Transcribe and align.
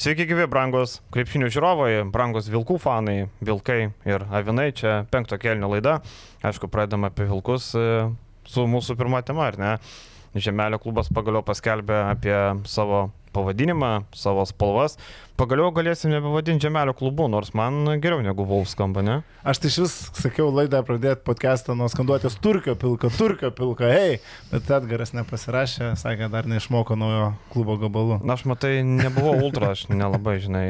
Sveiki, 0.00 0.24
gyvi, 0.24 0.46
brangos 0.48 0.94
krepšinių 1.12 1.50
žiūrovai, 1.52 1.88
brangos 2.08 2.46
vilkų 2.48 2.78
fanai, 2.80 3.26
vilkai 3.44 3.90
ir 4.08 4.22
avinai. 4.32 4.70
Čia 4.72 4.94
penkto 5.12 5.36
kelnio 5.36 5.68
laida. 5.68 5.98
Aišku, 6.40 6.70
pradedame 6.72 7.10
apie 7.10 7.26
vilkus 7.28 7.66
e, 7.76 7.82
su 8.48 8.64
mūsų 8.64 8.96
pirma 8.96 9.20
tema, 9.20 9.50
ar 9.50 9.58
ne? 9.60 9.74
Žemelio 10.34 10.78
klubas 10.78 11.10
pagaliau 11.10 11.42
paskelbė 11.42 12.04
apie 12.12 12.36
savo 12.70 13.08
pavadinimą, 13.34 14.04
savo 14.14 14.44
spalvas. 14.46 14.96
Pagaliau 15.38 15.70
galėsim 15.74 16.12
nebevadinti 16.12 16.66
Žemelio 16.66 16.94
klubu, 16.98 17.28
nors 17.30 17.52
man 17.56 17.86
geriau 18.02 18.22
negu 18.24 18.44
Vulf 18.46 18.70
skamba, 18.72 19.02
ne? 19.06 19.16
Aš 19.46 19.62
tai 19.62 19.70
iš 19.72 19.78
vis 19.84 19.94
sakiau 20.18 20.50
laidą 20.54 20.82
pradėti 20.86 21.24
podcastą 21.26 21.76
nuo 21.78 21.88
skanduotės 21.90 22.36
turkio 22.42 22.74
pilka, 22.78 23.10
turkio 23.14 23.52
pilka, 23.54 23.88
hei, 23.90 24.18
bet 24.50 24.70
Edgaras 24.78 25.14
nepasirašė, 25.16 25.94
sakė, 26.00 26.28
dar 26.32 26.50
neišmoko 26.50 26.98
naujo 26.98 27.30
klubo 27.54 27.78
gabalų. 27.80 28.20
Na, 28.26 28.36
aš 28.36 28.46
matai, 28.50 28.80
nebuvau 28.84 29.38
ultra, 29.38 29.72
aš 29.76 29.88
nelabai, 29.90 30.38
žinai. 30.42 30.66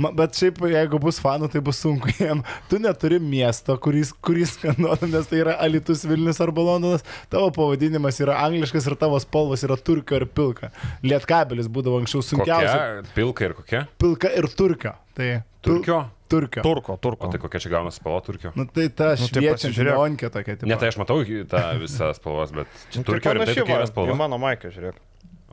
Ma, 0.00 0.08
bet 0.16 0.38
šiaip, 0.38 0.56
jeigu 0.72 0.98
bus 1.02 1.18
fanų, 1.20 1.50
tai 1.52 1.60
bus 1.64 1.80
sunku 1.84 2.08
jiem. 2.18 2.40
Tu 2.70 2.78
neturi 2.80 3.18
miesto, 3.20 3.76
kuris, 3.82 4.14
kuris 4.24 4.54
skanduotų, 4.56 5.10
nes 5.12 5.28
tai 5.28 5.42
yra 5.42 5.58
Alitus 5.60 6.06
Vilnius 6.08 6.40
arba 6.44 6.64
Londonas. 6.64 7.04
Tavo 7.32 7.50
pavadinimas 7.52 8.20
yra 8.24 8.38
angliškas 8.46 8.88
ir 8.88 8.96
tavo 9.00 9.20
spalvos 9.22 9.64
yra 9.68 9.76
turkio 9.76 10.16
ir 10.22 10.26
pilka. 10.32 10.72
Lietkabelis 11.04 11.68
būdavo 11.72 12.00
anksčiau 12.00 12.24
sunkiausia. 12.24 12.72
Kokia? 12.72 13.14
Pilka 13.18 13.48
ir 13.50 13.56
kokia? 13.60 13.84
Pilka 14.00 14.32
ir 14.32 14.48
turkio. 14.56 14.96
Tai 15.12 15.30
Turkio? 15.62 15.98
Turkio. 16.32 16.62
Turko, 16.64 16.96
turko. 16.96 17.28
O 17.28 17.30
tai 17.30 17.38
kokia 17.38 17.60
čia 17.60 17.70
gauna 17.74 17.90
spalva 17.92 18.22
turkio? 18.24 18.50
Nu, 18.56 18.64
tai 18.64 18.88
ta 18.88 19.12
Nu, 19.12 19.28
tai 19.28 19.28
šviečianti 19.28 19.68
pasižiūrėk. 19.68 19.92
neonkė 19.92 20.30
tokia. 20.32 20.54
Tipo. 20.56 20.70
Ne, 20.70 20.78
tai 20.80 20.88
aš 20.88 20.96
matau 20.98 21.20
tą 21.52 21.60
visą 21.82 22.08
spalvas, 22.16 22.54
bet 22.56 22.72
čia 22.88 23.02
Nu, 23.02 23.04
tai 23.04 23.10
turkio 23.12 23.34
ir 23.36 23.42
tai 23.44 23.54
va, 23.60 23.76
yra 23.76 23.86
spalva. 23.90 24.16
mano 24.16 24.38
maiką, 24.40 24.72
žiūrėk. 24.72 24.96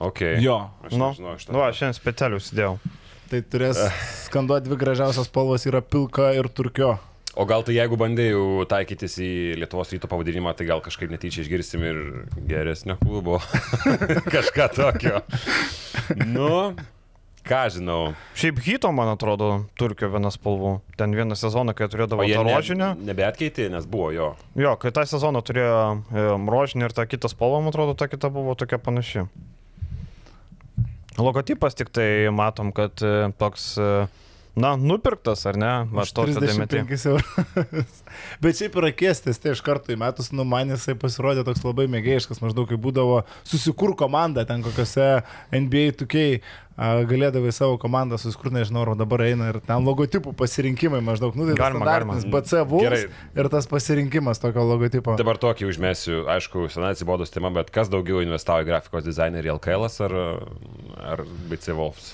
Ok. 0.07 0.21
Jo. 0.39 0.55
Aš 0.87 0.95
Nu, 0.95 1.11
nežinau 1.11 1.35
iš 1.35 1.45
nu, 1.51 1.59
aš 1.65 1.81
šiandien 1.81 1.97
specialiai 1.99 2.39
užsidėjau. 2.39 2.73
Tai 3.29 3.39
turės 3.45 3.77
skanduoti 4.25 4.65
dvi 4.65 4.77
gražiausios 4.81 5.27
spalvos 5.29 5.65
yra 5.69 5.83
pilka 5.85 6.31
ir 6.33 6.47
turkio. 6.49 6.95
O 7.37 7.45
gal 7.47 7.61
tai 7.63 7.75
jeigu 7.77 7.95
bandėjau 7.99 8.65
taikytis 8.67 9.19
į 9.21 9.29
Lietuvos 9.61 9.91
ryto 9.93 10.09
pavadinimą, 10.09 10.55
tai 10.57 10.65
gal 10.67 10.81
kažkaip 10.83 11.11
netyčia 11.13 11.43
išgirsim 11.45 11.83
ir 11.85 11.99
geresnio 12.49 12.97
klubo. 12.99 13.37
Kažką 14.33 14.65
tokio. 14.73 15.21
Nu, 16.25 16.73
ką 17.45 17.61
žinau. 17.77 18.15
Šiaip 18.33 18.59
hito, 18.65 18.89
man 18.97 19.13
atrodo, 19.13 19.51
turkio 19.79 20.09
viena 20.11 20.33
spalvų. 20.33 20.73
Ten 20.99 21.13
vieną 21.15 21.37
sezoną, 21.39 21.77
kai 21.77 21.87
turėdavo 21.93 22.25
tą 22.25 22.43
ne- 22.43 22.57
rožinę. 22.57 22.89
Nebeatkeitė, 23.11 23.69
nes 23.77 23.85
buvo 23.89 24.09
jo. 24.15 24.31
Jo, 24.59 24.73
kai 24.81 24.91
tą 24.97 25.05
sezoną 25.13 25.45
turėjo 25.45 25.79
e, 26.09 26.25
rožinį 26.49 26.89
ir 26.89 26.97
tą 26.97 27.05
kitą 27.13 27.29
spalvą, 27.31 27.61
man 27.61 27.71
atrodo, 27.71 27.93
ta 27.93 28.09
kita 28.09 28.33
buvo 28.33 28.57
tokia 28.57 28.81
panaši. 28.81 29.27
Logotipas 31.19 31.75
tik 31.75 31.91
tai 31.91 32.29
matom, 32.31 32.71
kad 32.75 33.01
e, 33.03 33.29
toks, 33.39 33.73
e, 33.75 33.87
na, 34.61 34.75
nupirktas, 34.77 35.45
ar 35.49 35.59
ne? 35.59 35.73
Tokio 36.13 36.41
dėmetį. 36.43 36.83
35 36.85 37.05
eurų. 37.13 37.83
Bet 38.43 38.59
šiaip 38.59 38.79
yra 38.81 38.93
kiestis, 38.95 39.41
tai 39.41 39.55
iš 39.55 39.63
karto 39.65 39.93
į 39.95 39.99
metus, 40.01 40.31
nu 40.35 40.45
man 40.47 40.71
jisai 40.75 40.95
pasirodė 40.99 41.45
toks 41.47 41.65
labai 41.65 41.87
mėgėjiškas, 41.91 42.41
maždaug 42.43 42.69
kai 42.69 42.79
būdavo 42.81 43.21
susikur 43.47 43.95
komanda 43.99 44.45
ten 44.49 44.65
kokiose 44.65 45.11
NBA 45.55 45.93
tokiai 45.99 46.41
galėdavai 46.79 47.51
savo 47.51 47.75
komandą 47.79 48.17
susikur, 48.19 48.53
nežinau, 48.55 48.85
ar 48.87 48.95
dabar 48.99 49.25
eina 49.25 49.49
ir 49.51 49.59
ten 49.65 49.83
logotipų 49.83 50.31
pasirinkimai 50.39 51.01
maždaug, 51.03 51.35
nu 51.35 51.49
tai 51.49 51.57
Galima, 51.59 51.87
galima. 51.87 52.15
BC 52.23 52.63
Vulfs 52.69 52.87
Gerai. 52.87 53.01
ir 53.35 53.49
tas 53.51 53.67
pasirinkimas 53.67 54.39
tokio 54.39 54.63
logotipo. 54.63 55.17
Dabar 55.19 55.41
tokį 55.41 55.67
užmėsiu, 55.73 56.23
aišku, 56.31 56.69
senai 56.71 56.93
atsibodus 56.95 57.35
tema, 57.35 57.51
bet 57.51 57.73
kas 57.75 57.91
daugiau 57.91 58.23
investavo 58.23 58.63
į 58.63 58.69
grafikos 58.71 59.03
dizainerį 59.07 59.57
LKL 59.57 59.89
ar, 60.07 60.17
ar 61.17 61.27
BC 61.51 61.75
Wolfs? 61.75 62.13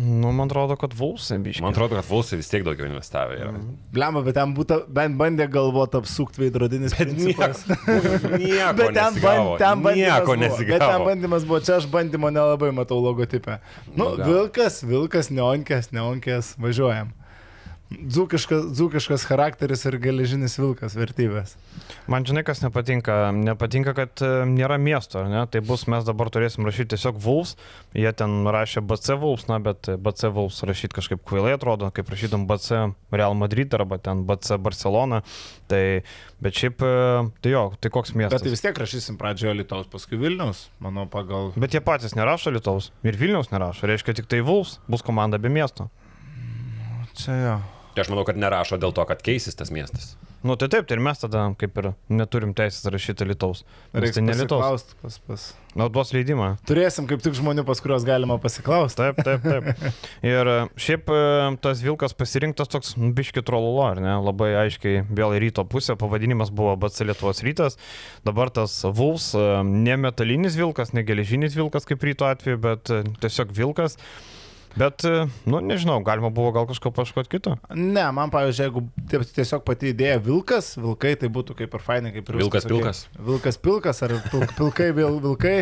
Nu, 0.00 0.30
man 0.32 0.48
atrodo, 0.48 0.76
kad 0.80 0.92
Vulsai 0.96 1.38
biškai. 1.38 1.62
Man 1.64 1.72
atrodo, 1.74 1.94
kad 1.96 2.06
Wolfsai 2.08 2.38
vis 2.40 2.48
tiek 2.48 2.64
daugiau 2.66 2.88
investavę 2.88 3.36
yra. 3.40 3.52
Blemba, 3.92 4.22
bet 4.26 4.34
ten 4.36 4.54
būtų, 4.56 4.78
bent 4.96 5.16
bandė 5.20 5.46
galvoti 5.52 5.98
apsukti 6.00 6.42
veidrodinis 6.44 6.94
principas. 6.96 7.62
Nieko 8.40 8.74
Bet 8.80 8.94
ten, 8.96 9.14
nesigavo. 9.14 9.54
ten 9.60 9.84
bandymas 9.84 10.16
Nieko 10.16 10.26
buvo. 10.26 10.40
Bet 10.40 10.58
ten 10.58 10.66
nesigavo. 10.66 11.04
bandymas 11.10 11.46
buvo, 11.48 11.60
čia 11.64 11.76
aš 11.80 11.88
bandymo 11.92 12.30
nelabai 12.32 12.72
matau 12.76 13.00
logotipę. 13.04 13.58
Nu, 13.94 14.10
Nu, 14.10 14.24
vilkas, 14.24 14.80
vilkas, 14.84 15.30
neonkės, 15.30 15.92
neonkės, 15.94 16.54
važiuojam. 16.60 17.12
Dzūkiškas, 17.90 18.68
dzūkiškas 18.78 19.24
charakteris 19.26 19.80
ir 19.88 19.96
geležinis 19.98 20.52
vilkas 20.60 20.94
vertybės. 20.94 21.56
Man 22.10 22.22
žinai, 22.22 22.44
kas 22.46 22.60
nepatinka. 22.62 23.32
Nepatinka, 23.34 23.94
kad 23.98 24.22
e, 24.22 24.28
nėra 24.46 24.76
miesto, 24.78 25.18
ar 25.24 25.26
ne? 25.26 25.40
Tai 25.50 25.58
bus, 25.66 25.88
mes 25.90 26.06
dabar 26.06 26.30
turėsim 26.30 26.62
rašyti 26.68 26.92
tiesiog 26.94 27.18
Vulfs. 27.18 27.56
Jie 27.98 28.12
ten 28.14 28.46
rašė 28.46 28.84
BC 28.86 29.16
Vulfs, 29.18 29.48
na, 29.50 29.58
bet 29.64 29.90
BC 29.90 30.30
Vulfs 30.36 30.62
rašyti 30.70 31.00
kažkaip 31.00 31.24
kvailai 31.26 31.56
atrodo, 31.56 31.88
kaip 31.94 32.12
rašydam 32.14 32.44
BC 32.50 32.92
Real 33.10 33.34
Madrid 33.38 33.74
arba 33.74 33.98
ten 33.98 34.22
BC 34.28 34.60
Barcelona. 34.62 35.24
Tai, 35.66 35.82
bet 36.46 36.62
šiaip, 36.62 36.86
e, 36.86 37.26
tai 37.42 37.56
jo, 37.56 37.64
tai 37.82 37.90
koks 37.90 38.14
Bet 38.14 38.22
miestas. 38.22 38.46
tai 38.46 38.54
vis 38.54 38.64
tiek 38.68 38.80
rašysim 38.84 39.18
pradžioje 39.18 39.56
Lietuvos, 39.64 39.90
paskui 39.90 40.20
Vilnius, 40.22 40.68
manau, 40.78 41.08
pagal... 41.10 41.50
Bet 41.58 41.74
jie 41.74 41.82
patys 41.82 42.14
nerašo 42.14 42.54
Lietuvos 42.54 42.92
ir 43.02 43.18
Vilniaus 43.18 43.50
nerašo. 43.50 43.90
Reiškia, 43.90 44.14
tik 44.22 44.30
tai 44.30 44.44
Vulfs 44.46 44.78
bus 44.86 45.02
komanda 45.02 45.42
be 45.42 45.50
miesto. 45.50 45.90
Čia 47.18 47.34
jo. 47.42 47.58
Tai 48.00 48.06
aš 48.06 48.14
manau, 48.14 48.22
kad 48.24 48.38
nerašo 48.40 48.78
dėl 48.80 48.94
to, 48.96 49.04
kad 49.04 49.20
keisis 49.20 49.58
tas 49.60 49.68
miestas. 49.68 50.14
Nu 50.40 50.54
tai 50.56 50.70
taip, 50.72 50.86
tai 50.88 50.96
ir 50.96 51.02
mes 51.04 51.18
tada 51.20 51.42
kaip 51.60 51.74
ir 51.82 51.90
neturim 52.08 52.54
teisės 52.56 52.88
rašyti 52.88 53.26
Lietuvos. 53.28 53.60
Reiks 53.92 54.16
tai 54.16 54.22
ne 54.24 54.36
Lietuvos. 54.38 54.86
Pas, 55.02 55.18
pas. 55.28 55.42
Nu, 55.76 55.90
duos 55.92 56.14
leidimą. 56.16 56.54
Turėsim 56.64 57.04
kaip 57.10 57.20
tik 57.20 57.36
žmonių, 57.36 57.66
pas 57.68 57.82
kuriuos 57.84 58.06
galima 58.08 58.38
pasiklausti. 58.40 59.02
Taip, 59.02 59.20
taip, 59.26 59.44
taip. 59.44 59.92
Ir 60.30 60.48
e, 60.48 60.56
šiaip 60.80 61.12
e, 61.12 61.20
tas 61.60 61.84
vilkas 61.84 62.16
pasirinktas 62.16 62.72
toks 62.72 62.96
nu, 62.96 63.12
biški 63.20 63.44
trololo, 63.44 63.84
ar 63.90 64.00
ne? 64.00 64.16
Labai 64.30 64.54
aiškiai 64.62 65.04
vėl 65.12 65.36
į 65.36 65.44
ryto 65.44 65.66
pusę, 65.68 65.98
pavadinimas 66.00 66.48
buvo 66.56 66.72
BC 66.80 67.10
Lietuvos 67.10 67.44
rytas, 67.44 67.76
dabar 68.24 68.48
tas 68.48 68.80
Vulfs, 68.88 69.34
e, 69.36 69.46
ne 69.68 70.00
metalinis 70.00 70.56
vilkas, 70.56 70.96
ne 70.96 71.04
geležinis 71.04 71.60
vilkas 71.60 71.84
kaip 71.84 72.08
ryto 72.08 72.32
atveju, 72.32 72.64
bet 72.64 72.96
tiesiog 73.20 73.52
vilkas. 73.60 74.00
Bet, 74.78 75.02
e, 75.04 75.26
nu, 75.50 75.58
nežinau, 75.60 75.96
galima 76.06 76.28
buvo 76.30 76.52
gal 76.54 76.66
kažko 76.68 76.92
paškoti 76.94 77.28
kito. 77.32 77.56
Ne, 77.74 78.04
man, 78.14 78.30
pavyzdžiui, 78.30 78.66
jeigu 78.68 78.82
tie- 79.10 79.20
tiesiog 79.40 79.64
pati 79.66 79.90
idėja 79.92 80.20
vilkas, 80.22 80.76
vilkai, 80.78 81.16
tai 81.18 81.28
būtų 81.28 81.56
kaip 81.58 81.74
ir 81.74 81.80
fainai, 81.82 82.12
kaip 82.14 82.28
ir 82.30 82.36
Vilkas 82.38 82.62
pasakei. 82.64 82.76
pilkas. 82.78 83.00
Vilkas 83.18 83.58
pilkas 83.58 84.02
ar 84.06 84.14
pilk, 84.30 84.54
pilkai 84.56 84.90
vil, 84.94 85.18
vilkai, 85.20 85.56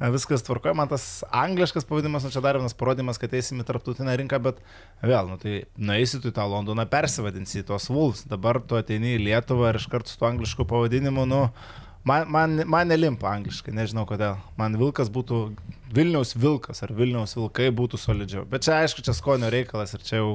e, 0.00 0.10
viskas 0.14 0.42
tvarkoja. 0.46 0.76
Man 0.78 0.88
tas 0.88 1.24
angliškas 1.32 1.84
pavadinimas, 1.84 2.22
nu 2.24 2.30
čia 2.30 2.40
dar 2.44 2.54
vienas 2.60 2.74
parodymas, 2.74 3.18
kad 3.18 3.30
eisim 3.34 3.58
į 3.60 3.66
tarptautinę 3.66 4.14
rinką, 4.22 4.38
bet 4.42 4.62
vėl, 5.02 5.28
nu 5.28 5.36
tai 5.42 5.64
nueisi 5.76 6.20
tu 6.22 6.30
į 6.30 6.36
tą 6.38 6.46
Londoną, 6.46 6.86
persivadinsi 6.88 7.62
į 7.62 7.66
tos 7.66 7.90
Wolves, 7.90 8.24
dabar 8.30 8.60
tu 8.60 8.76
ateini 8.78 9.16
į 9.18 9.24
Lietuvą 9.26 9.70
ir 9.74 9.80
iš 9.82 9.88
karto 9.90 10.08
su 10.08 10.18
tuo 10.18 10.28
anglišku 10.30 10.64
pavadinimu, 10.70 11.26
nu, 11.26 11.48
man, 12.04 12.28
man, 12.30 12.62
man 12.66 12.90
nelimpa 12.90 13.30
angliškai, 13.36 13.74
nežinau 13.76 14.06
kodėl. 14.08 14.38
Man 14.58 14.78
vilkas 14.80 15.12
būtų 15.12 15.44
Vilniaus 15.92 16.36
vilkas 16.38 16.82
ar 16.84 16.94
Vilniaus 16.96 17.36
vilkai 17.36 17.68
būtų 17.74 18.00
solidžiau. 18.00 18.46
Bet 18.48 18.64
čia 18.66 18.80
aišku, 18.80 19.04
čia 19.04 19.14
skonio 19.16 19.50
reikalas 19.52 19.92
ir 19.96 20.04
čia 20.06 20.22
jau 20.22 20.32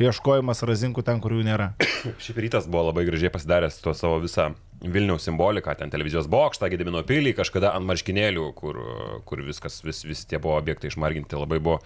ieškojimas 0.00 0.64
razinkų 0.66 1.04
ten, 1.06 1.20
kurių 1.22 1.42
nėra. 1.46 1.72
Šiaip 2.24 2.40
rytas 2.46 2.68
buvo 2.70 2.88
labai 2.88 3.04
gražiai 3.08 3.32
pasidaręs 3.34 3.82
tuo 3.84 3.94
savo 3.96 4.20
visą 4.22 4.52
Vilniaus 4.84 5.24
simboliką, 5.24 5.72
ten 5.78 5.88
televizijos 5.92 6.26
bokštą, 6.28 6.68
Gedimino 6.72 7.00
pilį, 7.08 7.32
kažkada 7.38 7.70
ant 7.72 7.86
marškinėlių, 7.88 8.50
kur, 8.58 8.80
kur 9.24 9.40
viskas, 9.46 9.78
vis, 9.84 10.02
vis 10.04 10.24
tie 10.28 10.36
buvo 10.36 10.58
objektai 10.58 10.90
išmarginti, 10.90 11.38
labai 11.40 11.60
buvo 11.62 11.78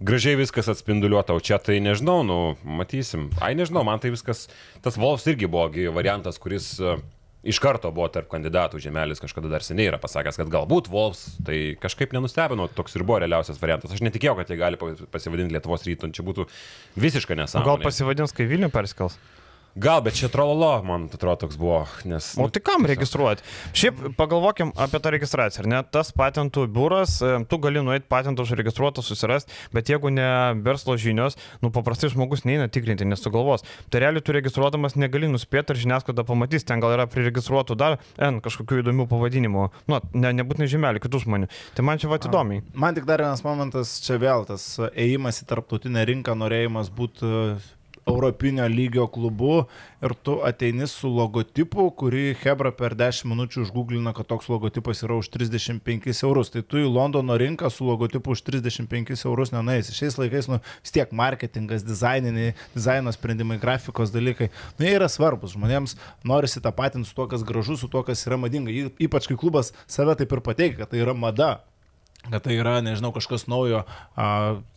gražiai 0.00 0.38
viskas 0.40 0.70
atspinduliuota, 0.72 1.36
o 1.36 1.44
čia 1.44 1.58
tai 1.60 1.76
nežinau, 1.84 2.22
nu, 2.24 2.38
matysim. 2.64 3.28
Ai, 3.44 3.52
nežinau, 3.58 3.84
man 3.84 4.00
tai 4.00 4.14
viskas, 4.14 4.46
tas 4.84 4.96
Wolfs 5.00 5.28
irgi 5.28 5.50
buvo 5.50 5.92
variantas, 5.92 6.40
kuris 6.40 6.70
e, 6.80 6.96
iš 7.44 7.58
karto 7.62 7.90
buvo 7.94 8.08
tarp 8.12 8.28
kandidatų, 8.32 8.80
Žemelis 8.82 9.20
kažkada 9.22 9.48
dar 9.52 9.62
seniai 9.62 9.88
yra 9.92 9.98
pasakęs, 10.02 10.36
kad 10.40 10.48
galbūt 10.52 10.88
Wolfs, 10.90 11.36
tai 11.46 11.76
kažkaip 11.80 12.12
nenustebino, 12.16 12.66
toks 12.74 12.96
ir 12.98 13.04
buvo 13.06 13.20
realiausias 13.22 13.60
variantas. 13.62 13.92
Aš 13.94 14.02
netikėjau, 14.02 14.36
kad 14.40 14.50
jie 14.50 14.58
gali 14.58 14.76
pa- 14.80 14.94
pasivadinti 15.14 15.54
Lietuvos 15.54 15.86
rytų, 15.86 16.10
čia 16.12 16.24
būtų 16.26 16.48
visiškai 16.98 17.36
nesąmonė. 17.38 17.64
gal 17.70 17.78
pasivadins, 17.86 18.34
kai 18.34 18.46
Vilnių 18.50 18.70
perskels? 18.74 19.18
Gal, 19.78 20.00
bet 20.02 20.16
čia 20.18 20.26
trololo, 20.26 20.72
man 20.82 21.04
atrodo, 21.06 21.44
toks 21.44 21.56
buvo, 21.58 21.84
nes... 22.08 22.32
O 22.34 22.48
tai 22.50 22.58
kam 22.66 22.86
registruoti? 22.88 23.44
Šiaip 23.78 24.00
pagalvokim 24.18 24.72
apie 24.74 24.98
tą 24.98 25.12
registraciją, 25.14 25.62
ar 25.62 25.68
ne? 25.70 25.82
Tas 25.94 26.10
patentų 26.18 26.64
biuras, 26.74 27.20
e, 27.22 27.36
tu 27.46 27.60
gali 27.62 27.78
nueiti 27.86 28.08
patentą 28.10 28.42
užregistruotą, 28.42 29.04
susirasti, 29.06 29.54
bet 29.76 29.92
jeigu 29.92 30.10
ne 30.10 30.26
verslo 30.66 30.96
žinios, 30.98 31.38
nu 31.62 31.70
paprastai 31.74 32.10
žmogus 32.10 32.42
neina 32.48 32.66
tikrinti, 32.66 33.06
nes 33.06 33.22
sugalvos. 33.22 33.62
Tai 33.86 34.02
realiai 34.02 34.24
tu 34.26 34.34
registruodamas 34.34 34.98
negali 34.98 35.30
nuspėti, 35.30 35.76
ar 35.76 35.82
žiniasklaida 35.84 36.26
pamatys, 36.26 36.66
ten 36.66 36.82
gal 36.82 36.96
yra 36.98 37.06
priregistruotų 37.06 37.78
dar 37.78 38.00
N 38.18 38.42
kažkokių 38.42 38.82
įdomių 38.82 39.06
pavadinimų, 39.14 39.70
nu, 39.86 40.02
ne, 40.18 40.34
nebūtinai 40.42 40.70
žemelių, 40.74 41.06
kitų 41.06 41.22
žmonių. 41.28 41.52
Tai 41.78 41.86
man 41.86 42.02
čia 42.02 42.10
va 42.10 42.18
įdomiai. 42.18 42.66
Man 42.74 42.98
tik 42.98 43.06
dar 43.06 43.22
vienas 43.22 43.46
momentas, 43.46 44.00
čia 44.02 44.18
vėl 44.18 44.42
tas 44.50 44.72
ėjimas 44.90 45.38
į 45.44 45.52
tarptautinę 45.54 46.02
rinką, 46.10 46.34
norėjimas 46.42 46.90
būti 46.90 47.36
europinio 48.08 48.66
lygio 48.68 49.06
klubu 49.06 49.64
ir 50.02 50.14
tu 50.22 50.38
ateini 50.46 50.86
su 50.86 51.10
logotipu, 51.10 51.88
kurį 51.98 52.36
Hebra 52.42 52.72
per 52.74 52.94
10 52.98 53.26
minučių 53.28 53.64
užgooglina, 53.64 54.12
kad 54.16 54.28
toks 54.30 54.48
logotipas 54.50 55.02
yra 55.06 55.18
už 55.18 55.30
35 55.34 56.22
eurus. 56.26 56.52
Tai 56.54 56.62
tu 56.62 56.80
į 56.80 56.86
Londono 56.88 57.36
rinką 57.38 57.70
su 57.72 57.86
logotipu 57.88 58.34
už 58.36 58.44
35 58.46 59.24
eurus 59.26 59.52
nenueisi. 59.54 59.96
Šiais 59.96 60.18
laikais, 60.20 60.50
nu, 60.50 60.60
vis 60.82 60.94
tiek 60.94 61.12
marketingas, 61.12 61.86
dizaininiai, 61.86 62.54
dizaino 62.76 63.12
sprendimai, 63.14 63.58
grafikos 63.62 64.14
dalykai, 64.14 64.50
nu, 64.78 64.86
jie 64.86 64.94
yra 64.98 65.10
svarbus. 65.12 65.56
Žmonėms 65.56 65.96
norisi 66.28 66.62
tą 66.64 66.72
patį 66.74 67.04
su 67.08 67.16
tuo, 67.16 67.28
kas 67.30 67.44
gražu, 67.46 67.78
su 67.80 67.90
tuo, 67.90 68.04
kas 68.06 68.26
yra 68.28 68.38
madinga. 68.40 68.74
Ypač 69.02 69.30
kai 69.30 69.38
klubas 69.38 69.74
save 69.90 70.16
taip 70.18 70.32
ir 70.32 70.44
pateikia, 70.44 70.82
kad 70.84 70.94
tai 70.94 71.02
yra 71.02 71.16
mada 71.16 71.58
kad 72.26 72.42
tai 72.44 72.56
yra, 72.58 72.78
nežinau, 72.84 73.12
kažkas 73.14 73.46
naujo 73.50 73.84
a, 73.84 74.26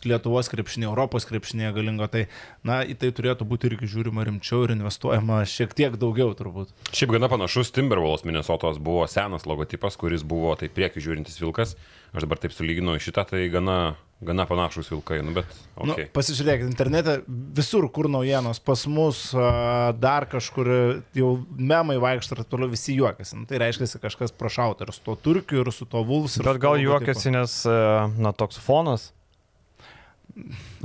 Lietuvos 0.05 0.49
krepšinė, 0.51 0.87
Europos 0.89 1.25
krepšinė 1.29 1.71
galingo, 1.75 2.07
tai, 2.11 2.27
na, 2.67 2.81
į 2.85 2.95
tai 3.01 3.11
turėtų 3.15 3.47
būti 3.49 3.71
irgi 3.71 3.89
žiūrima 3.91 4.25
rimčiau 4.27 4.63
ir 4.65 4.75
investuojama 4.77 5.41
šiek 5.49 5.73
tiek 5.77 5.97
daugiau 6.01 6.35
turbūt. 6.37 6.71
Šiaip 6.95 7.15
gana 7.17 7.31
panašus 7.31 7.73
Timberwolves 7.75 8.25
Minnesotos 8.27 8.79
buvo 8.81 9.07
senas 9.11 9.47
logotipas, 9.49 9.97
kuris 9.99 10.23
buvo 10.27 10.53
tai 10.59 10.71
prieki 10.71 11.03
žiūrintis 11.03 11.41
vilkas. 11.41 11.75
Aš 12.11 12.25
dabar 12.25 12.41
taip 12.43 12.51
sulyginu 12.51 12.97
šitą, 12.99 13.23
tai 13.29 13.45
gana, 13.51 13.93
gana 14.19 14.43
panašus 14.49 14.89
vilkai, 14.91 15.21
nu 15.23 15.31
bet... 15.35 15.47
Nu, 15.79 15.93
Okay. 15.95 16.09
pasižiūrėkit, 16.13 16.67
internete 16.67 17.13
visur, 17.57 17.87
kur 17.95 18.09
naujienos, 18.11 18.59
pas 18.61 18.83
mus 18.91 19.21
a, 19.33 19.93
dar 19.97 20.27
kažkur 20.29 20.67
jau 21.17 21.31
memai 21.55 21.95
vaikšto 22.03 22.35
ir 22.35 22.43
toliau 22.51 22.69
visi 22.69 22.97
juokiasi. 22.99 23.39
Nu, 23.39 23.47
tai 23.49 23.61
reiškia, 23.63 23.87
kad 23.95 24.09
kažkas 24.09 24.35
prašauta 24.35 24.85
ir 24.85 24.91
su 24.93 25.01
to 25.07 25.15
turkiu, 25.23 25.63
ir 25.63 25.71
su 25.73 25.87
to 25.89 26.03
vulfs. 26.05 26.37
ir 26.37 26.45
Bet 26.45 26.59
gal 26.61 26.77
juokiasi, 26.83 27.31
nes, 27.33 27.55
e, 27.65 27.79
na, 28.19 28.35
toks 28.35 28.59
fonas. 28.61 29.09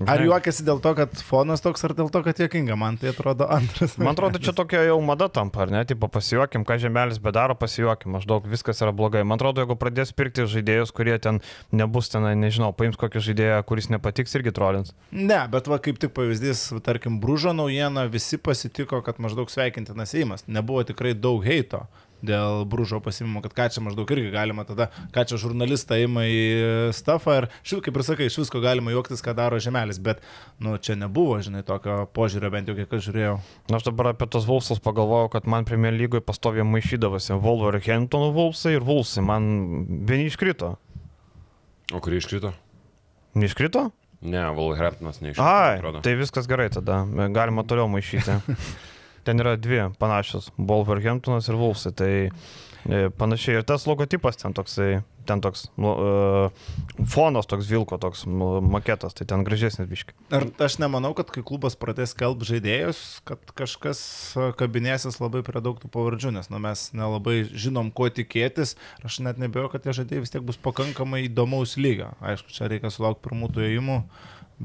Ar 0.07 0.23
juokiasi 0.23 0.65
dėl 0.67 0.81
to, 0.85 0.93
kad 0.99 1.13
fonas 1.25 1.63
toks, 1.65 1.85
ar 1.87 1.95
dėl 1.97 2.09
to, 2.13 2.21
kad 2.27 2.41
juokinga? 2.41 2.77
Man 2.79 2.99
tai 3.01 3.11
atrodo 3.13 3.47
antras. 3.53 3.97
Man 4.01 4.13
atrodo, 4.13 4.41
čia 4.43 4.55
tokia 4.57 4.83
jau 4.89 4.97
mada 5.05 5.29
tampa, 5.33 5.65
ar 5.65 5.73
ne? 5.73 5.83
Tipo, 5.89 6.09
pasijuokim, 6.13 6.65
ką 6.69 6.79
žemelis 6.83 7.21
bedaro, 7.23 7.57
pasijuokim, 7.59 8.15
maždaug 8.17 8.47
viskas 8.51 8.83
yra 8.85 8.95
blogai. 8.97 9.25
Man 9.27 9.41
atrodo, 9.41 9.65
jeigu 9.65 9.79
pradės 9.81 10.13
pirkti 10.17 10.47
žaidėjus, 10.51 10.93
kurie 10.97 11.17
ten 11.23 11.41
nebus 11.75 12.11
ten, 12.13 12.27
nežinau, 12.41 12.73
paims 12.77 12.99
kokį 13.01 13.23
žaidėją, 13.29 13.61
kuris 13.69 13.91
nepatiks, 13.93 14.37
irgi 14.39 14.55
trolins. 14.57 14.95
Ne, 15.13 15.41
bet 15.53 15.71
va 15.71 15.81
kaip 15.83 16.01
tik 16.03 16.15
pavyzdys, 16.17 16.69
tarkim, 16.87 17.21
Brūžo 17.23 17.55
naujiena, 17.57 18.07
visi 18.13 18.41
pasitiko, 18.41 19.01
kad 19.07 19.23
maždaug 19.23 19.53
sveikintinas 19.53 20.17
įimas. 20.17 20.47
Nebuvo 20.51 20.85
tikrai 20.87 21.15
daug 21.17 21.45
heito 21.47 21.87
dėl 22.27 22.65
Brūžo 22.69 23.01
pasimimo, 23.05 23.43
kad 23.45 23.55
ką 23.57 23.69
čia 23.75 23.83
maždaug 23.85 24.11
irgi 24.15 24.33
galima 24.35 24.67
tada, 24.69 24.89
ką 25.15 25.25
čia 25.31 25.39
žurnalistą 25.41 25.99
įima 26.03 26.27
į 26.29 26.43
stafą 26.97 27.39
ir, 27.41 27.49
šiaip, 27.67 27.85
kaip 27.87 28.01
ir 28.01 28.07
sakai, 28.07 28.29
iš 28.31 28.41
visko 28.43 28.63
galima 28.65 28.95
juoktis, 28.95 29.23
ką 29.25 29.37
daro 29.39 29.61
žemelis, 29.63 30.01
bet, 30.03 30.23
nu, 30.63 30.77
čia 30.83 30.99
nebuvo, 30.99 31.39
žinai, 31.45 31.65
tokio 31.67 32.05
požiūrio, 32.17 32.51
bent 32.55 32.71
jau 32.71 32.77
kiek 32.79 32.97
aš 32.99 33.09
žiūrėjau. 33.09 33.37
Na, 33.71 33.81
aš 33.81 33.89
dabar 33.89 34.13
apie 34.13 34.29
tos 34.31 34.49
Vulfsus 34.49 34.83
pagalvojau, 34.83 35.31
kad 35.37 35.49
man 35.51 35.69
Premier 35.69 35.95
lygoje 35.97 36.25
pastoviai 36.27 36.67
maišydavosi 36.67 37.39
Wolverhamptono 37.43 38.33
Vulfsai 38.37 38.77
ir 38.77 38.87
Vulfsai. 38.87 39.25
Man 39.27 39.47
vieni 40.09 40.31
iškrito. 40.31 40.75
O 41.95 42.03
kurį 42.03 42.19
iškrito? 42.23 42.51
Neiškrito? 43.39 43.89
Ne, 44.27 44.43
Wolverhamptonas 44.57 45.21
neiškrito. 45.23 45.47
Ai, 45.47 45.79
atrodo. 45.79 46.03
tai 46.03 46.17
viskas 46.19 46.49
gerai 46.51 46.71
tada. 46.73 47.05
Galima 47.35 47.67
toliau 47.69 47.89
maišyti. 47.93 48.41
Ten 49.27 49.43
yra 49.43 49.57
dvi 49.59 49.83
panašios- 49.99 50.53
Wolverhamptonas 50.71 51.51
ir 51.51 51.59
Vulfsai. 51.59 51.93
Tai 51.99 52.13
e, 52.87 53.09
panašiai 53.19 53.59
ir 53.59 53.65
tas 53.67 53.87
logotipas 53.91 54.39
ten 54.39 54.55
toksai, 54.55 55.01
ten 55.27 55.43
toks 55.43 55.67
e, 55.75 56.13
fonas 57.11 57.49
toks 57.51 57.67
vilko, 57.67 57.99
toks 57.99 58.23
nu, 58.31 58.61
maketas, 58.63 59.17
tai 59.19 59.27
ten 59.27 59.43
gražesnis 59.47 59.89
biški. 59.91 60.15
Ir 60.31 60.47
aš 60.63 60.79
nemanau, 60.83 61.11
kad 61.19 61.33
kai 61.35 61.43
klubas 61.47 61.75
pradės 61.79 62.15
kelb 62.19 62.47
žaidėjus, 62.47 63.03
kad 63.27 63.43
kažkas 63.59 64.01
a, 64.39 64.53
kabinėsis 64.59 65.19
labai 65.23 65.43
prie 65.47 65.63
daug 65.65 65.81
tų 65.83 65.91
pavardžių, 65.91 66.37
nes 66.39 66.51
nu, 66.53 66.63
mes 66.63 66.87
nelabai 66.95 67.41
žinom, 67.51 67.91
ko 67.91 68.07
tikėtis. 68.07 68.77
Aš 69.03 69.19
net 69.27 69.43
nebėjau, 69.43 69.73
kad 69.75 69.87
tie 69.87 69.97
žaidėjai 69.99 70.23
vis 70.23 70.35
tiek 70.37 70.47
bus 70.47 70.61
pakankamai 70.63 71.27
įdomaus 71.27 71.75
lygio. 71.81 72.15
Aišku, 72.23 72.55
čia 72.55 72.71
reikia 72.71 72.95
sulaukti 72.95 73.27
pirmų 73.27 73.51
tų 73.57 73.67
ėjimų, 73.73 74.01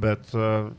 bet 0.05 0.29
a, 0.37 0.69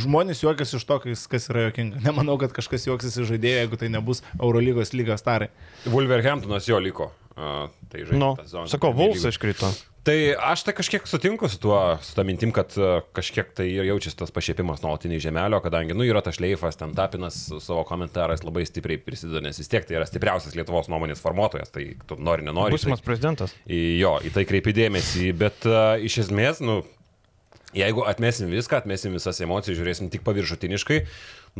žmonės 0.00 0.40
juokiasi 0.44 0.78
iš 0.78 0.86
to, 0.88 0.98
kas, 1.04 1.26
kas 1.30 1.48
yra 1.52 1.68
jokinga. 1.68 2.00
Nemanau, 2.06 2.38
kad 2.40 2.54
kažkas 2.56 2.86
juoksis 2.88 3.18
iš 3.20 3.28
žaidėjo, 3.34 3.64
jeigu 3.64 3.80
tai 3.80 3.90
nebus 3.92 4.24
Eurolygos 4.40 4.94
lygos 4.96 5.22
tarai. 5.26 5.50
Wolverhamptonas 5.86 6.68
jo 6.70 6.80
liko. 6.82 7.10
Uh, 7.34 7.66
tai 7.90 8.04
žaidė 8.06 8.20
Nu, 8.20 8.28
tą 8.38 8.44
sezoną 8.46 8.70
sakau, 8.70 8.92
lygoj. 8.94 9.26
iškrito. 9.34 9.68
Tai 10.04 10.14
aš 10.52 10.62
tai 10.68 10.74
kažkiek 10.76 11.06
sutinku 11.08 11.48
su 11.48 11.56
tuo, 11.58 11.78
su 12.04 12.12
tą 12.14 12.22
mintim, 12.28 12.50
kad 12.54 12.70
kažkiek 13.16 13.48
tai 13.56 13.64
ir 13.72 13.86
jaučiasi 13.88 14.18
tas 14.20 14.30
pašiepimas 14.36 14.82
nuolatiniai 14.84 15.18
žemelio, 15.24 15.58
kadangi, 15.64 15.96
nu, 15.96 16.04
yra 16.06 16.20
tas 16.22 16.36
šleifas, 16.36 16.76
ten 16.78 16.92
tapinas 16.94 17.38
savo 17.64 17.82
komentarais 17.88 18.44
labai 18.44 18.66
stipriai 18.68 19.00
prisideda, 19.00 19.40
nes 19.42 19.58
vis 19.58 19.72
tiek 19.72 19.86
tai 19.88 19.96
yra 19.96 20.06
stipriausias 20.06 20.54
Lietuvos 20.54 20.90
nuomonės 20.92 21.24
formuotojas, 21.24 21.72
tai 21.74 21.86
tu 22.06 22.18
nori, 22.20 22.44
nenori. 22.44 22.76
Būsimas 22.76 23.02
prezidentas. 23.02 23.56
į 23.64 23.80
jo, 24.02 24.18
į 24.28 24.34
tai 24.36 24.44
kreipi 24.46 24.76
dėmesį, 24.76 25.32
bet 25.40 25.64
uh, 25.66 25.96
iš 26.04 26.20
esmės, 26.26 26.60
nu, 26.62 26.82
jeigu 27.74 28.04
atmesim 28.08 28.52
viską, 28.52 28.82
atmesim 28.82 29.14
visas 29.16 29.40
emocijas, 29.44 29.78
žiūrėsim 29.78 30.10
tik 30.12 30.24
paviršutiniškai, 30.26 31.00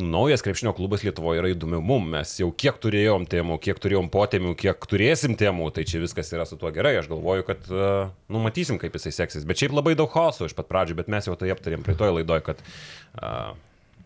naujas 0.01 0.43
krepšinio 0.43 0.73
klubas 0.75 1.05
Lietuvoje 1.07 1.43
yra 1.43 1.51
įdomi 1.53 1.81
mum, 1.83 2.07
mes 2.15 2.37
jau 2.41 2.51
kiek 2.51 2.79
turėjom 2.83 3.27
temų, 3.31 3.59
kiek 3.63 3.79
turėjom 3.83 4.11
potemių, 4.15 4.55
kiek 4.59 4.89
turėsim 4.91 5.37
temų, 5.39 5.71
tai 5.75 5.87
čia 5.89 6.03
viskas 6.03 6.33
yra 6.35 6.47
su 6.49 6.59
tuo 6.61 6.73
gerai, 6.75 6.97
aš 7.01 7.11
galvoju, 7.13 7.47
kad, 7.47 7.69
uh, 7.71 8.11
nu, 8.31 8.43
matysim, 8.43 8.81
kaip 8.83 8.97
jisai 8.99 9.15
seksis, 9.21 9.47
bet 9.49 9.61
šiaip 9.61 9.77
labai 9.77 9.95
daug 9.99 10.11
chaoso 10.15 10.49
iš 10.49 10.57
pat 10.59 10.71
pradžių, 10.71 10.99
bet 11.03 11.13
mes 11.15 11.31
jau 11.31 11.37
tai 11.39 11.53
aptarėm 11.55 11.87
praeitoj 11.87 12.19
laidoj, 12.19 12.43
kad 12.51 12.65
uh, 12.65 13.55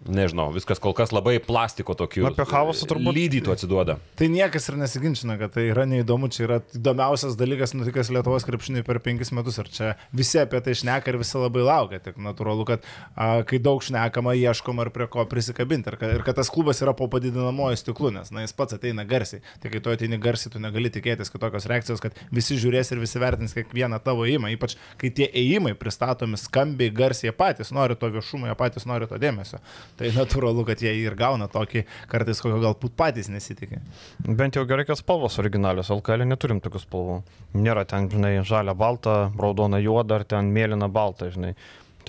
Nežinau, 0.07 0.53
viskas 0.55 0.79
kol 0.79 0.95
kas 0.95 1.11
labai 1.11 1.41
plastiko 1.43 1.93
tokių. 1.99 2.29
Apie 2.31 2.45
chaosą 2.47 2.87
turbūt- 2.87 3.17
Lydytų 3.19 3.51
atsiduoda. 3.51 3.97
Tai 4.17 4.29
niekas 4.31 4.69
ir 4.71 4.77
nesiginčina, 4.79 5.37
kad 5.39 5.53
tai 5.53 5.65
yra 5.73 5.85
neįdomu, 5.91 6.31
čia 6.31 6.45
yra 6.47 6.61
įdomiausias 6.73 7.35
dalykas 7.37 7.75
nutikęs 7.75 8.09
Lietuvos 8.15 8.47
krepšiniui 8.47 8.85
per 8.87 9.01
penkis 9.01 9.33
metus 9.35 9.59
ir 9.59 9.65
čia 9.65 9.97
visi 10.15 10.39
apie 10.39 10.61
tai 10.63 10.73
šneka 10.73 11.09
ir 11.09 11.19
visi 11.19 11.37
labai 11.37 11.63
laukia. 11.67 11.99
Tik 11.99 12.15
natūralu, 12.17 12.65
kad 12.65 12.81
a, 13.17 13.43
kai 13.43 13.59
daug 13.59 13.83
šnekama, 13.83 14.37
ieškoma 14.39 14.87
ir 14.87 14.91
prie 14.95 15.09
ko 15.09 15.25
prisikabinti 15.27 15.89
ir, 15.91 15.97
kad- 15.99 16.15
ir 16.15 16.23
kad 16.23 16.37
tas 16.37 16.49
klubas 16.49 16.81
yra 16.81 16.95
po 16.97 17.09
padidinamojo 17.09 17.77
stiklu, 17.77 18.13
nes 18.15 18.31
na, 18.31 18.47
jis 18.47 18.53
pats 18.55 18.75
ateina 18.79 19.05
garsiai. 19.05 19.43
Tai 19.61 19.69
kai 19.69 19.81
tu 19.81 19.91
ateini 19.91 20.17
garsiai, 20.17 20.53
tu 20.53 20.59
negali 20.63 20.89
tikėtis 20.95 21.29
kitokios 21.29 21.67
reakcijos, 21.67 22.01
kad 22.01 22.15
visi 22.31 22.55
žiūrės 22.57 22.93
ir 22.95 22.99
visi 23.03 23.19
vertins 23.19 23.53
kiekvieną 23.53 23.99
tavo 24.03 24.23
įimą, 24.25 24.55
ypač 24.57 24.77
kai 24.97 25.11
tie 25.11 25.27
įimai 25.27 25.75
pristatomi 25.75 26.39
skambiai, 26.39 26.95
garsiai, 26.95 27.33
patys 27.35 27.73
nori 27.75 27.97
to 27.99 28.07
viešumo, 28.09 28.55
patys 28.57 28.87
nori 28.87 29.07
to 29.11 29.19
dėmesio. 29.19 29.59
Tai 29.99 30.13
natūralu, 30.15 30.63
kad 30.69 30.83
jie 30.85 30.93
ir 31.01 31.17
gauna 31.19 31.49
tokį 31.51 31.85
kartais, 32.11 32.43
kokio 32.45 32.61
galbūt 32.63 32.95
patys 32.99 33.31
nesitikė. 33.33 33.81
Bent 34.29 34.59
jau 34.59 34.63
gerai, 34.69 34.87
kad 34.87 35.01
spalvos 35.01 35.41
originalios, 35.43 35.91
LKL 35.95 36.27
neturim 36.29 36.63
tokių 36.63 36.85
spalvų. 36.85 37.19
Nėra 37.59 37.83
ten, 37.89 38.07
žinai, 38.13 38.37
žalia, 38.47 38.77
balta, 38.79 39.19
raudona, 39.39 39.83
juoda 39.83 40.21
ar 40.21 40.29
ten 40.29 40.53
mėlyna, 40.55 40.91
balta, 40.93 41.33
žinai. 41.35 41.57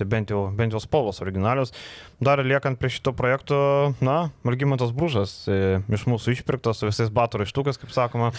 Tai 0.00 0.06
bent 0.08 0.30
jau, 0.32 0.46
bent 0.56 0.72
jau 0.72 0.80
spalvos 0.80 1.20
originalios. 1.20 1.74
Dar 2.24 2.40
liekant 2.40 2.78
prie 2.80 2.88
šito 2.94 3.12
projekto, 3.16 3.58
na, 4.00 4.30
Margimantas 4.48 4.94
Brūžas, 4.96 5.34
e, 5.44 5.82
iš 5.92 6.06
mūsų 6.08 6.38
išpirktas 6.38 6.80
su 6.80 6.88
visais 6.88 7.12
batų 7.12 7.42
raištukas, 7.42 7.76
kaip 7.80 7.92
sakoma, 7.92 8.30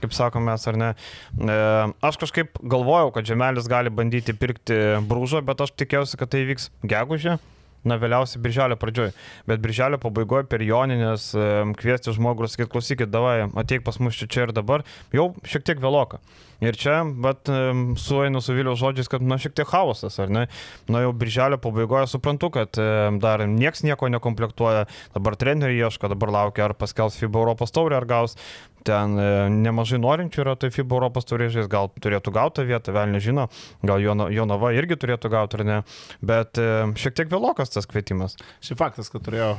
kaip 0.00 0.16
sakome, 0.16 0.56
ar 0.56 0.80
ne. 0.80 0.90
E, 1.36 1.60
aš 2.08 2.20
kažkaip 2.24 2.56
galvojau, 2.62 3.12
kad 3.12 3.28
Žemelis 3.28 3.68
gali 3.68 3.92
bandyti 3.92 4.32
pirkti 4.32 4.80
Brūžą, 5.10 5.44
bet 5.44 5.60
aš 5.60 5.74
tikėjausi, 5.76 6.20
kad 6.20 6.32
tai 6.32 6.46
vyks 6.48 6.70
gegužė. 6.88 7.36
Na, 7.88 7.96
vėliausiai 7.96 8.42
birželio 8.44 8.76
pradžioj. 8.76 9.14
Bet 9.48 9.62
birželio 9.64 9.96
pabaigoje 10.02 10.44
per 10.50 10.60
Joninės 10.60 11.30
kviesti 11.80 12.12
žmogų 12.12 12.44
ir 12.44 12.52
sakyti, 12.52 12.72
klausykit, 12.74 13.12
davai, 13.12 13.48
ateik 13.62 13.86
pas 13.86 13.96
mus 14.04 14.18
čia, 14.20 14.28
čia 14.28 14.46
ir 14.46 14.52
dabar, 14.56 14.84
jau 15.16 15.30
šiek 15.48 15.64
tiek 15.64 15.80
vėloka. 15.80 16.20
Ir 16.60 16.76
čia, 16.76 16.98
bet 17.24 17.48
sueinu 18.00 18.42
su 18.44 18.52
Viliaus 18.56 18.80
žodžiais, 18.82 19.08
kad, 19.08 19.22
na, 19.24 19.38
šiek 19.40 19.54
tiek 19.56 19.68
chaosas, 19.70 20.18
ar 20.20 20.28
ne? 20.32 20.46
Na, 20.92 21.00
jau 21.06 21.12
birželio 21.16 21.56
pabaigoje 21.62 22.10
suprantu, 22.12 22.50
kad 22.52 22.76
dar 23.22 23.46
nieks 23.48 23.80
nieko 23.86 24.10
nekomplektuoja, 24.12 24.84
dabar 25.16 25.38
treneriai 25.40 25.86
ieško, 25.86 26.10
dabar 26.12 26.34
laukia, 26.36 26.66
ar 26.68 26.76
paskels 26.76 27.16
FIBA 27.20 27.40
Europos 27.40 27.72
taurę, 27.72 27.96
ar 27.96 28.04
gaus. 28.10 28.36
Ten 28.84 29.12
e, 29.20 29.24
nemažai 29.52 29.98
norinčių 30.00 30.40
yra, 30.40 30.54
tai 30.56 30.70
FIBA 30.72 30.96
Europos 30.96 31.26
taurėžiais 31.28 31.68
gal 31.68 31.90
turėtų 32.00 32.32
gauti 32.32 32.60
tą 32.60 32.68
vietą, 32.68 32.94
vėl 32.96 33.12
nežino, 33.12 33.48
gal 33.84 34.00
Jona- 34.00 34.30
Jonava 34.32 34.70
irgi 34.72 34.96
turėtų 35.00 35.32
gauti, 35.32 35.60
ar 35.60 35.66
ne. 35.68 35.78
Bet 36.24 36.56
šiek 36.96 37.16
tiek 37.18 37.28
vėlokas 37.32 37.72
tas 37.72 37.88
kvietimas. 37.88 38.38
Šį 38.64 38.78
faktas, 38.80 39.12
kad 39.12 39.24
turėjo 39.26 39.52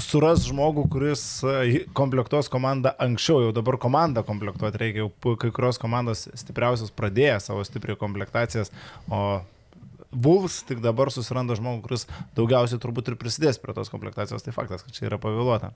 suras 0.00 0.44
žmogų, 0.48 0.86
kuris 0.92 1.22
e, 1.44 1.82
komplektuos 1.96 2.50
komandą 2.52 2.92
anksčiau, 3.02 3.42
jau 3.46 3.52
dabar 3.56 3.78
komandą 3.80 4.24
komplektuoti 4.26 4.80
reikia, 4.82 5.04
jau 5.04 5.36
kai 5.40 5.52
kurios 5.54 5.80
komandos 5.82 6.26
stipriausios 6.38 6.94
pradėjo 6.96 7.38
savo 7.44 7.64
stipriai 7.66 7.98
komplektacijas, 8.00 8.72
o 9.10 9.40
Vulfs 10.16 10.62
tik 10.66 10.80
dabar 10.84 11.10
susiranda 11.12 11.54
žmogų, 11.58 11.82
kuris 11.84 12.06
daugiausiai 12.38 12.80
turbūt 12.80 13.10
ir 13.12 13.18
prisidės 13.20 13.58
prie 13.60 13.74
tos 13.76 13.90
komplektacijos, 13.92 14.42
tai 14.46 14.54
faktas, 14.56 14.82
kad 14.86 14.94
čia 14.96 15.06
yra 15.10 15.18
pavėluota. 15.20 15.72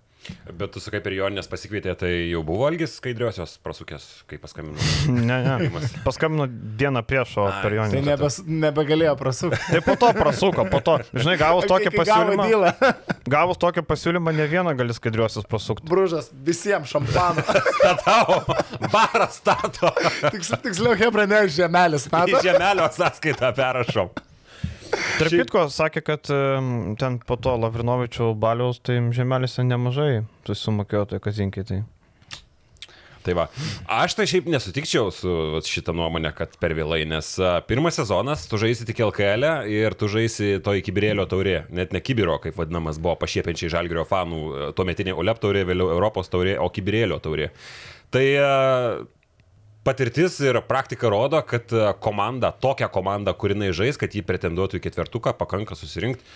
Bet 0.57 0.73
tu 0.75 0.81
sakai, 0.81 1.03
per 1.05 1.13
Joninės 1.17 1.49
pasikvietė, 1.51 1.93
tai 2.01 2.11
jau 2.31 2.41
buvo 2.47 2.67
Algis 2.69 2.97
skaidriosios 3.01 3.59
prasukęs, 3.65 4.07
kai 4.31 4.41
paskambino. 4.43 4.81
Ne, 5.31 5.37
ne. 5.45 5.81
Paskambino 6.05 6.47
dieną 6.81 7.03
prieš, 7.07 7.35
o 7.43 7.47
per 7.63 7.75
jo 7.77 7.85
Tai 7.93 8.01
ne. 8.01 8.07
nebes, 8.13 8.39
nebegalėjo 8.47 9.13
prasukti. 9.21 9.61
Tai 9.75 9.81
po 9.85 9.95
to 10.01 10.11
prasuko, 10.17 10.65
po 10.73 10.81
to, 10.87 10.97
žinai, 11.13 11.37
gavus 11.41 11.69
tokį 11.73 11.93
pasiūlymą. 11.99 12.47
Gavus 13.35 13.61
tokį 13.63 13.85
pasiūlymą, 13.87 14.33
ne 14.35 14.47
vieną 14.51 14.73
gali 14.79 14.95
skaidriosios 14.97 15.47
pasukti. 15.51 15.87
Bružas 15.91 16.31
visiems 16.47 16.91
šampanu. 16.91 17.45
Statau, 17.77 18.41
barą 18.91 19.29
stato. 19.35 19.93
Tiksliau, 20.31 20.61
tiksliau 20.65 20.97
Hebra 20.99 21.27
ne 21.31 21.45
žemelis 21.53 22.09
stato. 22.09 22.41
žemelio 22.43 22.89
sąskaitą 22.97 23.53
perrašom. 23.59 24.11
Tarp 24.91 25.37
kitko, 25.43 25.69
sakė, 25.73 26.03
kad 26.07 26.29
ten 27.01 27.21
po 27.27 27.39
to 27.41 27.55
Lavrinovičių 27.61 28.33
baliaus, 28.41 28.81
tai 28.85 28.99
žemelėse 29.15 29.65
nemažai 29.67 30.25
susimokėjo 30.49 31.07
tai 31.13 31.23
kazinkai. 31.23 31.67
Tai. 31.67 31.83
Va, 33.37 33.45
aš 34.01 34.15
tai 34.17 34.25
šiaip 34.31 34.47
nesutikčiau 34.49 35.11
su 35.13 35.33
šitą 35.69 35.93
nuomonę, 35.95 36.33
kad 36.37 36.55
per 36.61 36.73
vėlai, 36.75 37.03
nes 37.09 37.29
pirmas 37.69 37.99
sezonas 38.01 38.47
tu 38.49 38.59
žaisi 38.61 38.87
tik 38.89 39.03
LKL 39.05 39.45
e 39.45 39.83
ir 39.83 39.97
tu 39.99 40.09
žaisi 40.09 40.55
to 40.65 40.73
į 40.79 40.83
kibirėlio 40.87 41.29
taurė, 41.29 41.59
net 41.69 41.93
ne 41.93 42.01
kibiro, 42.01 42.39
kaip 42.41 42.57
vadinamas 42.57 42.99
buvo 43.03 43.19
pašiepiančiai 43.21 43.75
žalgerio 43.77 44.07
fanų, 44.09 44.41
a, 44.41 44.73
tuometinė 44.77 45.15
ULEP 45.21 45.43
taurė, 45.45 45.67
vėliau 45.69 45.93
Europos 45.93 46.33
taurė, 46.33 46.57
o 46.65 46.71
kibirėlio 46.73 47.21
taurė. 47.21 47.51
Tai 48.11 48.25
patirtis 49.87 50.39
ir 50.45 50.61
praktika 50.69 51.11
rodo, 51.13 51.41
kad 51.47 51.73
a, 51.73 51.91
komanda, 51.93 52.53
tokia 52.53 52.91
komanda, 52.93 53.35
kur 53.35 53.55
jinai 53.55 53.73
žais, 53.77 54.01
kad 54.01 54.15
jį 54.15 54.25
pretenduotų 54.29 54.81
į 54.81 54.87
ketvertuką, 54.89 55.37
pakanka 55.39 55.79
susirinkti. 55.79 56.27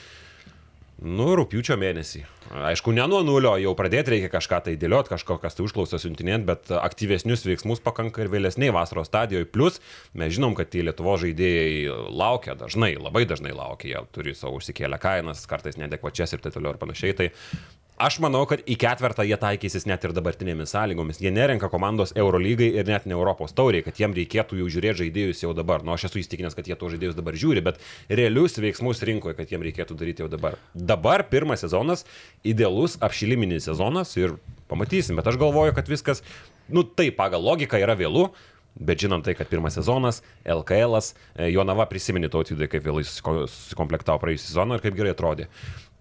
Nu, 1.05 1.33
rūpiučio 1.35 1.75
mėnesį. 1.77 2.21
Aišku, 2.71 2.93
ne 2.95 3.03
nuo 3.11 3.19
nulio, 3.27 3.51
jau 3.59 3.73
pradėti 3.77 4.13
reikia 4.13 4.29
kažką 4.31 4.61
tai 4.65 4.75
dėlioti, 4.79 5.11
kažkokias 5.11 5.59
tai 5.59 5.65
užklausas 5.67 6.05
siuntinėti, 6.05 6.47
bet 6.47 6.71
aktyvesnius 6.79 7.43
veiksmus 7.45 7.83
pakanka 7.83 8.23
ir 8.23 8.31
vėlesniai 8.33 8.73
vasaros 8.73 9.11
stadijoje. 9.11 9.49
Plus, 9.51 9.81
mes 10.15 10.33
žinom, 10.37 10.55
kad 10.57 10.71
tie 10.71 10.85
Lietuvo 10.87 11.17
žaidėjai 11.21 11.91
laukia 12.15 12.55
dažnai, 12.57 12.95
labai 12.95 13.25
dažnai 13.29 13.53
laukia, 13.57 13.91
jie 13.91 14.05
turi 14.15 14.37
savo 14.39 14.61
užsikėlę 14.61 15.01
kainas, 15.03 15.43
kartais 15.51 15.81
nedekvačias 15.83 16.37
ir 16.37 16.45
taip 16.47 16.55
toliau 16.55 16.77
ir 16.77 16.81
panašiai. 16.81 17.19
Tai 17.19 17.29
Aš 17.95 18.17
manau, 18.19 18.41
kad 18.51 18.59
į 18.67 18.75
ketvirtą 18.83 19.23
jie 19.23 19.37
taikysis 19.39 19.85
net 19.87 20.03
ir 20.03 20.11
dabartinėmis 20.17 20.73
sąlygomis. 20.75 21.21
Jie 21.23 21.31
nerenka 21.31 21.69
komandos 21.71 22.11
Eurolygai 22.19 22.73
ir 22.81 22.89
net 22.91 23.05
ne 23.07 23.15
Europos 23.15 23.53
tauriai, 23.55 23.85
kad 23.87 24.01
jiem 24.01 24.17
reikėtų 24.17 24.57
jau 24.59 24.71
žiūrėti 24.75 25.05
žaidėjus 25.05 25.43
jau 25.45 25.53
dabar. 25.55 25.85
Nu, 25.87 25.93
aš 25.95 26.09
esu 26.09 26.19
įstikinęs, 26.19 26.57
kad 26.59 26.67
jie 26.67 26.75
to 26.81 26.89
žaidėjus 26.91 27.15
dabar 27.15 27.37
žiūri, 27.39 27.63
bet 27.63 27.79
realius 28.11 28.59
veiksmus 28.59 28.99
rinkoje, 29.07 29.37
kad 29.39 29.53
jiem 29.55 29.63
reikėtų 29.63 29.95
daryti 30.01 30.25
jau 30.25 30.27
dabar. 30.33 30.57
Dabar 30.75 31.23
pirmas 31.31 31.63
sezonas, 31.63 32.03
idealus 32.43 32.97
apšiliminis 32.99 33.69
sezonas 33.71 34.17
ir 34.19 34.35
pamatysim, 34.73 35.15
bet 35.21 35.31
aš 35.31 35.39
galvoju, 35.39 35.77
kad 35.77 35.87
viskas, 35.87 36.25
nu 36.67 36.83
tai 36.83 37.13
pagal 37.15 37.47
logiką 37.47 37.79
yra 37.79 37.95
vėlų. 38.01 38.33
Bet 38.75 39.05
žinom 39.05 39.23
tai, 39.23 39.37
kad 39.39 39.47
pirmas 39.47 39.77
sezonas, 39.79 40.19
LKL, 40.43 40.99
e, 40.99 41.47
Jonava 41.55 41.87
prisiminė 41.87 42.27
tautydai, 42.27 42.67
kaip 42.67 42.83
vėlai 42.83 43.05
susiko- 43.07 43.45
susikomplektavo 43.47 44.19
praėjusią 44.19 44.49
sezoną 44.49 44.81
ir 44.81 44.83
kaip 44.83 44.99
gerai 44.99 45.13
atrodė. 45.15 45.47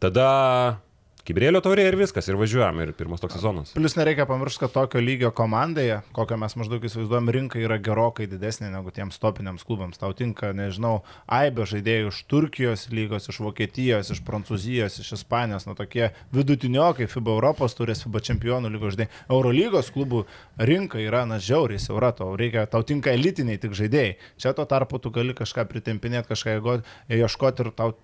Tada 0.02 0.82
Kibrėlio 1.24 1.62
taurė 1.64 1.86
ir 1.88 1.96
viskas, 1.96 2.26
ir 2.28 2.36
važiuojam, 2.36 2.82
ir 2.84 2.90
pirmas 3.00 3.22
toks 3.24 3.38
sezonas. 3.38 3.70
Plus 3.78 3.94
nereikia 3.96 4.26
pamiršti, 4.28 4.60
kad 4.66 4.74
tokio 4.74 5.00
lygio 5.00 5.30
komandai, 5.32 5.86
kokią 6.12 6.36
mes 6.42 6.58
maždaug 6.60 6.84
įsivaizduojam, 6.84 7.32
rinka 7.32 7.62
yra 7.64 7.78
gerokai 7.80 8.28
didesnė 8.28 8.74
negu 8.74 8.92
tiems 8.92 9.22
topiniams 9.24 9.64
klubams. 9.64 10.02
Tau 10.02 10.12
tinka, 10.20 10.50
nežinau, 10.52 10.98
aibė 11.32 11.64
žaidėjų 11.72 12.12
iš 12.12 12.20
Turkijos 12.28 12.86
lygos, 12.92 13.30
iš 13.32 13.40
Vokietijos, 13.46 14.12
iš 14.12 14.20
Prancūzijos, 14.28 15.00
iš 15.00 15.16
Ispanijos, 15.22 15.64
nu 15.70 15.80
tokie 15.80 16.10
vidutiniokai 16.36 17.08
FIBA 17.08 17.38
Europos 17.40 17.80
turės 17.80 18.04
FIBA 18.04 18.26
čempionų 18.28 18.76
lygos 18.76 18.98
žaidėjai. 18.98 19.24
Eurolygos 19.32 19.96
klubų 19.96 20.26
rinka 20.60 21.00
yra, 21.00 21.24
na, 21.24 21.40
žiauriai 21.40 21.80
siaura, 21.80 22.12
tau 22.20 22.34
reikia, 22.36 22.68
tau 22.68 22.84
tinka 22.84 23.16
elitiniai 23.16 23.64
tik 23.64 23.80
žaidėjai. 23.80 24.18
Čia 24.44 24.52
tuo 24.60 24.68
tarpu 24.68 25.00
tu 25.00 25.16
gali 25.16 25.32
kažką 25.40 25.70
pritempinėti, 25.72 26.36
kažką 26.36 26.82
ieškoti 27.08 27.64
ir 27.64 27.78
tau 27.80 27.96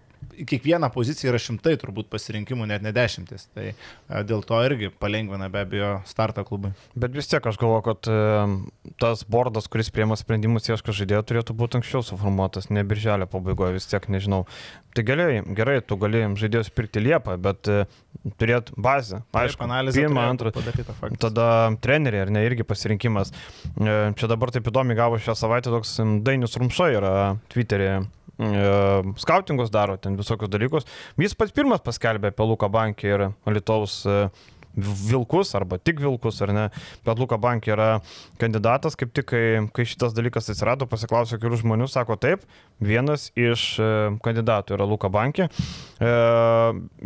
kiekvieną 0.47 0.89
poziciją 0.93 1.33
yra 1.33 1.39
šimtai 1.41 1.75
turbūt 1.79 2.09
pasirinkimų, 2.11 2.67
net 2.69 2.83
ne 2.85 2.91
dešimtis. 2.95 3.47
Tai 3.55 3.65
e, 3.71 3.75
dėl 4.27 4.43
to 4.47 4.59
irgi 4.65 4.91
palengvina 5.01 5.49
be 5.51 5.63
abejo 5.65 5.91
startą 6.09 6.45
klubui. 6.47 6.71
Bet 6.99 7.15
vis 7.15 7.29
tiek 7.31 7.45
aš 7.45 7.59
galvoju, 7.59 7.85
kad 7.87 8.09
em, 8.13 8.57
tas 9.01 9.25
bordas, 9.27 9.69
kuris 9.71 9.91
priema 9.93 10.17
sprendimus 10.19 10.69
ieško 10.69 10.95
žaidėjo, 10.95 11.23
turėtų 11.29 11.55
būti 11.59 11.79
anksčiau 11.79 12.03
suformuotas, 12.05 12.69
ne 12.73 12.85
birželio 12.87 13.27
pabaigoje, 13.29 13.77
vis 13.79 13.89
tiek 13.91 14.07
nežinau. 14.11 14.45
Tai 14.95 15.05
gerai, 15.05 15.41
gerai, 15.55 15.79
tu 15.85 15.99
gali 16.01 16.23
žaidėjus 16.39 16.71
pirkti 16.73 17.03
Liepą, 17.03 17.35
bet 17.41 17.69
e, 17.69 17.83
turėt 18.41 18.71
bazę. 18.77 19.21
Aišku, 19.37 19.67
analizė 19.67 20.07
pirmą, 20.07 20.23
antrą. 20.33 20.53
Tada 21.21 21.49
treneriai, 21.83 22.25
ar 22.25 22.33
ne, 22.33 22.45
irgi 22.47 22.65
pasirinkimas. 22.67 23.33
E, 23.75 23.97
Čia 24.19 24.31
dabar 24.31 24.53
taip 24.55 24.67
įdomi 24.71 24.97
gavo 24.97 25.19
šią 25.21 25.35
savaitę 25.37 25.73
toks 25.73 25.99
em, 26.03 26.19
Dainis 26.25 26.57
Rumšo 26.57 26.89
yra 26.95 27.13
Twitter'e. 27.53 27.99
E, 28.39 29.13
Skautingus 29.21 29.73
daro 29.73 29.97
ten 30.01 30.17
visokius 30.19 30.51
dalykus. 30.51 30.87
Jis 31.19 31.35
pats 31.37 31.55
pirmas 31.55 31.83
paskelbė 31.85 32.33
apie 32.33 32.47
Luką 32.47 32.71
Bankį 32.71 33.11
ir 33.13 33.27
Lietuvos 33.49 34.05
Vilkus 34.79 35.55
arba 35.55 35.77
tik 35.81 35.99
Vilkus, 35.99 36.41
ar 36.45 36.53
ne. 36.53 36.65
Bet 37.05 37.19
Luka 37.19 37.39
Bankė 37.41 37.73
yra 37.73 37.87
kandidatas, 38.41 38.95
kaip 38.99 39.11
tik 39.15 39.29
kai, 39.31 39.43
kai 39.75 39.85
šitas 39.87 40.13
dalykas 40.17 40.49
atsirado, 40.51 40.87
pasiklausė 40.89 41.39
kelių 41.41 41.61
žmonių, 41.63 41.89
sako 41.89 42.19
taip, 42.21 42.45
vienas 42.79 43.29
iš 43.39 43.65
e, 43.81 43.89
kandidatų 44.25 44.77
yra 44.77 44.87
Luka 44.89 45.11
Bankė. 45.11 45.49
E, 45.49 46.13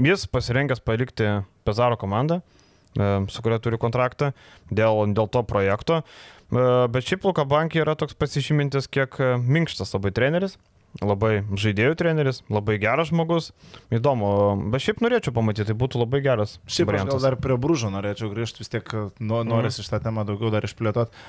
Jis 0.10 0.28
pasirengęs 0.32 0.84
palikti 0.84 1.32
Pezaro 1.64 1.98
komandą 2.00 2.42
e, 2.42 3.10
su 3.32 3.46
kuria 3.46 3.62
turi 3.64 3.80
kontraktą 3.82 4.34
dėl, 4.70 5.06
dėl 5.16 5.32
to 5.32 5.46
projekto. 5.48 6.04
E, 6.04 6.68
Bet 6.94 7.08
šiaip 7.08 7.26
Luka 7.30 7.48
Bankė 7.48 7.82
yra 7.86 7.96
toks 8.00 8.18
pasižymintis 8.20 8.92
kiek 8.92 9.18
e, 9.24 9.34
minkštas 9.40 9.96
labai 9.96 10.14
treneris, 10.16 10.60
labai 11.02 11.42
žaidėjų 11.58 11.96
treneris, 11.98 12.42
labai 12.54 12.78
geras 12.82 13.10
žmogus. 13.10 13.50
Įdomu, 13.94 14.30
bet 14.74 14.84
šiaip 14.86 15.02
norėčiau 15.04 15.34
pamatyti, 15.36 15.72
tai 15.72 15.78
būtų 15.80 16.04
labai 16.04 16.22
geras. 16.26 16.58
Šiaip 16.68 16.92
aš 16.92 16.92
gal 16.92 16.92
variantas. 16.92 17.26
dar 17.26 17.38
prie 17.42 17.58
brūžo 17.58 17.90
norėčiau 17.94 18.30
grįžti, 18.34 18.62
vis 18.62 18.72
tiek 18.74 18.94
nu, 19.18 19.42
norisi 19.48 19.82
mm. 19.82 19.88
šitą 19.88 20.02
temą 20.06 20.26
daugiau 20.30 20.52
dar 20.54 20.68
išplėtoti. 20.68 21.24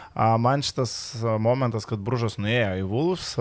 Man 0.44 0.64
šitas 0.66 0.92
momentas, 1.40 1.88
kad 1.88 2.02
brūžas 2.04 2.36
nuėjo 2.42 2.82
į 2.82 2.84
Vulfs, 2.90 3.34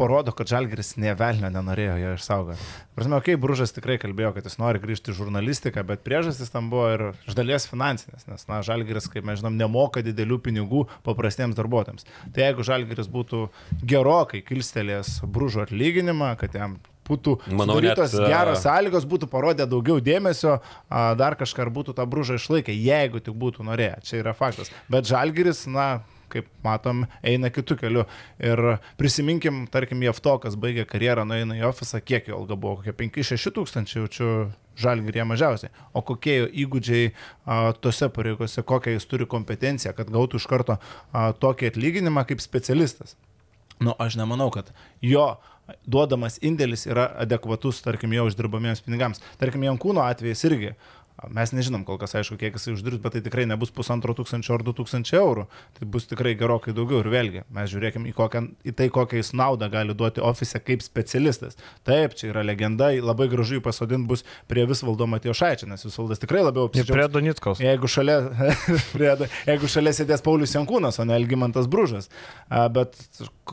parodo, 0.00 0.32
kad 0.36 0.48
Žalgiris 0.48 0.94
nevelnio 1.00 1.50
nenorėjo 1.52 1.96
jo 2.00 2.12
išsaugoti. 2.16 2.68
Prasme, 2.96 3.18
kai 3.20 3.34
okay, 3.34 3.40
brūžas 3.40 3.74
tikrai 3.76 3.98
kalbėjo, 4.00 4.32
kad 4.36 4.48
jis 4.48 4.56
nori 4.60 4.80
grįžti 4.82 5.12
į 5.12 5.18
žurnalistiką, 5.20 5.84
bet 5.86 6.04
priežastis 6.06 6.52
tam 6.52 6.70
buvo 6.72 6.86
ir 6.94 7.04
iš 7.28 7.36
dalies 7.38 7.68
finansinės, 7.70 8.24
nes, 8.30 8.46
na, 8.48 8.62
Žalgiris, 8.66 9.10
kaip 9.12 9.26
mes 9.28 9.42
žinom, 9.42 9.58
nemoka 9.60 10.04
didelių 10.06 10.40
pinigų 10.46 10.86
paprastiems 11.06 11.58
darbuotojams. 11.58 12.08
Tai 12.32 12.46
jeigu 12.48 12.64
Žalgiris 12.66 13.10
būtų 13.12 13.46
gerokai 13.84 14.40
kilstelės 14.46 15.18
brūžo 15.28 15.66
atlyginimą, 15.66 16.32
kad 16.40 16.56
jam 16.56 16.80
būtų 17.10 17.36
Manau, 17.50 17.78
sudarytos 17.78 18.14
net, 18.14 18.28
geros 18.30 18.62
sąlygos, 18.64 19.06
būtų 19.10 19.28
parodę 19.32 19.66
daugiau 19.68 19.98
dėmesio, 20.04 20.60
dar 20.90 21.36
kažką 21.40 21.66
ar 21.66 21.72
būtų 21.74 21.96
tą 21.98 22.06
brūžą 22.10 22.38
išlaikę, 22.40 22.74
jeigu 22.74 23.22
tik 23.24 23.36
būtų 23.40 23.66
norėję. 23.66 24.00
Čia 24.06 24.20
yra 24.22 24.34
faktas. 24.36 24.70
Bet 24.92 25.08
Žalgiris, 25.10 25.64
na, 25.70 26.02
kaip 26.32 26.48
matom, 26.64 27.04
eina 27.26 27.50
kitų 27.52 27.76
kelių. 27.82 28.06
Ir 28.42 28.64
prisiminkim, 29.00 29.64
tarkim, 29.72 30.02
Jeftokas 30.06 30.58
baigė 30.60 30.86
karjerą, 30.88 31.26
nueina 31.28 31.58
į 31.58 31.66
ofisą, 31.70 32.02
kiek 32.04 32.30
jo 32.30 32.40
alga 32.40 32.58
buvo, 32.60 32.80
kokie 32.80 32.96
5-6 33.02 33.54
tūkstančiai, 33.58 34.02
jaučiu 34.02 34.30
žalgirė 34.80 35.26
mažiausiai. 35.28 35.72
O 35.92 36.02
kokie 36.06 36.36
jo 36.38 36.50
įgūdžiai 36.64 37.10
a, 37.10 37.72
tose 37.82 38.08
pareigose, 38.14 38.64
kokią 38.66 38.96
jis 38.96 39.08
turi 39.10 39.28
kompetenciją, 39.30 39.94
kad 39.96 40.12
gautų 40.12 40.40
iš 40.40 40.48
karto 40.50 40.78
a, 40.78 41.30
tokį 41.36 41.72
atlyginimą 41.74 42.24
kaip 42.28 42.42
specialistas. 42.44 43.16
Nu, 43.80 43.94
aš 43.96 44.18
nemanau, 44.20 44.50
kad 44.52 44.74
jo 45.00 45.38
duodamas 45.88 46.38
indėlis 46.44 46.84
yra 46.88 47.06
adekvatus, 47.22 47.80
tarkim, 47.84 48.12
jo 48.16 48.26
uždirbamiems 48.28 48.82
pinigams. 48.84 49.22
Tarkim, 49.40 49.64
Jankūno 49.68 50.04
atvejais 50.04 50.42
irgi. 50.48 50.74
Mes 51.28 51.52
nežinom 51.52 51.84
kol 51.84 51.98
kas, 52.00 52.14
aišku, 52.16 52.38
kiek 52.40 52.56
jisai 52.56 52.72
uždirbs, 52.72 53.00
bet 53.04 53.16
tai 53.16 53.20
tikrai 53.24 53.44
nebus 53.50 53.72
pusantro 53.74 54.14
tūkstančio 54.16 54.54
ar 54.56 54.64
du 54.64 54.72
tūkstančiai 54.76 55.18
eurų. 55.20 55.44
Tai 55.76 55.88
bus 55.92 56.08
tikrai 56.08 56.32
gerokai 56.38 56.72
daugiau 56.76 57.02
ir 57.02 57.10
vėlgi, 57.12 57.42
mes 57.52 57.68
žiūrėkime 57.72 58.08
į, 58.08 58.14
kokią, 58.16 58.42
į 58.64 58.74
tai, 58.78 58.88
kokią 58.94 59.20
jis 59.20 59.32
naudą 59.36 59.68
gali 59.72 59.96
duoti 59.96 60.24
ofise 60.24 60.62
kaip 60.64 60.84
specialistas. 60.84 61.58
Taip, 61.86 62.16
čia 62.16 62.30
yra 62.30 62.44
legenda, 62.46 62.88
labai 63.04 63.28
gražu 63.32 63.58
jį 63.58 63.64
pasodinti 63.66 64.08
bus 64.08 64.24
prie 64.50 64.64
visvaldo 64.70 65.08
Matijo 65.10 65.36
Šaičio, 65.36 65.68
nes 65.70 65.84
visvaldas 65.84 66.22
tikrai 66.22 66.46
labiau 66.46 66.70
Ir 66.70 66.72
prie 66.72 66.86
apsidžiaugs. 66.86 67.14
Donitkaus. 67.18 67.62
Jeigu 67.64 67.90
šalia, 67.90 68.18
prie, 68.94 69.12
jeigu 69.50 69.70
šalia 69.70 69.94
sėdės 69.96 70.24
Paulius 70.24 70.56
Jankūnas, 70.56 71.02
o 71.02 71.08
ne 71.08 71.18
Elgimantas 71.20 71.68
Bružas. 71.70 72.08
Bet 72.48 72.96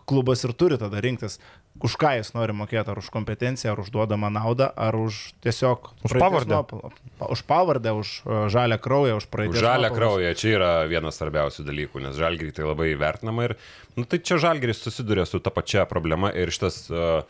klubas 0.08 0.46
ir 0.48 0.56
turi 0.58 0.80
tada 0.80 1.02
rinktis, 1.04 1.40
už 1.84 1.94
ką 2.02 2.12
jis 2.18 2.32
nori 2.34 2.54
mokėti, 2.58 2.90
ar 2.90 2.98
už 2.98 3.10
kompetenciją, 3.14 3.74
ar 3.76 3.80
už 3.84 3.90
duodamą 3.94 4.30
naudą, 4.34 4.70
ar 4.74 4.96
už 4.98 5.34
tiesiog 5.46 5.92
Už 6.04 6.12
pavardę. 6.18 6.56
nuopelną. 6.56 6.90
Pa- 7.20 7.30
Už 7.34 7.42
pavardę, 7.44 7.94
už 7.94 8.22
e, 8.26 8.50
žalę 8.50 8.78
kraują, 8.82 9.18
už 9.22 9.26
praeitį. 9.30 9.58
Už 9.58 9.62
žalę 9.66 9.90
kraują 9.94 10.34
čia 10.38 10.48
yra 10.58 10.72
vienas 10.90 11.18
svarbiausių 11.22 11.66
dalykų, 11.68 12.02
nes 12.02 12.16
žalgiriai 12.18 12.54
tai 12.56 12.66
labai 12.66 12.90
vertinama 12.98 13.50
ir, 13.50 13.56
nu 13.98 14.06
tai 14.06 14.20
čia 14.20 14.38
žalgiris 14.42 14.82
susiduria 14.82 15.26
su 15.26 15.40
ta 15.40 15.50
pačia 15.54 15.86
problema 15.86 16.32
ir 16.34 16.50
šitas 16.54 16.90
uh, 16.90 17.22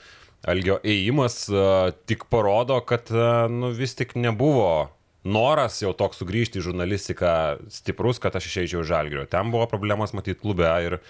Algio 0.47 0.77
ėjimas 0.85 1.47
uh, 1.49 1.91
tik 2.05 2.27
parodo, 2.29 2.79
kad 2.85 3.09
uh, 3.11 3.47
nu, 3.51 3.71
vis 3.75 3.95
tik 3.97 4.13
nebuvo 4.15 4.89
noras 5.27 5.81
jau 5.81 5.91
toks 5.97 6.21
sugrįžti 6.21 6.61
į 6.61 6.67
žurnalistiką 6.69 7.31
stiprus, 7.73 8.19
kad 8.21 8.35
aš 8.37 8.45
išeičiau 8.47 8.83
iš 8.85 8.87
žalgerio. 8.91 9.25
Ten 9.27 9.51
buvo 9.51 9.65
problemas 9.67 10.13
matyti 10.15 10.39
klube 10.39 10.69
ir 10.85 10.99
uh, 11.01 11.09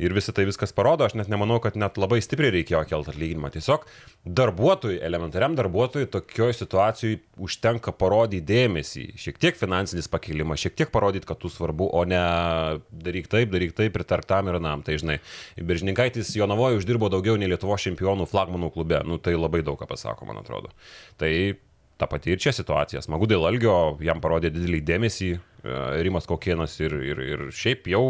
Ir 0.00 0.14
visi 0.16 0.32
tai 0.32 0.46
viskas 0.48 0.72
parodo, 0.72 1.04
aš 1.04 1.14
net 1.18 1.28
nemanau, 1.28 1.58
kad 1.60 1.76
net 1.78 1.98
labai 2.00 2.22
stipriai 2.24 2.54
reikėjo 2.54 2.80
kelti 2.88 3.12
atlyginimą. 3.12 3.50
Tiesiog 3.52 3.84
darbuotojui, 4.24 4.98
elementariam 5.04 5.56
darbuotojui 5.58 6.08
tokioje 6.12 6.56
situacijoje 6.62 7.20
užtenka 7.40 7.92
parodyti 7.96 8.46
dėmesį, 8.48 9.06
šiek 9.20 9.40
tiek 9.42 9.60
finansinis 9.60 10.08
pakilimas, 10.12 10.62
šiek 10.64 10.78
tiek 10.80 10.92
parodyti, 10.94 11.28
kad 11.28 11.40
tu 11.42 11.52
svarbu, 11.52 11.90
o 11.96 12.04
ne 12.08 12.20
daryk 12.90 13.28
taip, 13.32 13.52
daryk 13.52 13.76
taip, 13.76 13.92
pritark 13.96 14.28
tam 14.30 14.48
ir 14.48 14.60
nam. 14.62 14.84
Tai 14.86 14.96
žinai, 15.00 15.20
Beržininkaitis 15.60 16.32
Jonavoje 16.38 16.80
uždirbo 16.80 17.12
daugiau 17.12 17.36
nei 17.40 17.50
Lietuvo 17.52 17.76
čempionų 17.80 18.28
flagmanų 18.30 18.72
klube. 18.74 19.02
Nu 19.04 19.20
tai 19.20 19.36
labai 19.36 19.64
daug 19.66 19.80
ką 19.80 19.90
pasako, 19.90 20.28
man 20.30 20.40
atrodo. 20.40 20.72
Tai 21.20 21.32
ta 22.00 22.08
pati 22.08 22.32
ir 22.32 22.40
čia 22.40 22.52
situacija. 22.56 23.02
Smagu 23.04 23.28
dėl 23.28 23.44
Algio, 23.48 23.74
jam 24.04 24.22
parodė 24.24 24.48
didelį 24.54 24.80
dėmesį 24.88 25.30
e, 25.36 25.40
Rimas 26.06 26.28
Kokienas 26.28 26.78
ir, 26.80 26.96
ir, 27.04 27.20
ir 27.34 27.48
šiaip 27.52 27.90
jau 27.92 28.04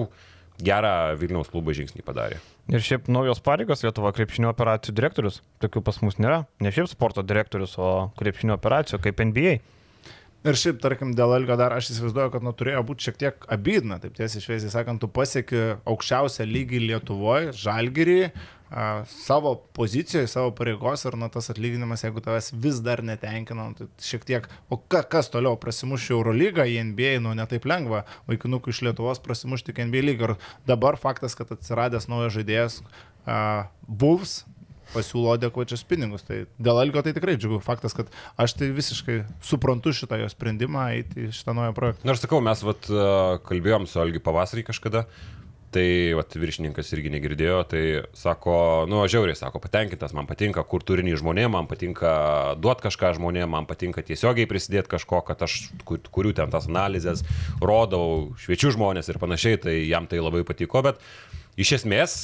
gerą 0.65 1.17
Vilniaus 1.21 1.51
klubo 1.53 1.75
žingsnį 1.77 2.05
padarė. 2.07 2.39
Ir 2.71 2.85
šiaip 2.85 3.11
naujos 3.11 3.43
pareigos 3.43 3.83
Lietuva 3.85 4.13
krepšinio 4.15 4.53
operacijų 4.53 4.95
direktorius. 4.95 5.41
Tokių 5.63 5.83
pas 5.87 5.99
mus 6.05 6.21
nėra. 6.23 6.45
Ne 6.63 6.73
šiaip 6.75 6.91
sporto 6.93 7.25
direktorius, 7.27 7.77
o 7.81 8.11
krepšinio 8.21 8.57
operacijų 8.59 9.03
kaip 9.05 9.23
NBA. 9.31 9.59
Ir 10.41 10.57
šiaip, 10.57 10.79
tarkim, 10.81 11.11
dėl 11.13 11.35
Elgo 11.37 11.53
dar 11.61 11.75
aš 11.77 11.91
įsivaizduoju, 11.93 12.31
kad 12.33 12.45
nu, 12.47 12.55
turėjo 12.57 12.81
būti 12.89 13.09
šiek 13.09 13.19
tiek 13.21 13.43
abydna, 13.53 13.99
taip 14.01 14.15
tiesiai 14.17 14.41
šviesiai 14.41 14.73
sakant, 14.73 15.03
tu 15.03 15.11
pasieki 15.13 15.75
aukščiausią 15.85 16.47
lygį 16.49 16.81
Lietuvoje, 16.87 17.51
žalgyrį, 17.61 18.23
savo 19.11 19.55
pozicijoje, 19.75 20.29
savo 20.31 20.53
pareigos 20.55 21.03
ir 21.05 21.17
na, 21.19 21.29
tas 21.33 21.51
atlyginimas, 21.51 22.05
jeigu 22.05 22.23
tavęs 22.23 22.53
vis 22.55 22.79
dar 22.87 23.03
netenkina, 23.03 23.71
nu, 23.71 23.75
tai 23.75 23.89
šiek 24.07 24.27
tiek, 24.29 24.47
o 24.71 24.79
ka, 24.79 25.03
kas 25.03 25.31
toliau 25.33 25.59
prasimuš 25.59 26.11
Eurolygą 26.15 26.69
į 26.71 26.79
NBA, 26.93 27.17
nu 27.25 27.35
netaip 27.35 27.67
lengva, 27.67 28.05
vaikinukų 28.31 28.71
iš 28.71 28.85
Lietuvos 28.87 29.23
prasimušti 29.25 29.75
į 29.75 29.89
NBA 29.91 30.05
lygą. 30.07 30.31
Ir 30.31 30.55
dabar 30.71 31.01
faktas, 31.01 31.35
kad 31.39 31.51
atsiradęs 31.51 32.07
naujas 32.13 32.37
žaidėjas 32.37 32.79
uh, 32.85 33.67
Bulls 33.89 34.45
pasiūlo 34.95 35.35
adekvačius 35.37 35.83
pinigus. 35.87 36.25
Tai 36.27 36.45
dėl 36.59 36.81
Algio 36.83 37.03
tai 37.05 37.15
tikrai 37.17 37.37
džiugu. 37.39 37.61
Faktas, 37.65 37.95
kad 37.97 38.11
aš 38.41 38.57
tai 38.59 38.71
visiškai 38.75 39.21
suprantu 39.47 39.95
šitą 39.97 40.19
jo 40.21 40.31
sprendimą 40.31 40.89
eiti 40.97 41.29
į 41.29 41.35
šitą 41.37 41.55
naują 41.57 41.75
projektą. 41.77 42.07
Nors 42.09 42.23
sakau, 42.23 42.43
mes 42.45 42.65
vat, 42.67 42.91
kalbėjom 43.47 43.87
su 43.91 44.03
Algiu 44.03 44.23
pavasarį 44.25 44.67
kažkada. 44.71 45.07
Tai 45.71 45.87
vat, 46.19 46.35
viršininkas 46.35 46.89
irgi 46.97 47.13
negirdėjo, 47.15 47.59
tai 47.71 47.83
sako, 48.19 48.55
nu, 48.91 49.05
žiauriai 49.07 49.39
sako, 49.39 49.61
patenkintas, 49.63 50.11
man 50.19 50.27
patinka 50.27 50.65
kur 50.67 50.83
turinį 50.83 51.15
žmonėm, 51.21 51.53
man 51.55 51.69
patinka 51.71 52.11
duoti 52.59 52.89
kažką 52.89 53.13
žmonėm, 53.21 53.53
man 53.55 53.69
patinka 53.71 54.03
tiesiogiai 54.03 54.51
prisidėti 54.51 54.91
kažko, 54.91 55.21
kad 55.29 55.45
aš 55.47 55.61
kur, 55.87 56.03
kuriu 56.11 56.35
ten 56.35 56.51
tas 56.51 56.67
analizės, 56.67 57.23
rodau, 57.63 58.33
šviečiu 58.43 58.75
žmonės 58.75 59.13
ir 59.13 59.21
panašiai, 59.23 59.63
tai 59.63 59.77
jam 59.85 60.11
tai 60.11 60.19
labai 60.19 60.43
patiko, 60.49 60.83
bet 60.89 60.99
iš 61.55 61.77
esmės 61.79 62.19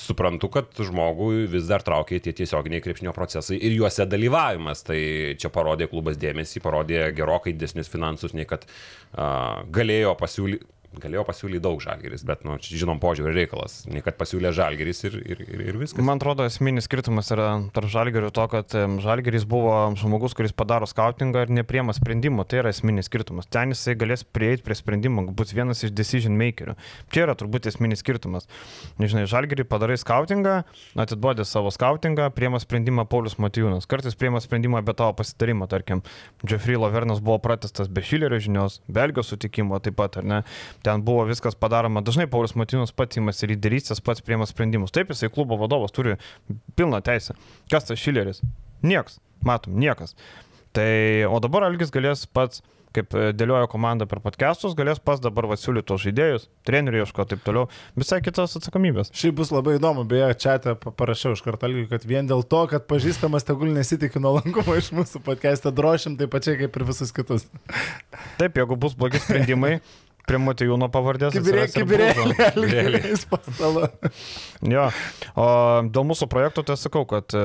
suprantu, 0.00 0.50
kad 0.50 0.74
žmogui 0.74 1.46
vis 1.50 1.68
dar 1.70 1.84
traukia 1.86 2.18
tie 2.22 2.34
tiesioginiai 2.36 2.82
krepšinio 2.82 3.14
procesai 3.14 3.58
ir 3.60 3.76
juose 3.76 4.06
dalyvavimas. 4.08 4.82
Tai 4.86 4.98
čia 5.38 5.50
parodė 5.52 5.90
klubas 5.90 6.18
dėmesį, 6.20 6.62
parodė 6.64 7.04
gerokai 7.16 7.54
didesnius 7.54 7.90
finansus, 7.92 8.34
nei 8.34 8.48
kad 8.48 8.66
uh, 8.66 9.62
galėjo 9.70 10.16
pasiūlyti 10.18 10.79
galėjo 10.98 11.22
pasiūlyti 11.28 11.62
daug 11.62 11.78
žalgeris, 11.82 12.24
bet, 12.26 12.42
nu, 12.42 12.56
žinom, 12.58 12.98
požiūrį 13.02 13.34
reikalas, 13.36 13.84
ne 13.86 14.02
kad 14.02 14.16
pasiūlė 14.18 14.50
žalgeris 14.56 15.04
ir, 15.06 15.16
ir, 15.22 15.42
ir, 15.46 15.62
ir 15.70 15.78
viskas. 15.78 16.02
Man 16.02 16.18
atrodo, 16.18 16.42
esminis 16.48 16.88
skirtumas 16.88 17.30
yra 17.30 17.48
tarp 17.74 17.90
žalgerių 17.92 18.32
to, 18.34 18.46
kad 18.50 18.74
žalgeris 19.04 19.46
buvo 19.48 19.74
žmogus, 20.00 20.34
kuris 20.34 20.54
padaro 20.56 20.88
skautingą 20.90 21.44
ir 21.46 21.52
nepriema 21.60 21.94
sprendimų, 21.94 22.46
tai 22.50 22.64
yra 22.64 22.72
esminis 22.74 23.06
skirtumas. 23.06 23.46
Ten 23.46 23.70
jisai 23.74 23.94
galės 24.00 24.26
prieiti 24.26 24.66
prie 24.66 24.74
sprendimo, 24.78 25.28
bus 25.30 25.54
vienas 25.54 25.84
iš 25.86 25.94
decision 25.94 26.34
makerių. 26.40 26.74
Čia 27.14 27.22
yra 27.28 27.38
turbūt 27.38 27.70
esminis 27.70 28.02
skirtumas. 28.02 28.50
Nežinai, 28.98 29.28
žalgerį 29.30 29.68
padarai 29.70 29.98
skautingą, 30.00 30.56
atiduodi 30.98 31.46
savo 31.46 31.70
skautingą, 31.74 32.32
priema 32.34 32.58
sprendimą 32.62 33.06
Paulius 33.10 33.38
Matijūnas. 33.38 33.86
Kartais 33.90 34.18
priema 34.18 34.42
sprendimą 34.42 34.82
be 34.82 34.96
tavo 34.98 35.14
pasitarimo, 35.22 35.70
tarkim, 35.70 36.02
Jeffrey 36.42 36.78
Lavernas 36.80 37.22
buvo 37.22 37.38
pratestas 37.42 37.86
be 37.86 38.02
Šilerio 38.02 38.42
žinios, 38.42 38.80
Belgijos 38.90 39.30
sutikimo 39.30 39.78
taip 39.78 39.98
pat, 40.00 40.18
ar 40.18 40.26
ne? 40.26 40.42
Ten 40.86 41.04
buvo 41.06 41.26
viskas 41.28 41.56
padaroma. 41.58 42.02
Dažnai 42.04 42.28
Paulius 42.30 42.56
Matinus 42.58 42.94
pats 42.96 43.20
įmas 43.20 43.42
ir 43.44 43.54
lyderystės 43.54 44.02
pats 44.04 44.24
priema 44.24 44.48
sprendimus. 44.48 44.94
Taip, 44.94 45.12
jisai 45.14 45.32
klubo 45.32 45.58
vadovas 45.60 45.94
turi 45.96 46.18
pilną 46.78 47.02
teisę. 47.04 47.36
Kas 47.72 47.88
tas 47.88 48.00
Šileris? 48.00 48.42
Niekas. 48.82 49.20
Matom, 49.46 49.78
niekas. 49.80 50.16
Tai, 50.76 50.90
o 51.30 51.40
dabar 51.42 51.66
Algis 51.66 51.92
galės 51.94 52.26
pats 52.28 52.60
kaip 52.96 53.14
e, 53.14 53.30
dėliojo 53.36 53.68
komanda 53.70 54.06
per 54.10 54.20
podcastus, 54.24 54.74
galės 54.78 55.00
pas 55.02 55.20
dabar 55.22 55.48
vasiūlyti 55.50 55.88
tos 55.90 56.02
žaidėjus, 56.04 56.48
trenerių 56.66 57.04
ieško 57.04 57.26
taip 57.30 57.42
toliau. 57.46 57.68
Visai 57.98 58.20
kitos 58.24 58.56
atsakomybės. 58.58 59.12
Šiaip 59.16 59.38
bus 59.40 59.52
labai 59.54 59.76
įdomu, 59.78 60.04
beje, 60.10 60.30
čia 60.42 60.56
te 60.62 60.74
parašiau 60.74 61.36
iš 61.36 61.44
karto, 61.46 61.70
kad 61.92 62.06
vien 62.08 62.30
dėl 62.30 62.44
to, 62.50 62.64
kad 62.72 62.86
pažįstamas 62.90 63.46
tegul 63.46 63.72
nesitikė 63.76 64.22
nuolankumo 64.22 64.76
iš 64.78 64.92
mūsų 64.96 65.22
podcast'ą 65.26 65.74
drošim 65.76 66.18
taip 66.20 66.34
pačiai 66.34 66.58
kaip 66.64 66.78
ir 66.80 66.86
visus 66.90 67.14
kitus. 67.14 67.46
Taip, 68.40 68.58
jeigu 68.58 68.78
bus 68.80 68.98
blogi 68.98 69.22
sprendimai, 69.22 69.78
prie 70.30 70.38
Matijūno 70.42 70.86
pavardės. 70.92 71.34
Kibirėlis 71.74 73.24
pastalu. 73.30 73.88
jo. 74.74 74.84
O 75.34 75.46
dėl 75.90 76.06
mūsų 76.06 76.28
projektų 76.30 76.64
tai 76.68 76.76
sakau, 76.78 77.02
kad 77.10 77.34
e, 77.34 77.42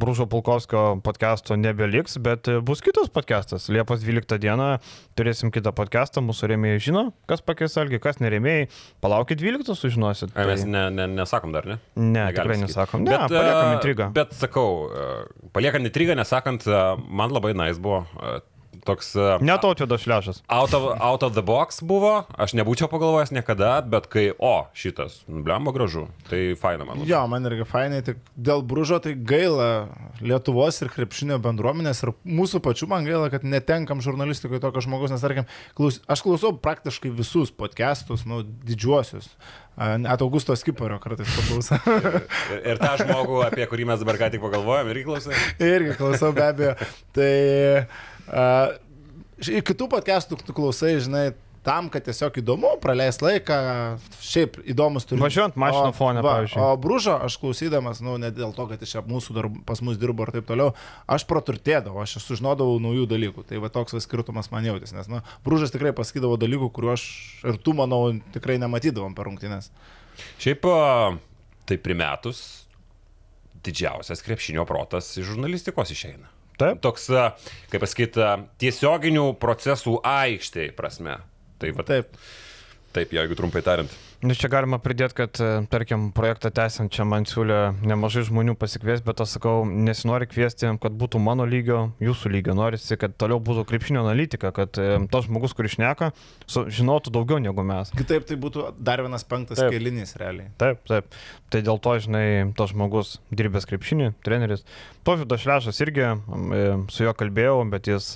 Brūžo 0.00 0.26
Pulkovskio 0.30 0.84
podcast'o 1.04 1.58
nebeliks, 1.60 2.16
bet 2.24 2.48
e, 2.48 2.58
bus 2.64 2.80
kitas 2.84 3.10
podcast'as. 3.12 3.68
Liepos 3.72 4.04
12 4.04 4.40
dieną 4.40 4.70
turėsim 5.18 5.52
kitą 5.54 5.74
podcast'ą, 5.76 6.24
mūsų 6.24 6.54
rėmėjai 6.54 6.80
žino, 6.88 7.04
kas 7.30 7.44
pakeis 7.44 7.76
algi, 7.80 8.00
kas 8.02 8.22
nerėmėjai. 8.24 8.70
Palaukit 9.04 9.42
12, 9.42 9.76
sužinosit. 9.76 10.32
Tai... 10.34 10.48
Mes 10.54 10.64
ne, 10.68 10.86
ne, 10.94 11.08
nesakom 11.20 11.52
dar, 11.54 11.68
ne? 11.68 11.78
Ne, 12.00 12.30
tikrai 12.32 12.56
sakyt. 12.56 12.70
nesakom. 12.70 13.04
Ne, 13.04 13.18
bet, 13.18 13.36
paliekam 13.36 13.68
e, 13.68 13.76
intrigą. 13.76 14.10
Bet 14.16 14.34
sakau, 14.38 14.68
paliekam 15.56 15.84
intrigą, 15.84 16.16
nesakant, 16.18 16.68
man 17.04 17.34
labai 17.34 17.52
nais 17.58 17.80
buvo 17.82 18.04
toks... 18.86 19.12
E, 19.16 19.38
Net 19.44 19.64
Autvidas 19.66 20.04
šlešas. 20.04 20.42
Out 20.52 20.74
of, 20.76 20.86
out 21.00 21.24
of 21.26 21.34
the 21.36 21.44
box 21.44 21.80
buvo, 21.84 22.12
aš 22.40 22.54
nebūčiau 22.58 22.88
pagalvojęs 22.92 23.34
niekada, 23.34 23.78
bet 23.88 24.08
kai, 24.12 24.28
o, 24.38 24.66
šitas, 24.76 25.22
blemba 25.28 25.74
gražu, 25.74 26.06
tai 26.28 26.42
faina 26.60 26.86
man. 26.88 27.02
Jo, 27.08 27.24
man 27.30 27.48
irgi 27.50 27.66
fainai, 27.68 28.02
tik 28.06 28.20
dėl 28.36 28.64
bružo 28.66 29.00
tai 29.04 29.16
gaila 29.16 29.70
Lietuvos 30.24 30.78
ir 30.84 30.92
krepšinio 30.94 31.40
bendruomenės 31.42 32.04
ir 32.04 32.14
mūsų 32.22 32.62
pačių 32.64 32.88
man 32.92 33.08
gaila, 33.08 33.28
kad 33.32 33.46
netenkam 33.46 34.04
žurnalistikoje 34.04 34.62
tokio 34.62 34.84
žmogus, 34.84 35.14
nes 35.14 35.24
tarkim, 35.24 35.48
klaus, 35.78 36.00
aš 36.10 36.24
klausau 36.24 36.54
praktiškai 36.54 37.12
visus 37.14 37.52
podcastus, 37.54 38.26
nu, 38.28 38.44
didžiuosius. 38.44 39.32
Net 39.74 40.22
Augusto 40.22 40.54
Skipario 40.54 41.00
kartais 41.02 41.26
paklausau. 41.34 41.78
ir, 42.54 42.60
ir 42.62 42.78
tą 42.78 42.92
žmogų, 43.00 43.40
apie 43.48 43.66
kurį 43.66 43.88
mes 43.90 44.02
dabar 44.04 44.20
ką 44.20 44.28
tik 44.30 44.42
pagalvojom, 44.44 44.90
irgi 44.92 45.06
klausai? 45.08 45.38
irgi 45.66 45.96
klausau, 45.98 46.30
be 46.36 46.44
abejo. 46.46 46.74
Tai 47.16 47.30
uh, 48.28 48.74
kitų 49.40 49.88
podcastų 49.92 50.38
tu 50.44 50.56
klausai, 50.56 50.96
žinai, 51.02 51.32
tam, 51.64 51.88
kad 51.92 52.04
tiesiog 52.04 52.36
įdomu, 52.42 52.74
praleis 52.82 53.18
laiką, 53.24 53.56
šiaip 54.22 54.58
įdomus 54.68 55.06
turi. 55.08 55.22
Važiuojant 55.24 55.56
mašino 55.60 55.94
fone, 55.96 56.20
va, 56.24 56.36
pavyzdžiui. 56.38 56.60
O 56.60 56.74
brūžo, 56.80 57.14
aš 57.24 57.38
klausydamas, 57.40 58.02
nu, 58.04 58.18
ne 58.20 58.28
dėl 58.34 58.52
to, 58.56 58.66
kad 58.70 58.82
iš 58.84 58.98
mūsų 59.08 59.36
darb, 59.36 59.56
pas 59.68 59.80
mus 59.84 59.98
dirbo 60.00 60.26
ir 60.26 60.34
taip 60.36 60.48
toliau, 60.50 60.74
aš 61.10 61.24
praturtėdavau, 61.30 62.02
aš 62.04 62.18
sužinodavau 62.20 62.76
naujų 62.84 63.08
dalykų. 63.14 63.46
Tai 63.48 63.62
va 63.64 63.72
toks 63.72 63.96
va 63.96 64.02
skirtumas 64.04 64.52
man 64.52 64.68
jautės, 64.68 64.92
nes, 64.96 65.08
nu, 65.10 65.22
brūžas 65.46 65.72
tikrai 65.74 65.94
pasakydavo 65.96 66.36
dalykų, 66.44 66.68
kuriuos 66.76 67.00
aš 67.00 67.48
ir 67.48 67.60
tu, 67.64 67.76
manau, 67.80 68.02
tikrai 68.36 68.60
nematydavom 68.60 69.16
per 69.16 69.30
rungtynės. 69.30 69.72
Šiaip, 70.42 70.68
tai 71.64 71.80
primetus, 71.80 72.44
didžiausias 73.64 74.22
krepšinio 74.24 74.68
protas 74.68 75.14
iš 75.16 75.32
žurnalistikos 75.32 75.96
išeina. 75.96 76.33
Taip. 76.60 76.80
Toks, 76.84 77.08
kaip 77.72 77.82
pasakyti, 77.82 78.24
tiesioginių 78.62 79.26
procesų 79.42 79.98
aikštėje 80.06 80.74
prasme. 80.78 81.18
Tai 81.58 81.72
va, 81.74 81.86
taip. 81.88 82.18
Taip, 82.94 83.14
jeigu 83.16 83.34
trumpai 83.38 83.62
tariant. 83.66 83.90
Nu, 84.24 84.32
čia 84.32 84.48
galima 84.48 84.78
pridėti, 84.80 85.18
kad, 85.18 85.36
e, 85.36 85.66
tarkim, 85.68 86.06
projektą 86.16 86.48
tęsiant 86.54 86.88
čia 86.94 87.04
man 87.04 87.26
siūlė 87.28 87.58
nemažai 87.84 88.22
žmonių 88.24 88.54
pasikviesti, 88.56 89.04
bet 89.04 89.18
aš 89.20 89.34
sakau, 89.36 89.66
nesinori 89.68 90.24
kviesti, 90.30 90.70
kad 90.80 90.94
būtų 90.96 91.20
mano 91.20 91.44
lygio, 91.44 91.90
jūsų 92.00 92.32
lygio. 92.32 92.54
Norisi, 92.56 92.96
kad 93.00 93.18
toliau 93.20 93.36
būtų 93.44 93.66
krepšinio 93.68 94.00
analitika, 94.00 94.48
kad 94.56 94.80
e, 94.80 95.02
tas 95.12 95.26
žmogus, 95.28 95.52
kuris 95.52 95.74
šneka, 95.76 96.14
žinotų 96.48 97.12
daugiau 97.12 97.42
negu 97.44 97.66
mes. 97.68 97.92
Kitaip 97.98 98.24
tai 98.30 98.38
būtų 98.40 98.70
dar 98.80 99.02
vienas 99.04 99.28
penktas 99.28 99.60
taip. 99.60 99.74
kelinis 99.76 100.16
realiai. 100.16 100.48
Taip, 100.62 100.80
taip. 100.88 101.12
Tai 101.52 101.60
dėl 101.68 101.82
to, 101.84 101.98
žinai, 102.06 102.24
tas 102.56 102.72
žmogus 102.72 103.18
dirbęs 103.28 103.68
krepšinį, 103.68 104.14
treneris. 104.24 104.64
Tofidas 105.04 105.44
Šlešas 105.44 105.82
irgi, 105.84 106.08
e, 106.08 106.64
su 106.88 107.04
juo 107.04 107.12
kalbėjau, 107.12 107.60
bet 107.76 107.92
jis 107.92 108.08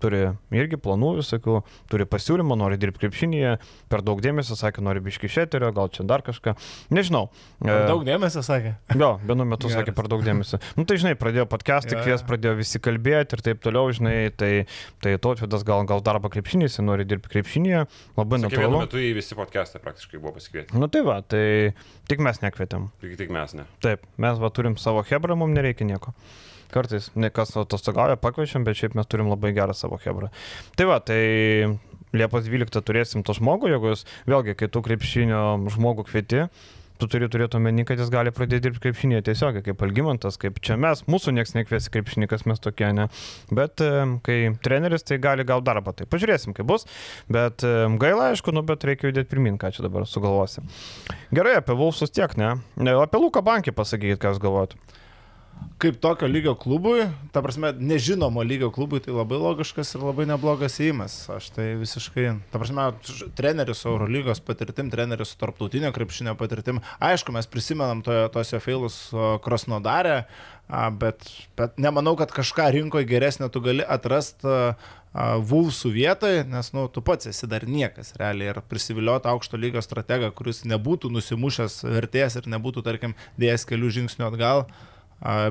turi 0.00 0.24
irgi 0.56 0.80
planų 0.80 1.18
visokių, 1.20 1.60
turi 1.92 2.08
pasiūlymą, 2.08 2.56
nori 2.56 2.80
dirbti 2.80 3.04
krepšinėje, 3.04 3.58
per 3.92 4.00
daug 4.06 4.24
dėmesio, 4.24 4.56
sakė, 4.56 4.80
nori 4.88 5.04
biškišėti 5.04 5.49
eterio, 5.50 5.72
gal 5.74 5.90
čia 5.90 6.06
dar 6.06 6.22
kažką. 6.22 6.54
Nežinau. 6.94 7.26
Per 7.60 7.74
E, 7.74 7.86
daug 7.90 8.06
dėmesio 8.06 8.40
sakė. 8.46 8.76
Jo, 8.94 9.10
vienu 9.26 9.44
metu 9.50 9.66
Geras. 9.68 9.82
sakė 9.82 9.94
per 9.98 10.08
daug 10.08 10.22
dėmesio. 10.24 10.62
Nu 10.78 10.86
tai 10.88 10.96
žinai, 11.02 11.16
pradėjo 11.18 11.44
podcast'ą 11.50 11.98
Jo, 11.98 12.04
kvies, 12.06 12.22
jo. 12.22 12.28
pradėjo 12.30 12.54
visi 12.62 12.80
kalbėti 12.80 13.36
ir 13.36 13.42
taip 13.50 13.60
toliau, 13.66 13.90
žinai, 13.92 14.14
tai, 14.38 14.52
tai 15.02 15.16
Totvydas 15.20 15.66
gal, 15.66 15.82
gal 15.90 16.00
darbą 16.06 16.30
krepšinį, 16.32 16.68
jis 16.70 16.78
nori 16.86 17.04
dirbti 17.10 17.34
krepšinėje, 17.34 17.82
labai 18.16 18.38
Sakė, 18.38 18.54
vienu 18.54 18.70
natūralu. 18.70 18.82
metu 18.86 19.02
į 19.02 19.10
visi 19.18 19.34
podcast'ą 19.38 19.82
praktiškai 19.82 20.20
buvo 20.22 20.36
pasikvieti. 20.38 20.78
Nu 20.78 20.86
tai 20.92 21.02
va, 21.04 21.18
tai 21.26 21.42
tik 22.08 22.22
mes 22.22 22.38
nekvietėm. 22.44 22.86
Tik, 23.02 23.16
tik 23.20 23.34
mes 23.34 23.56
ne. 23.58 23.66
Taip, 23.82 24.06
mes 24.22 24.38
va 24.40 24.52
turim 24.54 24.78
savo 24.80 25.02
hebrą, 25.10 25.36
mums 25.36 25.56
nereikia 25.58 25.88
nieko. 25.88 26.14
Kartais, 26.70 27.08
ne 27.18 27.32
kas 27.34 27.50
atostogauja, 27.58 28.14
pakviečiam, 28.22 28.62
bet 28.62 28.78
šiaip 28.78 28.94
mes 28.94 29.08
turim 29.10 29.26
labai 29.26 29.50
gerą 29.56 29.74
savo 29.74 29.96
hebrą. 30.04 30.28
Tai 30.78 30.84
va, 30.86 31.00
tai 31.02 31.18
Liepos 32.16 32.48
12 32.48 32.82
turėsim 32.86 33.24
to 33.26 33.36
žmogų, 33.36 33.70
jeigu 33.70 33.94
jūs, 33.94 34.04
vėlgi, 34.30 34.56
kai 34.58 34.68
tu 34.72 34.82
krepšinio 34.82 35.42
žmogų 35.76 36.08
kvieti, 36.08 36.48
tu 37.00 37.08
turi 37.08 37.28
turėti 37.32 37.56
omeny, 37.56 37.84
kad 37.88 38.00
jis 38.00 38.10
gali 38.12 38.32
pradėti 38.34 38.66
dirbti 38.66 38.82
krepšinėje 38.84 39.24
tiesiog, 39.30 39.60
kaip 39.64 39.84
Algymantas, 39.86 40.36
kaip 40.40 40.60
čia 40.64 40.76
mes, 40.80 41.02
mūsų 41.10 41.34
niekas 41.36 41.56
nekvies 41.56 41.88
į 41.88 41.94
krepšinį, 41.96 42.28
kas 42.30 42.44
mes 42.50 42.60
tokie, 42.62 42.90
ne. 42.96 43.08
Bet 43.54 43.80
e, 43.84 43.90
kai 44.26 44.38
treneris, 44.64 45.06
tai 45.08 45.20
gali 45.22 45.46
gauti 45.48 45.68
darbą, 45.70 45.94
tai 45.96 46.08
pažiūrėsim, 46.10 46.54
kaip 46.56 46.68
bus. 46.68 46.86
Bet 47.32 47.64
e, 47.66 47.74
gaila, 48.02 48.30
aišku, 48.34 48.52
nu, 48.56 48.64
bet 48.68 48.84
reikia 48.88 49.10
judėti 49.10 49.32
pirmin, 49.32 49.56
ką 49.60 49.72
čia 49.76 49.86
dabar 49.86 50.04
sugalvosim. 50.08 50.68
Gerai, 51.32 51.56
apie 51.62 51.76
Vulfsus 51.78 52.12
tiek, 52.12 52.36
ne? 52.40 52.58
Ne, 52.76 52.98
Apie 53.00 53.22
Luką 53.22 53.42
bankį 53.46 53.72
pasakykit, 53.76 54.20
ką 54.20 54.34
jūs 54.34 54.42
galvojate. 54.42 54.99
Kaip 55.80 55.96
tokio 55.96 56.28
lygio 56.28 56.52
klubui, 56.60 57.06
ta 57.32 57.40
prasme, 57.40 57.70
nežinomo 57.72 58.42
lygio 58.44 58.68
klubui, 58.72 58.98
tai 59.00 59.14
labai 59.16 59.38
logiškas 59.40 59.94
ir 59.96 60.02
labai 60.04 60.26
neblogas 60.28 60.74
įimas. 60.84 61.14
Aš 61.32 61.46
tai 61.56 61.70
visiškai, 61.80 62.26
ta 62.52 62.60
prasme, 62.60 62.84
treneris 63.38 63.80
su 63.80 63.88
Eurolygos 63.88 64.42
patirtim, 64.44 64.90
treneris 64.92 65.32
su 65.32 65.38
tarptautinio 65.40 65.88
krepšinio 65.96 66.34
patirtim. 66.36 66.82
Aišku, 67.00 67.32
mes 67.32 67.48
prisimenam 67.48 68.04
to, 68.04 68.18
tos 68.34 68.52
jo 68.52 68.60
failus 68.60 68.98
Krasnodarė, 69.46 70.18
bet, 71.00 71.24
bet 71.56 71.80
nemanau, 71.80 72.12
kad 72.20 72.36
kažką 72.36 72.68
rinkoje 72.76 73.08
geresnio 73.08 73.48
tu 73.48 73.64
gali 73.64 73.80
atrasti 73.80 74.76
Vulsų 75.50 75.90
vietoje, 75.96 76.44
nes, 76.46 76.68
nu, 76.76 76.84
tu 76.92 77.00
pats 77.02 77.32
esi 77.32 77.48
dar 77.50 77.64
niekas, 77.66 78.12
realiai, 78.20 78.52
ir 78.52 78.60
prisivilioti 78.68 79.32
aukšto 79.32 79.58
lygio 79.58 79.80
strategą, 79.82 80.28
kuris 80.36 80.60
nebūtų 80.68 81.08
nusimušęs 81.16 81.80
vertės 81.88 82.36
ir 82.38 82.52
nebūtų, 82.52 82.84
tarkim, 82.86 83.16
dėjęs 83.40 83.66
kelių 83.72 83.96
žingsnių 83.96 84.28
atgal. 84.28 84.68
A, 84.68 84.90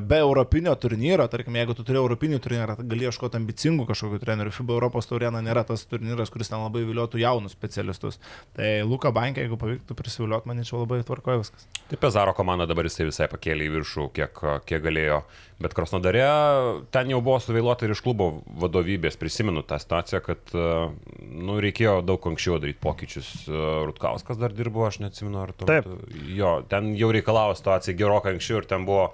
Be 0.01 0.17
europinio 0.17 0.73
turnyro, 0.81 1.27
tarkim, 1.29 1.53
jeigu 1.59 1.75
tu 1.77 1.83
turi 1.85 1.99
europinį 2.01 2.39
turnyrą, 2.41 2.73
tai 2.79 2.85
gali 2.89 3.05
ieškoti 3.05 3.37
ambicingų 3.37 3.85
kažkokių 3.91 4.17
trenerių. 4.23 4.53
FIBA 4.55 4.73
Europos 4.79 5.05
taurėna 5.05 5.43
nėra 5.45 5.61
tas 5.67 5.83
turnyras, 5.85 6.31
kuris 6.33 6.49
ten 6.49 6.63
labai 6.63 6.81
viliotų 6.87 7.21
jaunus 7.21 7.53
specialistus. 7.53 8.17
Tai 8.57 8.71
Luka 8.89 9.11
Bankė, 9.13 9.45
jeigu 9.45 9.59
pavyktų 9.61 9.97
prisivilioti, 9.99 10.49
manyčiau, 10.49 10.81
labai 10.81 11.03
tvarkoja 11.05 11.43
viskas. 11.43 11.67
Tai 11.91 12.01
Pezaro 12.01 12.33
komanda 12.33 12.65
dabar 12.69 12.89
jisai 12.89 13.11
visai 13.11 13.29
pakėlė 13.29 13.69
į 13.69 13.75
viršų, 13.77 14.09
kiek, 14.17 14.41
kiek 14.65 14.83
galėjo. 14.89 15.21
Bet 15.61 15.75
Krasnodarė 15.75 16.25
ten 16.89 17.09
jau 17.11 17.19
buvo 17.21 17.37
suvėluota 17.43 17.85
ir 17.85 17.93
iš 17.93 18.01
klubo 18.01 18.29
vadovybės. 18.61 19.19
Prisimenu 19.21 19.61
tą 19.67 19.77
situaciją, 19.83 20.21
kad 20.23 20.53
e, 20.55 20.67
nu, 21.19 21.57
reikėjo 21.61 21.97
daug 22.07 22.29
anksčiau 22.31 22.57
daryti 22.63 22.79
pokyčius. 22.81 23.33
E, 23.43 23.65
Rutkauskas 23.89 24.39
dar 24.39 24.55
dirbo, 24.55 24.85
aš 24.87 25.01
neatsimenu, 25.03 25.41
ar 25.43 25.51
tu. 25.51 25.67
Taip. 25.69 25.89
Jo, 26.31 26.61
ten 26.71 26.93
jau 26.97 27.11
reikalavo 27.13 27.57
situacija 27.59 27.97
gerokai 27.99 28.37
anksčiau 28.37 28.63
ir 28.63 28.69
ten 28.71 28.87
buvo 28.87 29.09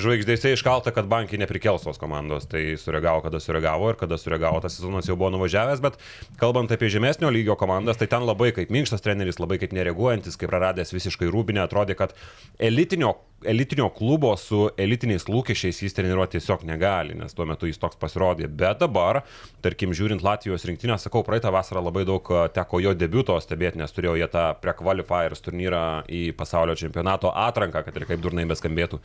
žvaigždėse 0.00 0.52
iškalta, 0.56 0.92
kad 0.94 1.08
bankai 1.10 1.40
neprikels 1.40 1.84
tos 1.86 2.00
komandos. 2.00 2.46
Tai 2.50 2.62
sureagavo, 2.80 3.24
kada 3.26 3.40
sureagavo 3.42 3.92
ir 3.92 3.98
kada 4.00 4.18
sureagavo, 4.20 4.62
tas 4.64 4.76
sezonas 4.78 5.08
jau 5.08 5.16
buvo 5.18 5.32
nuvažiavęs, 5.34 5.82
bet 5.84 5.98
kalbant 6.40 6.72
apie 6.72 6.90
žemesnio 6.92 7.32
lygio 7.32 7.56
komandas, 7.60 8.00
tai 8.00 8.08
ten 8.10 8.26
labai 8.26 8.52
kaip 8.56 8.72
minkštas 8.72 9.04
treneris, 9.04 9.40
labai 9.42 9.60
kaip 9.62 9.74
nereaguojantis, 9.76 10.38
kaip 10.40 10.52
praradęs 10.52 10.94
visiškai 10.94 11.30
rūbinę, 11.32 11.62
atrodė, 11.64 11.96
kad 11.98 12.16
elitinio, 12.62 13.14
elitinio 13.44 13.88
klubo 13.94 14.32
su 14.38 14.68
elitiniais 14.80 15.26
lūkesčiais 15.30 15.82
jis 15.84 15.96
treniruoti 15.96 16.38
tiesiog 16.38 16.64
negali, 16.68 17.16
nes 17.18 17.34
tuo 17.34 17.46
metu 17.48 17.68
jis 17.68 17.80
toks 17.82 17.98
pasirodė. 18.00 18.48
Bet 18.48 18.82
dabar, 18.82 19.22
tarkim, 19.64 19.94
žiūrint 19.96 20.22
Latvijos 20.24 20.66
rinktinę, 20.68 20.98
sakau, 21.02 21.24
praeitą 21.26 21.52
vasarą 21.54 21.82
labai 21.84 22.04
daug 22.08 22.28
a, 22.32 22.46
teko 22.52 22.82
jo 22.84 22.94
debiuto 22.98 23.36
stebėti, 23.42 23.80
nes 23.82 23.94
turėjo 23.94 24.16
jie 24.20 24.28
tą 24.32 24.44
pre-qualifiers 24.62 25.42
turnyrą 25.44 25.84
į 26.06 26.22
pasaulio 26.38 26.76
čempionato 26.78 27.32
atranką, 27.34 27.84
kad 27.86 27.98
ir 27.98 28.06
kaip 28.08 28.22
durnai 28.22 28.46
beskambėtų. 28.50 29.02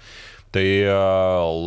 Tai 0.56 0.64
e, 0.64 0.92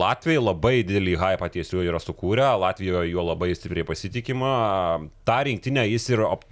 Latvijai 0.00 0.40
labai 0.40 0.76
didelį 0.88 1.16
hypą 1.20 1.50
tiesiog 1.52 1.84
yra 1.84 2.00
sukūrę, 2.00 2.46
Latvijoje 2.62 3.12
juo 3.12 3.24
labai 3.26 3.52
stipriai 3.56 3.86
pasitikima. 3.88 4.52
Ta 5.28 5.42
rinktinė 5.46 5.84
jis 5.90 6.08
ir 6.14 6.24
op 6.26 6.46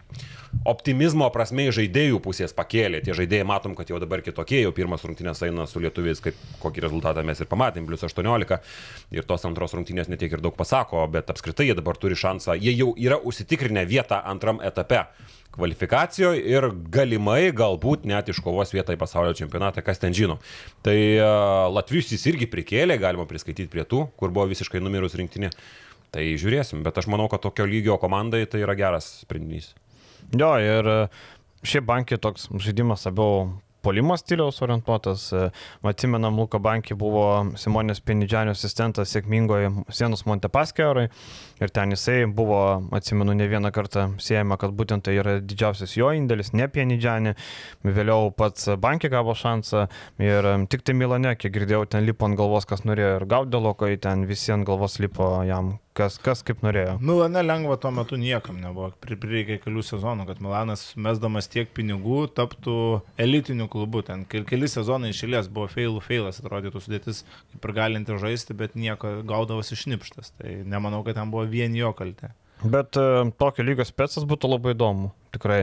optimizmo 0.69 1.29
prasme 1.33 1.67
iš 1.69 1.77
žaidėjų 1.79 2.21
pusės 2.25 2.55
pakėlė. 2.57 3.03
Tie 3.05 3.15
žaidėjai 3.17 3.47
matom, 3.49 3.75
kad 3.79 3.91
jau 3.91 4.01
dabar 4.01 4.23
kitokie, 4.25 4.63
jau 4.63 4.73
pirmas 4.77 5.05
rungtynės 5.05 5.43
eina 5.47 5.67
su 5.69 5.83
lietuviais, 5.83 6.23
kaip, 6.25 6.39
kokį 6.63 6.85
rezultatą 6.87 7.25
mes 7.27 7.43
ir 7.43 7.51
pamatėm, 7.51 7.87
plus 7.89 8.05
18. 8.09 8.61
Ir 9.15 9.29
tos 9.29 9.45
antros 9.49 9.77
rungtynės 9.77 10.11
netiek 10.13 10.33
ir 10.33 10.45
daug 10.45 10.57
pasako, 10.57 11.05
bet 11.13 11.31
apskritai 11.33 11.69
jie 11.69 11.77
dabar 11.79 12.01
turi 12.01 12.19
šansą, 12.19 12.57
jie 12.61 12.75
jau 12.79 12.95
yra 12.97 13.21
užsitikrinę 13.21 13.85
vietą 13.89 14.23
antram 14.25 14.63
etape 14.65 15.05
kvalifikacijoje 15.59 16.45
ir 16.47 16.69
galimai 16.95 17.51
galbūt 17.57 18.07
net 18.09 18.31
iškovos 18.31 18.73
vietą 18.75 18.95
į 18.95 19.01
pasaulio 19.01 19.35
čempionatą, 19.37 19.83
kas 19.85 20.01
ten 20.03 20.17
žino. 20.17 20.39
Tai 20.87 20.97
uh, 20.97 21.67
Latvijus 21.75 22.15
jis 22.15 22.25
irgi 22.31 22.49
prikėlė, 22.51 22.97
galima 23.03 23.27
priskaityti 23.29 23.71
prie 23.73 23.85
tų, 23.89 24.07
kur 24.19 24.33
buvo 24.35 24.49
visiškai 24.53 24.83
numirus 24.83 25.19
rinktinė. 25.19 25.51
Tai 26.15 26.25
žiūrėsim, 26.41 26.81
bet 26.87 26.97
aš 27.01 27.11
manau, 27.13 27.29
kad 27.29 27.43
tokio 27.45 27.67
lygio 27.69 27.99
komandai 28.01 28.47
tai 28.49 28.63
yra 28.65 28.77
geras 28.79 29.11
sprendinys. 29.27 29.75
Jo, 30.33 30.55
ir 30.61 30.89
e, 30.89 30.99
šiaip 31.69 31.85
bankė 31.89 32.17
toks 32.23 32.49
žaidimas 32.65 33.05
labiau 33.09 33.51
polimo 33.83 34.17
stiliaus 34.17 34.63
orientuotas. 34.63 35.29
Atsimenam, 35.87 36.39
Luka 36.41 36.61
Bankė 36.63 36.97
buvo 36.99 37.25
Simonės 37.59 38.01
Pinidžianio 38.05 38.55
asistentas 38.57 39.13
sėkmingoje 39.15 39.71
sienos 39.95 40.25
Montepaskerai 40.29 41.07
ir 41.63 41.73
ten 41.75 41.95
jisai 41.95 42.27
buvo, 42.27 42.61
atsimenu, 42.95 43.35
ne 43.39 43.49
vieną 43.51 43.73
kartą 43.75 44.09
siejama, 44.23 44.59
kad 44.61 44.75
būtent 44.77 45.07
tai 45.07 45.17
yra 45.19 45.39
didžiausias 45.41 45.97
jo 45.99 46.11
indėlis, 46.15 46.53
ne 46.55 46.69
Pinidžianė. 46.73 47.35
Vėliau 47.87 48.33
pats 48.37 48.71
Bankė 48.79 49.11
gavo 49.13 49.35
šansą 49.39 49.87
ir 50.23 50.53
tik 50.71 50.85
tai 50.87 50.97
Milane, 50.99 51.35
kiek 51.39 51.55
girdėjau, 51.55 51.87
ten 51.91 52.07
lipo 52.07 52.29
ant 52.29 52.39
galvos, 52.39 52.69
kas 52.69 52.85
norėjo 52.89 53.19
ir 53.21 53.29
gauti 53.31 53.55
dėlokai, 53.55 53.95
ten 54.03 54.27
visi 54.29 54.55
ant 54.55 54.67
galvos 54.69 54.99
lipo 55.03 55.39
jam, 55.49 55.77
kas, 55.99 56.17
kas 56.23 56.45
kaip 56.47 56.63
norėjo. 56.65 56.95
Milane 57.03 57.43
lengva 57.45 57.77
tuo 57.83 57.91
metu 57.95 58.17
niekam 58.21 58.61
nebuvo. 58.63 58.93
Pri- 59.03 59.19
Prireikė 59.19 59.59
kelių 59.65 59.83
sezonų, 59.89 60.29
kad 60.31 60.41
Milanas 60.45 60.87
mesdamas 60.97 61.51
tiek 61.51 61.71
pinigų 61.75 62.23
taptų 62.39 62.77
elitiniu 63.21 63.67
klubu. 63.73 64.05
Ten 64.07 64.23
ke- 64.31 64.45
keli 64.49 64.71
sezonai 64.71 65.11
išėlės 65.13 65.51
buvo 65.51 65.67
failų 65.75 66.01
failas, 66.07 66.39
atrodytų 66.43 66.85
sudėtis 66.87 67.25
kaip 67.53 67.69
ir 67.71 67.77
galinti 67.83 68.19
žaisti, 68.23 68.55
bet 68.57 68.79
nieko 68.79 69.19
gaudavosi 69.27 69.77
šnipštas. 69.83 70.33
Tai 70.39 70.57
nemanau, 70.65 71.03
kad 71.05 71.19
ten 71.19 71.31
buvo 71.35 71.45
vien 71.51 71.75
jo 71.77 71.91
kaltė. 71.99 72.31
Bet 72.65 72.97
e, 72.99 73.07
tokio 73.39 73.63
lygio 73.67 73.85
specas 73.87 74.25
būtų 74.27 74.49
labai 74.57 74.73
įdomu, 74.75 75.13
tikrai. 75.35 75.61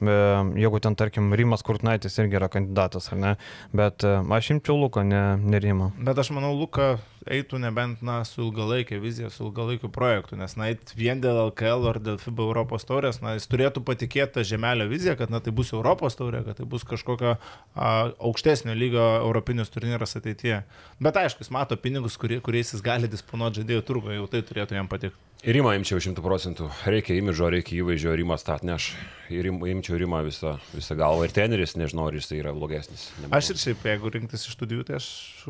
E, 0.00 0.12
Jeigu 0.56 0.78
ten, 0.80 0.94
tarkim, 0.96 1.26
Rimas 1.36 1.60
Kurtnaitis 1.66 2.14
irgi 2.22 2.38
yra 2.38 2.48
kandidatas, 2.48 3.10
ar 3.12 3.18
ne? 3.20 3.32
Bet 3.76 4.00
e, 4.08 4.14
aš 4.32 4.48
imčiau 4.54 4.78
Luką, 4.80 5.02
ne, 5.04 5.20
ne 5.36 5.60
Rimą. 5.60 5.90
Bet 6.00 6.16
aš 6.22 6.30
manau, 6.32 6.54
Luka 6.56 6.94
eitų 7.28 7.58
nebent, 7.60 8.00
na, 8.06 8.20
su 8.24 8.40
ilgalaikė 8.46 9.00
vizija, 9.02 9.28
su 9.30 9.44
ilgalaikiu 9.48 9.90
projektu, 9.92 10.38
nes, 10.40 10.54
na, 10.56 10.70
vien 10.96 11.20
dėl 11.20 11.36
LKL 11.50 11.88
ar 11.92 11.98
dėl 12.00 12.18
FIBA 12.22 12.46
Europos 12.48 12.86
taurės, 12.88 13.20
na, 13.20 13.34
jis 13.36 13.48
turėtų 13.50 13.82
patikėti 13.84 14.38
tą 14.38 14.44
žemelio 14.46 14.88
viziją, 14.90 15.16
kad, 15.20 15.30
na, 15.30 15.40
tai 15.44 15.52
bus 15.52 15.72
Europos 15.76 16.16
taurė, 16.16 16.40
kad 16.46 16.56
tai 16.62 16.68
bus 16.70 16.86
kažkokio 16.88 17.36
a, 17.36 17.90
aukštesnio 18.18 18.74
lygio 18.78 19.04
europinis 19.20 19.68
turnyras 19.72 20.16
ateityje. 20.16 20.62
Bet 21.00 21.16
aišku, 21.20 21.44
jis 21.44 21.52
mato 21.52 21.76
pinigus, 21.76 22.16
kurie, 22.20 22.40
kuriais 22.44 22.72
jis 22.72 22.84
gali 22.84 23.10
disponuoti 23.10 23.60
žaidėjų 23.60 23.84
turgoje, 23.90 24.20
jau 24.20 24.30
tai 24.30 24.44
turėtų 24.46 24.78
jam 24.80 24.88
patikti. 24.88 25.18
Ir 25.40 25.56
Rimą 25.56 25.70
imčiau 25.72 25.96
šimtų 26.04 26.20
procentų. 26.20 26.66
Reikia 26.84 27.14
imidžo, 27.16 27.46
reikia 27.48 27.78
įvaizdžio, 27.80 28.12
Rimas 28.12 28.42
tą 28.44 28.58
atneš. 28.58 28.90
Ir 29.32 29.46
im- 29.48 29.62
imčiau 29.70 29.96
Rimą 29.96 30.18
visą, 30.26 30.58
visą 30.76 30.92
galvą. 30.98 31.24
Ir 31.24 31.32
teneris, 31.32 31.72
nežinau, 31.80 32.10
ar 32.10 32.18
jis 32.18 32.28
yra 32.36 32.52
blogesnis. 32.52 33.06
Nemanau. 33.22 33.38
Aš 33.38 33.48
ir 33.54 33.56
šiaip, 33.62 33.86
jeigu 33.88 34.12
rinktis 34.12 34.44
iš 34.44 34.58
studijų, 34.58 34.84
tai 34.90 34.98
aš 34.98 35.06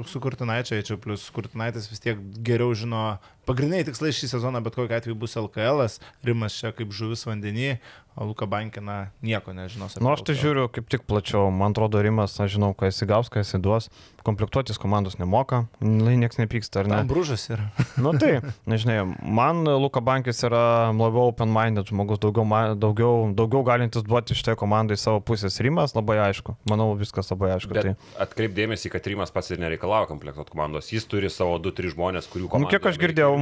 su 0.07 0.21
Kurtinaičio 0.23 0.79
eičiau, 0.79 0.95
plus 1.03 1.27
Kurtinaitis 1.61 1.91
vis 1.93 2.01
tiek 2.01 2.21
geriau 2.41 2.73
žino, 2.73 3.19
pagrindiniai 3.45 3.85
tikslai 3.85 4.15
šį 4.17 4.31
sezoną 4.31 4.63
bet 4.65 4.79
kokiu 4.79 4.97
atveju 4.97 5.17
bus 5.21 5.37
LKL, 5.37 5.83
-as. 5.85 5.99
Rimas 6.25 6.57
čia 6.57 6.73
kaip 6.73 6.89
žuvis 6.89 7.27
vandenį, 7.29 7.77
Luka 8.21 8.47
Bankina 8.47 9.11
nieko 9.25 9.53
nežinos. 9.57 9.97
apie 9.97 10.05
Na, 10.05 10.11
Nu, 10.11 10.15
aš 10.15 10.23
tai 10.29 10.35
žiūriu 10.37 10.69
kaip 10.69 10.89
tik 10.93 11.07
plačiau. 11.09 11.49
Man 11.51 11.73
atrodo, 11.73 12.03
Rimas, 12.05 12.35
aš 12.41 12.57
žinau, 12.59 12.75
ką 12.77 12.91
jis 12.91 13.03
įgaus, 13.07 13.31
ką 13.33 13.41
jis 13.41 13.55
įduos. 13.57 13.89
Komplektuotis 14.21 14.77
komandos 14.77 15.17
nemoka, 15.17 15.63
lai 15.81 16.13
niekas 16.21 16.37
nepyksta, 16.37 16.83
ar 16.83 16.89
ne? 16.91 16.97
Tam 17.01 17.09
brūžas 17.09 17.47
yra. 17.55 17.71
Nu 18.05 18.13
tai, 18.21 18.41
nežinai, 18.69 18.99
man 19.25 19.65
Luka 19.65 20.03
Bankis 20.05 20.43
yra 20.45 20.93
labiau 20.93 21.31
open-minded 21.33 21.89
žmogus, 21.89 22.21
daugiau, 22.21 22.45
daugiau, 22.77 23.31
daugiau 23.37 23.63
galintis 23.65 24.05
duoti 24.05 24.37
šitai 24.37 24.57
komandai 24.61 24.99
savo 25.01 25.23
pusės. 25.25 25.57
Rimas 25.65 25.97
labai 25.97 26.19
aišku, 26.29 26.53
manau 26.69 26.91
viskas 27.01 27.33
labai 27.33 27.55
aišku. 27.57 27.73
Bet 27.73 27.89
Tai. 27.89 27.95
atkreip 28.27 28.53
dėmesį, 28.57 28.93
kad 28.93 29.09
Rimas 29.09 29.33
pats 29.33 29.49
ir 29.57 29.61
nereikalauja 29.65 30.11
komplektuot 30.13 30.53
komandos. 30.53 30.93
Jis 30.93 31.09
turi 31.09 31.33
savo 31.33 31.57
2-3 31.59 31.95
žmonės, 31.97 32.29
kurių 32.29 32.45
Nu, 32.49 32.53
komanda. 32.53 32.71
kiek 32.77 32.91
aš 32.93 33.01
girdėjau, 33.01 33.33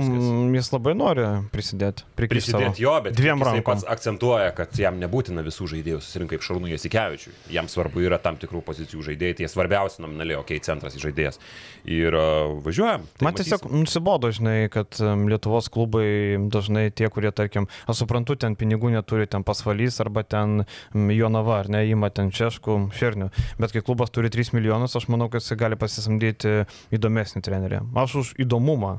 jis 0.55 0.71
labai 0.75 0.95
nori 0.95 1.27
prisidėti. 1.51 2.07
Prisidėti 2.19 2.87
jo, 2.87 2.95
bet 3.03 3.19
dviem 3.19 3.43
jisai 3.43 3.59
rankom. 3.59 3.67
pats 3.73 3.87
akcentuoja, 3.88 4.55
kad 4.55 4.68
jam 4.77 4.99
nebūtina 5.01 5.43
visų 5.47 5.69
žaidėjų 5.73 6.01
susirinkti 6.05 6.37
kaip 6.37 6.45
Šarūnų 6.47 6.71
Jasikevičiui. 6.73 7.33
Jam 7.55 7.69
svarbu 7.71 8.03
yra 8.05 8.19
tam 8.23 8.37
tikrų 8.41 8.61
pozicijų 8.67 9.05
žaidėjai, 9.07 9.39
tie 9.41 9.49
svarbiausi 9.51 10.03
nominaliai, 10.05 10.39
okei, 10.41 10.59
okay, 10.59 10.67
centras 10.67 10.97
į 10.99 11.03
žaidėjas. 11.07 11.41
Ir 11.89 12.17
uh, 12.19 12.59
važiuojam. 12.65 13.07
Tai 13.19 13.29
Man 13.29 13.39
tiesiog 13.39 13.69
nusibodo, 13.73 14.31
žinai, 14.35 14.57
kad 14.73 15.01
Lietuvos 15.01 15.71
klubai 15.73 16.37
dažnai 16.53 16.89
tie, 16.93 17.09
kurie, 17.13 17.33
tarkim, 17.35 17.69
aš 17.89 18.05
suprantu, 18.05 18.37
ten 18.41 18.59
pinigų 18.59 18.93
neturi, 18.95 19.29
ten 19.31 19.47
pasvalys 19.47 20.01
arba 20.05 20.25
ten 20.27 20.65
Jonava, 20.93 21.63
ar 21.63 21.73
ne, 21.73 21.85
įma 21.89 22.13
ten 22.15 22.33
Češkų, 22.35 22.81
Šernių. 22.99 23.31
Bet 23.63 23.75
kai 23.77 23.85
klubas 23.85 24.13
turi 24.15 24.33
3 24.33 24.55
milijonus, 24.59 24.97
aš 24.99 25.09
manau, 25.13 25.31
kad 25.33 25.45
jis 25.45 25.59
gali 25.59 25.79
pasisamdyti 25.81 26.65
įdomesnį 26.95 27.45
trenerį. 27.45 27.85
Aš 27.99 28.19
už 28.23 28.35
įdomumą, 28.45 28.99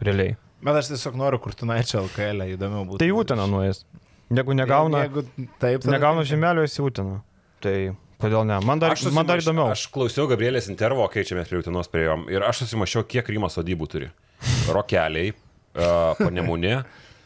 realiai. 0.00 0.36
Bet 0.60 0.76
aš 0.76 0.90
tiesiog 0.92 1.16
noriu 1.16 1.40
kurtinaičio 1.40 2.02
LKL, 2.04 2.44
įdomiau 2.54 2.84
būtų. 2.84 3.00
Tai 3.00 3.08
Jūtina 3.08 3.46
nuės. 3.48 3.84
Jeigu 4.30 4.54
negauna, 4.54 5.04
Jeigu 5.06 5.24
taip, 5.58 5.84
negauna 5.90 6.22
taip. 6.22 6.30
žemelio, 6.30 6.64
jis 6.66 6.78
Jūtina. 6.78 7.20
Tai 7.64 7.76
kodėl 8.22 8.46
ne? 8.46 8.58
Man 8.66 8.82
dar, 8.82 8.94
man 9.14 9.28
dar 9.28 9.42
įdomiau. 9.42 9.72
Aš 9.74 9.88
klausiau 9.92 10.28
Gabrielės 10.30 10.70
intervo, 10.70 11.06
kai 11.10 11.24
čia 11.26 11.38
mes 11.38 11.50
prie 11.50 11.58
Utinos 11.60 11.90
prieėjom. 11.90 12.28
Ir 12.30 12.46
aš 12.46 12.64
susimašiau, 12.64 13.06
kiek 13.10 13.26
Rymas 13.26 13.58
sodybų 13.58 13.88
turi. 13.90 14.10
Rokeliai, 14.76 15.32
uh, 15.34 16.12
panemunė 16.20 16.76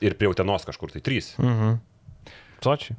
ir 0.05 0.17
prie 0.19 0.31
Utinos 0.33 0.65
kažkur 0.67 0.95
tai 0.95 1.05
trys. 1.05 1.35
Mhm. 1.43 1.77
Sočiai. 2.65 2.97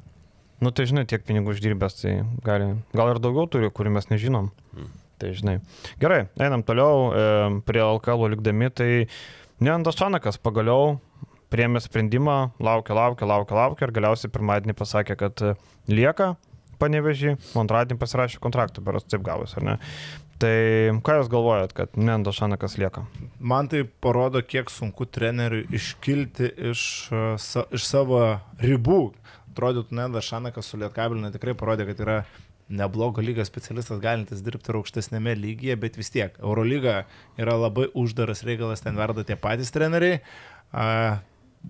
Nu 0.62 0.70
tai 0.72 0.86
žinai, 0.88 1.04
tiek 1.04 1.24
pinigų 1.26 1.52
uždirbęs, 1.52 1.98
tai 2.00 2.12
gali, 2.46 2.70
gal 2.96 3.10
ir 3.12 3.18
daugiau 3.20 3.44
turi, 3.50 3.68
kurių 3.68 3.90
mes 3.98 4.06
nežinom. 4.08 4.48
Mm. 4.72 4.92
Tai 5.20 5.32
žinai. 5.36 5.56
Gerai, 6.00 6.22
einam 6.40 6.62
toliau 6.64 7.10
e, 7.10 7.24
prie 7.68 7.82
LKL 7.84 8.30
likdami, 8.32 8.70
tai 8.72 8.88
Neandas 9.60 9.98
Čanakas 10.00 10.40
pagaliau 10.40 10.96
priemė 11.52 11.82
sprendimą, 11.84 12.36
laukia, 12.62 12.96
laukia, 12.98 13.28
laukia, 13.30 13.56
laukia 13.58 13.86
ir 13.86 13.94
galiausiai 13.96 14.32
pirmadienį 14.34 14.76
pasakė, 14.76 15.16
kad 15.20 15.42
e, 15.44 15.54
lieka 15.90 16.34
panevežį, 16.80 17.36
o 17.54 17.62
antradienį 17.62 18.00
pasirašė 18.00 18.40
kontraktą, 18.42 18.84
beras 18.84 19.06
taip 19.08 19.24
gavus, 19.26 19.56
ar 19.56 19.64
ne? 19.64 19.76
Tai 20.36 20.56
ką 21.00 21.14
jūs 21.16 21.30
galvojat, 21.32 21.72
kad 21.72 21.94
Neandas 21.96 22.36
Čanakas 22.36 22.74
lieka? 22.76 23.06
Man 23.40 23.70
tai 23.72 23.86
parodo, 24.04 24.42
kiek 24.44 24.68
sunku 24.68 25.06
treneriui 25.08 25.64
iškilti 25.72 26.50
iš, 26.72 26.82
uh, 27.08 27.30
sa, 27.40 27.64
iš 27.72 27.86
savo 27.88 28.20
ribų. 28.60 29.14
Atrodytų, 29.54 29.96
ne, 29.96 30.10
Dašanakas 30.12 30.68
su 30.68 30.76
Lietkabilinu 30.76 31.30
tikrai 31.32 31.54
parodė, 31.56 31.86
kad 31.88 32.02
yra 32.04 32.18
neblogo 32.68 33.22
lygio 33.24 33.46
specialistas, 33.48 34.02
galintis 34.02 34.42
dirbti 34.44 34.68
ir 34.72 34.80
aukštesnėme 34.82 35.32
lygyje, 35.38 35.78
bet 35.80 35.96
vis 35.96 36.12
tiek 36.12 36.36
Eurolyga 36.42 37.04
yra 37.40 37.54
labai 37.56 37.86
uždaras 37.96 38.42
reikalas, 38.44 38.82
ten 38.84 38.98
verda 38.98 39.24
tie 39.24 39.38
patys 39.40 39.72
treneriai. 39.72 40.20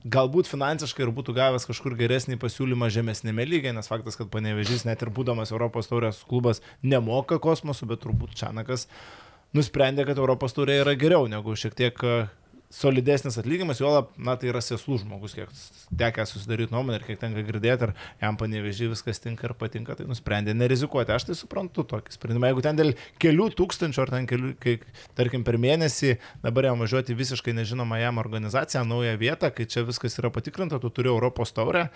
Galbūt 0.04 0.48
finansiškai 0.50 1.06
ir 1.06 1.12
būtų 1.16 1.32
gavęs 1.37 1.64
kažkur 1.64 1.94
geresnį 1.96 2.37
pasiūlymą 2.42 2.90
žemesnėme 2.92 3.46
lygiai, 3.48 3.72
nes 3.72 3.88
faktas, 3.88 4.18
kad 4.18 4.28
panevežys 4.32 4.85
net 4.85 5.00
ir 5.02 5.11
būdamas 5.14 5.54
Europos 5.54 5.88
taurės 5.88 6.20
klubas 6.28 6.61
nemoka 6.82 7.38
kosmosų, 7.40 7.88
bet 7.94 8.02
turbūt 8.04 8.37
Čanakas 8.37 8.85
nusprendė, 9.56 10.04
kad 10.04 10.20
Europos 10.20 10.52
taurė 10.56 10.82
yra 10.82 10.96
geriau 11.00 11.30
negu 11.32 11.56
šiek 11.56 11.76
tiek 11.78 12.04
solidesnis 12.72 13.38
atlyginimas, 13.38 13.81
juolab, 13.81 14.11
na 14.18 14.35
tai 14.37 14.50
yra 14.50 14.61
sėslų 14.64 14.98
žmogus, 15.02 15.37
kiek 15.37 15.52
tekia 15.96 16.26
susidaryti 16.26 16.74
nuomonę 16.74 16.98
ir 16.98 17.07
kiek 17.07 17.20
tenka 17.20 17.44
girdėti, 17.46 17.88
ar 17.88 17.94
jam 18.22 18.38
panevežį 18.40 18.90
viskas 18.92 19.22
tinka 19.22 19.48
ir 19.48 19.55
patinka, 19.59 19.96
tai 19.98 20.09
nusprendė 20.11 20.55
nerizikuoti. 20.57 21.14
Aš 21.14 21.29
tai 21.29 21.38
suprantu 21.38 21.87
tokį 21.87 22.16
sprendimą. 22.16 22.50
Jeigu 22.50 22.66
ten 22.66 22.81
dėl 22.81 22.92
kelių 23.22 23.48
tūkstančių 23.61 24.05
ar 24.05 24.14
ten 24.16 24.29
kelių, 24.31 24.52
kai, 24.62 24.76
tarkim, 25.18 25.46
per 25.46 25.61
mėnesį 25.62 26.16
dabar 26.44 26.70
jam 26.70 26.83
važiuoti 26.83 27.16
visiškai 27.16 27.55
nežinoma 27.57 28.02
jam 28.02 28.22
organizaciją, 28.22 28.85
naują 28.88 29.16
vietą, 29.22 29.52
kai 29.55 29.68
čia 29.70 29.87
viskas 29.87 30.18
yra 30.20 30.33
patikrinta, 30.35 30.83
tu 30.83 30.90
turi 30.90 31.12
Europos 31.12 31.55
taurę. 31.57 31.88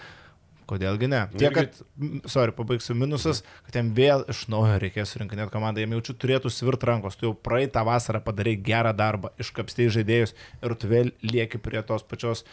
Kodėlgi 0.70 1.08
ne? 1.10 1.24
Tiek, 1.34 1.50
Irgi- 1.50 1.66
kad, 1.74 2.30
sorry, 2.30 2.54
pabaigsiu 2.54 2.94
minusas, 2.98 3.42
kad 3.66 3.80
jam 3.80 3.90
vėl 3.96 4.22
iš 4.30 4.44
naujo 4.52 4.78
reikės 4.82 5.14
surinkinėti 5.16 5.50
komandą, 5.54 5.82
jam 5.82 5.96
jaučiu 5.96 6.14
turėtų 6.22 6.52
svirt 6.54 6.86
rankos, 6.86 7.18
tu 7.18 7.26
jau 7.26 7.34
praeitą 7.34 7.82
vasarą 7.88 8.22
padarai 8.22 8.54
gerą 8.70 8.92
darbą, 8.96 9.32
iškapstėjai 9.42 9.94
žaidėjus 9.98 10.34
ir 10.62 10.76
tu 10.78 10.90
vėl 10.90 11.10
lieki 11.26 11.58
prie 11.62 11.82
tos 11.86 12.06
pačios, 12.06 12.44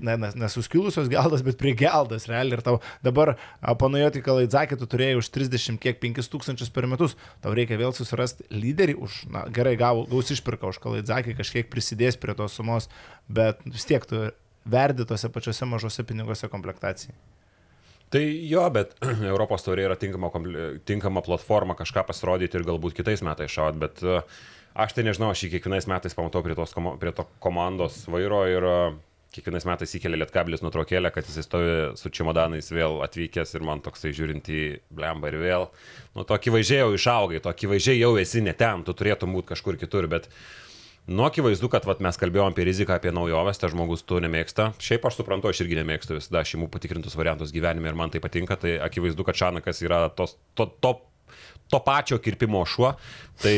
ne, 0.00 0.16
ne, 0.16 0.32
nesuskilusios 0.40 1.10
geldas, 1.12 1.44
bet 1.46 1.60
prie 1.60 1.74
geldas, 1.78 2.26
realiai. 2.30 2.56
Ir 2.58 2.64
tau 2.66 2.78
dabar 3.04 3.34
panujoti 3.78 4.24
Kalaidzakį, 4.24 4.80
tu 4.80 4.88
turėjai 4.90 5.20
už 5.20 5.30
30 5.36 5.78
kiek 5.84 6.00
5 6.02 6.32
tūkstančius 6.32 6.72
per 6.74 6.88
metus, 6.90 7.18
tau 7.44 7.52
reikia 7.54 7.78
vėl 7.78 7.92
susirasti 7.94 8.48
lyderį 8.50 8.96
už, 9.04 9.22
na 9.34 9.44
gerai, 9.54 9.76
gau, 9.78 10.06
gaus 10.08 10.32
išpirką 10.34 10.72
už 10.72 10.80
Kalaidzakį, 10.82 11.36
kažkiek 11.38 11.70
prisidės 11.70 12.18
prie 12.18 12.34
tos 12.38 12.56
sumos, 12.58 12.88
bet 13.28 13.60
vis 13.68 13.86
tiek 13.86 14.08
tu 14.08 14.30
verdi 14.68 15.06
tose 15.08 15.30
pačiose 15.32 15.68
mažose 15.68 16.04
pinigose 16.04 16.48
komplektacijai. 16.50 17.14
Tai 18.12 18.22
jo, 18.48 18.62
bet 18.72 18.94
Europos 19.32 19.66
taurė 19.66 19.88
yra 19.88 19.96
tinkama, 20.00 20.30
tinkama 20.88 21.24
platforma 21.24 21.76
kažką 21.78 22.06
pasirodyti 22.08 22.60
ir 22.60 22.64
galbūt 22.68 22.96
kitais 22.96 23.24
metais 23.26 23.52
šaut, 23.52 23.76
bet 23.80 24.00
uh, 24.06 24.22
aš 24.78 24.96
tai 24.96 25.04
nežinau, 25.08 25.32
aš 25.34 25.44
jį 25.44 25.56
kiekvienais 25.56 25.88
metais 25.90 26.16
pamatau 26.16 26.44
prie, 26.46 26.56
tos, 26.58 26.72
prie 27.02 27.12
to 27.12 27.26
komandos 27.44 28.06
vairo 28.08 28.44
ir 28.48 28.68
uh, 28.68 28.96
kiekvienais 29.34 29.66
metais 29.68 29.92
įkelia 29.98 30.22
lietkabilis 30.22 30.62
nutraukėlę, 30.64 31.10
kad 31.12 31.28
jis 31.28 31.44
stovi 31.44 31.74
su 32.00 32.10
čimodanais 32.14 32.70
vėl 32.72 33.02
atvykęs 33.04 33.52
ir 33.54 33.66
man 33.66 33.82
toksai 33.84 34.14
žiūrint 34.16 34.48
į 34.48 34.62
blemba 34.94 35.28
ir 35.28 35.36
vėl, 35.42 35.68
nu 36.16 36.24
tokį 36.28 36.54
važiai 36.56 36.80
jau 36.80 36.94
išaugai, 36.96 37.42
tokį 37.44 37.74
važiai 37.74 38.00
jau 38.00 38.14
esi 38.20 38.42
ne 38.44 38.56
ten, 38.56 38.86
tu 38.86 38.96
turėtum 38.96 39.36
būti 39.36 39.52
kažkur 39.52 39.76
kitur, 39.80 40.08
bet 40.08 40.30
Nu, 41.08 41.24
akivaizdu, 41.24 41.70
kad 41.72 41.86
vat, 41.88 42.02
mes 42.04 42.18
kalbėjome 42.20 42.52
apie 42.52 42.66
riziką, 42.68 42.98
apie 42.98 43.08
naujoves, 43.16 43.56
tas 43.56 43.72
žmogus 43.72 44.02
tu 44.04 44.18
nemėgsta. 44.20 44.74
Šiaip 44.84 45.06
aš 45.08 45.16
suprantu, 45.16 45.48
aš 45.48 45.62
irgi 45.64 45.78
nemėgstu 45.78 46.18
visada 46.18 46.42
šeimų 46.44 46.68
patikrintus 46.74 47.16
variantus 47.16 47.54
gyvenime 47.54 47.88
ir 47.88 47.96
man 47.96 48.12
tai 48.12 48.20
patinka. 48.20 48.58
Tai 48.60 48.74
akivaizdu, 48.84 49.24
kad 49.24 49.38
Šanakas 49.40 49.80
yra 49.86 50.02
tos, 50.12 50.36
to, 50.52 50.66
to, 50.84 50.92
to 51.72 51.80
pačio 51.86 52.20
kirpimo 52.20 52.60
šuo. 52.68 52.92
Tai 53.40 53.56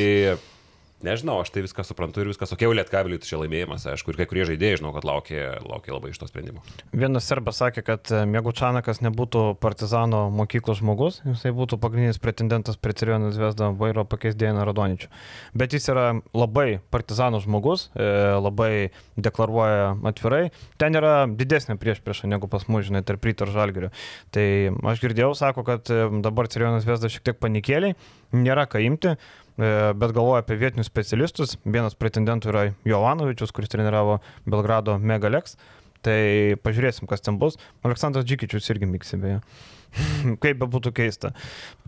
nežinau, 1.07 1.39
aš 1.43 1.53
tai 1.55 1.63
viską 1.65 1.85
suprantu 1.87 2.23
ir 2.23 2.31
viskas. 2.31 2.53
Ok, 2.55 2.65
jau 2.67 2.75
lietkabiliui 2.77 3.21
tai 3.21 3.29
čia 3.31 3.41
laimėjimas, 3.41 3.87
aišku, 3.93 4.13
ir 4.13 4.21
kai 4.21 4.27
kurie 4.31 4.47
žaidėjai 4.49 4.81
žinau, 4.81 4.93
kad 4.97 5.07
laukia, 5.09 5.43
laukia 5.65 5.95
labai 5.95 6.13
iš 6.13 6.21
to 6.21 6.29
sprendimo. 6.31 6.63
Vienas 6.93 7.29
serbas 7.29 7.61
sakė, 7.63 7.85
kad 7.87 8.13
e, 8.13 8.23
jeigu 8.37 8.55
Čanakas 8.57 9.03
nebūtų 9.05 9.45
partizano 9.63 10.27
mokyklos 10.35 10.81
žmogus, 10.83 11.21
jisai 11.27 11.53
būtų 11.57 11.81
pagrindinis 11.83 12.21
pretendentas 12.23 12.79
prie 12.81 12.97
Cirionų 12.97 13.33
Zvezdą 13.37 13.71
vairo 13.81 14.05
pakeis 14.09 14.39
Dėną 14.39 14.65
Radoničių. 14.69 15.11
Bet 15.57 15.77
jis 15.77 15.91
yra 15.93 16.07
labai 16.37 16.81
partizano 16.93 17.43
žmogus, 17.43 17.89
e, 17.95 18.09
labai 18.39 18.73
deklaruoja 19.21 19.95
atvirai. 20.13 20.43
Ten 20.81 20.99
yra 20.99 21.27
didesnė 21.29 21.79
priešprieša 21.81 22.31
negu 22.31 22.51
pas 22.51 22.67
mus, 22.69 22.87
žinai, 22.89 23.05
tarp 23.07 23.25
ryto 23.29 23.49
ir 23.49 23.55
žalgerio. 23.55 23.93
Tai 24.35 24.47
aš 24.93 25.05
girdėjau, 25.05 25.35
sako, 25.39 25.67
kad 25.67 25.93
e, 25.93 26.03
dabar 26.25 26.51
Cirionų 26.51 26.83
Zvezda 26.85 27.11
šiek 27.13 27.31
tiek 27.31 27.41
panikėliai, 27.41 27.97
nėra 28.37 28.67
ką 28.71 28.83
imti. 28.85 29.17
Bet 29.59 30.15
galvoja 30.17 30.45
apie 30.45 30.57
vietinius 30.61 30.89
specialistus. 30.89 31.57
Vienas 31.65 31.99
pretendentų 31.99 32.53
yra 32.53 32.63
Jovanovičius, 32.89 33.53
kuris 33.57 33.73
treniravo 33.73 34.21
Belgrado 34.47 34.97
Megalex. 34.99 35.59
Tai 36.05 36.21
pažiūrėsim, 36.65 37.09
kas 37.11 37.21
ten 37.25 37.37
bus. 37.41 37.59
Aleksandras 37.85 38.25
Džikičius 38.25 38.71
irgi 38.73 38.89
miksi 38.89 39.21
beje. 39.21 39.43
Kaip 40.43 40.61
be 40.61 40.69
būtų 40.71 40.93
keista. 40.97 41.33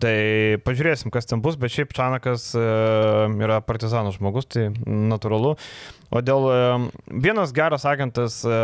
Tai 0.01 0.13
pažiūrėsim, 0.65 1.11
kas 1.13 1.27
ten 1.29 1.43
bus, 1.43 1.57
bet 1.59 1.73
šiaip 1.73 1.93
Čanakas 1.95 2.49
e, 2.57 2.63
yra 3.43 3.59
partizanų 3.65 4.15
žmogus, 4.17 4.49
tai 4.51 4.69
natūralu. 4.85 5.55
O 6.11 6.23
dėl 6.23 6.49
e, 6.51 6.57
vienas 7.25 7.55
geras 7.55 7.87
agentas 7.89 8.41
e, 8.45 8.57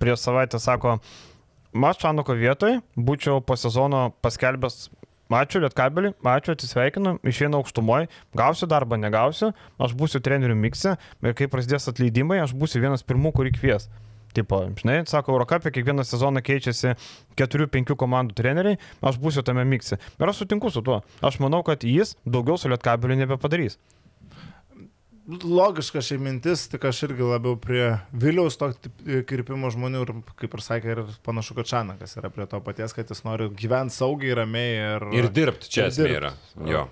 prieš 0.00 0.22
savaitę 0.28 0.62
sako, 0.62 0.98
aš 1.76 2.02
Čanako 2.04 2.38
vietoj 2.38 2.78
būčiau 2.96 3.42
po 3.44 3.58
sezono 3.60 4.08
paskelbęs 4.24 4.86
Ačiū 5.26 5.58
Lietkabelį, 5.58 6.12
ačiū, 6.22 6.54
atsisveikinu, 6.54 7.16
išeinu 7.26 7.58
aukštumoje, 7.58 8.06
gausiu 8.38 8.68
darbą, 8.70 8.94
negausiu, 9.02 9.50
aš 9.82 9.94
būsiu 9.98 10.20
trenerių 10.22 10.54
mikse 10.54 10.92
ir 10.94 11.34
kai 11.34 11.48
prasidės 11.50 11.90
atleidimai, 11.90 12.38
aš 12.44 12.54
būsiu 12.54 12.84
vienas 12.84 13.02
pirmų, 13.02 13.32
kurį 13.34 13.56
kvies. 13.58 13.88
Tipo, 14.36 14.60
žinai, 14.76 15.00
sako, 15.08 15.32
Eurocapė 15.32 15.72
kiekvieną 15.72 16.04
sezoną 16.04 16.42
keičiasi 16.44 16.92
4-5 17.40 17.96
komandų 17.98 18.36
treneriai, 18.36 18.78
aš 19.00 19.18
būsiu 19.18 19.42
tame 19.42 19.64
mikse. 19.66 19.98
Ir 20.20 20.30
aš 20.30 20.44
sutinku 20.44 20.70
su 20.70 20.84
tuo. 20.84 21.00
Aš 21.24 21.40
manau, 21.42 21.62
kad 21.66 21.82
jis 21.82 22.14
daugiau 22.22 22.60
su 22.60 22.68
Lietkabeliu 22.70 23.16
nebepadarys. 23.16 23.80
Logiška 25.26 25.98
šiai 26.06 26.20
mintis, 26.22 26.68
tik 26.70 26.84
aš 26.86 27.00
irgi 27.08 27.24
labiau 27.26 27.56
prie 27.58 27.96
Viliaus 28.14 28.54
to 28.60 28.68
kirpimo 29.26 29.72
žmonių 29.74 30.02
ir, 30.04 30.12
kaip 30.38 30.52
ir 30.54 30.62
sakė, 30.62 30.92
ir 30.92 31.00
panašu, 31.26 31.56
kad 31.58 31.66
Čanakas 31.66 32.14
yra 32.20 32.30
prie 32.30 32.46
to 32.46 32.60
paties, 32.62 32.94
kad 32.94 33.10
jis 33.10 33.24
nori 33.26 33.48
gyventi 33.58 33.96
saugiai, 33.96 34.36
ramiai 34.38 34.76
ir... 34.76 35.06
Ir 35.18 35.28
dirbti 35.34 35.72
čia 35.72 35.88
esmė 35.90 36.12
yra. 36.20 36.30
Jo. 36.70 36.84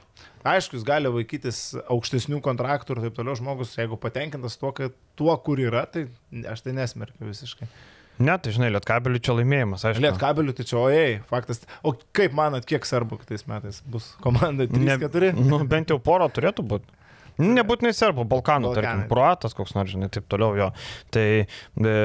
Aišku, 0.44 0.76
jis 0.76 0.86
gali 0.88 1.12
vaikytis 1.14 1.60
aukštesnių 1.86 2.40
kontraktų 2.44 2.96
ir 2.96 3.04
taip 3.06 3.20
toliau, 3.20 3.38
žmogus, 3.38 3.76
jeigu 3.78 3.96
patenkintas 4.02 4.58
tuo, 4.58 4.74
kad 4.76 4.96
tuo, 5.16 5.30
kur 5.46 5.62
yra, 5.62 5.86
tai 5.86 6.08
aš 6.50 6.66
tai 6.66 6.74
nesmerkiu 6.76 7.30
visiškai. 7.30 7.70
Ne, 8.18 8.34
tai 8.38 8.52
žinai, 8.54 8.68
Lietkabeliu 8.74 9.22
čia 9.22 9.38
laimėjimas, 9.38 9.86
aišku. 9.86 10.02
Liet 10.04 10.18
kabelių, 10.20 10.52
tai 10.58 10.66
čia, 10.68 10.76
ojei, 10.82 11.14
faktas. 11.30 11.62
O 11.86 11.94
kaip 12.14 12.34
manat, 12.36 12.66
kiek 12.68 12.84
svarbu 12.86 13.22
kitais 13.22 13.46
metais 13.50 13.80
bus 13.90 14.12
komanda 14.22 14.68
3-4? 14.70 15.32
Nu, 15.38 15.62
bent 15.70 15.90
jau 15.90 15.98
poro 16.02 16.28
turėtų 16.30 16.66
būti. 16.74 17.00
Nebūtinai 17.42 17.90
serbų, 17.96 18.26
Balkanų, 18.30 18.70
Balkanai. 18.70 18.84
tarkim, 18.84 19.08
kruatas 19.10 19.56
koks 19.58 19.74
nors, 19.74 19.90
žinai, 19.90 20.10
taip 20.14 20.28
toliau 20.30 20.54
jo. 20.58 20.70
Tai, 21.14 21.26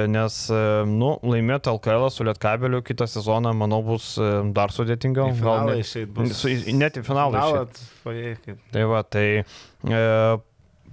nes, 0.10 0.40
e, 0.50 0.64
nu, 0.90 1.12
laimėti 1.22 1.70
LKL 1.70 2.10
su 2.14 2.26
Lietkabeliu 2.26 2.82
kitą 2.86 3.06
sezoną, 3.10 3.54
manau, 3.58 3.84
bus 3.86 4.16
e, 4.18 4.30
dar 4.58 4.74
sudėtingiau. 4.74 5.32
Gal 5.38 5.70
net, 5.70 5.96
bus. 6.16 6.46
net 6.74 6.98
į 6.98 7.06
finalą. 7.06 7.46
Finalą. 8.04 8.60
Tai 8.74 8.86
va, 8.90 9.04
tai 9.06 9.26
e, 9.44 10.04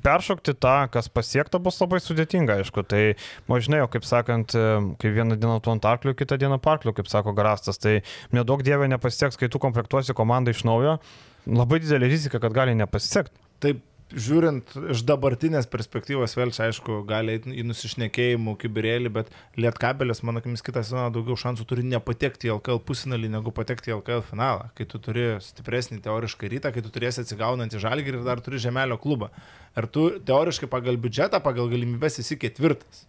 peršokti 0.06 0.54
tą, 0.60 0.74
kas 0.92 1.08
pasiekta, 1.12 1.60
bus 1.62 1.80
labai 1.82 2.00
sudėtinga, 2.02 2.60
aišku. 2.60 2.84
Tai, 2.88 3.02
o 3.48 3.58
žinai, 3.62 3.82
o 3.84 3.90
kaip 3.90 4.06
sakant, 4.06 4.54
e, 4.54 4.76
kai 5.00 5.12
vieną 5.16 5.38
dieną 5.40 5.58
tu 5.64 5.72
ant 5.72 5.88
arklių, 5.88 6.14
kitą 6.18 6.38
dieną 6.42 6.60
parklių, 6.62 6.94
kaip 6.96 7.10
sako 7.10 7.34
Garastas, 7.36 7.80
tai 7.82 7.98
nedaug 8.36 8.62
dievė 8.66 8.90
nepasieks, 8.92 9.38
kai 9.40 9.50
tu 9.52 9.62
komplektuosi 9.62 10.16
komandą 10.16 10.54
iš 10.54 10.64
naujo. 10.68 10.98
Labai 11.46 11.80
didelė 11.82 12.10
rizika, 12.10 12.42
kad 12.42 12.54
gali 12.54 12.74
nepasisekti. 12.78 13.44
Taip, 13.62 13.82
žiūrint 14.14 14.70
iš 14.94 15.02
dabartinės 15.06 15.66
perspektyvos, 15.70 16.36
vėl 16.38 16.52
čia 16.54 16.68
aišku, 16.68 17.00
gali 17.08 17.34
eiti 17.36 17.54
į 17.58 17.64
nusišnekėjimų 17.66 18.54
kibirėlį, 18.62 19.12
bet 19.16 19.32
Lietkabelis, 19.58 20.22
mano 20.26 20.42
akimis, 20.42 20.62
kitą 20.66 20.84
sezoną 20.84 21.08
daugiau 21.14 21.38
šansų 21.40 21.66
turi 21.66 21.86
nepatekti 21.90 22.50
į 22.50 22.54
LKL 22.58 22.82
pusinalį, 22.86 23.32
negu 23.34 23.54
patekti 23.56 23.90
į 23.90 23.96
LKL 23.98 24.22
finalą. 24.28 24.70
Kai 24.78 24.86
tu 24.90 25.02
turi 25.02 25.26
stipresnį 25.42 25.98
teoriškai 26.06 26.52
rytą, 26.54 26.72
kai 26.74 26.84
tu 26.86 26.94
turėsi 26.94 27.24
atsigaunantį 27.24 27.82
žalgį 27.82 28.14
ir 28.14 28.22
dar 28.28 28.44
turi 28.44 28.62
žemelio 28.62 29.00
klubą. 29.02 29.32
Ir 29.76 29.90
tu 29.90 30.08
teoriškai 30.30 30.70
pagal 30.70 31.00
biudžetą, 31.02 31.42
pagal 31.42 31.72
galimybės 31.72 32.22
esi 32.22 32.38
ketvirtas. 32.38 33.06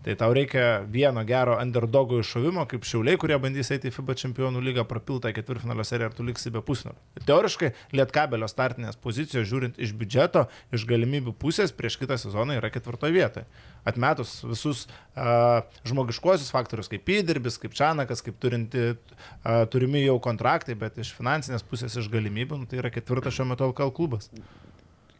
Tai 0.00 0.14
tau 0.16 0.32
reikia 0.32 0.80
vieno 0.88 1.20
gero 1.28 1.58
underdogo 1.60 2.22
iššovimo, 2.22 2.62
kaip 2.70 2.86
šiauliai, 2.88 3.18
kurie 3.20 3.36
bandys 3.42 3.68
eiti 3.74 3.90
į 3.90 3.92
FIBA 3.92 4.14
čempionų 4.22 4.62
lygą, 4.64 4.86
prapiltą 4.88 5.28
ketvirtfinalio 5.36 5.84
seriją 5.84 6.08
ir 6.08 6.16
tu 6.16 6.24
liksi 6.24 6.52
be 6.54 6.62
pusnulio. 6.64 6.96
Teoriškai 7.28 7.72
Lietkabelio 7.92 8.48
startinės 8.48 8.96
pozicijos, 8.96 9.44
žiūrint 9.50 9.76
iš 9.76 9.92
biudžeto, 10.00 10.46
iš 10.72 10.88
galimybių 10.88 11.36
pusės, 11.36 11.76
prieš 11.76 11.98
kitą 12.00 12.16
sezoną 12.22 12.56
yra 12.56 12.72
ketvirtoje 12.72 13.12
vietoje. 13.12 13.44
Atmetus 13.84 14.38
visus 14.48 14.86
uh, 14.88 15.60
žmogiškuosius 15.84 16.48
faktorius, 16.54 16.88
kaip 16.88 17.12
įdirbis, 17.20 17.60
kaip 17.60 17.76
Čanakas, 17.76 18.24
kaip 18.24 18.40
turinti, 18.40 18.94
uh, 18.96 19.62
turimi 19.68 20.06
jau 20.06 20.16
kontraktai, 20.24 20.80
bet 20.80 20.96
iš 21.04 21.12
finansinės 21.18 21.66
pusės, 21.68 22.00
iš 22.00 22.08
galimybių, 22.08 22.64
nu, 22.64 22.70
tai 22.70 22.80
yra 22.80 22.92
ketvirtas 22.94 23.36
šiuo 23.36 23.50
metu 23.52 23.68
LKL 23.68 23.92
klubas. 24.00 24.32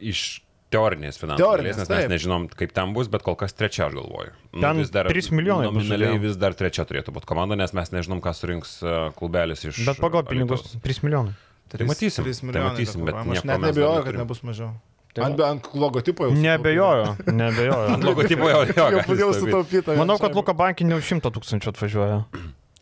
Iš 0.01 0.41
teorinės 0.71 1.19
finansų 1.21 1.43
Teorinės, 1.43 1.77
dalies, 1.77 1.79
nes 1.83 1.91
mes 1.91 2.05
taip. 2.05 2.13
nežinom, 2.15 2.47
kaip 2.61 2.73
ten 2.77 2.93
bus, 2.97 3.09
bet 3.13 3.25
kol 3.27 3.37
kas 3.39 3.55
trečia, 3.57 3.89
aš 3.89 3.97
galvoju. 3.99 4.33
Nu, 4.55 4.61
Ten 4.63 4.83
vis 4.83 4.93
dar, 4.95 5.09
3 5.11 5.31
milijonai 5.35 5.71
bus 5.71 5.83
Nominaliai 5.83 6.21
vis 6.23 6.37
dar 6.41 6.55
trečia 6.59 6.85
turėtų 6.89 7.15
būti 7.17 7.29
komanda, 7.31 7.59
nes 7.59 7.75
mes 7.77 7.91
nežinom, 7.95 8.23
ką 8.25 8.33
surinks 8.39 8.77
e, 8.83 8.95
klubelis 9.19 9.65
iš... 9.67 9.83
Bet 9.89 9.99
pagal 10.03 10.23
pinigus 10.29 10.63
Alytaus. 10.63 10.85
3 10.87 11.03
milijonai. 11.07 11.35
Tai 11.71 11.87
matysim, 11.91 12.25
3 12.27 12.39
tai 12.41 12.47
milijonai. 12.51 12.71
matysim, 12.71 13.05
bet 13.07 13.19
aš 13.21 13.27
net 13.45 13.51
mes 13.51 13.67
nebejoju, 13.71 14.07
kad 14.07 14.21
nebus 14.23 14.43
mažiau. 14.47 14.71
Tai 15.11 15.25
Ant, 15.27 15.41
ant 15.43 15.65
logotipo 15.75 16.29
jau. 16.29 16.35
Nebejoju, 16.39 17.07
nebejoju. 17.35 17.87
Ant 17.97 18.05
logotipo 18.07 18.47
jau, 18.47 18.61
jo, 18.63 18.75
Jau 18.79 18.87
gali 18.95 19.03
padėjau 19.09 19.31
sutaupyt. 19.35 19.51
sutaupytą. 19.51 19.97
Manau, 19.99 20.17
kad 20.23 20.37
Luka 20.39 20.55
Bankinė 20.55 21.01
už 21.01 21.09
100 21.19 21.33
tūkstančių 21.35 21.73
atvažiuoja. 21.73 22.19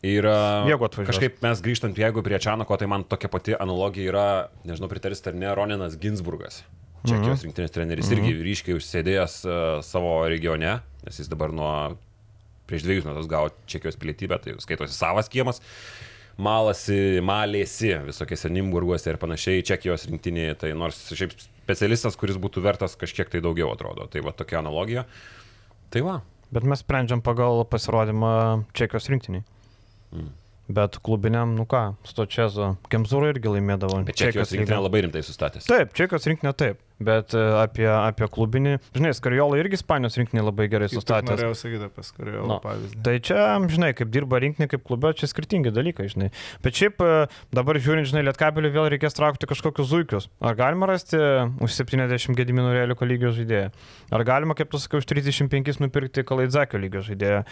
Ir 0.05 0.27
e, 0.29 0.77
kažkaip 1.09 1.41
mes 1.43 1.59
grįžtant, 1.65 1.97
jeigu 1.99 2.21
prie 2.23 2.37
Čianako, 2.39 2.77
tai 2.79 2.85
man 2.87 3.01
tokia 3.03 3.31
pati 3.33 3.57
analogija 3.57 4.11
yra, 4.13 4.27
nežinau, 4.63 4.87
pritarist 4.93 5.25
ar 5.27 5.33
ne, 5.35 5.49
Roninas 5.57 5.97
Ginsburgas. 5.99 6.61
Čekijos 7.07 7.45
rinktinės 7.45 7.73
treneris 7.75 8.11
irgi 8.11 8.35
ryškiai 8.43 8.75
užsėdėjęs 8.75 9.35
e, 9.47 9.57
savo 9.87 10.13
regione, 10.31 10.79
nes 11.05 11.19
jis 11.21 11.29
dabar 11.31 11.53
nuo 11.55 11.71
prieš 12.69 12.85
dviejus 12.85 13.07
metus 13.07 13.29
gavo 13.29 13.53
Čekijos 13.69 13.97
pilietybę, 13.99 14.39
tai 14.43 14.55
skaitosi 14.61 14.95
savas 14.95 15.31
kiemas. 15.31 15.63
Malasi, 16.39 17.19
malėsi 17.25 17.97
visokiose 18.05 18.51
Nimburguose 18.53 19.11
ir 19.11 19.19
panašiai 19.19 19.63
Čekijos 19.67 20.07
rinktinėje, 20.07 20.57
tai 20.61 20.73
nors 20.77 21.01
šiaip 21.11 21.33
specialistas, 21.35 22.15
kuris 22.19 22.39
būtų 22.39 22.63
vertas 22.63 22.95
kažkiek 22.99 23.31
tai 23.31 23.41
daugiau 23.43 23.73
atrodo. 23.73 24.07
Tai 24.11 24.23
va 24.23 24.31
tokia 24.35 24.61
analogija. 24.61 25.03
Tai 25.91 26.03
va. 26.05 26.19
Bet 26.53 26.65
mes 26.65 26.81
sprendžiam 26.81 27.21
pagal 27.21 27.65
pasirodymą 27.69 28.31
Čekijos 28.77 29.09
rinktiniai. 29.11 29.43
Mm. 30.15 30.31
Bet 30.69 30.99
klubiniam, 31.01 31.55
nu 31.57 31.65
ką, 31.69 31.95
Stočezo, 32.05 32.75
Kemzūro 32.93 33.29
irgi 33.33 33.49
laimėdavo. 33.55 34.03
Bet 34.05 34.17
Čekijos 34.21 34.53
lygą. 34.53 34.61
rinktinė 34.61 34.81
labai 34.85 35.01
rimtai 35.05 35.23
sustatęs. 35.25 35.65
Taip, 35.69 35.95
Čekijos 35.97 36.27
rinktinė 36.29 36.53
taip, 36.57 36.81
bet 37.03 37.33
e, 37.37 37.41
apie, 37.61 37.85
apie 37.87 38.27
klubinį, 38.31 38.75
žinai, 38.95 39.11
Skarjola 39.15 39.59
irgi 39.61 39.79
Ispanijos 39.79 40.17
rinktinė 40.19 40.43
labai 40.45 40.67
gerai 40.71 40.89
sustatęs. 40.91 41.31
Norėjau 41.31 41.57
sakyti 41.57 41.87
apie 41.87 42.05
Skariolą 42.05 42.47
Nu, 42.49 42.57
pavyzdį. 42.63 43.01
Tai 43.05 43.15
čia, 43.25 43.39
žinai, 43.71 43.91
kaip 43.97 44.11
dirba 44.13 44.41
rinkinė, 44.43 44.67
kaip 44.71 44.83
klube, 44.87 45.11
čia 45.19 45.29
skirtingi 45.31 45.73
dalykai, 45.75 46.09
žinai. 46.11 46.29
Bet 46.65 46.79
šiaip 46.79 47.03
e, 47.05 47.11
dabar 47.55 47.79
žiūrint, 47.79 48.09
žinai, 48.11 48.25
Lietkabelį 48.29 48.73
vėl 48.75 48.89
reikės 48.95 49.17
traukti 49.17 49.49
kažkokius 49.49 49.91
zuikius. 49.91 50.29
Ar 50.43 50.57
galima 50.59 50.89
rasti 50.91 51.19
už 51.63 51.75
70 51.79 52.35
gediminų 52.39 52.75
realiko 52.75 53.07
lygio 53.07 53.33
žaidėją? 53.35 53.71
Ar 54.15 54.25
galima, 54.27 54.57
kaip 54.57 54.71
tu 54.73 54.81
sakai, 54.81 55.01
už 55.01 55.09
35 55.09 55.79
nupirkti 55.83 56.25
Kalaidzakio 56.27 56.81
lygio 56.81 57.03
žaidėją? 57.05 57.43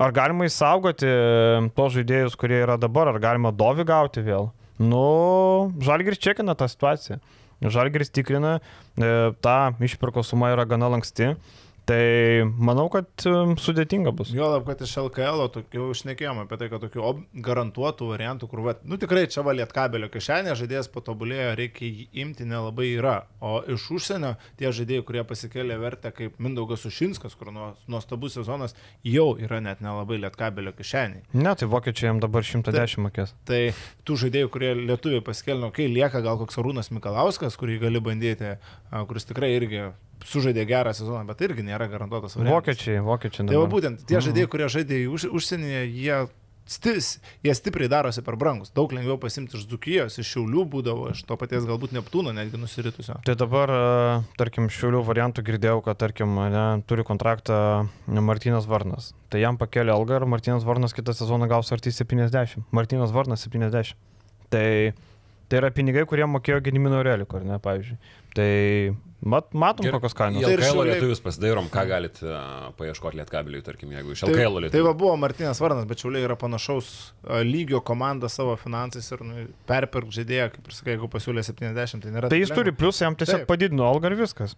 Ar 0.00 0.14
galima 0.16 0.46
įsaugoti 0.48 1.06
e, 1.06 1.68
tos 1.76 1.94
žaidėjus, 1.98 2.38
kurie 2.40 2.62
yra 2.64 2.78
dabar? 2.80 3.12
Ar 3.12 3.20
galima 3.22 3.52
Dovi 3.52 3.84
gauti 3.86 4.24
vėl? 4.24 4.50
Nu, 4.80 5.68
Žalgiris 5.84 6.20
čekina 6.24 6.54
tą 6.56 6.64
situaciją. 6.72 7.18
Žalgiris 7.60 8.12
tikrina, 8.12 8.58
e, 8.96 9.10
ta 9.44 9.72
išpirko 9.80 10.24
suma 10.24 10.52
yra 10.54 10.64
gana 10.64 10.88
lanksti. 10.88 11.34
Tai 11.90 12.46
manau, 12.62 12.86
kad 12.92 13.24
sudėtinga 13.58 14.12
bus. 14.14 14.30
Jo, 14.34 14.46
lab, 14.52 14.66
kad 14.68 14.82
iš 14.84 14.92
LKL, 15.02 15.42
jau 15.74 15.86
šnekėjome 15.98 16.44
apie 16.44 16.58
tai, 16.60 16.68
kad 16.70 16.84
tokių 16.84 17.12
garantuotų 17.42 18.10
variantų, 18.12 18.48
kur, 18.50 18.62
va, 18.62 18.74
nu 18.86 18.98
tikrai 19.00 19.24
čia 19.30 19.42
valėt 19.46 19.72
kabelio 19.74 20.06
kišenė, 20.12 20.54
žaidėjas 20.58 20.90
patobulėjo, 20.94 21.48
reikia 21.58 21.88
jį 21.88 22.06
imti 22.22 22.46
nelabai 22.46 22.92
yra. 22.92 23.16
O 23.42 23.56
iš 23.74 23.88
užsienio 23.96 24.36
tie 24.60 24.70
žaidėjai, 24.76 25.04
kurie 25.08 25.24
pasikėlė 25.26 25.78
vertę 25.82 26.12
kaip 26.14 26.36
Mindaugas 26.38 26.86
Ušinskas, 26.86 27.34
kur 27.38 27.50
nuo- 27.54 27.72
nuostabus 27.90 28.36
sezonas, 28.38 28.76
jau 29.02 29.32
yra 29.42 29.58
net 29.64 29.82
nelabai 29.82 30.20
liet 30.22 30.38
kabelio 30.38 30.70
kišeniai. 30.76 31.24
Ne, 31.34 31.54
tai 31.58 31.66
vokiečiai 31.70 32.12
jam 32.12 32.20
dabar 32.22 32.46
110 32.46 33.02
mokės. 33.02 33.34
Tai 33.50 33.60
tų 34.06 34.20
žaidėjų, 34.26 34.52
kurie 34.54 34.70
lietuviai 34.78 35.24
pasikėlė, 35.26 35.72
kai 35.74 35.88
lieka 35.90 36.22
gal 36.22 36.38
koks 36.38 36.60
Arūnas 36.62 36.92
Mikalauskas, 36.94 37.58
kurį 37.58 37.80
gali 37.82 38.04
bandyti, 38.04 38.54
kuris 39.10 39.26
tikrai 39.26 39.56
irgi 39.58 39.88
sužaidė 40.28 40.66
gerą 40.68 40.92
sezoną, 40.92 41.22
bet 41.30 41.40
irgi 41.46 41.62
nėra 41.64 41.79
garantuotas 41.88 42.36
variantas. 42.36 42.76
Vokiečiai, 42.76 43.00
vokiečiai. 43.00 43.46
Tai 43.46 43.54
dabar. 43.56 43.70
būtent 43.72 44.04
tie 44.06 44.16
Mhm. 44.18 44.26
žaidėjai, 44.26 44.48
kurie 44.48 44.68
žaidė 44.68 45.00
už, 45.08 45.24
užsienyje, 45.32 45.82
jie, 45.94 46.28
stis, 46.70 47.18
jie 47.42 47.54
stipriai 47.54 47.88
darosi 47.90 48.22
per 48.22 48.36
brangus. 48.36 48.70
Daug 48.70 48.92
lengviau 48.92 49.18
pasimti 49.18 49.56
iš 49.56 49.66
Dzukijos, 49.66 50.18
iš 50.22 50.28
Šiaulių 50.36 50.64
būdavo, 50.70 51.10
iš 51.10 51.24
to 51.26 51.36
paties 51.36 51.64
galbūt 51.66 51.90
Neptūno 51.96 52.30
netgi 52.32 52.56
nusiritusio. 52.60 53.16
Tai 53.24 53.34
dabar, 53.34 53.68
e, 53.70 54.22
tarkim, 54.38 54.68
šiulių 54.68 55.02
variantų 55.04 55.42
girdėjau, 55.42 55.82
kad, 55.82 55.98
tarkim, 55.98 56.28
ne, 56.36 56.82
turi 56.86 57.02
kontraktą 57.02 57.88
Martinas 58.06 58.66
Varnas. 58.66 59.14
Tai 59.30 59.40
jam 59.40 59.58
pakėlė 59.58 59.90
algą 59.90 60.20
ir 60.20 60.26
Martinas 60.26 60.62
Varnas 60.62 60.92
kitą 60.94 61.12
sezoną 61.12 61.48
gaus 61.48 61.72
arti 61.72 61.90
70. 61.90 62.62
Martinas 62.70 63.10
Varnas 63.10 63.40
70. 63.48 63.94
Tai, 64.50 64.92
tai 65.50 65.58
yra 65.64 65.70
pinigai, 65.74 66.06
kurie 66.08 66.26
mokėjo 66.30 66.60
Gedimino 66.64 67.02
Reliko, 67.04 67.40
ar 67.40 67.46
ne, 67.48 67.58
pavyzdžiui. 67.62 67.98
Tai 68.38 68.46
mat, 69.26 69.48
matom, 69.58 69.82
Gerai. 69.84 69.98
kokios 69.98 70.14
Į 70.14 70.18
kainos. 70.20 70.44
Tai 70.46 70.52
ir 70.54 70.60
LKL 70.62 70.68
Šiauliai- 70.70 70.92
lietuvius 70.94 71.20
pasidairom, 71.24 71.66
ką 71.74 71.82
galit 71.90 72.20
uh, 72.22 72.68
paieškoti 72.78 73.18
lietkabeliui, 73.18 73.62
tarkim, 73.66 73.90
jeigu 73.96 74.14
iš 74.14 74.22
Tai, 74.22 74.30
LKL 74.30 74.54
tai 74.54 74.62
lietuvių. 74.68 74.84
va 74.86 74.92
buvo 75.02 75.16
Martinas 75.18 75.58
Varnas, 75.60 75.88
bet 75.90 75.98
Šiauliai 76.04 76.28
yra 76.28 76.36
panašaus 76.38 76.92
a, 77.26 77.40
lygio 77.42 77.82
komanda 77.82 78.30
savo 78.30 78.54
finansais 78.62 79.10
ir 79.10 79.24
nu, 79.26 79.48
perpirk 79.66 80.14
žaidėją, 80.14 80.46
kaip 80.54 80.70
ir 80.70 80.78
sakai, 80.78 80.94
jeigu 80.94 81.10
pasiūlė 81.10 81.42
70, 81.42 82.06
tai 82.06 82.14
nėra. 82.14 82.30
Tai 82.30 82.38
jis 82.38 82.54
turi 82.54 82.70
pliusą, 82.72 83.08
jam 83.10 83.18
tiesiog 83.18 83.42
Taip. 83.42 83.50
padidino 83.50 83.90
algą 83.90 84.12
ir 84.14 84.16
viskas. 84.22 84.54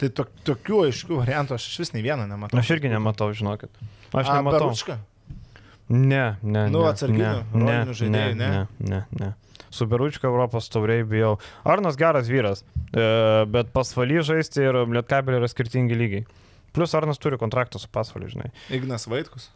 Tai 0.00 0.08
to, 0.16 0.24
tokių 0.48 0.84
aiškių 0.86 1.18
variantų 1.24 1.58
aš 1.58 1.66
iš 1.74 1.78
vis 1.82 1.90
nei 1.98 2.06
vieną 2.06 2.24
nematau. 2.30 2.56
Aš 2.62 2.70
irgi 2.78 2.88
nematau, 2.94 3.32
žinokit. 3.36 3.74
Aš 4.14 4.30
A, 4.30 4.38
nematau. 4.38 4.70
Beručka? 4.70 4.96
Ne, 5.90 6.38
ne. 6.46 6.68
Nu, 6.70 6.84
ne, 6.86 6.88
atsarginių, 6.94 7.20
ne, 7.52 7.60
rolinių 7.66 7.94
žaidėjų, 7.98 8.34
ne? 8.38 8.48
Ne, 8.54 8.66
ne, 8.78 9.00
ne. 9.18 9.32
Su 9.70 9.86
Beručka 9.86 10.26
Europos 10.26 10.68
tauriai 10.68 11.04
bijau. 11.06 11.36
Arnas 11.64 11.96
geras 11.96 12.26
vyras, 12.30 12.64
e, 12.90 13.04
bet 13.46 13.70
pasvaly 13.74 14.18
žaisti 14.26 14.64
ir 14.66 14.80
Lietkabelė 14.90 15.38
yra 15.40 15.48
skirtingi 15.50 15.94
lygiai. 15.94 16.24
Plus 16.74 16.94
Arnas 16.94 17.18
turi 17.22 17.38
kontraktą 17.38 17.78
su 17.82 17.88
pasvaliu, 17.90 18.28
žinai. 18.30 18.50
Ignas 18.74 19.06
Vaitkus. 19.10 19.48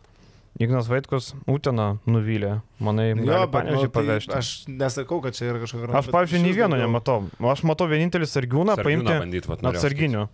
Ignas 0.62 0.86
Vaitkus 0.86 1.32
Utena 1.50 1.96
nuvylė. 2.06 2.60
Manai, 2.78 3.08
Jo, 3.10 3.24
nu, 3.26 3.48
panežiai 3.50 3.88
tai 3.88 3.94
pavežti. 3.96 4.30
Aš, 4.38 4.50
aš 4.66 4.68
nesakau, 4.70 5.18
kad 5.22 5.34
čia 5.34 5.48
yra 5.50 5.58
kažkokia 5.62 5.90
aš 5.98 6.10
pavyzdžiui, 6.14 6.42
nei 6.46 6.54
vieno 6.54 6.78
nematau. 6.78 7.24
Aš 7.50 7.64
matau 7.66 7.88
vienintelį 7.90 8.28
sargiūną 8.30 8.76
paimti 8.78 9.10
bandyt, 9.18 9.48
vat, 9.50 9.64
atsarginių. 9.66 10.28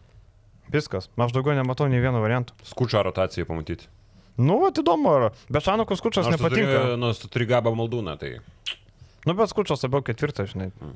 Viskas. 0.71 1.09
Aš 1.17 1.33
daugiau 1.33 1.57
nematau 1.57 1.89
nei 1.89 2.03
vieno 2.05 2.21
varianto. 2.21 2.53
Skučio 2.69 3.01
rotaciją 3.09 3.49
pamatyti. 3.49 3.89
Nu, 4.41 4.61
va, 4.63 4.71
įdomu, 4.73 5.09
ar. 5.11 5.33
Bet 5.53 5.65
Šanukas 5.67 6.01
Kučas 6.05 6.25
tu 6.29 6.33
turi- 6.33 6.39
nepatinka. 6.39 6.97
Nors 7.01 7.19
tu 7.21 7.29
turi 7.29 7.49
gabą 7.49 7.73
maldūną, 7.77 8.15
tai 8.21 8.37
Nu, 9.27 9.35
bet 9.37 9.51
skučas 9.53 9.83
labiau 9.85 10.01
ketvirtas, 10.05 10.55
žinai. 10.55 10.71
Mm. 10.81 10.93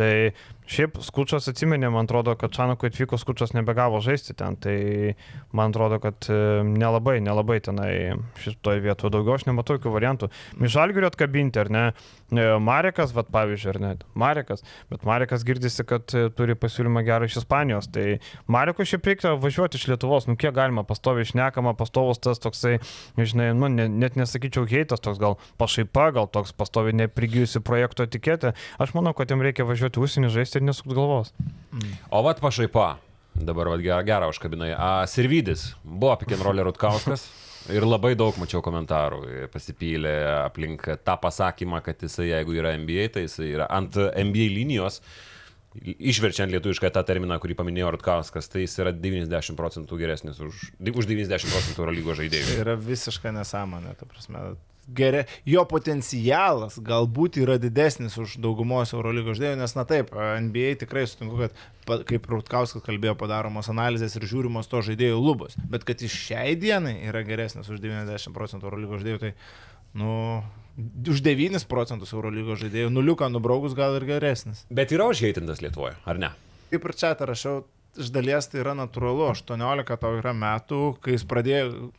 Tai 0.00 0.12
šiaip 0.70 0.96
skučas 1.04 1.48
atsimenė, 1.50 1.90
man 1.92 2.08
atrodo, 2.08 2.32
kad 2.40 2.54
Čanakui 2.56 2.88
atvyko 2.88 3.18
skučas 3.20 3.52
nebegavo 3.52 4.00
žaisti 4.04 4.32
ten. 4.36 4.56
Tai 4.56 4.76
man 5.56 5.74
atrodo, 5.74 5.98
kad 6.00 6.28
e, 6.32 6.38
nelabai, 6.64 7.18
nelabai 7.24 7.58
tenai 7.64 7.90
šitoje 8.40 8.80
vietoje 8.84 9.12
daugiau 9.12 9.36
aš 9.36 9.44
nematau 9.50 9.76
jokių 9.76 9.92
variantų. 9.92 10.30
Mišalgiriu 10.62 11.10
atkabinti, 11.10 11.60
ar 11.60 11.72
ne? 11.72 11.84
E, 12.32 12.46
Marekas, 12.64 13.12
vad 13.16 13.28
pavyzdžiui, 13.34 13.74
ar 13.74 13.80
ne? 13.84 13.92
Marekas. 14.16 14.64
Bet 14.92 15.04
Marekas 15.08 15.44
girdisi, 15.46 15.84
kad 15.88 16.16
e, 16.16 16.30
turi 16.32 16.56
pasiūlymą 16.56 17.04
gerą 17.04 17.28
iš 17.28 17.42
Ispanijos. 17.42 17.90
Tai 17.92 18.06
Marekui 18.56 18.88
šiaip 18.88 19.10
reikia 19.12 19.34
važiuoti 19.36 19.76
iš 19.76 19.86
Lietuvos. 19.92 20.30
Nu, 20.30 20.38
kiek 20.40 20.56
galima 20.56 20.86
pastoviai 20.88 21.28
išnekama, 21.28 21.76
pastovus 21.76 22.24
tas 22.24 22.40
toksai, 22.40 22.78
žinai, 23.20 23.52
nu, 23.58 23.68
ne, 23.68 23.90
net 23.92 24.16
nesakyčiau 24.16 24.64
heitas, 24.72 25.04
toks 25.04 25.20
gal 25.20 25.36
pašaipa, 25.60 26.08
gal 26.16 26.32
toks 26.32 26.56
pastoviai 26.56 26.96
neprigijusi 27.04 27.65
projekto 27.66 28.06
etiketė. 28.06 28.54
Aš 28.82 28.94
manau, 28.96 29.14
kad 29.16 29.30
jam 29.32 29.42
reikia 29.44 29.66
važiuoti 29.68 30.02
užsienį 30.02 30.32
žaisti 30.34 30.60
ir 30.60 30.68
nesukt 30.68 30.94
galvos. 30.94 31.34
O 32.10 32.22
vat 32.26 32.40
pašaipa. 32.42 32.94
Dabar 33.36 33.68
vat 33.68 33.82
gerą, 33.84 34.00
gerą 34.06 34.30
užkabinai. 34.32 34.70
A, 34.72 35.04
Sirvidis 35.10 35.74
buvo 35.84 36.14
pikinrolė 36.22 36.64
Rutkauskas. 36.70 37.26
Ir 37.66 37.82
labai 37.82 38.12
daug 38.14 38.36
mačiau 38.38 38.60
komentarų 38.62 39.48
pasipylė 39.50 40.12
aplink 40.44 40.84
tą 41.02 41.16
pasakymą, 41.18 41.80
kad 41.82 42.02
jisai, 42.04 42.28
jeigu 42.28 42.54
yra 42.60 42.76
NBA, 42.78 43.08
tai 43.16 43.24
jisai 43.24 43.48
yra 43.56 43.66
ant 43.74 43.98
NBA 43.98 44.46
linijos, 44.54 45.00
išverčiant 45.82 46.54
lietuvišką 46.54 46.92
tą 46.94 47.02
terminą, 47.08 47.40
kurį 47.42 47.56
paminėjo 47.58 47.90
Rutkauskas, 47.96 48.46
tai 48.52 48.62
jis 48.62 48.78
yra 48.84 48.94
90 48.94 49.58
procentų 49.58 49.98
geresnis 49.98 50.38
už, 50.38 50.62
už 50.78 51.10
90 51.10 51.50
procentų 51.50 51.82
Eurolygo 51.82 52.14
žaidėjų. 52.18 52.52
Tai 52.52 52.62
yra 52.68 52.78
visiška 52.78 53.34
nesąmonė, 53.34 53.96
ta 53.98 54.08
prasme 54.08 54.46
geria, 54.86 55.24
jo 55.48 55.64
potencialas 55.68 56.78
galbūt 56.84 57.40
yra 57.42 57.56
didesnis 57.62 58.16
už 58.20 58.36
daugumos 58.42 58.94
Eurolygos 58.94 59.38
žaidėjų, 59.38 59.60
nes 59.60 59.74
na 59.76 59.86
taip, 59.88 60.12
NBA 60.14 60.76
tikrai 60.82 61.06
sutinku, 61.10 61.46
kad 61.46 62.04
kaip 62.08 62.28
Rutkauskas 62.30 62.84
kalbėjo, 62.86 63.16
padaromos 63.18 63.70
analizės 63.72 64.16
ir 64.18 64.26
žiūrimos 64.30 64.70
to 64.70 64.82
žaidėjų 64.86 65.18
lubos, 65.22 65.58
bet 65.70 65.86
kad 65.88 66.02
iš 66.02 66.14
šiai 66.28 66.56
dienai 66.60 66.98
yra 67.08 67.24
geresnis 67.26 67.70
už 67.70 67.82
90 67.82 68.34
procentų 68.36 68.70
Eurolygos 68.70 69.02
žaidėjų, 69.02 69.22
tai, 69.22 69.32
nu, 69.98 70.10
už 71.08 71.22
9 71.24 71.66
procentus 71.70 72.12
Eurolygos 72.14 72.60
žaidėjų, 72.64 72.90
nuliuką 72.94 73.30
nubraukus 73.32 73.76
gal 73.78 73.96
ir 73.98 74.06
geresnis. 74.08 74.66
Bet 74.70 74.94
yra 74.94 75.08
užheitintas 75.12 75.62
Lietuvoje, 75.64 75.96
ar 76.06 76.20
ne? 76.20 76.34
Kaip 76.70 76.84
ir 76.84 76.96
čia 76.98 77.14
rašiau, 77.16 77.62
iš 77.96 78.10
dalies 78.12 78.48
tai 78.50 78.60
yra 78.62 78.74
natūralu, 78.76 79.30
18 79.30 79.96
tau 80.00 80.16
yra 80.18 80.34
metų, 80.36 80.80
kai 81.02 81.16
jis 81.16 81.24
pradėjo, 81.28 81.90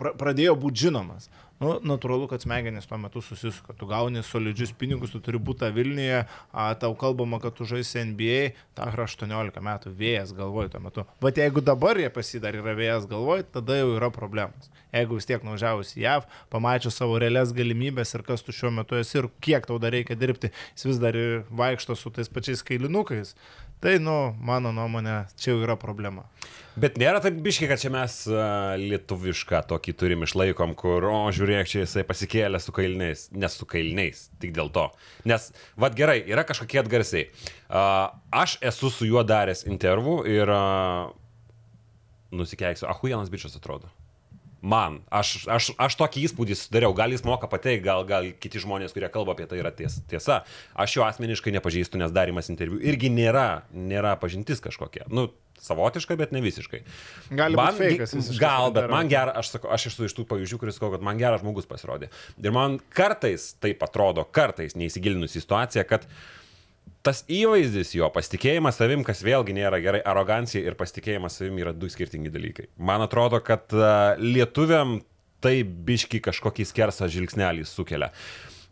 pra, 0.00 0.14
pradėjo 0.20 0.56
būti 0.60 0.86
žinomas. 0.86 1.28
Nu, 1.64 1.78
natūralu, 1.80 2.26
kad 2.28 2.42
smegenys 2.44 2.84
tuo 2.88 2.98
metu 3.00 3.22
susisuka. 3.24 3.72
Tu 3.78 3.88
gauni 3.88 4.20
solidžius 4.26 4.74
pinigus, 4.76 5.14
tu 5.14 5.20
turi 5.24 5.40
būti 5.40 5.70
Vilniuje, 5.72 6.24
a, 6.52 6.66
tau 6.80 6.92
kalbama, 7.00 7.38
kad 7.40 7.56
tu 7.56 7.64
žaisi 7.68 8.02
NBA, 8.10 8.52
ta 8.76 8.90
yra 8.92 9.06
18 9.08 9.62
metų, 9.64 9.92
vėjas 9.96 10.34
galvoj 10.36 10.68
tuo 10.74 10.82
metu. 10.84 11.06
Bet 11.24 11.40
jeigu 11.40 11.64
dabar 11.64 12.00
jie 12.00 12.10
pasidar 12.12 12.58
yra 12.58 12.76
vėjas 12.76 13.08
galvoj, 13.08 13.46
tada 13.54 13.78
jau 13.80 13.94
yra 13.96 14.12
problemos. 14.12 14.68
Jeigu 14.94 15.18
vis 15.18 15.26
tiek 15.26 15.42
nuvažiavus 15.42 15.94
į 15.98 16.04
JAV, 16.04 16.26
pamačius 16.54 16.98
savo 17.00 17.18
realias 17.18 17.52
galimybės 17.56 18.14
ir 18.14 18.22
kas 18.26 18.46
tu 18.46 18.54
šiuo 18.54 18.70
metu 18.78 18.98
esi 19.00 19.18
ir 19.18 19.30
kiek 19.42 19.66
tau 19.66 19.80
dar 19.82 19.94
reikia 19.94 20.14
dirbti, 20.18 20.52
jis 20.76 20.86
vis 20.92 21.00
dar 21.02 21.18
vaikšto 21.50 21.98
su 21.98 22.14
tais 22.14 22.30
pačiais 22.30 22.62
kailinukais, 22.66 23.34
tai, 23.82 23.98
nu, 24.02 24.34
mano 24.40 24.70
nuomonė, 24.74 25.24
čia 25.40 25.52
jau 25.52 25.64
yra 25.64 25.74
problema. 25.80 26.28
Bet 26.74 26.96
nėra 26.98 27.20
taip 27.22 27.36
biški, 27.42 27.68
kad 27.70 27.78
čia 27.78 27.90
mes 27.94 28.14
lietuvišką 28.80 29.60
tokį 29.70 29.92
turim 29.98 30.24
išlaikom, 30.26 30.72
kur, 30.78 31.04
o 31.06 31.18
žiūrėk, 31.34 31.68
čia 31.70 31.84
jisai 31.84 32.02
pasikėlė 32.08 32.58
su 32.62 32.74
kailiniais, 32.74 33.28
nes 33.30 33.58
su 33.60 33.68
kailiniais, 33.70 34.24
tik 34.42 34.54
dėl 34.56 34.72
to. 34.74 34.88
Nes, 35.30 35.52
vad 35.78 35.94
gerai, 35.98 36.16
yra 36.26 36.42
kažkokie 36.48 36.80
atgarsiai. 36.82 37.28
Aš 38.34 38.56
esu 38.72 38.90
su 38.90 39.06
juo 39.06 39.22
daręs 39.26 39.66
intervų 39.68 40.16
ir 40.32 40.50
nusikeiksiu, 42.34 42.88
ahujanas 42.90 43.30
bičias 43.30 43.54
atrodo. 43.60 43.92
Man, 44.64 45.02
aš, 45.12 45.42
aš, 45.52 45.66
aš 45.76 45.96
tokį 46.00 46.22
įspūdį 46.24 46.56
sudariau, 46.56 46.94
gal 46.96 47.12
jis 47.12 47.20
moka 47.26 47.48
pateikti, 47.52 47.84
gal, 47.84 48.06
gal 48.08 48.30
kiti 48.40 48.62
žmonės, 48.62 48.94
kurie 48.96 49.10
kalba 49.12 49.34
apie 49.34 49.44
tai, 49.50 49.58
yra 49.60 49.68
ties, 49.76 49.98
tiesa. 50.08 50.38
Aš 50.72 50.94
jo 50.96 51.04
asmeniškai 51.04 51.52
nepažįstu, 51.58 52.00
nes 52.00 52.14
darimas 52.14 52.48
interviu 52.48 52.80
irgi 52.80 53.10
nėra, 53.12 53.66
nėra 53.76 54.14
pažintis 54.22 54.64
kažkokia. 54.64 55.04
Nu, 55.12 55.26
savotiška, 55.60 56.16
bet 56.16 56.32
ne 56.32 56.40
visiškai. 56.44 56.80
Gali 57.36 57.58
man, 57.60 57.74
būti 57.74 57.82
feikas 57.82 58.16
visiškai. 58.16 58.40
Gal, 58.40 58.70
bet 58.72 58.88
man 58.92 59.10
gera, 59.12 59.34
aš, 59.40 59.52
sakau, 59.58 59.68
aš 59.74 59.90
esu 59.92 60.08
iš 60.08 60.16
tų 60.16 60.24
pavyzdžių, 60.32 60.60
kuris 60.62 60.78
sakau, 60.78 60.94
kad 60.94 61.04
man 61.04 61.20
geras 61.20 61.44
žmogus 61.44 61.68
pasirodė. 61.68 62.08
Ir 62.40 62.56
man 62.56 62.78
kartais 62.96 63.52
taip 63.60 63.84
atrodo, 63.84 64.24
kartais 64.24 64.78
neįsigilinus 64.80 65.36
į 65.36 65.44
situaciją, 65.44 65.84
kad 65.92 66.08
tas 67.04 67.22
įvaizdis 67.30 67.92
jo, 67.98 68.08
pasitikėjimas 68.14 68.78
savim, 68.80 69.04
kas 69.06 69.22
vėlgi 69.24 69.56
nėra 69.56 69.80
gerai, 69.84 70.00
arogancija 70.08 70.64
ir 70.64 70.76
pasitikėjimas 70.78 71.36
savim 71.40 71.58
yra 71.60 71.74
du 71.76 71.90
skirtingi 71.92 72.32
dalykai. 72.32 72.70
Man 72.80 73.04
atrodo, 73.04 73.42
kad 73.44 73.74
uh, 73.76 74.16
lietuviam 74.20 74.98
tai 75.44 75.58
biški 75.62 76.22
kažkokį 76.24 76.64
skersą 76.70 77.10
žvilgsnelį 77.12 77.66
sukelia. 77.68 78.10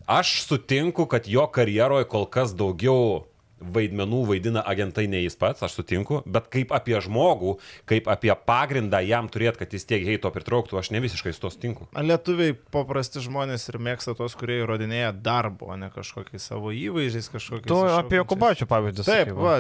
Aš 0.09 0.41
sutinku, 0.49 1.05
kad 1.07 1.29
jo 1.31 1.45
karjeroje 1.53 2.09
kol 2.11 2.25
kas 2.33 2.57
daugiau 2.59 3.27
vaidmenų 3.75 4.23
vaidina 4.33 4.63
agentai 4.67 5.07
ne 5.11 5.23
jis 5.23 5.39
pats, 5.39 5.63
aš 5.65 5.79
sutinku, 5.79 6.21
bet 6.27 6.49
kaip 6.53 6.75
apie 6.75 6.99
žmogų, 7.05 7.57
kaip 7.91 8.11
apie 8.13 8.33
pagrindą 8.49 9.03
jam 9.07 9.31
turėti, 9.33 9.63
kad 9.63 9.77
jis 9.77 9.89
tiek 9.89 10.05
heito 10.07 10.31
pritrauktų, 10.35 10.81
aš 10.81 10.93
ne 10.95 11.03
visiškai 11.05 11.35
su 11.35 11.45
to 11.45 11.53
sutinku. 11.55 11.89
Lietuviai 11.97 12.57
paprasti 12.75 13.23
žmonės 13.25 13.69
ir 13.71 13.81
mėgsta 13.83 14.17
tos, 14.19 14.37
kurie 14.39 14.61
įrodinėja 14.63 15.15
darbo, 15.15 15.73
o 15.73 15.79
ne 15.81 15.91
kažkokį 15.95 16.43
savo 16.43 16.75
įvaizdžiais, 16.77 17.33
kažkokį. 17.33 17.67
Tu 17.71 17.81
apie 17.97 18.23
Jokubaičio 18.23 18.69
pavyzdį. 18.71 19.09
Taip, 19.09 19.35
va. 19.39 19.59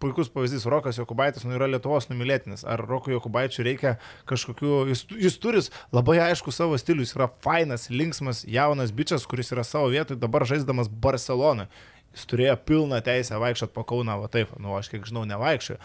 Puikus 0.00 0.30
pavyzdys, 0.32 0.64
Rokas 0.64 0.96
Jokubaitis 0.96 1.44
nu, 1.44 1.52
yra 1.58 1.66
Lietuvos 1.68 2.06
numylėtinis. 2.08 2.62
Ar 2.64 2.80
Rokui 2.80 3.12
Jokubaičiui 3.12 3.66
reikia 3.66 3.90
kažkokių... 4.30 4.86
Jis, 4.88 5.02
jis 5.26 5.36
turi 5.42 5.60
labai 5.92 6.16
aišku 6.24 6.54
savo 6.56 6.78
stilių, 6.80 7.04
jis 7.04 7.12
yra 7.18 7.26
fainas, 7.44 7.90
linksmas, 7.92 8.40
jaunas 8.48 8.94
bičias, 8.96 9.28
kuris 9.28 9.52
yra 9.52 9.60
savo 9.68 9.90
vietoje 9.92 10.16
dabar 10.22 10.48
žaisdamas 10.48 10.88
Barceloną 10.88 11.68
jis 12.14 12.26
turėjo 12.30 12.56
pilną 12.66 12.98
teisę 13.06 13.38
vaikščioti 13.38 13.74
po 13.74 13.84
Kauną, 13.86 14.16
va 14.24 14.28
taip, 14.32 14.50
nu 14.62 14.74
aš 14.74 14.90
kiek 14.90 15.06
žinau, 15.06 15.22
nevaikščioju, 15.30 15.78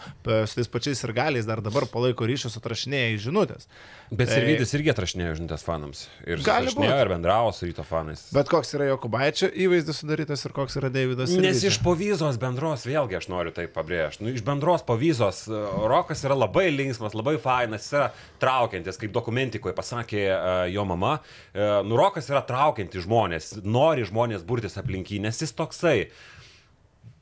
su 0.50 0.58
tais 0.58 0.70
pačiais 0.70 1.02
ir 1.06 1.12
galiais 1.14 1.46
dar 1.46 1.62
dabar 1.62 1.86
palaiko 1.90 2.26
ryšius, 2.26 2.58
atrašinėja 2.58 3.12
į 3.14 3.20
žinutės. 3.28 3.68
Bet 4.10 4.30
tai... 4.30 4.40
Sirvidis 4.40 4.74
irgi 4.78 4.92
atrašinėjo 4.92 5.36
žinutės 5.40 5.64
fanams. 5.66 6.02
Ir 6.26 6.42
atrašinėjo 6.42 6.98
ir 7.02 7.10
bendravo 7.10 7.52
su 7.54 7.66
ryto 7.66 7.82
fanais. 7.86 8.24
Bet 8.34 8.50
koks 8.50 8.74
yra 8.78 8.88
Jokubaičio 8.90 9.48
įvaizdis 9.50 10.02
sudarytas 10.02 10.44
ir 10.46 10.54
koks 10.54 10.78
yra 10.78 10.90
Davidas? 10.94 11.30
Sirvidžio? 11.30 11.46
Nes 11.46 11.64
iš 11.70 11.78
povyzos 11.82 12.38
bendros, 12.42 12.86
vėlgi 12.86 13.18
aš 13.18 13.26
noriu 13.32 13.54
tai 13.54 13.66
pabrėžti, 13.70 14.26
nu, 14.26 14.34
iš 14.34 14.44
bendros 14.46 14.86
povyzos 14.86 15.44
e, 15.50 15.62
Rokas 15.90 16.22
yra 16.26 16.38
labai 16.38 16.68
linksmas, 16.74 17.16
labai 17.18 17.34
fainas, 17.42 17.86
jis 17.86 17.96
yra 17.98 18.10
traukiantis, 18.42 18.98
kaip 19.00 19.14
dokumentikoje 19.14 19.74
pasakė 19.74 20.22
uh, 20.30 20.52
jo 20.70 20.86
mama. 20.86 21.16
Uh, 21.50 21.82
nu, 21.86 21.98
Rokas 21.98 22.30
yra 22.30 22.44
traukiantis 22.46 23.06
žmonės, 23.06 23.56
nori 23.66 24.06
žmonės 24.06 24.46
burtis 24.46 24.78
aplinkį, 24.78 25.22
nes 25.26 25.42
jis 25.42 25.54
toksai. 25.56 25.98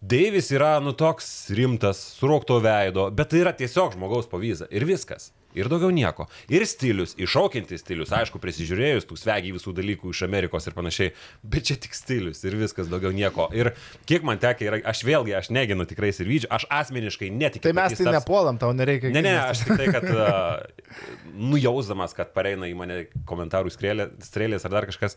Deivis 0.04 0.50
yra, 0.52 0.74
nu, 0.84 0.92
toks 0.92 1.48
rimtas, 1.56 2.00
surokto 2.18 2.58
veido, 2.60 3.06
bet 3.14 3.30
tai 3.32 3.40
yra 3.40 3.54
tiesiog 3.56 3.94
žmogaus 3.94 4.28
pavyzdys 4.28 4.68
ir 4.74 4.84
viskas. 4.88 5.30
Ir 5.54 5.68
daugiau 5.70 5.92
nieko. 5.94 6.26
Ir 6.50 6.64
stilius, 6.66 7.14
iššaukiantis 7.14 7.84
stilius, 7.84 8.10
aišku, 8.12 8.40
prisižiūrėjus 8.42 9.06
tų 9.06 9.16
svegiai 9.20 9.54
visų 9.54 9.72
dalykų 9.76 10.10
iš 10.10 10.24
Amerikos 10.26 10.66
ir 10.66 10.74
panašiai, 10.74 11.12
bet 11.46 11.70
čia 11.70 11.78
tik 11.80 11.94
stilius 11.94 12.42
ir 12.44 12.58
viskas, 12.58 12.90
daugiau 12.90 13.14
nieko. 13.14 13.46
Ir 13.54 13.70
kiek 14.10 14.26
man 14.26 14.42
tekia, 14.42 14.72
yra, 14.72 14.82
aš 14.90 15.04
vėlgi, 15.06 15.36
aš 15.38 15.52
neginu 15.54 15.86
tikrai 15.88 16.10
ir 16.10 16.30
vydžiu, 16.32 16.50
aš 16.52 16.66
asmeniškai 16.82 17.30
netikiu. 17.30 17.68
Tai 17.70 17.76
mes 17.78 17.94
tai 17.94 18.02
taps... 18.02 18.18
nepuolam, 18.18 18.58
tau 18.60 18.74
nereikia. 18.74 19.14
Ne, 19.14 19.22
ne, 19.24 19.36
aš 19.46 19.62
tik 19.62 19.78
tai, 19.78 19.88
kad 19.94 20.10
uh, 20.18 21.06
nujausdamas, 21.54 22.18
kad 22.18 22.34
pareina 22.34 22.68
į 22.68 22.74
mane 22.82 23.00
komentarų 23.30 23.70
strėlės 23.72 24.66
ar 24.66 24.74
dar 24.74 24.90
kažkas, 24.90 25.14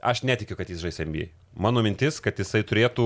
aš 0.00 0.24
netikiu, 0.24 0.56
kad 0.56 0.72
jis 0.72 0.80
žais 0.80 1.04
NBA. 1.04 1.28
Mano 1.54 1.82
mintis, 1.86 2.16
kad 2.18 2.34
jisai 2.40 2.64
turėtų, 2.66 3.04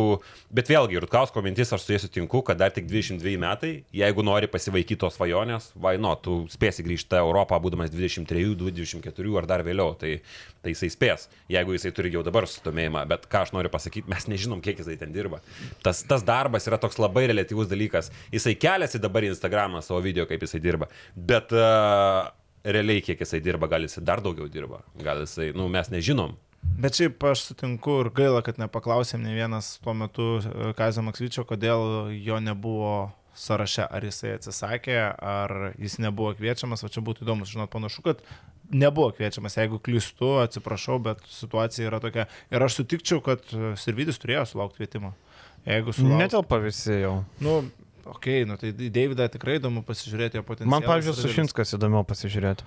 bet 0.55 0.71
vėlgi, 0.71 0.97
Rutkausko 1.03 1.43
mintis, 1.45 1.69
aš 1.75 1.83
su 1.85 1.93
jais 1.93 2.05
sutinku, 2.07 2.41
kad 2.47 2.57
dar 2.57 2.73
tik 2.73 2.87
22 2.89 3.35
metai, 3.41 3.73
jeigu 3.93 4.25
nori 4.25 4.49
pasivaikyti 4.49 5.03
tos 5.03 5.19
svajonės, 5.19 5.67
vai 5.77 5.99
no, 6.01 6.15
tu 6.17 6.39
spėsi 6.49 6.85
grįžti 6.87 7.19
į 7.19 7.21
Europą, 7.21 7.59
būdamas 7.61 7.93
23, 7.93 8.55
24 8.57 9.37
ar 9.41 9.49
dar 9.51 9.65
vėliau, 9.67 9.93
tai, 10.01 10.15
tai 10.65 10.73
jisai 10.73 10.89
spės, 10.95 11.29
jeigu 11.53 11.77
jisai 11.77 11.93
turi 11.97 12.15
jau 12.15 12.25
dabar 12.25 12.49
susidomėjimą, 12.49 13.05
bet 13.13 13.29
ką 13.29 13.45
aš 13.45 13.53
noriu 13.57 13.73
pasakyti, 13.75 14.09
mes 14.09 14.31
nežinom, 14.33 14.65
kiek 14.65 14.81
jisai 14.81 14.97
ten 14.97 15.13
dirba. 15.13 15.43
Tas, 15.85 16.01
tas 16.09 16.25
darbas 16.25 16.71
yra 16.71 16.81
toks 16.81 16.97
labai 17.03 17.27
relativus 17.29 17.69
dalykas. 17.69 18.09
Jisai 18.33 18.57
keliasi 18.57 19.03
dabar 19.05 19.29
į 19.29 19.35
Instagramą 19.35 19.85
savo 19.85 20.01
video, 20.05 20.25
kaip 20.31 20.49
jisai 20.49 20.65
dirba, 20.65 20.89
bet 21.13 21.53
uh, 21.53 22.33
realiai 22.65 23.05
kiek 23.05 23.21
jisai 23.21 23.45
dirba, 23.45 23.69
gal 23.69 23.85
jisai 23.85 24.09
dar 24.09 24.25
daugiau 24.25 24.49
dirba, 24.49 24.81
gal 25.05 25.21
jisai, 25.27 25.53
nu, 25.57 25.69
mes 25.73 25.93
nežinom. 25.93 26.37
Bet 26.63 26.99
šiaip 26.99 27.23
aš 27.27 27.43
sutinku 27.49 28.01
ir 28.05 28.11
gaila, 28.15 28.43
kad 28.47 28.59
nepaklausėm 28.61 29.23
ne 29.25 29.35
vienas 29.35 29.77
tuo 29.83 29.95
metu 29.99 30.27
e, 30.39 30.73
Kazio 30.79 31.03
Maksvyčio, 31.07 31.43
kodėl 31.47 32.13
jo 32.15 32.39
nebuvo 32.43 33.11
sąraše, 33.39 33.87
ar 33.87 34.05
jisai 34.07 34.35
atsisakė, 34.37 34.99
ar 35.19 35.55
jis 35.79 35.99
nebuvo 36.03 36.33
kviečiamas, 36.39 36.83
o 36.85 36.91
čia 36.93 37.03
būtų 37.07 37.27
įdomu 37.27 37.47
žinot, 37.49 37.71
panašu, 37.73 38.03
kad 38.07 38.23
nebuvo 38.71 39.13
kviečiamas, 39.17 39.57
jeigu 39.59 39.79
klystu, 39.83 40.37
atsiprašau, 40.43 40.99
bet 41.03 41.23
situacija 41.33 41.89
yra 41.91 42.03
tokia. 42.05 42.27
Ir 42.55 42.65
aš 42.67 42.81
sutikčiau, 42.81 43.23
kad 43.25 43.45
Sirvidis 43.81 44.21
turėjo 44.23 44.45
sulaukti 44.53 44.83
kvietimo. 44.83 45.15
Jeigu 45.67 45.95
sulaukti... 45.95 46.25
Netelpa 46.25 46.59
visi 46.63 46.99
jau. 47.01 47.15
Nu, 47.45 47.61
okei, 48.05 48.43
okay, 48.43 48.49
nu 48.49 48.59
tai 48.61 48.75
Davidą 48.75 49.29
tikrai 49.33 49.59
įdomu 49.61 49.85
pasižiūrėti 49.87 50.41
jo 50.41 50.45
potencialą. 50.47 50.75
Man, 50.75 50.87
pavyzdžiui, 50.89 51.17
Sušinskas 51.23 51.75
įdomiau 51.79 52.05
pasižiūrėti. 52.09 52.67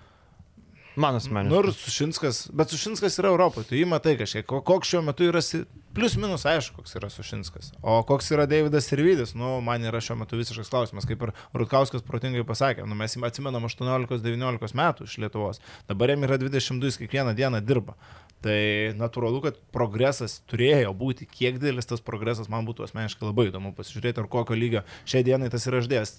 Man 1.00 1.16
asmeniškai. 1.16 1.60
Ir 1.62 1.72
Sušinskas, 1.72 2.39
bet 2.52 2.74
Sušinskas 2.74 3.16
yra 3.22 3.30
Europoje, 3.32 3.70
tu 3.70 3.78
jį 3.78 3.86
matai 3.88 4.18
kažkiek, 4.20 4.44
ko- 4.48 4.60
koks 4.66 4.89
šiuo 4.92 5.00
metu 5.08 5.24
yra, 5.24 5.39
plius 5.96 6.18
minus 6.20 6.44
aišku, 6.48 6.82
koks 6.82 6.98
yra 7.00 7.08
Sušinskas. 7.14 7.70
O 7.82 8.02
koks 8.08 8.28
yra 8.36 8.44
Davidas 8.50 8.89
Sirvidis, 8.92 9.32
nu, 9.39 9.62
man 9.64 9.84
yra 9.88 10.02
šiuo 10.04 10.18
metu 10.20 10.36
visiškas 10.39 10.68
klausimas, 10.74 11.08
kaip 11.08 11.24
ir 11.24 11.32
Rutkauskas 11.56 12.04
protingai 12.04 12.44
pasakė, 12.48 12.84
nu, 12.84 12.98
mes 13.00 13.16
jį 13.16 13.24
atsimenam 13.28 13.64
18-19 13.70 14.76
metų 14.82 15.08
iš 15.08 15.16
Lietuvos, 15.24 15.62
dabar 15.88 16.12
jam 16.12 16.28
yra 16.28 16.38
22, 16.42 16.92
jis 16.92 17.00
kiekvieną 17.00 17.36
dieną 17.39 17.64
dirba. 17.64 17.96
Tai 18.42 18.58
natūralu, 18.98 19.44
kad 19.46 19.58
progresas 19.72 20.39
turėjo 20.50 20.92
būti, 20.98 21.28
kiek 21.30 21.60
didelis 21.62 21.86
tas 21.86 22.02
progresas 22.02 22.50
man 22.50 22.66
būtų 22.66 22.88
asmeniškai 22.88 23.28
labai 23.30 23.48
įdomu 23.52 23.72
pasižiūrėti, 23.78 24.18
ar 24.24 24.28
kokio 24.28 24.58
lygio 24.58 24.82
šiai 25.06 25.24
dienai 25.24 25.52
tas 25.54 25.68
yra 25.70 25.80
ždėjęs. 25.86 26.16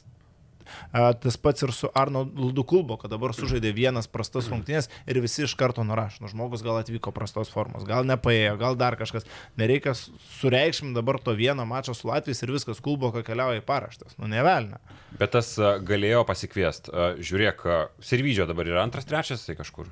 Tas 0.93 1.37
pats 1.41 1.62
ir 1.62 1.73
su 1.73 1.89
Arnoldu 1.95 2.64
Kulbo, 2.68 2.97
kad 3.01 3.11
dabar 3.12 3.33
sužaidė 3.37 3.73
vienas 3.77 4.09
prastas 4.11 4.49
rungtynės 4.53 4.89
ir 5.07 5.20
visi 5.25 5.45
iš 5.47 5.55
karto 5.59 5.85
nurašo. 5.85 6.23
Nu, 6.25 6.29
žmogus 6.33 6.62
gal 6.64 6.81
atvyko 6.83 7.12
prastos 7.14 7.51
formos, 7.53 7.85
gal 7.89 8.05
nepaėjo, 8.09 8.57
gal 8.61 8.77
dar 8.77 8.97
kažkas. 9.01 9.27
Nereikia 9.61 9.95
su- 9.99 10.12
sureikšminti 10.41 10.95
dabar 10.99 11.18
to 11.23 11.33
vieno 11.39 11.64
mačo 11.68 11.95
su 11.95 12.09
Latvijais 12.09 12.43
ir 12.43 12.53
viskas 12.55 12.81
Kulbo, 12.85 13.12
kai 13.14 13.23
keliauja 13.27 13.61
į 13.62 13.66
paraštas. 13.68 14.16
Nu, 14.18 14.29
nevelna. 14.31 14.79
Bet 15.18 15.33
tas 15.37 15.55
galėjo 15.59 16.25
pasikviesti. 16.29 16.93
Žiūrėk, 17.23 17.66
Sirvidžio 18.03 18.47
dabar 18.49 18.66
yra 18.68 18.83
antras, 18.85 19.05
trečias, 19.09 19.45
tai 19.47 19.55
kažkur 19.59 19.89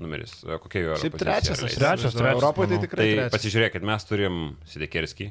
numeris. 0.00 0.38
Kokia 0.62 0.80
jo 0.80 0.92
yra? 0.94 1.00
Šiaip 1.02 1.16
trečias, 1.20 1.58
Trečias, 1.60 1.76
trečias, 1.76 2.14
Europoje 2.16 2.70
tai 2.72 2.78
tikrai 2.86 3.04
Tai 3.04 3.12
trečias. 3.18 3.32
pasižiūrėkit, 3.34 3.84
mes 3.84 4.06
turim 4.08 4.38
Sidekerskį, 4.70 5.26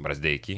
Brasdeikį. 0.00 0.56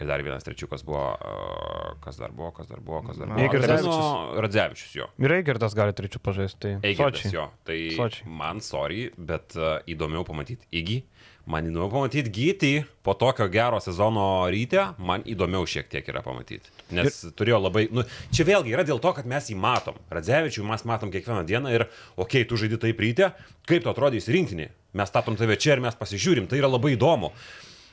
Ir 0.00 0.08
dar 0.08 0.22
vienas 0.24 0.46
trečiukas 0.46 0.84
buvo, 0.86 1.02
a, 1.12 1.94
kas 2.00 2.16
dar 2.20 2.32
buvo, 2.32 2.50
kas 2.56 2.70
dar 2.70 2.80
buvo, 2.80 3.02
kas 3.04 3.20
dar 3.20 3.28
buvo. 3.28 3.48
Radzevičius. 3.52 4.38
Radzevičius 4.46 4.94
jo. 4.96 5.08
Ir 5.20 5.34
Eigertas 5.36 5.76
gali 5.76 5.92
trečių 5.96 6.22
pažaisti. 6.24 6.76
Tai 6.80 6.94
Sočiai. 6.96 7.34
jo. 7.34 7.46
Tai 7.68 7.78
Sočiai. 7.98 8.32
man, 8.40 8.64
sorry, 8.64 9.10
bet 9.18 9.58
uh, 9.60 9.76
įdomiau 9.90 10.24
pamatyti 10.24 10.70
Įgy. 10.80 11.02
Man 11.50 11.66
įdomiau 11.66 11.90
pamatyti 11.90 12.30
Gytį 12.30 12.72
po 13.04 13.14
tokio 13.18 13.46
gero 13.50 13.80
sezono 13.82 14.24
ryte, 14.52 14.82
man 15.02 15.24
įdomiau 15.28 15.64
šiek 15.68 15.88
tiek 15.90 16.06
yra 16.12 16.22
pamatyti. 16.24 16.72
Nes 16.94 17.22
ir... 17.24 17.32
turėjo 17.36 17.58
labai, 17.64 17.86
nu, 17.92 18.04
čia 18.32 18.46
vėlgi 18.48 18.74
yra 18.74 18.84
dėl 18.86 19.00
to, 19.02 19.12
kad 19.16 19.28
mes 19.28 19.48
jį 19.50 19.56
matom. 19.60 19.98
Radzevičių 20.12 20.66
mes 20.68 20.84
matom 20.88 21.12
kiekvieną 21.12 21.42
dieną 21.48 21.72
ir, 21.74 21.86
okei, 22.14 22.44
okay, 22.44 22.48
tu 22.48 22.60
žaidži 22.60 22.80
taip 22.84 23.02
ryte, 23.02 23.32
kaip 23.68 23.84
tu 23.84 23.90
atrodys 23.92 24.30
rinktinį. 24.30 24.68
Mes 25.00 25.10
statom 25.10 25.38
tave 25.40 25.56
čia 25.60 25.74
ir 25.76 25.84
mes 25.84 25.96
pasižiūrim, 25.98 26.46
tai 26.50 26.60
yra 26.60 26.70
labai 26.70 26.94
įdomu. 26.94 27.32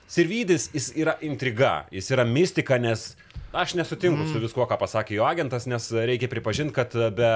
Sirvidis, 0.08 0.70
jis 0.74 0.92
yra 0.96 1.18
intriga, 1.26 1.82
jis 1.92 2.08
yra 2.16 2.24
mistika, 2.28 2.78
nes 2.80 3.10
aš 3.52 3.76
nesutinku 3.76 4.24
mm. 4.24 4.32
su 4.32 4.40
viskuo, 4.40 4.64
ką 4.70 4.78
pasakė 4.80 5.18
jo 5.18 5.28
agentas, 5.28 5.68
nes 5.68 5.90
reikia 5.92 6.30
pripažinti, 6.32 6.76
kad 6.76 6.96
be 7.18 7.32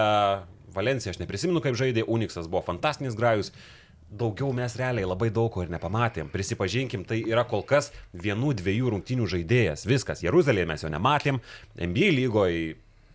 Valencija 0.71 1.11
aš 1.11 1.19
neprisimenu, 1.19 1.59
kaip 1.63 1.75
žaidė, 1.75 2.05
Uniksas 2.07 2.47
buvo 2.47 2.63
fantastinis 2.63 3.17
grajus. 3.19 3.51
Daugiau 4.11 4.51
mes 4.55 4.73
realiai 4.79 5.07
labai 5.07 5.29
daug 5.31 5.51
ko 5.53 5.63
ir 5.63 5.71
nepamatėm. 5.71 6.31
Prisipažinkim, 6.31 7.03
tai 7.07 7.21
yra 7.23 7.45
kol 7.47 7.63
kas 7.67 7.91
vienų, 8.11 8.53
dviejų 8.59 8.91
rungtinių 8.95 9.27
žaidėjas. 9.35 9.85
Viskas. 9.87 10.23
Jeruzalėje 10.23 10.67
mes 10.67 10.83
jo 10.83 10.91
nematėm. 10.91 11.39
NBA 11.79 12.09
lygoje 12.17 12.73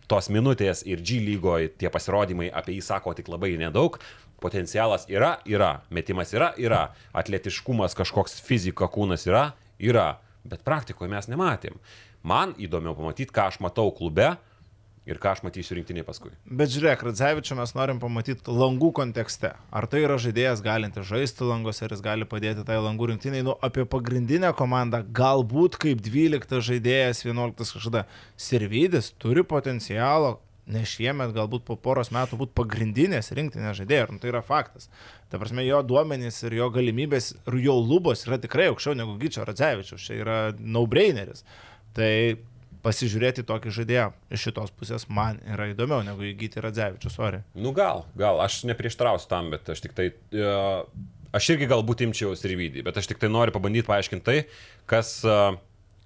tos 0.09 0.31
minutės 0.33 0.81
ir 0.87 1.03
G 1.05 1.19
lygoje 1.21 1.69
tie 1.77 1.91
pasirodymai 1.93 2.49
apie 2.49 2.77
jį 2.77 2.85
sako 2.87 3.13
tik 3.17 3.29
labai 3.29 3.53
nedaug. 3.59 3.99
Potencialas 4.43 5.07
yra, 5.09 5.37
yra. 5.49 5.81
Metimas 5.89 6.33
yra, 6.35 6.51
yra. 6.61 6.87
Atletiškumas, 7.17 7.97
kažkoks 7.97 8.37
fizika, 8.45 8.89
kūnas 8.91 9.25
yra, 9.29 9.49
yra. 9.81 10.11
Bet 10.47 10.65
praktikoje 10.67 11.09
mes 11.11 11.29
nematėm. 11.31 11.79
Man 12.27 12.53
įdomiau 12.61 12.95
pamatyti, 12.97 13.33
ką 13.33 13.49
aš 13.51 13.61
matau 13.63 13.89
klube 13.95 14.35
ir 15.07 15.19
ką 15.23 15.31
aš 15.33 15.43
matysiu 15.45 15.77
rinktinėje 15.77 16.05
paskui. 16.07 16.31
Bet 16.45 16.71
žiūrėk, 16.73 17.05
Radzevičių 17.07 17.55
mes 17.61 17.71
norim 17.77 18.01
pamatyti 18.01 18.51
langų 18.51 18.91
kontekste. 18.97 19.53
Ar 19.71 19.87
tai 19.89 20.03
yra 20.03 20.17
žaidėjas 20.21 20.61
galintis 20.65 21.07
žaisti 21.07 21.47
langose, 21.47 21.85
ar 21.85 21.95
jis 21.95 22.03
gali 22.03 22.27
padėti 22.27 22.65
tai 22.67 22.79
langų 22.83 23.13
rinktiniai. 23.13 23.45
Nu, 23.47 23.55
apie 23.63 23.87
pagrindinę 23.87 24.51
komandą, 24.57 25.01
galbūt 25.15 25.79
kaip 25.81 26.03
12 26.03 26.59
žaidėjas, 26.69 27.23
11 27.25 27.77
kažkada. 27.77 28.03
Servidis 28.35 29.13
turi 29.15 29.45
potencialo, 29.47 30.37
ne 30.71 30.83
šiemet, 30.87 31.31
galbūt 31.35 31.63
po 31.67 31.77
poros 31.79 32.11
metų 32.15 32.39
būti 32.41 32.55
pagrindinės 32.57 33.31
rinktinės 33.37 33.79
žaidėjas. 33.79 34.11
Nu, 34.11 34.21
tai 34.21 34.31
yra 34.33 34.43
faktas. 34.45 34.89
Ta 35.31 35.39
prasme, 35.41 35.63
jo 35.67 35.79
duomenys 35.87 36.41
ir 36.47 36.57
jo 36.59 36.67
galimybės 36.73 37.33
ir 37.39 37.57
jo 37.63 37.77
lubos 37.79 38.25
yra 38.27 38.39
tikrai 38.43 38.69
aukščiau 38.71 38.97
negu 38.99 39.15
Gyčio 39.21 39.47
Radzevičius. 39.47 40.03
Čia 40.03 40.19
yra 40.21 40.37
no-braineris. 40.59 41.45
Tai 41.97 42.11
pasižiūrėti 42.85 43.45
tokį 43.47 43.73
žaidėją 43.73 44.07
iš 44.33 44.47
šitos 44.47 44.73
pusės 44.77 45.07
man 45.11 45.39
yra 45.49 45.69
įdomiau 45.71 46.05
negu 46.05 46.27
įgyti 46.29 46.61
Radzevičius, 46.63 47.15
sorry. 47.17 47.41
Nu 47.57 47.73
gal, 47.75 48.05
gal, 48.19 48.41
aš 48.43 48.61
neprieštrausiu 48.69 49.29
tam, 49.31 49.51
bet 49.53 49.67
aš 49.73 49.83
tik 49.83 49.95
tai, 49.97 50.11
uh, 50.37 50.83
aš 51.35 51.53
irgi 51.55 51.69
galbūt 51.71 52.05
imčiau 52.07 52.35
Sirvidį, 52.37 52.85
bet 52.87 52.99
aš 53.01 53.09
tik 53.11 53.21
tai 53.23 53.31
noriu 53.33 53.55
pabandyti 53.55 53.89
paaiškinti 53.89 54.27
tai, 54.27 54.37
kas, 54.89 55.17
uh, 55.27 55.57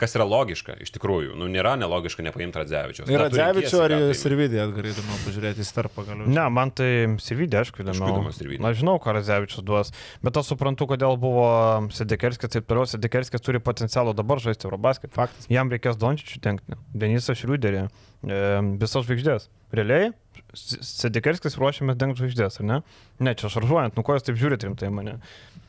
kas 0.01 0.15
yra 0.17 0.25
logiška, 0.25 0.75
iš 0.81 0.91
tikrųjų. 0.95 1.35
Nu, 1.37 1.47
nėra 1.51 1.75
nelogiška 1.79 2.25
nepaimti 2.25 2.61
Radzevičius. 2.61 3.05
Ir 3.05 3.13
tu 3.13 3.21
Radzevičių 3.21 3.81
ar. 3.85 3.95
Sirvidį 4.17 4.61
atgarėdama 4.65 5.19
pažiūrėti 5.25 5.61
į 5.61 5.67
starpą 5.67 6.05
galiu. 6.07 6.29
Ne, 6.29 6.45
man 6.53 6.73
tai 6.75 6.89
Sirvidė, 7.21 7.61
aišku, 7.61 7.83
įdomu. 7.85 8.09
įdomu. 8.33 8.59
Na, 8.63 8.73
žinau, 8.77 8.97
ką 9.03 9.15
Razevičius 9.17 9.65
duos, 9.67 9.93
bet 10.25 10.41
aš 10.41 10.53
suprantu, 10.53 10.89
kodėl 10.89 11.17
buvo 11.21 11.45
Sedekerskis, 11.93 12.55
taip 12.57 12.69
toliau, 12.69 12.89
Sedekerskis 12.89 13.45
turi 13.45 13.61
potencialą 13.63 14.15
dabar 14.17 14.41
žaisti 14.43 14.67
Eurobasket. 14.69 15.13
Faktas. 15.15 15.49
Jam 15.51 15.71
reikės 15.71 15.99
Dončičių 16.01 16.41
tenkti, 16.43 16.79
Denisas 16.97 17.39
Šriuderį, 17.41 17.85
e, 18.25 18.41
visas 18.81 19.05
žvaigždės. 19.05 19.49
Realiai, 19.71 20.11
Sedekerskis 20.55 21.55
ruošiamės 21.59 21.95
dengti 21.99 22.21
žvaigždės, 22.23 22.59
ar 22.61 22.65
ne? 22.67 22.77
Ne, 23.23 23.33
čia 23.39 23.51
šaržuojant, 23.53 23.95
nu 23.95 24.03
ko 24.03 24.17
jūs 24.17 24.25
taip 24.27 24.39
žiūrite 24.39 24.67
rimtai 24.67 24.89
mane. 24.91 25.13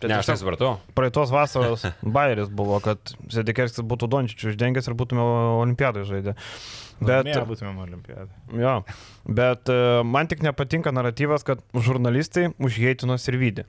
Tai 0.02 0.10
Ne, 0.10 0.16
aš 0.18 0.32
nesupratau. 0.32 0.72
Praeitos 0.98 1.30
vasaros 1.30 1.84
bairis 2.16 2.50
buvo, 2.50 2.80
kad 2.82 3.14
Sedekerskis 3.30 3.84
būtų 3.86 4.08
Dončičių 4.10 4.50
uždengęs 4.52 4.90
ir 4.90 4.96
būtume 4.98 5.22
Olimpiadai 5.62 6.02
žaidę. 6.08 6.34
Bet 7.02 7.26
Bet, 7.26 7.38
būtumėm 7.48 7.78
olimpiadą. 7.82 8.28
jo, 8.62 8.74
bet 9.26 9.70
e, 9.70 9.78
man 10.06 10.28
tik 10.30 10.42
nepatinka 10.46 10.92
naratyvas, 10.94 11.42
kad 11.46 11.62
žurnalistai 11.74 12.52
užheitino 12.62 13.16
Sirvidį. 13.18 13.64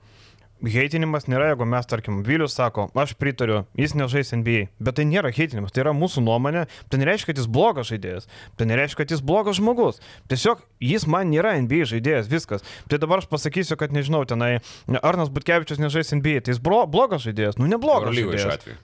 Heitinimas 0.64 1.26
nėra, 1.28 1.50
jeigu 1.52 1.66
mes, 1.68 1.88
tarkim, 1.92 2.22
Vilius 2.24 2.54
sako, 2.56 2.86
aš 2.96 3.12
pritariu, 3.20 3.66
jis 3.76 3.96
nežais 4.00 4.32
NBA, 4.32 4.70
bet 4.80 4.96
tai 4.96 5.04
nėra 5.10 5.34
heitinimas, 5.36 5.74
tai 5.76 5.84
yra 5.84 5.92
mūsų 5.98 6.24
nuomonė, 6.24 6.64
tai 6.88 7.02
nereiškia, 7.02 7.34
kad 7.34 7.42
jis 7.42 7.50
blogas 7.52 7.90
žaidėjas, 7.92 8.30
tai 8.56 8.70
nereiškia, 8.70 9.02
kad 9.02 9.12
jis 9.12 9.26
blogas 9.28 9.60
žmogus. 9.60 10.00
Tiesiog 10.32 10.64
jis 10.80 11.04
man 11.12 11.34
nėra 11.34 11.58
NBA 11.66 11.84
žaidėjas, 11.92 12.32
viskas. 12.32 12.64
Tai 12.88 13.02
dabar 13.04 13.20
aš 13.20 13.28
pasakysiu, 13.34 13.76
kad 13.80 13.92
nežinau, 13.92 14.24
tenai 14.30 14.62
Arnas 15.04 15.34
Butkevičius 15.36 15.84
nežais 15.84 16.16
NBA, 16.16 16.46
tai 16.48 16.56
jis 16.56 16.64
bro, 16.64 16.86
blogas 16.88 17.28
žaidėjas, 17.28 17.60
nu 17.60 17.68
neblogas 17.68 18.14
Eurolygoje 18.14 18.46
šiuo 18.46 18.56
atveju. 18.56 18.82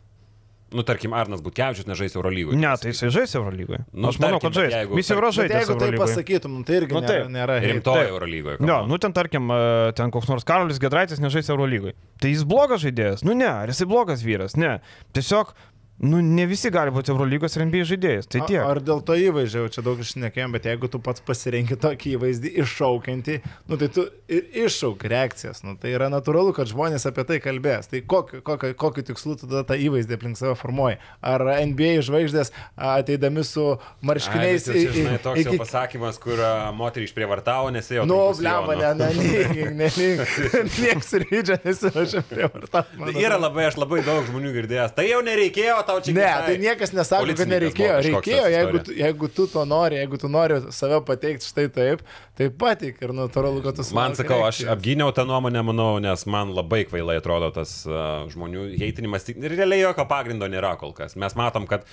Nu, 0.71 0.83
tarkim, 0.85 1.13
Arnas 1.17 1.41
Butkevičius 1.41 1.87
nežais 1.89 2.13
Eurolygoje. 2.13 2.57
Ne, 2.61 2.69
tai 2.77 2.91
jisai 2.91 3.09
žais 3.09 3.31
Eurolygoje. 3.35 3.79
Nu, 3.93 4.09
aš 4.11 4.19
manau, 4.21 4.37
kad 4.39 4.53
žais. 4.53 4.69
jeigu- 4.73 4.97
Jis 4.99 5.07
jau 5.09 5.17
yra 5.17 5.31
žaidęs 5.33 5.65
jeigu 5.65 5.79
tai 5.79 5.91
pasakytum, 5.97 6.51
nu, 6.59 6.63
tai 6.63 6.75
irgi 6.81 6.93
Nu, 6.93 7.01
nėra, 7.01 7.07
taip. 7.07 7.31
nėra. 7.33 7.55
Rimtoje. 7.63 8.07
Eurolygoje. 8.09 8.57
Jo, 8.69 8.85
nu 8.85 8.97
ten 9.01 9.11
tarkim, 9.13 9.49
e, 9.49 9.91
ten 9.97 10.11
koks 10.11 10.29
nors 10.29 10.43
Karolis 10.45 10.77
Gedraitis 10.77 11.19
nežais 11.19 11.49
Eurolygoje. 11.49 11.93
Tai 12.21 12.29
jis 12.29 12.43
blogas 12.43 12.83
žaidėjas? 12.85 13.23
Nu 13.25 13.33
ne, 13.33 13.47
ar 13.49 13.67
jisai 13.67 13.87
blogas 13.89 14.21
vyras? 14.21 14.55
Ne. 14.57 14.79
Tiesiog, 15.13 15.55
nu 15.99 16.21
ne 16.23 16.45
visi 16.47 16.71
gali 16.71 16.93
būti 16.95 17.11
Eurolygos 17.11 17.57
ir 17.57 17.65
NBA 17.67 17.83
žaidėjas. 17.89 18.27
Tai 18.31 18.41
tiek. 18.47 18.61
Ar 18.63 18.79
dėl 18.83 19.01
to 19.05 19.17
įvaizdžio, 19.19 19.65
jau 19.65 19.71
čia 19.75 19.83
daug 19.83 19.99
išnekėjom, 20.03 20.53
bet 20.55 20.67
jeigu 20.69 20.89
tu 20.91 21.01
pats 21.03 21.23
pasirenki 21.25 21.75
tokį 21.79 22.13
įvaizdį 22.15 22.51
iššaukiantį, 22.63 23.35
nu 23.67 23.79
tai 23.81 23.89
tu 23.95 24.05
ir 24.31 24.47
iššauk 24.63 25.03
reakcijas. 25.11 25.63
Nu, 25.67 25.75
tai 25.79 25.91
yra 25.97 26.07
natūralu, 26.13 26.53
kad 26.55 26.71
žmonės 26.71 27.07
apie 27.09 27.25
tai 27.27 27.39
kalbės. 27.43 27.89
Tai 27.91 28.01
kokiu, 28.07 28.39
kokiu, 28.45 28.71
kokiu 28.79 29.05
tikslu 29.09 29.35
tu 29.39 29.49
tada 29.49 29.65
tą 29.67 29.77
įvaizdį 29.79 30.15
aplink 30.15 30.39
save 30.39 30.55
formuoji? 30.59 30.99
Ar 31.19 31.43
NBA 31.67 31.99
žvaigždės 32.07 32.53
a, 32.55 32.95
ateidami 32.99 33.43
su 33.47 33.65
marškiniais 34.05 34.69
Ai, 34.69 34.73
bet 34.73 34.79
jau 34.79 34.79
čia, 34.79 34.93
į- 34.93 34.95
žinai, 35.01 35.19
toks 35.25 35.43
jau 35.43 35.55
iki... 35.55 35.61
pasakymas, 35.65 36.21
kur 36.23 36.39
moterį 36.79 37.09
išprievartavo, 37.09 37.73
nes 37.75 37.91
jau... 37.91 38.07
Nu, 38.07 38.21
blema, 38.39 38.77
ne, 38.79 38.93
ne, 38.95 39.11
ne, 39.19 39.67
ne, 39.75 39.91
ne, 39.99 40.63
nieks 40.79 41.13
rydžia 41.25 41.59
nesivažia 41.65 42.23
prie 42.29 42.47
vartą. 42.47 42.85
Yra 43.19 43.39
labai, 43.41 43.67
aš 43.67 43.79
labai 43.81 43.99
daug 44.07 44.23
žmonių 44.29 44.55
girdėjęs. 44.55 44.95
Tai 44.95 45.05
jau 45.09 45.19
nereikėjo 45.25 45.77
tau 45.89 46.03
čia 46.05 46.13
Ne, 46.15 46.29
tai 46.45 46.55
niekas 46.61 46.93
nesako, 46.95 47.33
kad 47.35 47.51
nereikėjo. 47.51 47.95
Reikėjo, 48.05 48.45
jeigu, 48.53 48.81
jeigu 48.99 49.29
tu 49.33 49.47
to 49.51 49.63
nori, 49.67 49.97
jeigu 49.99 50.19
tu 50.21 50.29
nori 50.31 50.59
save 50.75 51.01
pateikti 51.07 51.47
štai 51.49 51.65
taip, 51.73 52.03
tai 52.37 52.49
patik 52.63 53.01
ir 53.03 53.13
natūralu, 53.17 53.63
kad 53.65 53.79
tu 53.79 53.85
Man 53.89 54.15
sulauki 54.15 54.21
sakau, 54.21 54.39
aš 54.47 54.61
apgyniau 54.75 55.13
tą 55.15 55.25
nuomonę, 55.29 55.63
manau, 55.71 55.89
nes 56.03 56.25
man 56.29 56.53
labai 56.55 56.83
kvailai 56.89 57.19
atrodo 57.19 57.51
tas 57.55 57.75
uh, 57.89 58.23
žmonių 58.31 58.69
heitinimas. 58.79 59.27
Ir 59.33 59.57
realiai 59.57 59.83
jokio 59.83 60.07
pagrindo 60.09 60.49
nėra 60.51 60.75
kol 60.79 60.95
kas. 60.97 61.17
Mes 61.19 61.37
matom, 61.39 61.67
kad 61.69 61.87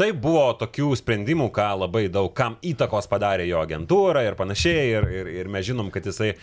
tai 0.00 0.12
buvo 0.16 0.48
tokių 0.60 0.92
sprendimų, 1.02 1.50
ką 1.54 1.70
labai 1.84 2.06
daug 2.12 2.32
kam 2.36 2.58
įtakos 2.64 3.10
padarė 3.12 3.48
jo 3.50 3.62
agentūra 3.62 4.26
ir 4.26 4.38
panašiai. 4.38 4.86
Ir, 4.92 5.10
ir, 5.22 5.34
ir 5.42 5.52
mes 5.52 5.68
žinom, 5.68 5.92
kad 5.94 6.08
jisai... 6.08 6.34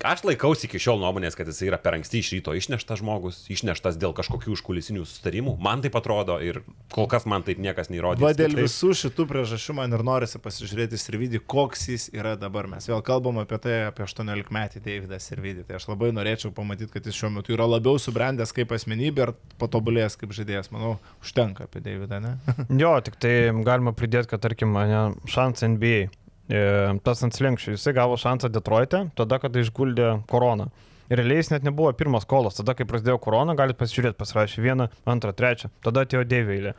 Aš 0.00 0.22
laikausi 0.24 0.64
iki 0.64 0.78
šiol 0.80 0.96
nuomonės, 1.02 1.34
kad 1.36 1.48
jisai 1.50 1.66
yra 1.68 1.76
per 1.80 1.92
anksti 1.98 2.22
iš 2.22 2.30
ryto 2.32 2.54
išneštas 2.56 3.02
žmogus, 3.02 3.42
išneštas 3.52 3.98
dėl 4.00 4.14
kažkokių 4.16 4.54
užkulisinių 4.54 5.02
sustarimų. 5.04 5.58
Man 5.60 5.82
tai 5.84 5.90
atrodo 5.92 6.38
ir 6.40 6.62
kol 6.94 7.04
kas 7.10 7.26
man 7.28 7.44
taip 7.44 7.60
niekas 7.60 7.90
neįrodė. 7.92 8.24
Va 8.24 8.30
dėl 8.36 8.56
visų 8.56 8.94
šitų 8.96 9.26
priežasčių 9.28 9.76
man 9.76 9.92
ir 9.92 10.04
norisi 10.06 10.40
pasižiūrėti 10.40 11.00
Sirvidį, 11.00 11.42
koks 11.44 11.84
jis 11.92 12.06
yra 12.16 12.32
dabar. 12.40 12.68
Mes 12.70 12.88
vėl 12.88 13.02
kalbam 13.04 13.42
apie 13.42 13.58
tai, 13.60 13.76
apie 13.90 14.06
18 14.06 14.54
metį 14.56 14.82
Davidą 14.86 15.20
Sirvidį. 15.20 15.66
Tai 15.68 15.76
aš 15.76 15.90
labai 15.90 16.14
norėčiau 16.16 16.54
pamatyti, 16.56 16.88
kad 16.94 17.04
jis 17.04 17.20
šiuo 17.20 17.34
metu 17.36 17.52
yra 17.56 17.68
labiau 17.68 18.00
subrendęs 18.00 18.56
kaip 18.56 18.72
asmenybė 18.72 19.26
ir 19.26 19.34
patobulėjęs 19.60 20.16
kaip 20.22 20.32
žaidėjas. 20.36 20.72
Manau, 20.72 20.94
užtenka 21.20 21.68
apie 21.68 21.84
Davidą, 21.84 22.22
ne? 22.24 22.38
Jo, 22.80 22.96
tik 23.04 23.20
tai 23.20 23.34
galima 23.66 23.92
pridėti, 23.92 24.32
kad 24.32 24.40
tarkim, 24.48 24.72
ne, 24.72 25.04
šansas 25.28 25.68
NBA. 25.76 26.08
E, 26.50 26.60
tas 27.06 27.22
ant 27.22 27.36
slinkščių, 27.36 27.76
jisai 27.76 27.94
gavo 27.94 28.16
šansą 28.18 28.50
Detroite, 28.50 29.04
tada, 29.18 29.38
kada 29.42 29.62
išguldė 29.62 30.16
koroną. 30.30 30.70
Ir 31.10 31.18
realiai 31.18 31.40
jis 31.40 31.50
net 31.50 31.64
nebuvo 31.66 31.90
pirmas 31.98 32.26
kolas, 32.30 32.58
tada, 32.58 32.74
kai 32.78 32.86
prasidėjo 32.86 33.16
korona, 33.22 33.56
galite 33.58 33.78
pasižiūrėti, 33.80 34.18
pasirašė 34.18 34.62
vieną, 34.62 34.86
antrą, 35.10 35.32
trečią, 35.34 35.70
tada 35.82 36.04
atėjo 36.06 36.22
dėvėlė. 36.30 36.74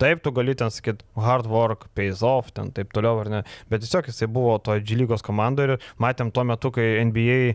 Taip, 0.00 0.22
tu 0.24 0.32
gali 0.34 0.54
ten 0.58 0.72
sakyti 0.74 1.04
hard 1.20 1.48
work, 1.50 1.86
pays 1.94 2.22
off, 2.26 2.50
ten 2.54 2.70
taip 2.74 2.92
toliau 2.94 3.20
ar 3.22 3.30
ne, 3.32 3.40
bet 3.70 3.84
tiesiog 3.84 4.08
jisai 4.10 4.28
buvo 4.30 4.56
to 4.64 4.76
G 4.80 4.98
lygos 4.98 5.24
komandoje 5.24 5.74
ir 5.76 5.88
matėm 6.02 6.32
tuo 6.34 6.44
metu, 6.48 6.72
kai 6.74 6.86
NBA 7.06 7.38
e, 7.38 7.54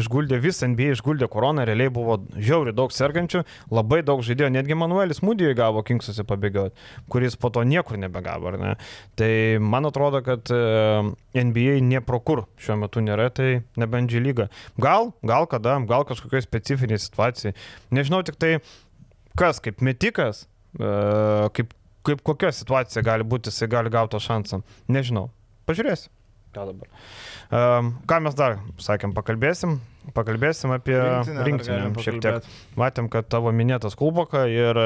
išguldė, 0.00 0.40
vis 0.42 0.62
NBA 0.64 0.94
išguldė 0.96 1.28
koroną, 1.32 1.66
realiai 1.68 1.92
buvo 1.92 2.18
žiauri 2.36 2.74
daug 2.76 2.94
sergančių, 2.94 3.44
labai 3.72 4.02
daug 4.06 4.24
žaidėjo, 4.26 4.50
netgi 4.54 4.78
Manuelis 4.78 5.22
Mūdijui 5.24 5.56
gavo 5.58 5.84
Kingsuose 5.86 6.24
pabėgioti, 6.28 6.88
kuris 7.12 7.38
po 7.40 7.52
to 7.54 7.64
niekur 7.66 8.00
nebegavo, 8.00 8.52
ar 8.52 8.60
ne. 8.60 8.74
Tai 9.20 9.32
man 9.64 9.88
atrodo, 9.90 10.22
kad 10.26 10.52
e, 10.54 10.60
NBA 11.36 11.80
nie 11.86 12.02
pro 12.04 12.20
kur 12.24 12.46
šiuo 12.60 12.80
metu 12.84 13.02
nėra, 13.04 13.30
tai 13.34 13.60
nebent 13.80 14.10
lyga. 14.10 14.48
Gal, 14.80 15.12
gal 15.26 15.46
kada, 15.50 15.78
gal 15.88 16.06
kažkokioje 16.08 16.46
specifinėje 16.46 17.04
situacijoje. 17.06 17.56
Nežinau 17.94 18.22
tik 18.26 18.38
tai, 18.40 18.56
kas 19.38 19.60
kaip 19.62 19.82
metikas, 19.84 20.46
kaip, 20.78 21.74
kaip 22.06 22.24
kokia 22.26 22.52
situacija 22.54 23.04
gali 23.06 23.26
būti, 23.26 23.52
jisai 23.52 23.70
gali 23.72 23.92
gauti 23.92 24.16
tą 24.16 24.22
šansą. 24.24 24.62
Nežinau. 24.92 25.28
Pažiūrėsim. 25.70 26.12
Ką 26.50 26.64
dabar? 26.66 26.88
Um, 27.54 27.92
ką 28.10 28.16
mes 28.24 28.34
dar, 28.34 28.58
sakėm, 28.82 29.12
pakalbėsim. 29.14 29.76
Pakalbėsim 30.16 30.72
apie 30.74 30.96
Rinktinę 30.98 31.44
rinktinę 31.46 32.02
šiek 32.02 32.16
tiek. 32.24 32.48
Matėm, 32.80 33.10
kad 33.12 33.28
tavo 33.30 33.52
minėtas 33.54 33.94
Kulboka 33.98 34.46
ir 34.50 34.80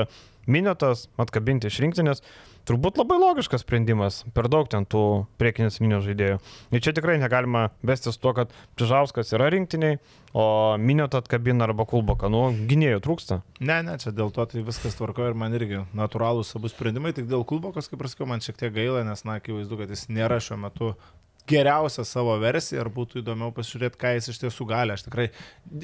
minėtas 0.51 1.09
atkabinti 1.21 1.71
iš 1.71 1.81
rinktinės. 1.85 2.25
Turbūt 2.65 2.97
labai 2.97 3.19
logiškas 3.21 3.61
sprendimas, 3.61 4.23
per 4.33 4.47
daug 4.49 4.69
ten 4.73 4.87
tų 4.89 5.27
priekinės 5.37 5.83
linijos 5.83 6.07
žaidėjų. 6.07 6.39
Ir 6.73 6.83
čia 6.85 6.95
tikrai 6.97 7.19
negalima 7.21 7.67
vestis 7.85 8.17
tuo, 8.17 8.33
kad 8.37 8.55
Čižauskas 8.81 9.35
yra 9.37 9.51
rinktiniai, 9.53 9.99
o 10.33 10.47
minėtą 10.81 11.21
atkabina 11.21 11.69
arba 11.69 11.85
Kulboka. 11.89 12.31
Nu, 12.33 12.47
gynėjų 12.71 13.03
trūksta. 13.05 13.43
Ne, 13.61 13.83
ne, 13.85 13.99
čia 14.01 14.15
dėl 14.17 14.33
to 14.33 14.47
tai 14.49 14.65
viskas 14.65 14.97
tvarko 14.97 15.29
ir 15.29 15.37
man 15.37 15.53
irgi 15.59 15.83
natūralūs 15.93 16.55
abu 16.57 16.73
sprendimai, 16.73 17.13
tik 17.13 17.29
dėl 17.29 17.45
Kulbokos, 17.45 17.91
kaip 17.93 18.01
ir 18.01 18.09
sakiau, 18.15 18.31
man 18.33 18.41
šiek 18.45 18.57
tiek 18.63 18.73
gaila, 18.73 19.05
nes, 19.05 19.27
na, 19.29 19.37
akivaizdu, 19.43 19.83
kad 19.83 19.93
jis 19.93 20.09
nėra 20.09 20.41
šiuo 20.41 20.63
metu 20.65 20.95
geriausia 21.49 22.05
savo 22.09 22.37
versija 22.41 22.83
ir 22.83 22.91
būtų 22.93 23.21
įdomiau 23.21 23.53
pasižiūrėti, 23.57 24.01
ką 24.01 24.15
jis 24.17 24.31
iš 24.33 24.41
tiesų 24.45 24.67
gali. 24.71 24.95
Aš 24.95 25.07
tikrai 25.09 25.29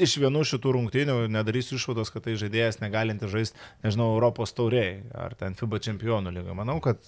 iš 0.01 0.17
vienų 0.23 0.45
šitų 0.49 0.73
rungtynių 0.77 1.19
nedarysiu 1.33 1.77
išvados, 1.77 2.13
kad 2.15 2.25
tai 2.27 2.39
žaidėjas 2.41 2.81
negalinti 2.81 3.29
žaisti, 3.31 3.61
nežinau, 3.85 4.15
Europos 4.17 4.57
tauriai 4.57 5.03
ar 5.13 5.37
ten 5.39 5.59
FIBA 5.59 5.83
čempionų 5.91 6.33
lygą. 6.39 6.57
Manau, 6.57 6.79
kad 6.85 7.05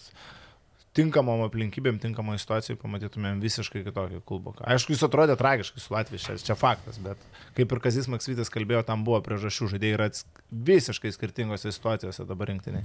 tinkamom 0.97 1.41
aplinkybėm, 1.47 1.99
tinkamoj 2.03 2.41
situacijai 2.43 2.77
pamatytumėm 2.81 3.41
visiškai 3.41 3.85
kitokį 3.87 4.21
kulboką. 4.29 4.67
Aišku, 4.75 4.93
jis 4.93 5.05
atrodė 5.07 5.39
tragiškai 5.41 5.81
su 5.81 5.95
Latvijais, 5.95 6.27
čia, 6.27 6.37
čia 6.51 6.57
faktas, 6.59 7.01
bet 7.03 7.21
kaip 7.57 7.73
ir 7.73 7.81
Kazis 7.85 8.11
Maksvitis 8.13 8.53
kalbėjo, 8.53 8.85
tam 8.89 9.07
buvo 9.07 9.23
priežasčių, 9.25 9.71
žaidėjai 9.73 9.97
yra 9.97 10.11
visiškai 10.53 11.15
skirtingose 11.17 11.73
situacijose 11.73 12.29
dabar 12.29 12.53
rinktiniai. 12.53 12.85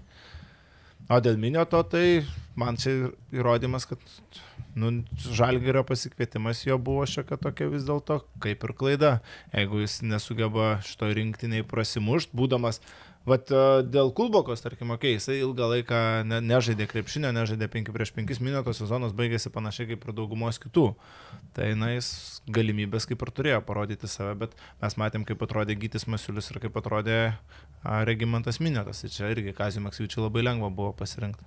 O 1.08 1.22
dėl 1.24 1.38
minioto, 1.40 1.80
tai 1.88 2.26
man 2.60 2.76
čia 2.76 3.14
įrodymas, 3.32 3.86
kad 3.88 4.02
nu, 4.76 4.90
žalgerio 5.16 5.86
pasikvietimas 5.88 6.66
jo 6.68 6.76
buvo 6.84 7.06
šiokia 7.08 7.38
tokia 7.40 7.70
vis 7.72 7.86
dėlto 7.88 8.20
kaip 8.44 8.66
ir 8.68 8.74
klaida. 8.76 9.12
Jeigu 9.56 9.80
jis 9.86 10.02
nesugeba 10.04 10.74
šito 10.84 11.08
rinktiniai 11.16 11.64
prasimušt, 11.68 12.36
būdamas, 12.36 12.82
vat 13.28 13.52
e, 13.52 13.64
dėl 13.88 14.12
Kulbokos, 14.16 14.64
tarkim, 14.64 14.94
okei, 14.96 15.14
okay, 15.14 15.18
jisai 15.18 15.38
ilgą 15.42 15.68
laiką 15.74 16.00
ne, 16.28 16.40
nežaidė 16.44 16.88
krepšinio, 16.90 17.34
nežaidė 17.36 17.68
5 17.74 17.92
prieš 17.96 18.14
5 18.16 18.42
minutos, 18.46 18.80
sezonas 18.82 19.16
baigėsi 19.18 19.52
panašiai 19.54 19.92
kaip 19.92 20.08
ir 20.08 20.16
daugumos 20.18 20.60
kitų. 20.64 20.88
Tai 21.58 21.68
na, 21.80 21.92
jis 21.96 22.10
galimybės 22.54 23.10
kaip 23.10 23.24
ir 23.26 23.34
turėjo 23.40 23.60
parodyti 23.68 24.10
save, 24.12 24.38
bet 24.46 24.56
mes 24.82 24.98
matėm, 25.02 25.28
kaip 25.28 25.44
atrodė 25.44 25.76
Gytis 25.80 26.08
Masiulis 26.08 26.50
ir 26.54 26.62
kaip 26.64 26.80
atrodė 26.80 27.20
Regimantas 28.08 28.62
Minėtas. 28.64 29.04
Tai 29.04 29.12
čia 29.14 29.32
irgi 29.36 29.56
Kazio 29.58 29.84
Maksvyčiui 29.86 30.24
labai 30.26 30.46
lengva 30.48 30.72
buvo 30.74 30.94
pasirinkti. 30.98 31.46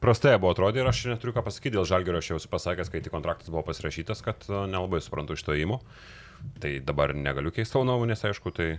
Prastai 0.00 0.38
buvo 0.40 0.54
atrodė 0.54 0.80
ir 0.80 0.88
aš 0.88 1.02
neturiu 1.10 1.34
ką 1.36 1.42
pasakyti 1.44 1.74
dėl 1.74 1.84
Žalgerio, 1.88 2.22
aš 2.22 2.30
jau 2.30 2.38
esu 2.40 2.48
pasakęs, 2.48 2.88
kai 2.88 3.02
tik 3.04 3.12
kontraktas 3.12 3.52
buvo 3.52 3.66
pasirašytas, 3.66 4.22
kad 4.24 4.46
nelabai 4.48 5.02
suprantu 5.04 5.36
iš 5.36 5.44
to 5.44 5.58
įmo. 5.60 5.82
Tai 6.62 6.70
dabar 6.88 7.12
negaliu 7.12 7.52
keisti 7.52 7.74
savo 7.74 7.84
nuomonės, 7.84 8.24
aišku, 8.24 8.52
tai 8.56 8.70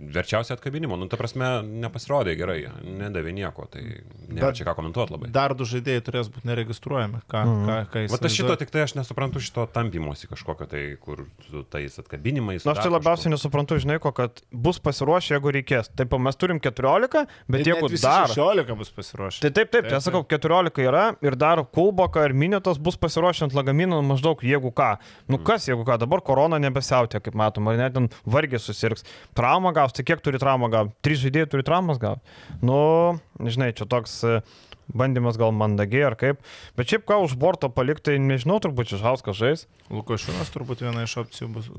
verčiausia 0.00 0.54
atkabinimo. 0.56 0.96
Nu, 0.98 1.06
ta 1.08 1.16
prasme, 1.16 1.62
nepasirodė 1.62 2.34
gerai, 2.38 2.58
nedavė 2.84 3.32
nieko, 3.36 3.66
tai 3.70 3.82
nėra 4.28 4.48
Bet- 4.50 4.56
čia 4.58 4.64
ką 4.66 4.74
komentuoti 4.78 5.14
labai. 5.14 5.30
Dar 5.32 5.54
du 5.54 5.64
žaidėjai 5.64 6.02
turės 6.06 6.28
būti 6.32 6.48
neregistruojami. 6.50 7.20
Ką, 7.30 7.44
Mhm. 7.44 7.66
ką, 7.68 7.76
ką 7.92 8.10
Vat 8.10 8.24
aš 8.24 8.32
šito 8.40 8.56
tik 8.58 8.70
tai 8.70 8.82
aš 8.82 8.94
nesuprantu 8.94 9.40
šito 9.40 9.66
tampymosi 9.72 10.26
kažkokio 10.28 10.66
tai, 10.68 10.96
kur 11.00 11.26
su 11.50 11.62
tais 11.64 11.98
atkabinimais. 11.98 12.64
Na, 12.64 12.72
aš 12.72 12.78
tai 12.82 12.90
dar 12.90 12.98
labiausiai 12.98 13.30
kažkuo. 13.30 13.34
nesuprantu, 13.38 13.78
žinai, 13.78 14.00
ko, 14.00 14.12
kad 14.12 14.42
bus 14.52 14.78
pasiruošę, 14.78 15.34
jeigu 15.38 15.52
reikės. 15.52 15.90
Taip, 15.94 16.12
mes 16.18 16.36
turim 16.36 16.60
14, 16.60 17.26
bet 17.48 17.60
Ir 17.66 17.74
jeigu 17.74 17.88
dar... 18.02 18.26
16 18.28 18.74
bus 18.76 18.90
pasiruošę. 18.90 19.40
Tai 19.40 19.50
taip, 19.50 19.70
taip, 19.70 19.82
Taip, 19.84 19.90
tai 19.90 19.96
aš 19.98 20.04
sakau, 20.10 20.24
14 20.24 20.82
yra 20.82 21.16
ir 21.22 21.36
dar 21.36 21.58
Kulboka 21.64 22.24
ir 22.24 22.32
Minėtas 22.32 22.78
bus 22.78 22.96
pasiruošę 22.96 23.42
ant 23.44 23.52
lagaminą 23.54 24.02
maždaug 24.02 24.40
jeigu 24.42 24.72
ką. 24.72 24.96
Nu 25.28 25.38
kas, 25.38 25.66
jeigu 25.68 25.84
ką, 25.84 25.98
dabar 25.98 26.20
korona 26.20 26.58
nebesiautė, 26.58 27.20
kaip 27.22 27.34
matom, 27.34 27.68
ar 27.68 27.76
net 27.76 27.94
ten 27.94 28.08
vargiai 28.26 28.58
susirgs. 28.58 29.04
Traumą 29.34 29.72
gaus, 29.84 29.94
tai 29.94 30.04
kiek 30.08 30.22
turi 30.24 30.40
traumą 30.40 30.70
gauti? 30.72 30.94
Trys 31.04 31.20
žaidėjai 31.22 31.50
turi 31.52 31.66
traumas 31.66 32.00
gauti. 32.00 32.24
Nu, 32.64 33.20
žinai, 33.44 33.70
čia 33.76 33.86
toks 33.90 34.16
e, 34.24 34.40
bandymas 34.88 35.38
gal 35.40 35.52
mandagiai 35.52 36.08
ar 36.08 36.16
kaip. 36.20 36.40
Bet 36.78 36.90
šiaip 36.90 37.06
ką 37.08 37.20
už 37.26 37.36
borto 37.40 37.70
palikti, 37.72 38.10
tai 38.10 38.18
nežinau, 38.22 38.60
turbūt 38.64 38.90
Čižauskas 38.92 39.38
žais. 39.38 39.66
Lukošiūnas 39.92 40.52
turbūt 40.54 40.84
viena 40.86 41.04
iš 41.04 41.18
opcijų 41.24 41.50
bus. 41.54 41.70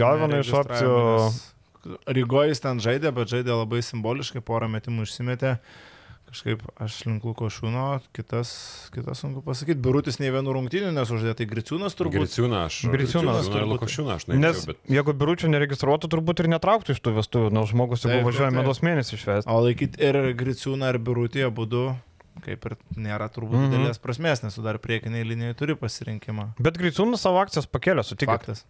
Gal 0.00 0.22
viena 0.22 0.42
iš 0.44 0.52
opcijų. 0.62 0.96
Rygojais 2.10 2.62
ten 2.62 2.82
žaidė, 2.82 3.12
bet 3.14 3.30
žaidė 3.30 3.54
labai 3.54 3.82
simboliškai, 3.86 4.42
porą 4.44 4.68
metimų 4.72 5.06
išsimetė. 5.06 5.56
Kažkaip 6.26 6.62
aš 6.82 6.96
link 7.06 7.24
Lukošiūno, 7.24 7.84
kitas, 8.16 8.50
kitas 8.94 9.20
sunku 9.22 9.44
pasakyti. 9.46 9.78
Birutis 9.82 10.18
nei 10.18 10.32
vienų 10.34 10.56
rungtynių 10.56 10.90
nesužaidė, 10.96 11.36
tai 11.38 11.46
Griciūnas 11.52 11.94
turbūt. 11.98 12.18
Griciūną 12.18 12.64
aš. 12.66 12.80
Griciūnas 12.90 13.46
turbūt. 13.46 13.70
Lukošiūną 13.76 14.16
aš 14.16 14.26
Nes 14.32 14.40
nežinau, 14.42 14.72
bet... 14.72 14.80
jeigu 14.96 15.14
biručių 15.22 15.52
neregistruotų, 15.54 16.10
turbūt 16.16 16.42
ir 16.42 16.50
netrauktų 16.56 16.96
iš 16.96 17.00
tų 17.04 17.14
vestuvių, 17.20 17.52
nors 17.54 17.70
žmogus 17.70 18.04
jau 18.08 18.18
važiuoja 18.26 18.50
medos 18.58 18.82
mėnesį 18.82 19.20
švęsti. 19.22 19.50
O 19.54 19.62
laikyti 19.62 20.02
ir 20.02 20.20
Griciūną, 20.42 20.90
ir 20.90 21.00
Birutį, 21.06 21.46
abu 21.46 21.70
kaip 22.44 22.66
ir 22.68 22.76
nėra 22.96 23.28
turbūt 23.32 23.56
mm 23.56 23.64
-hmm. 23.64 23.74
didelės 23.74 24.02
prasmės, 24.02 24.42
nes 24.44 24.54
tu 24.54 24.62
dar 24.64 24.78
priekiniai 24.82 25.24
linijai 25.24 25.56
turi 25.56 25.76
pasirinkimą. 25.78 26.50
Bet 26.60 26.78
Griciūnas 26.78 27.24
savo 27.24 27.40
akcijas 27.40 27.66
pakėlė. 27.66 28.04
Faktas. 28.26 28.66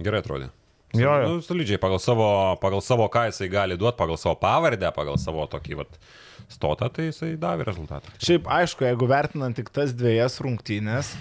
Gerai 0.00 0.20
atrodė. 0.20 0.50
Jo, 0.96 1.12
jo. 1.22 1.26
Nu, 1.28 1.42
solidžiai, 1.44 1.78
pagal 1.78 2.00
savo, 2.02 2.26
pagal 2.62 2.82
savo, 2.82 3.06
ką 3.12 3.28
jisai 3.30 3.46
gali 3.52 3.76
duoti, 3.78 3.98
pagal 4.00 4.18
savo 4.18 4.34
pavardę, 4.40 4.90
pagal 4.96 5.18
savo 5.22 5.44
tokį 5.46 5.76
vat, 5.84 5.98
stotą, 6.50 6.88
tai 6.90 7.10
jisai 7.10 7.36
davė 7.38 7.68
rezultatą. 7.68 8.10
Šiaip 8.18 8.48
aišku, 8.50 8.88
jeigu 8.88 9.06
vertinant 9.10 9.54
tik 9.54 9.70
tas 9.70 9.92
dviejas 9.94 10.40
rungtynės, 10.42 11.12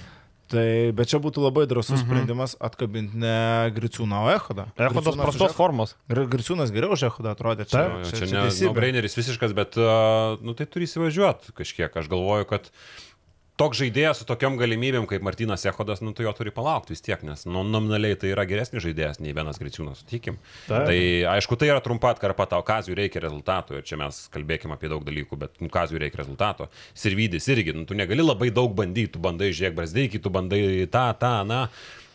tai 0.49 0.89
bet 0.97 1.11
čia 1.11 1.19
būtų 1.21 1.43
labai 1.43 1.67
drasus 1.69 1.99
-hmm. 1.99 2.07
sprendimas 2.07 2.55
atkabinti 2.57 3.17
ne 3.21 3.69
Griciūną, 3.75 4.23
o 4.25 4.31
Ehodą. 4.33 4.65
Echodas 4.73 5.13
Griciūnas 5.13 5.21
prastos 5.21 5.53
formos. 5.53 5.95
Gri- 6.09 6.25
Griciūnas 6.25 6.73
geriau 6.73 6.97
už 6.97 7.03
Ehodą 7.11 7.35
atrodė. 7.35 7.69
Čia, 7.69 7.83
Jo, 7.85 7.99
jo, 7.99 8.05
Čia, 8.09 8.25
čia 8.25 8.41
ne 8.41 8.65
no 8.65 8.73
braineris 8.73 9.13
visiškas, 9.17 9.53
bet, 9.53 9.77
uh, 9.77 10.41
nu, 10.41 10.57
tai 10.57 10.65
turi 10.65 10.89
įsivažiuoti 10.89 11.53
kažkiek. 11.53 11.93
Aš 11.93 12.09
galvoju, 12.09 12.45
kad 12.49 12.71
toks 13.59 13.81
žaidėjas 13.81 14.21
su 14.21 14.27
tokiom 14.27 14.55
galimybėm 14.59 15.05
kaip 15.09 15.23
Martinas 15.25 15.65
Ehodas, 15.67 15.99
nu, 16.05 16.13
tu 16.15 16.23
jo 16.23 16.31
turi 16.35 16.53
palaukti 16.55 16.95
vis 16.95 17.03
tiek, 17.03 17.21
nes 17.27 17.43
nu, 17.49 17.63
nominaliai 17.67 18.17
tai 18.19 18.31
yra 18.31 18.45
geresnis 18.47 18.83
žaidėjas 18.85 19.19
nei 19.23 19.35
vienas 19.35 19.59
Griciūnas, 19.61 20.03
sutikim. 20.03 20.39
Taip. 20.67 20.87
Tai 20.87 20.97
aišku, 21.35 21.59
tai 21.59 21.71
yra 21.73 21.83
trumpa 21.83 22.13
atkarpa, 22.15 22.47
tau 22.51 22.63
Kazijui 22.65 22.97
reikia 23.01 23.23
rezultatų 23.25 23.79
ir 23.79 23.87
čia 23.89 23.99
mes 23.99 24.21
kalbėkime 24.33 24.77
apie 24.77 24.91
daug 24.91 25.03
dalykų, 25.07 25.39
bet 25.43 25.59
nu, 25.63 25.71
Kazijui 25.73 26.05
reikia 26.05 26.23
rezultato. 26.23 26.69
Sirvidis 26.97 27.49
irgi, 27.51 27.75
nu, 27.75 27.83
tu 27.89 27.97
negali 27.99 28.23
labai 28.23 28.51
daug 28.55 28.71
bandyti, 28.77 29.13
tu 29.17 29.23
bandai 29.23 29.51
žiūrėk 29.51 29.75
brasdeikį, 29.81 30.23
tu 30.23 30.31
bandai 30.33 30.63
tą, 30.91 31.09
tą, 31.19 31.35
na. 31.49 31.65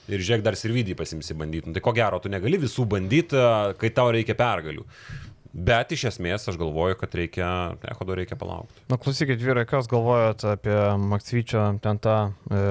Ir 0.04 0.20
žiūrėk, 0.20 0.42
dar 0.44 0.56
sirvidį 0.60 0.96
pasimsi 0.98 1.36
bandyti. 1.36 1.70
Nu, 1.70 1.76
tai 1.76 1.80
ko 1.84 1.94
gero, 1.96 2.18
tu 2.20 2.32
negali 2.32 2.58
visų 2.60 2.84
bandyti, 2.88 3.40
kai 3.80 3.92
tau 3.96 4.10
reikia 4.12 4.36
pergalių. 4.36 4.84
Bet 5.54 5.92
iš 5.94 6.08
esmės 6.08 6.48
aš 6.50 6.56
galvoju, 6.58 6.96
kad 6.98 7.12
reikia, 7.14 7.48
Ehodo 7.86 8.16
reikia 8.18 8.34
palaukti. 8.38 8.80
Na, 8.90 8.98
klausykit, 8.98 9.38
vyrai, 9.38 9.62
kas 9.70 9.86
galvojat 9.90 10.42
apie 10.50 10.78
Maksvyčio 10.98 11.62
ten 11.84 12.00
tą 12.02 12.16
e, 12.50 12.62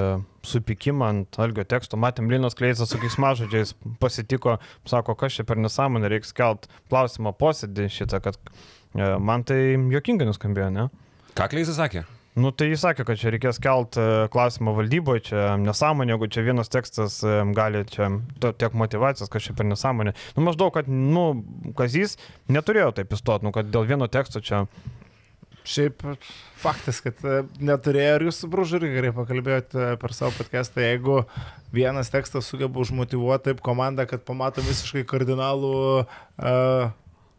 supykimą 0.44 1.08
ant 1.08 1.40
algio 1.40 1.64
teksto. 1.64 1.96
Matėm, 1.96 2.28
Linas 2.34 2.58
Kleisas 2.60 2.92
su 2.92 3.00
kiksmažodžiais 3.00 3.72
pasitiko, 4.04 4.58
sako, 4.90 5.16
kas 5.20 5.40
čia 5.40 5.48
per 5.48 5.62
nesąmonę, 5.64 6.12
reikia 6.12 6.34
skelt 6.34 6.68
klausimą 6.92 7.32
posėdį 7.40 7.88
šitą, 8.02 8.20
kad 8.26 8.42
e, 8.44 9.14
man 9.16 9.48
tai 9.48 9.62
jokingai 9.96 10.28
nuskambėjo, 10.28 10.68
ne? 10.76 10.90
Ką 11.40 11.48
Kleisas 11.56 11.80
sakė? 11.80 12.04
Nu, 12.34 12.50
tai 12.50 12.72
jis 12.72 12.82
sakė, 12.82 13.06
kad 13.06 13.20
čia 13.22 13.30
reikės 13.34 13.60
kelt 13.62 13.98
e, 14.02 14.06
klausimą 14.34 14.74
valdyboje, 14.74 15.22
čia 15.28 15.42
nesąmonė, 15.62 16.16
jeigu 16.16 16.30
čia 16.34 16.46
vienas 16.48 16.72
tekstas 16.74 17.20
e, 17.22 17.36
gali 17.54 17.84
čia 17.86 18.10
tiek 18.42 18.74
motivacijos, 18.74 19.30
kad 19.30 19.46
čia 19.46 19.54
per 19.58 19.70
nesąmonę. 19.70 20.16
Nu, 20.34 20.48
maždaug, 20.48 20.74
kad, 20.74 20.90
nu, 20.90 21.28
Kazys 21.78 22.18
neturėjo 22.50 22.90
taip 22.98 23.14
įstot, 23.14 23.46
nu, 23.46 23.54
kad 23.54 23.70
dėl 23.70 23.86
vieno 23.94 24.10
teksto 24.10 24.42
čia 24.42 24.66
Šiaip 25.64 26.02
faktas, 26.60 26.98
kad 27.00 27.22
e, 27.24 27.44
neturėjo 27.64 28.16
ir 28.18 28.26
jūs 28.28 28.42
su 28.42 28.50
Bružuriu 28.52 28.90
gerai 28.92 29.14
pakalbėjote 29.16 29.94
per 30.02 30.16
savo 30.16 30.34
podcastą, 30.36 30.82
jeigu 30.84 31.22
vienas 31.72 32.12
tekstas 32.12 32.50
sugeba 32.52 32.82
užmotivuoti 32.84 33.52
taip 33.52 33.62
komandą, 33.64 34.04
kad 34.10 34.26
pamato 34.28 34.66
visiškai 34.66 35.06
kardinalų 35.08 35.78
uh, 36.04 36.92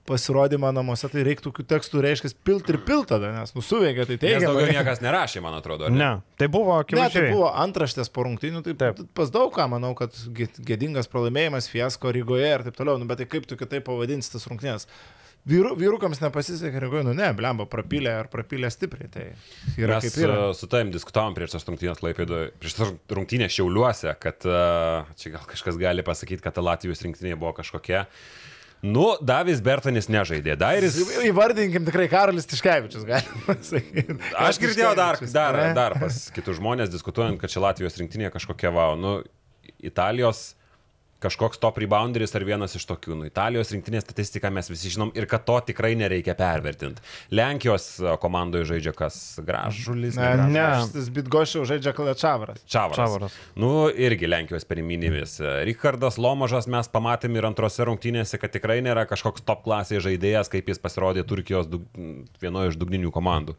pasirodymą 0.05 0.69
namuose, 0.77 1.09
tai 1.09 1.23
reiktų 1.25 1.49
tokių 1.51 1.65
tekstų, 1.71 2.03
reiškia, 2.05 2.31
pilt 2.45 2.69
ir 2.69 2.77
pilt 2.85 3.09
tada, 3.09 3.31
nes 3.33 3.55
nusuveikia, 3.57 4.05
tai 4.05 4.19
Nes 4.19 4.21
teigiamai. 4.21 4.47
daugiau 4.51 4.75
niekas 4.77 5.01
nerašė, 5.01 5.41
man 5.41 5.55
atrodo. 5.57 5.87
ar 5.89 5.91
Ne, 5.97 6.11
tai 6.37 6.49
buvo 6.53 6.75
Ne, 6.77 6.85
tai 6.85 6.99
akivaizdžiai. 6.99 7.33
buvo 7.33 7.49
antraštės 7.65 8.13
po 8.13 8.27
rungtynių, 8.29 8.63
tai 8.67 8.75
Taip. 8.75 9.01
pas 9.17 9.31
daug 9.33 9.49
ką, 9.57 9.65
manau, 9.73 9.95
kad 9.97 10.13
gė- 10.13 10.53
gėdingas 10.61 11.09
pralaimėjimas, 11.09 11.71
fiasko 11.73 12.13
Rygoje 12.13 12.51
ir 12.55 12.65
taip 12.69 12.77
toliau, 12.77 12.99
nu, 13.01 13.07
bet 13.09 13.19
tai 13.19 13.27
kaip 13.27 13.47
tu 13.49 13.57
kitaip 13.57 13.85
pavadinsi 13.89 14.33
tas 14.33 14.45
rungtynės? 14.47 14.87
Vyru, 15.45 15.75
vyrukams 15.77 16.21
nepasisekė 16.25 16.81
Rygoje, 16.85 17.05
nu 17.05 17.13
ne, 17.13 17.27
blemba, 17.37 17.67
prapylė 17.69 18.15
ar 18.23 18.29
prapylė 18.33 18.71
stipriai, 18.73 19.11
tai 19.13 19.25
yra 19.77 19.99
Mes 20.01 20.07
kaip 20.09 20.23
yra. 20.25 20.37
e, 20.51 20.55
su 20.57 20.67
tavim 20.73 20.89
diskutavom 20.93 21.35
prieš 21.37 21.53
tas 21.57 21.65
rungtynės 21.69 22.01
Laipėdoje, 22.01 22.53
prieš 22.61 22.77
tas 22.79 22.93
rungtynės 23.13 23.53
Šiauliuose, 23.53 24.15
kad 24.21 24.41
e, 24.49 24.63
čia 25.21 25.35
gal 25.37 25.45
kažkas 25.45 25.77
gali 25.77 26.03
pasakyti, 26.03 26.41
kad 26.41 26.55
ta 26.57 26.65
Latvijos 26.65 27.01
rinktinė 27.05 27.37
buvo 27.37 27.53
kažkokia. 27.61 28.07
Nu, 28.85 29.05
Davis 29.25 29.63
Bertanis 29.65 30.11
nežaidė. 30.13 30.59
Dairis. 30.61 30.99
Įvardinkim 31.25 31.87
tikrai 31.87 32.05
Karolis 32.13 32.45
Tiškevičius, 32.51 33.07
galima 33.09 33.57
sakyti. 33.71 34.19
Aš 34.37 34.61
girdėjau 34.61 34.91
dar, 34.99 35.21
dar, 35.33 35.57
ne? 35.57 35.71
dar 35.77 35.97
pas 36.03 36.19
kitus 36.35 36.59
žmonės 36.61 36.93
diskutuojant, 36.93 37.41
kad 37.41 37.53
čia 37.53 37.63
Latvijos 37.65 37.97
rinktinė 38.01 38.29
kažkokia, 38.35 38.75
va, 38.75 38.91
nu, 39.01 39.17
Italijos 39.81 40.51
kažkoks 41.23 41.61
top 41.63 41.79
rebounderis 41.83 42.35
ar 42.37 42.45
vienas 42.47 42.75
iš 42.79 42.85
tokių. 42.89 43.17
Nu, 43.21 43.29
Italijos 43.29 43.73
rinktinės 43.75 44.05
statistiką 44.07 44.51
mes 44.55 44.71
visi 44.73 44.93
žinom 44.93 45.13
ir 45.17 45.27
kad 45.31 45.45
to 45.49 45.57
tikrai 45.71 45.95
nereikia 45.99 46.37
pervertinti. 46.39 47.03
Lenkijos 47.35 47.89
e, 48.01 48.15
komandoje 48.23 48.69
žaidžia 48.73 48.95
kas? 48.97 49.19
Gražulis. 49.45 50.19
Ne, 50.21 50.31
ne. 50.43 50.49
Ne. 50.55 50.67
Šis 50.91 51.11
Bitgošiau 51.15 51.67
žaidžia 51.69 51.95
Klačavaras. 51.97 52.65
Čavaras. 52.69 53.01
Čavaras. 53.01 53.39
Nu, 53.59 53.89
irgi 53.91 54.31
Lenkijos 54.31 54.67
pirminėmis. 54.69 55.39
Richardas 55.69 56.19
Lomažas 56.21 56.69
mes 56.71 56.91
pamatėm 56.93 57.39
ir 57.39 57.49
antrose 57.51 57.87
rungtynėse, 57.89 58.41
kad 58.41 58.55
tikrai 58.55 58.81
nėra 58.85 59.07
kažkoks 59.11 59.45
top 59.47 59.65
klasės 59.67 60.05
žaidėjas, 60.05 60.53
kaip 60.53 60.73
jis 60.73 60.83
pasirodė 60.83 61.27
Turkijos 61.29 61.71
dug... 61.71 61.87
vienoje 62.43 62.75
iš 62.75 62.81
dugninių 62.81 63.13
komandų. 63.15 63.57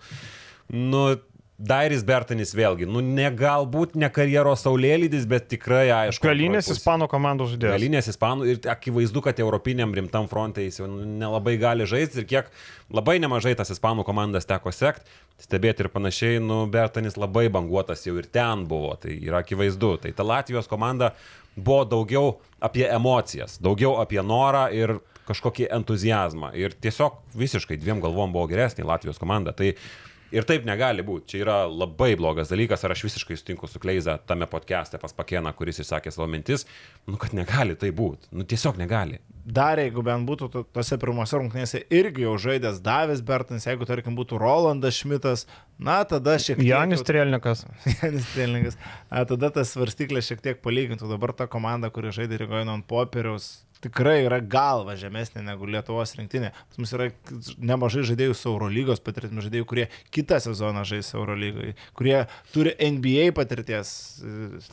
Nu, 0.73 1.07
Dairis 1.55 2.01
Bertanis 2.03 2.49
vėlgi, 2.51 2.83
nu, 2.83 2.99
ne 2.99 3.29
galbūt 3.31 3.93
ne 3.95 4.09
karjeros 4.11 4.65
saulėlydis, 4.65 5.23
bet 5.29 5.45
tikrai 5.53 5.85
aišku. 6.01 6.27
Galinės 6.27 6.67
ispanų 6.73 7.07
komandų 7.07 7.47
žaidėjas. 7.53 7.75
Galinės 7.77 8.09
ispanų 8.11 8.47
ir 8.51 8.57
akivaizdu, 8.73 9.21
kad 9.23 9.39
europiniam 9.39 9.93
rimtam 9.95 10.27
fronte 10.27 10.65
jis 10.65 10.81
jau 10.81 10.89
nelabai 10.91 11.53
gali 11.61 11.87
žaisti 11.87 12.19
ir 12.19 12.27
kiek 12.27 12.49
labai 12.91 13.21
nemažai 13.23 13.53
tas 13.55 13.71
ispanų 13.71 14.03
komandas 14.03 14.49
teko 14.49 14.73
sekti, 14.75 15.07
stebėti 15.39 15.85
ir 15.85 15.89
panašiai, 15.93 16.41
nu, 16.43 16.65
Bertanis 16.71 17.15
labai 17.15 17.45
banguotas 17.53 18.03
jau 18.03 18.17
ir 18.19 18.27
ten 18.27 18.65
buvo, 18.67 18.91
tai 18.99 19.15
yra 19.15 19.39
akivaizdu. 19.45 19.93
Tai 20.03 20.11
ta 20.17 20.25
Latvijos 20.27 20.67
komanda 20.67 21.13
buvo 21.55 21.85
daugiau 21.87 22.33
apie 22.59 22.83
emocijas, 22.91 23.61
daugiau 23.63 23.95
apie 24.03 24.19
norą 24.19 24.67
ir 24.75 24.97
kažkokį 25.29 25.69
entuzijazmą. 25.79 26.51
Ir 26.59 26.75
tiesiog 26.83 27.15
visiškai 27.39 27.79
dviem 27.79 28.03
galvom 28.03 28.35
buvo 28.35 28.51
geresnė 28.51 28.83
Latvijos 28.91 29.23
komanda. 29.23 29.55
Tai 29.55 29.71
Ir 30.33 30.43
taip 30.47 30.65
negali 30.65 31.03
būti. 31.05 31.27
Čia 31.35 31.41
yra 31.43 31.57
labai 31.69 32.15
blogas 32.17 32.49
dalykas, 32.49 32.81
ar 32.83 32.91
aš 32.95 33.03
visiškai 33.05 33.37
sutinku 33.37 33.67
su 33.69 33.79
Kleiza 33.79 34.17
tame 34.25 34.47
podcast'e 34.49 34.97
pas 34.99 35.13
Pakieną, 35.13 35.53
kuris 35.55 35.79
išsakė 35.83 36.11
savo 36.11 36.25
mintis, 36.27 36.65
nu 37.07 37.17
kad 37.21 37.33
negali 37.37 37.75
tai 37.77 37.91
būti. 37.95 38.31
Nu 38.31 38.43
tiesiog 38.43 38.77
negali. 38.81 39.19
Dar 39.45 39.77
jeigu 39.77 40.01
bent 40.03 40.25
būtų 40.27 40.49
to- 40.51 40.63
tose 40.73 40.97
pirmose 40.97 41.37
rungtynėse 41.37 41.83
irgi 41.93 42.25
jau 42.25 42.33
žaidęs 42.41 42.81
Davis 42.81 43.21
Bertans, 43.21 43.65
jeigu 43.69 43.85
tarkim 43.85 44.15
būtų 44.17 44.39
Rolandas 44.41 44.97
Šmitas, 44.97 45.45
na 45.77 45.99
tada 46.07 46.37
šiek 46.39 46.59
tiek... 46.59 46.67
Janis 46.69 47.03
Trelnikas. 47.07 47.65
Janis 48.01 48.27
Trelningas. 48.33 48.79
A, 49.09 49.25
Tada 49.27 49.51
tas 49.53 49.73
svarstyklės 49.75 50.29
šiek 50.31 50.43
tiek 50.43 50.63
palygintų. 50.63 51.09
Dabar 51.11 51.35
ta 51.35 51.49
komanda, 51.51 51.91
kuri 51.93 52.13
žaidė 52.15 52.39
Rygoje 52.43 52.67
ant 52.71 52.87
popieriaus, 52.87 53.49
tikrai 53.83 54.23
yra 54.25 54.39
galva 54.41 54.95
žemesnė 54.99 55.43
negu 55.45 55.67
Lietuvos 55.69 56.15
rinktinė. 56.17 56.51
Pas 56.55 56.79
mus 56.81 56.93
yra 56.95 57.09
nemažai 57.59 58.05
žaidėjų 58.07 58.37
su 58.37 58.49
Eurolygos 58.53 59.03
patirtimi, 59.05 59.43
žaidėjų, 59.45 59.67
kurie 59.69 59.85
kitą 60.15 60.39
sezoną 60.43 60.85
žais 60.87 61.11
Eurolygoje, 61.13 61.75
kurie 61.97 62.17
turi 62.53 62.73
NBA 62.79 63.29
patirties. 63.37 63.91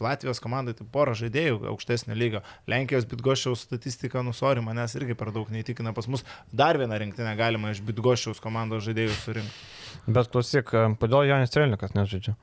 Latvijos 0.02 0.40
komandai 0.42 0.76
tai 0.78 0.86
pora 0.94 1.16
žaidėjų 1.18 1.60
aukštesnio 1.74 2.16
lygio. 2.16 2.44
Lenkijos 2.70 3.08
Bitgošiaus 3.10 3.66
statistika, 3.66 4.24
nusori, 4.24 4.64
manęs 4.64 4.96
irgi 5.00 5.18
per 5.18 5.34
daug 5.34 5.50
neįtikina. 5.52 5.94
Pas 5.96 6.08
mus 6.08 6.24
dar 6.54 6.80
vieną 6.80 7.02
rinktinę 7.04 7.36
galima 7.38 7.74
iš 7.74 7.82
Bitgošiaus 7.84 8.42
komandos 8.42 8.86
žaidėjų 8.88 9.16
surinkti. 9.18 9.81
Bet 10.06 10.32
klausyk, 10.32 10.72
kodėl 10.98 11.28
Janis 11.28 11.52
Trelnikas 11.54 11.94
nežaidžia? 11.94 12.34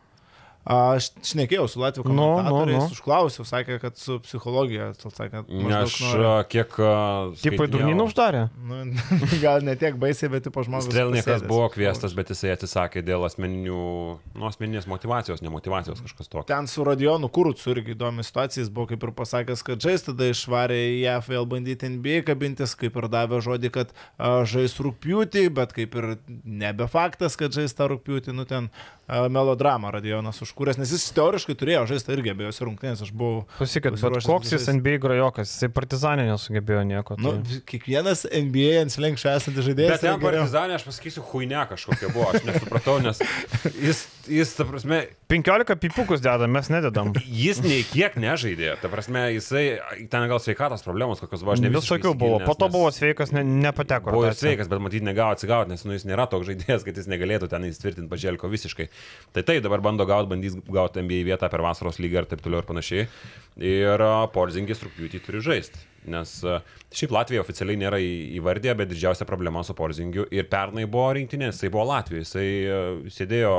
Aš 0.70 1.08
šnekėjau 1.26 1.64
su 1.72 1.80
Latvijų 1.82 2.04
Nu, 2.10 2.14
nu, 2.14 2.24
komentatoriais, 2.36 2.84
nu. 2.84 2.94
užklausiau, 2.94 3.46
sakė, 3.48 3.78
kad 3.82 3.96
su 3.98 4.20
psichologija, 4.22 4.90
sakė, 5.00 5.40
Aš 5.42 5.48
maždaug 5.50 5.94
nori- 6.04 6.26
a, 6.28 6.34
kiek... 6.46 6.76
a, 6.84 6.90
Tipo 7.40 7.40
į 7.40 7.40
skaitinėjau- 7.40 7.72
durnyną 7.74 8.06
uždarė? 8.10 8.42
Nu, 8.68 8.82
gal 9.46 9.64
ne 9.66 9.74
tiek 9.80 9.96
baisiai, 9.98 10.30
bet 10.30 10.44
tipo 10.46 10.62
žmogus. 10.68 10.90
Strelnikas 10.92 11.46
buvo 11.48 11.70
kvieštas, 11.74 12.14
bet 12.14 12.30
jisai 12.36 12.52
atsisakė 12.54 13.02
dėl 13.08 13.24
asmeninių, 13.26 13.80
nu, 14.36 14.44
asmeninės 14.52 14.86
motivacijos, 14.92 15.42
nemotivacijos 15.42 16.04
kažkas 16.06 16.28
tokio. 16.30 16.46
Ten 16.52 16.68
su 16.70 16.84
Radionu 16.86 17.32
Kurucu 17.34 17.72
irgi 17.74 17.96
įdomi 17.96 18.28
situacija, 18.28 18.62
jis 18.62 18.70
buvo 18.70 18.92
kaip 18.92 19.08
ir 19.08 19.16
pasakęs, 19.16 19.64
kad 19.66 19.80
žais 19.82 20.06
tada 20.06 20.28
išvarė 20.30 20.78
į 20.92 21.00
JAF 21.08 21.32
vėl 21.34 21.50
bandyti 21.50 21.90
NBA 21.96 22.22
kabintis, 22.28 22.76
kaip 22.78 23.00
ir 23.00 23.10
davė 23.10 23.40
žodį, 23.48 23.72
kad 23.80 23.96
a, 24.20 24.44
žais 24.46 24.76
rūpjūtį, 24.78 25.48
bet 25.56 25.74
kaip 25.74 25.96
ir 25.98 26.12
nebe 26.44 26.86
faktas, 26.92 27.40
kad 27.40 27.56
žais 27.58 27.74
tą 27.74 27.90
rūpjūtį, 27.96 28.36
nu 28.38 28.46
ten 28.46 28.70
a, 29.08 29.26
melodramą 29.32 29.96
Radionas 29.98 30.44
užkūręs, 30.50 30.80
nes 30.82 30.92
jis 30.94 31.06
teoriškai 31.16 31.56
turėjo 31.60 31.86
žaisti 31.94 32.14
irgi 32.16 32.34
abiejose 32.34 32.66
rungtynėse, 32.66 33.06
aš 33.08 33.14
buvau... 33.16 33.46
Pasiruošęs 33.60 34.28
koks 34.28 34.54
jis. 34.56 34.68
NBA 34.80 34.98
grajokas, 35.04 35.54
jisai 35.54 35.70
partizanė 35.74 36.26
nesugebėjo 36.30 36.84
nieko. 36.90 37.18
Nu, 37.22 37.38
Tai... 37.46 37.60
kiekvienas 37.70 38.26
NBA 38.28 38.80
ant 38.84 38.94
slenkščio 38.94 39.34
esantis 39.36 39.68
žaidėjas. 39.70 39.96
Bet 39.96 40.06
ten 40.08 40.22
partizanė, 40.24 40.78
aš 40.80 40.88
pasakysiu, 40.90 41.26
huine 41.32 41.62
kažkokia 41.70 42.12
buvo, 42.14 42.30
aš 42.34 42.48
nesupratau, 42.50 42.98
nes 43.04 43.22
jis, 43.88 44.06
jis 44.30 44.52
ta 44.56 44.66
prasme, 44.66 45.00
15 45.32 45.76
pipukus 45.82 46.22
dedam, 46.22 46.52
mes 46.54 46.70
nededam. 46.72 47.12
Jis 47.26 47.60
nei 47.66 47.82
kiek 47.88 48.16
nežaidė, 48.22 48.76
ta 48.82 48.92
prasme, 48.92 49.26
jisai, 49.36 49.64
ten 50.12 50.28
gal 50.32 50.42
sveikatos 50.44 50.86
problemos 50.86 51.22
kokios 51.24 51.44
buvo, 51.44 51.56
aš 51.56 51.64
ne 51.64 51.72
visiškai 51.74 52.00
Visokių 52.00 52.14
buvo. 52.20 52.40
Po 52.46 52.56
to 52.60 52.70
buvo 52.72 52.92
sveikas, 52.94 53.34
ne, 53.36 53.44
nepateko. 53.44 54.14
Buvo 54.14 54.28
ir 54.28 54.34
rotacija. 54.34 54.48
sveikas, 54.48 54.72
bet 54.72 54.84
matyt 54.86 55.06
negavo 55.06 55.36
atsigauti, 55.36 55.74
nes 55.74 55.86
nu, 55.88 55.98
jis 55.98 56.08
nėra 56.10 56.30
toks 56.32 56.50
žaidėjas, 56.50 56.86
kad 56.88 57.02
jis 57.02 57.10
negalėtų 57.12 57.52
ten 57.52 57.68
įsitvirtinti 57.70 58.12
paželko 58.12 58.52
visiškai. 58.54 58.90
Tai 59.36 59.46
tai 59.50 59.60
dabar 59.66 59.84
bando 59.86 60.08
gauti, 60.10 60.32
bandys 60.34 60.58
gauti 60.70 61.04
NBA 61.04 61.26
vietą 61.30 61.52
per 61.52 61.66
vasaros 61.66 62.02
lygą 62.02 62.24
ir 62.24 62.32
taip 62.32 62.46
toliau 62.46 62.64
ir 62.64 62.70
panašiai. 62.70 63.08
Ir 63.60 64.10
Porzingis 64.34 64.86
rūpjūtį 64.86 65.26
turi 65.26 65.44
žaisti. 65.44 65.89
Nes 66.06 66.44
a, 66.48 66.60
šiaip 66.96 67.12
Latvija 67.12 67.42
oficialiai 67.44 67.78
nėra 67.82 68.00
įvardyje, 68.00 68.76
bet 68.78 68.90
didžiausia 68.94 69.26
problema 69.28 69.64
su 69.64 69.74
Porzingiu 69.78 70.26
ir 70.32 70.48
pernai 70.50 70.86
buvo 70.86 71.10
rinktinė, 71.18 71.52
jisai 71.52 71.70
buvo 71.74 71.84
Latvijoje, 71.92 72.24
jisai 72.28 72.48
a, 72.72 72.80
sėdėjo 73.18 73.54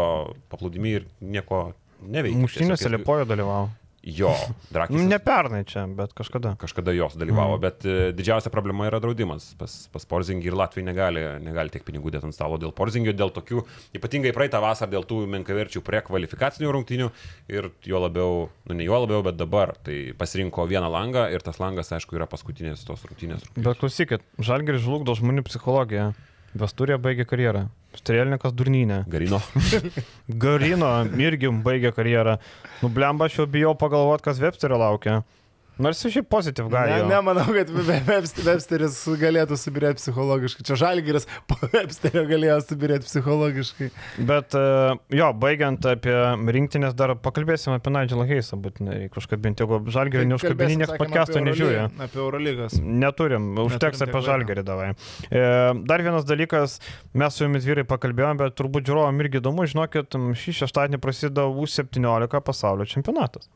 paplūdimi 0.51 0.95
ir 1.01 1.05
nieko 1.21 1.73
neveikė. 2.01 2.47
Jis- 2.49 2.89
Liepojo 2.97 3.25
dalyvavo. 3.29 3.69
Jo, 4.03 4.33
Drakis. 4.73 4.97
Nu, 4.97 5.05
Ne 5.09 5.19
pernai 5.21 5.61
čia, 5.69 5.83
bet 5.93 6.15
kažkada. 6.17 6.55
Kažkada 6.61 6.93
jos 6.97 7.19
dalyvavo, 7.21 7.59
mm. 7.59 7.61
bet 7.61 7.85
e, 7.85 7.97
didžiausia 8.17 8.49
problema 8.53 8.87
yra 8.89 8.97
draudimas. 9.03 9.51
Pas, 9.61 9.75
pas 9.93 10.07
Porzingį 10.09 10.49
ir 10.49 10.57
Latvijai 10.57 10.87
negali, 10.87 11.25
negali 11.45 11.73
tiek 11.75 11.85
pinigų 11.85 12.15
dėti 12.15 12.31
ant 12.31 12.37
stalo 12.37 12.57
dėl 12.61 12.73
Porzingio, 12.77 13.13
dėl 13.13 13.33
tokių, 13.37 13.61
ypatingai 13.99 14.33
praeitą 14.37 14.63
vasarą 14.65 14.95
dėl 14.95 15.05
tų 15.09 15.27
menkaverčių 15.35 15.85
prekvalifikacinių 15.85 16.73
rungtynių 16.79 17.11
ir 17.53 17.69
jo 17.85 18.01
labiau, 18.01 18.47
nu 18.71 18.79
ne 18.79 18.89
jo 18.89 19.03
labiau, 19.05 19.21
bet 19.27 19.37
dabar. 19.37 19.75
Tai 19.85 19.99
pasirinko 20.17 20.65
vieną 20.71 20.89
langą 20.89 21.27
ir 21.35 21.45
tas 21.45 21.61
langas, 21.61 21.93
aišku, 21.93 22.17
yra 22.17 22.31
paskutinės 22.31 22.87
tos 22.89 23.05
rungtynės. 23.05 23.45
Bet 23.61 23.85
klausykit, 23.85 24.25
Žalgeris 24.41 24.87
žlugdo 24.87 25.19
žmonių 25.19 25.45
psichologiją. 25.51 26.15
Vesturė 26.57 26.97
baigė 26.99 27.29
karjerą. 27.29 27.69
Strelnikas 27.99 28.55
durnynė. 28.55 29.03
Garino. 29.11 29.41
Garino 30.45 30.91
irgi 31.19 31.51
baigė 31.65 31.91
karjerą. 31.97 32.37
Nublemba, 32.85 33.27
aš 33.27 33.41
jau 33.41 33.47
bijau 33.51 33.75
pagalvoti, 33.79 34.29
kas 34.29 34.43
Websterio 34.43 34.79
laukia. 34.81 35.21
Nors 35.81 36.01
šiaip 36.05 36.27
pozityv 36.31 36.67
Ne, 36.69 36.75
gali. 36.77 37.07
nemanau, 37.09 37.47
kad 37.57 37.71
Web- 37.73 38.05
Webst- 38.11 38.41
Websteris 38.45 38.99
galėtų 39.21 39.57
subirėti 39.57 40.01
psichologiškai. 40.03 40.65
Čia 40.69 40.77
Žalgiris 40.83 41.27
po 41.49 41.57
Websterio 41.75 42.25
galėjo 42.29 42.59
subirėti 42.67 43.09
psichologiškai. 43.09 43.89
Bet 44.29 44.57
e, 44.59 44.65
jo, 45.17 45.31
baigiant 45.41 45.87
apie 45.89 46.15
rinktinės, 46.57 46.93
dar 46.99 47.15
pakalbėsim 47.17 47.73
apie 47.77 47.93
Nigelą 47.95 48.27
Heisą, 48.29 48.59
būtinai 48.61 48.99
reikia 49.07 49.23
užkabinti. 49.23 49.65
Jeigu 49.65 49.81
Žalgerį 49.97 50.29
neužkabinį, 50.35 50.59
Kalbėsim, 50.61 50.83
niekas 50.85 51.01
podcast'o 51.01 51.43
nežiūri. 51.49 51.81
Apie 52.07 52.21
Eurolygos. 52.21 52.77
Neturim, 52.81 53.51
užteks 53.65 54.03
tiek 54.03 54.09
apie 54.09 54.19
laiko. 54.21 54.27
žalgerį 54.29 54.67
davai. 54.69 54.91
E, 55.31 55.45
dar 55.89 56.05
vienas 56.05 56.29
dalykas, 56.29 56.77
mes 57.15 57.35
su 57.41 57.47
jumis 57.47 57.65
vyrai 57.69 57.87
pakalbėjome, 57.89 58.37
bet 58.45 58.59
turbūt 58.61 58.85
žiūrovom 58.91 59.25
irgi 59.25 59.41
įdomu, 59.41 59.65
žinokit, 59.71 60.19
šį 60.45 60.57
šeštadienį 60.61 61.01
prasideda 61.03 61.49
U17 61.49 62.41
pasaulio 62.45 62.85
čempionatas. 62.91 63.49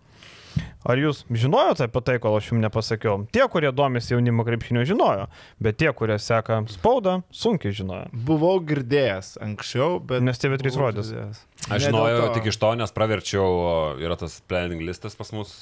Ar 0.85 1.01
jūs 1.01 1.23
žinojote 1.33 1.87
apie 1.87 2.03
tai, 2.05 2.19
kol 2.21 2.37
aš 2.37 2.51
jums 2.51 2.61
nepasakiau? 2.67 3.25
Tie, 3.33 3.43
kurie 3.49 3.71
domisi 3.73 4.13
jaunimo 4.13 4.45
krepšinio, 4.45 4.85
žinojo, 4.89 5.31
bet 5.65 5.79
tie, 5.81 5.89
kurie 5.97 6.19
seka 6.21 6.61
spaudą, 6.69 7.23
sunkiai 7.33 7.73
žinojo. 7.77 8.11
Buvau 8.13 8.59
girdėjęs 8.69 9.39
anksčiau, 9.45 9.97
bet... 10.05 10.25
Nes 10.25 10.41
TV3 10.43 10.75
buvau 10.75 10.91
rodys. 10.91 11.09
girdėjęs. 11.09 11.41
Aš 11.73 11.87
žinojau 11.89 12.27
to. 12.27 12.33
tik 12.37 12.51
iš 12.53 12.59
to, 12.61 12.73
nes 12.77 12.93
praverčiau, 12.95 13.47
yra 14.03 14.19
tas 14.21 14.37
planning 14.49 14.85
listas 14.85 15.17
pas 15.17 15.31
mus 15.37 15.55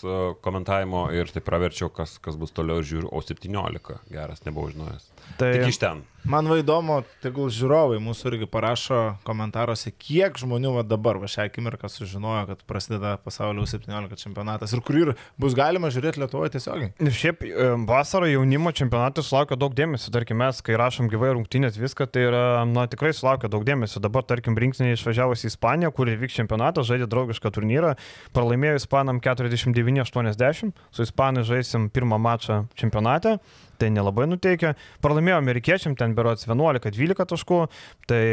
komentavimo 0.43 1.07
ir 1.15 1.31
tai 1.35 1.45
praverčiau, 1.45 1.93
kas, 1.95 2.17
kas 2.23 2.39
bus 2.41 2.55
toliau 2.55 2.83
ir 2.83 2.89
žiūriu, 2.89 3.13
o 3.13 3.23
17, 3.23 4.01
geras, 4.11 4.43
nebuvau 4.47 4.73
žinojęs. 4.73 5.13
Tai 5.39 5.53
Tik 5.55 5.71
iš 5.71 5.79
ten. 5.83 6.03
Man 6.23 6.47
va 6.47 6.61
įdomu, 6.61 7.01
tegul 7.19 7.49
žiūrovai 7.51 7.97
mūsų 7.99 8.29
irgi 8.31 8.47
parašo 8.47 8.99
komentaruose, 9.27 9.91
kiek 9.91 10.37
žmonių 10.39 10.77
va 10.77 10.85
dabar, 10.87 11.19
va 11.19 11.27
šią 11.27 11.49
akimirką 11.49 11.89
sužinojo, 11.91 12.45
kad 12.53 12.61
prasideda 12.69 13.17
pasaulio 13.19 13.65
17 13.67 14.21
čempionatas 14.21 14.71
ir 14.71 14.85
kur 14.87 15.01
ir 15.01 15.11
bus 15.43 15.57
galima 15.59 15.91
žiūrėti 15.91 16.23
Lietuvoje 16.23 16.53
tiesiogiai. 16.55 16.93
Šiaip 17.19 17.43
e, 17.43 17.73
vasarą 17.89 18.29
jaunimo 18.31 18.71
čempionatas 18.71 19.33
sulaukia 19.33 19.59
daug 19.59 19.75
dėmesio. 19.75 20.13
Tarkim, 20.15 20.39
mes, 20.39 20.63
kai 20.63 20.79
rašom 20.79 21.11
gyvai 21.11 21.33
rungtynės, 21.35 21.81
viską, 21.83 22.07
tai 22.15 22.29
yra, 22.29 22.45
na, 22.71 22.87
tikrai 22.91 23.11
sulaukia 23.19 23.51
daug 23.51 23.67
dėmesio. 23.67 23.99
Dabar, 24.05 24.23
tarkim, 24.23 24.55
rinkinė 24.55 24.95
išvažiavus 24.95 25.43
į 25.43 25.51
Ispaniją, 25.51 25.91
kur 25.97 26.11
įvyks 26.13 26.37
čempionatas, 26.41 26.87
žaidė 26.89 27.07
draugišką 27.13 27.53
turnyrą, 27.55 27.95
pralaimėjo 28.37 28.81
Ispanam 28.81 29.21
49-80, 29.23 30.73
su 30.91 31.03
Ispanai 31.07 31.45
žaisim 31.47 31.89
pirmą 31.93 32.19
mačą 32.23 32.63
čempionate. 32.79 33.39
Tai 33.81 33.91
nelabai 33.91 34.29
nuteikia. 34.31 34.75
Pralaimėjo 35.03 35.41
amerikiečiam, 35.43 35.97
ten 35.99 36.15
berots 36.15 36.47
11-12 36.47 37.27
taškų. 37.33 37.61
Tai 38.07 38.25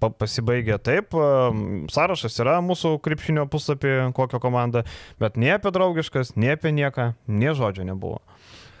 pa- 0.00 0.10
pasibaigė 0.10 0.78
taip. 0.78 1.14
em, 1.14 1.86
Sąrašas 1.90 2.38
yra 2.40 2.60
mūsų 2.64 3.00
krepšinio 3.02 3.46
puslapį, 3.50 4.12
kokią 4.14 4.40
komandą, 4.40 4.84
bet 5.18 5.36
nei 5.36 5.50
apie 5.56 5.70
draugiškas, 5.74 6.36
nei 6.36 6.52
apie 6.54 6.72
nieką, 6.72 7.14
nie 7.28 7.52
žodžio 7.54 7.84
nebuvo. 7.84 8.20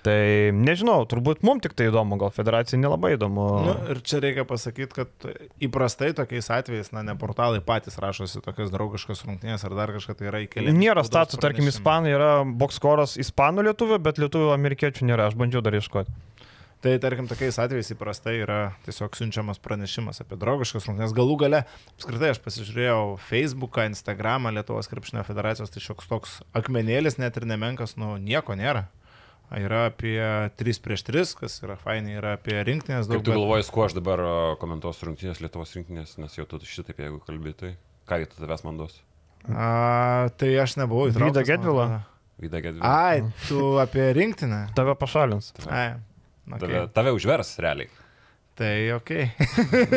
Tai 0.06 0.52
nežinau, 0.56 1.02
turbūt 1.08 1.42
mums 1.44 1.64
tik 1.64 1.74
tai 1.76 1.90
įdomu, 1.90 2.16
gal 2.20 2.32
federacijai 2.32 2.80
nelabai 2.80 3.12
įdomu. 3.18 3.46
Nu, 3.66 3.74
ir 3.92 4.00
čia 4.06 4.22
reikia 4.24 4.46
pasakyti, 4.48 4.96
kad 4.96 5.28
įprastai 5.60 6.14
tokiais 6.16 6.48
atvejais, 6.56 6.88
na, 6.96 7.04
ne 7.04 7.16
portalai 7.20 7.60
patys 7.64 8.00
rašosi 8.00 8.40
tokias 8.44 8.72
draugiškas 8.72 9.26
rungtynės 9.26 9.66
ar 9.68 9.76
dar 9.76 9.92
kažką 9.96 10.16
tai 10.16 10.30
yra 10.32 10.40
įkeliami. 10.46 10.80
Nėra 10.80 11.04
statų, 11.04 11.40
tarkim, 11.44 11.68
ispanai 11.68 12.14
yra 12.16 12.32
bokskoras 12.44 13.18
ispanų 13.20 13.68
lietuvių, 13.68 14.00
bet 14.08 14.22
lietuvių 14.24 14.54
amerikiečių 14.56 15.10
nėra, 15.12 15.28
aš 15.28 15.36
bandžiau 15.40 15.64
dar 15.66 15.76
ieškoti. 15.76 16.16
Tai 16.80 16.94
tarkim, 16.96 17.26
tokiais 17.28 17.58
atvejais 17.60 17.92
įprastai 17.92 18.38
yra 18.40 18.70
tiesiog 18.86 19.12
siunčiamas 19.18 19.58
pranešimas 19.60 20.22
apie 20.22 20.38
draugiškas 20.40 20.86
rungtynes. 20.88 21.12
Galų 21.12 21.34
gale, 21.42 21.58
apskritai 21.92 22.30
aš 22.32 22.40
pasižiūrėjau 22.40 23.18
Facebooką, 23.20 23.84
Instagramą 23.90 24.48
Lietuvos 24.56 24.88
krepšinio 24.88 25.26
federacijos, 25.28 25.68
tai 25.74 25.84
šioks 25.84 26.08
toks 26.08 26.38
akmenėlis, 26.56 27.18
net 27.20 27.36
ir 27.36 27.44
nemenkas, 27.50 27.98
nu 28.00 28.14
nieko 28.16 28.56
nėra. 28.56 28.86
Yra 29.50 29.86
apie 29.90 30.14
3 30.60 30.78
prieš 30.84 31.02
3, 31.08 31.34
kas 31.40 31.56
yra 31.64 31.74
fainai, 31.80 32.12
yra 32.20 32.36
apie 32.38 32.54
rinktinės 32.62 33.08
daug. 33.10 33.18
Kaip 33.18 33.24
tu 33.26 33.32
bet- 33.32 33.38
galvoji, 33.40 33.64
kuo 33.74 33.82
aš 33.88 33.96
dabar 33.98 34.22
komentuosiu 34.62 35.08
rungtynės 35.08 35.40
Lietuvos 35.42 35.72
rinktinės, 35.74 36.12
nes 36.22 36.36
jau 36.38 36.44
tu 36.46 36.60
šitaip, 36.62 37.00
jeigu 37.02 37.18
kalbėtai, 37.26 37.72
tai 37.74 37.76
ką 38.06 38.20
jie 38.22 38.28
tu 38.30 38.38
tavęs 38.44 38.62
man 38.64 38.78
duos? 38.78 39.00
A, 39.50 40.28
tai 40.38 40.52
aš 40.62 40.76
nebuvau 40.78 41.08
įtrauktas. 41.10 41.48
Man 41.48 41.58
atrodo. 41.58 42.00
Vida 42.40 42.60
Gedvė. 42.62 42.80
Ai, 42.86 43.24
tu 43.48 43.76
apie 43.82 44.12
rinktinę. 44.16 44.68
Tave 44.76 44.94
pašalins. 44.94 45.50
Ai. 45.68 45.96
Tave, 46.50 46.66
Okay. 46.66 46.86
tave 46.94 47.10
užvers 47.14 47.58
realiai. 47.62 47.88
Tai 48.58 48.92
ok. 48.92 49.10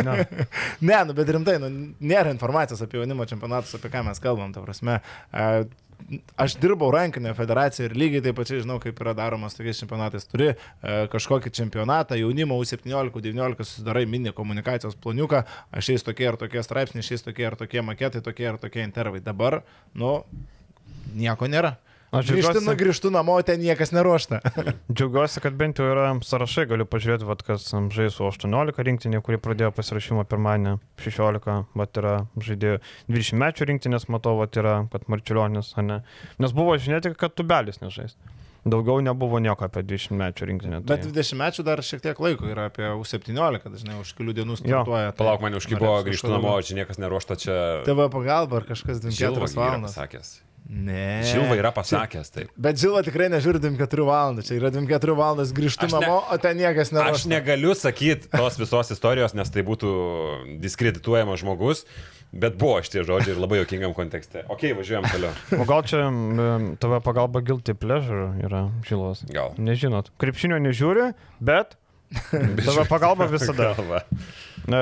Ne. 0.03 0.17
ne, 0.89 0.97
nu 1.07 1.15
bet 1.17 1.31
rimtai, 1.35 1.57
nu, 1.61 1.69
nėra 1.99 2.31
informacijos 2.31 2.83
apie 2.85 3.01
jaunimo 3.01 3.25
čempionatus, 3.29 3.75
apie 3.77 3.91
ką 3.91 4.05
mes 4.07 4.21
kalbam, 4.23 4.53
ta 4.55 4.63
prasme. 4.63 4.99
Aš 6.39 6.55
dirbau 6.59 6.89
rankinėje 6.91 7.35
federacijoje 7.37 7.89
ir 7.89 7.95
lygiai 7.97 8.23
taip 8.25 8.37
pačiai 8.39 8.63
žinau, 8.63 8.79
kaip 8.83 8.97
yra 9.03 9.13
daromas 9.17 9.55
tokiais 9.57 9.79
čempionatais. 9.79 10.27
Turi 10.29 10.49
kažkokį 11.13 11.51
čempionatą, 11.55 12.17
jaunimo 12.19 12.57
U17-19 12.61 13.63
susidarai 13.67 14.03
mini 14.09 14.33
komunikacijos 14.35 14.97
planiuką, 15.03 15.43
aš 15.71 15.89
šiais 15.89 16.07
tokie 16.07 16.27
ir 16.27 16.39
tokie 16.41 16.63
straipsniai, 16.65 17.07
šiais 17.07 17.23
tokie 17.25 17.47
ir 17.47 17.57
tokie 17.59 17.83
maketai, 17.85 18.23
tokie 18.25 18.49
ir 18.51 18.59
tokie 18.61 18.83
intervai. 18.83 19.23
Dabar, 19.23 19.61
nu, 19.95 20.19
nieko 21.15 21.47
nėra. 21.51 21.77
Aš 22.13 22.29
Grįžtu, 22.29 22.61
nu, 22.61 22.73
grįžtu 22.77 23.09
namo, 23.09 23.39
ten 23.41 23.57
niekas 23.63 23.89
neruošta. 23.95 24.37
Džiaugiuosi, 24.93 25.41
kad 25.41 25.55
bent 25.57 25.79
jau 25.81 25.87
yra 25.89 26.11
sąrašai, 26.21 26.67
galiu 26.69 26.85
pažiūrėti, 26.85 27.25
vat, 27.25 27.41
kas 27.47 27.65
žais 27.95 28.13
su 28.13 28.27
18 28.27 28.85
rinktinė, 28.85 29.21
kuri 29.25 29.39
pradėjo 29.41 29.71
pasirašymą 29.73 30.27
pirmadienį, 30.29 30.75
16, 31.01 31.57
vat 31.81 32.01
yra 32.03 32.13
žaidėjų 32.37 32.83
20 33.09 33.41
mečių 33.41 33.69
rinktinės, 33.71 34.05
matau, 34.13 34.35
vat 34.43 34.61
yra, 34.61 34.75
kad 34.93 35.09
Marčiulionis, 35.09 35.73
ar 35.73 35.89
ne. 35.89 35.99
Nes 36.43 36.53
buvo 36.53 36.77
žinia 36.77 37.01
tik, 37.01 37.17
kad 37.17 37.33
tubelis 37.33 37.81
nežais. 37.81 38.13
Daugiau 38.63 39.01
nebuvo 39.03 39.41
nieko 39.43 39.65
apie 39.65 39.81
20 39.83 40.15
mečių 40.21 40.47
rinktinę. 40.47 40.83
Bet 40.85 41.01
Tai... 41.03 41.11
20 41.17 41.41
mečių 41.41 41.65
dar 41.67 41.81
šiek 41.83 42.05
tiek 42.05 42.21
laiko 42.23 42.47
yra 42.47 42.69
apie 42.69 42.93
U17, 42.93 43.73
dažnai 43.73 43.97
už 43.99 44.13
kelių 44.15 44.37
dienų 44.37 44.61
startuoja. 44.61 45.11
tai 45.11 45.19
Palauk, 45.19 45.43
man 45.43 45.57
užkibo, 45.59 45.97
kažko 46.07 46.31
namo, 46.31 46.55
čia 46.63 46.77
niekas 46.79 47.01
neruošta, 47.01 47.41
čia... 47.41 47.59
TV 47.89 48.07
pagalba 48.13 48.61
ar 48.61 48.69
kažkas 48.69 49.03
24 49.03 49.19
Žilva 49.19 49.49
yra 49.49 49.59
valandas. 49.59 49.97
pasakęs. 49.97 50.35
Ne. 50.69 51.21
Žilva 51.27 51.57
yra 51.59 51.71
pasakęs, 51.75 52.29
taip. 52.31 52.51
Bet 52.57 52.79
Žilva 52.79 53.01
tikrai 53.03 53.27
nežiūri 53.33 53.59
24 53.59 54.05
valandų, 54.07 54.45
čia 54.47 54.55
yra 54.57 54.71
24 54.71 55.15
valandas 55.19 55.51
grįžtų 55.53 55.89
Aš 55.89 55.95
ne- 55.97 55.99
namo, 56.05 56.21
o 56.31 56.37
ten 56.39 56.57
niekas 56.57 56.87
Aš 56.89 56.93
neruošta. 56.95 57.29
negaliu 57.33 57.75
sakyti 57.75 58.29
tos 58.31 58.57
visos 58.57 58.91
istorijos, 58.95 59.35
nes 59.35 59.51
tai 59.51 59.61
būtų 59.67 59.91
diskredituojamas 60.63 61.43
žmogus, 61.43 61.83
bet 62.31 62.55
buvo 62.57 62.79
šitie 62.81 63.03
žodžiai 63.05 63.35
ir 63.35 63.41
labai 63.43 63.59
jokingam 63.59 63.93
kontekste. 63.93 64.45
Ok, 64.49 64.63
važiuojam 64.79 65.05
toliau. 65.11 65.33
O 65.61 65.67
gal 65.69 65.83
čia 65.83 66.07
tave 66.79 67.01
pagalba 67.05 67.43
Guilty 67.43 67.75
Pleasure 67.77 68.31
yra 68.41 68.69
žilos? 68.87 69.25
Gal. 69.29 69.53
Nežinot. 69.59 70.09
Krepšinio 70.17 70.57
nežiūri, 70.63 71.11
bet 71.43 71.75
tave 72.65 72.87
pagalba 72.89 73.27
visada. 73.27 73.73
Galva. 73.75 74.01
E, 74.63 74.81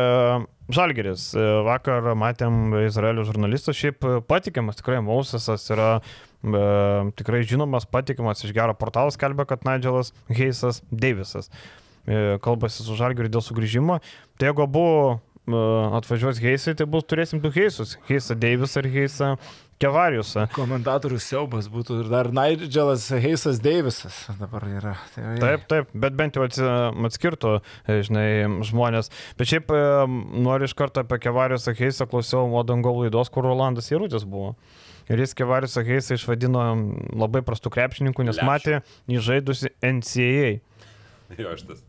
Žalgeris. 0.76 1.32
E, 1.36 1.46
Vakar 1.68 2.12
matėm 2.18 2.76
Izraelio 2.86 3.26
žurnalistus, 3.28 3.78
šiaip 3.80 4.06
e, 4.06 4.18
patikimas, 4.28 4.80
tikrai 4.80 5.00
Mausasas 5.06 5.68
yra 5.74 5.90
e, 6.00 6.64
tikrai 7.20 7.44
žinomas, 7.48 7.88
patikimas 7.90 8.44
iš 8.46 8.54
gero 8.56 8.76
portalo, 8.78 9.14
skelbia, 9.14 9.48
kad 9.50 9.68
Nigelas 9.68 10.14
Heisas 10.32 10.82
Davisas 10.92 11.52
e, 12.06 12.38
kalbasi 12.44 12.86
su 12.86 12.98
Žalgeriu 13.00 13.32
dėl 13.32 13.46
sugrįžimo. 13.46 14.00
Tai 14.40 14.52
jeigu 14.52 14.66
abu 14.66 14.86
e, 15.12 15.18
atvažiuos 16.00 16.42
Heisai, 16.44 16.76
tai 16.78 16.88
bus 16.90 17.08
turėsim 17.10 17.44
du 17.44 17.52
Heisus. 17.54 17.98
Heisa 18.10 18.38
Davisą 18.38 18.86
ir 18.86 18.92
Heisa 18.96 19.36
Kevariusą. 19.82 20.46
Komentatorių 20.56 21.18
siaubas 21.22 21.68
būtų 21.72 22.02
ir 22.04 22.10
dar 22.12 22.30
Nigelas 22.36 23.08
Heisas 23.24 23.60
Davisas 23.64 24.20
dabar 24.40 24.66
yra. 24.70 24.94
Tai, 25.16 25.34
Taip, 25.42 25.66
taip, 25.72 25.92
bet 26.06 26.16
bent 26.20 26.38
jau 26.38 26.46
atskirtų, 26.46 27.56
e, 27.90 27.98
žinai, 28.06 28.28
žmonės. 28.68 29.10
Bet 29.40 29.52
šiaip 29.52 29.74
e, 29.74 29.82
noriu 30.46 30.70
iš 30.70 30.76
karto 30.78 31.04
apie 31.04 31.20
Kevarius 31.24 31.68
Akeisą 31.72 32.08
klausiau 32.12 32.48
Modangol 32.52 33.02
laidos, 33.04 33.32
kur 33.34 33.48
Rolandas 33.50 33.90
Jėrutis 33.92 34.28
buvo. 34.30 34.54
Ir 35.12 35.20
jis 35.20 35.34
Kevarius 35.36 35.74
Akeisą 35.82 36.16
išvadino 36.16 36.62
labai 37.18 37.42
prastų 37.44 37.74
krepšininkų, 37.74 38.28
nes 38.30 38.38
Lešų. 38.38 38.48
matė 38.48 38.82
jį 39.12 39.24
žaidusi 39.28 39.74
NCAA. 39.84 40.52
Jo, 41.40 41.56
šitas. 41.58 41.82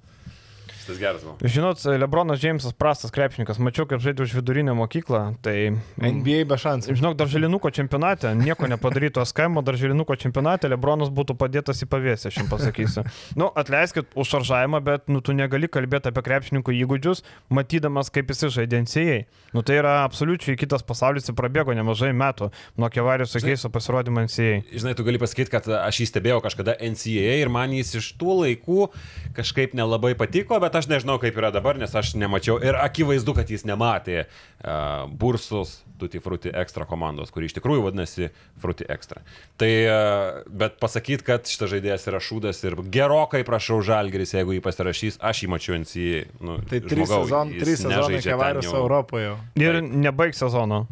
Šitas 0.83 0.99
geras 0.99 1.23
buvo. 1.23 1.37
Žinot, 1.47 1.85
Lebronas 1.85 2.41
Džeimsas 2.41 2.73
prastas 2.75 3.13
krepšininkas, 3.15 3.61
mačiau, 3.63 3.87
kad 3.87 4.03
žaidė 4.03 4.25
už 4.25 4.33
vidurinę 4.35 4.73
mokyklą, 4.75 5.21
tai... 5.45 5.77
NBA 5.95 6.41
be 6.51 6.57
šansų. 6.59 6.97
Žinok, 6.99 7.15
darželinuko 7.21 7.71
čempionate, 7.71 8.33
nieko 8.35 8.67
nepadaryto 8.67 9.23
skamba, 9.31 9.63
darželinuko 9.63 10.17
čempionate 10.19 10.67
Lebronas 10.73 11.13
būtų 11.15 11.37
padėtas 11.39 11.85
į 11.85 11.89
pavėsį, 11.93 12.33
aš 12.33 12.41
jums 12.41 12.51
pasakysiu. 12.51 13.05
Nu, 13.39 13.53
atleiskit 13.63 14.11
už 14.19 14.33
šaržavimą, 14.35 14.81
bet, 14.83 15.07
nu, 15.07 15.23
tu 15.23 15.37
negali 15.39 15.71
kalbėti 15.71 16.11
apie 16.11 16.25
krepšininkų 16.27 16.75
įgūdžius, 16.81 17.23
matydamas, 17.55 18.11
kaip 18.11 18.35
jis 18.35 18.51
žaidė 18.59 18.83
NCA. 18.83 19.21
Nu, 19.55 19.63
tai 19.63 19.79
yra 19.79 19.95
absoliučiai 20.03 20.59
kitas 20.59 20.83
pasaulis, 20.83 21.31
jis 21.31 21.39
prabėgo 21.39 21.77
nemažai 21.79 22.11
metų 22.11 22.51
nuo 22.75 22.91
Kevarijos 22.91 23.37
Ageiso 23.39 23.71
pasirodymo 23.71 24.27
NCA. 24.27 24.65
Žinai, 24.73 24.97
tu 24.99 25.07
gali 25.07 25.23
pasakyti, 25.23 25.53
kad 25.55 25.71
aš 25.79 26.03
jį 26.03 26.11
stebėjau 26.11 26.43
kažkada 26.43 26.75
NCA 26.91 27.39
ir 27.39 27.55
man 27.55 27.71
jis 27.79 27.95
iš 28.01 28.13
tų 28.19 28.41
laikų 28.43 28.91
kažkaip 29.39 29.79
nelabai 29.79 30.17
patiko, 30.19 30.59
bet 30.63 30.72
aš 30.79 30.89
nežinau, 30.91 31.19
kaip 31.23 31.37
yra 31.39 31.53
dabar, 31.55 31.79
nes 31.81 31.93
aš 31.95 32.15
nemačiau 32.19 32.59
ir 32.63 32.79
akivaizdu, 32.81 33.35
kad 33.37 33.51
jis 33.51 33.67
nematė 33.69 34.23
uh, 34.25 35.09
Bursus 35.09 35.81
Tutti 36.01 36.19
Frutti 36.23 36.51
Extra 36.51 36.87
komandos, 36.89 37.31
kuri 37.35 37.51
iš 37.51 37.57
tikrųjų 37.59 37.87
vadinasi 37.87 38.31
Frutti 38.63 38.87
Extra. 38.91 39.23
Tai, 39.61 39.71
uh, 39.87 40.41
bet 40.49 40.79
pasakyti, 40.83 41.27
kad 41.27 41.51
šitas 41.51 41.75
žaidėjas 41.75 42.09
yra 42.11 42.23
šūdas 42.23 42.63
ir 42.67 42.79
gerokai 42.95 43.45
prašau 43.47 43.81
Žalgeris, 43.87 44.35
jeigu 44.39 44.57
jį 44.57 44.65
pasirašys, 44.65 45.21
aš 45.23 45.45
jį 45.45 45.53
mačiau 45.53 45.79
NCA. 45.83 46.25
Nu, 46.43 46.59
Tai 46.67 46.83
trys 46.87 47.07
žmogau, 47.07 47.29
sezon, 47.29 47.55
jis 47.57 47.67
trys 47.67 47.87
sezonai 47.87 48.25
jau. 48.65 48.75
Europoje. 48.83 49.37
Ir 49.61 49.79
Taip. 49.79 49.95
nebaig 50.09 50.37
sezono. 50.39 50.85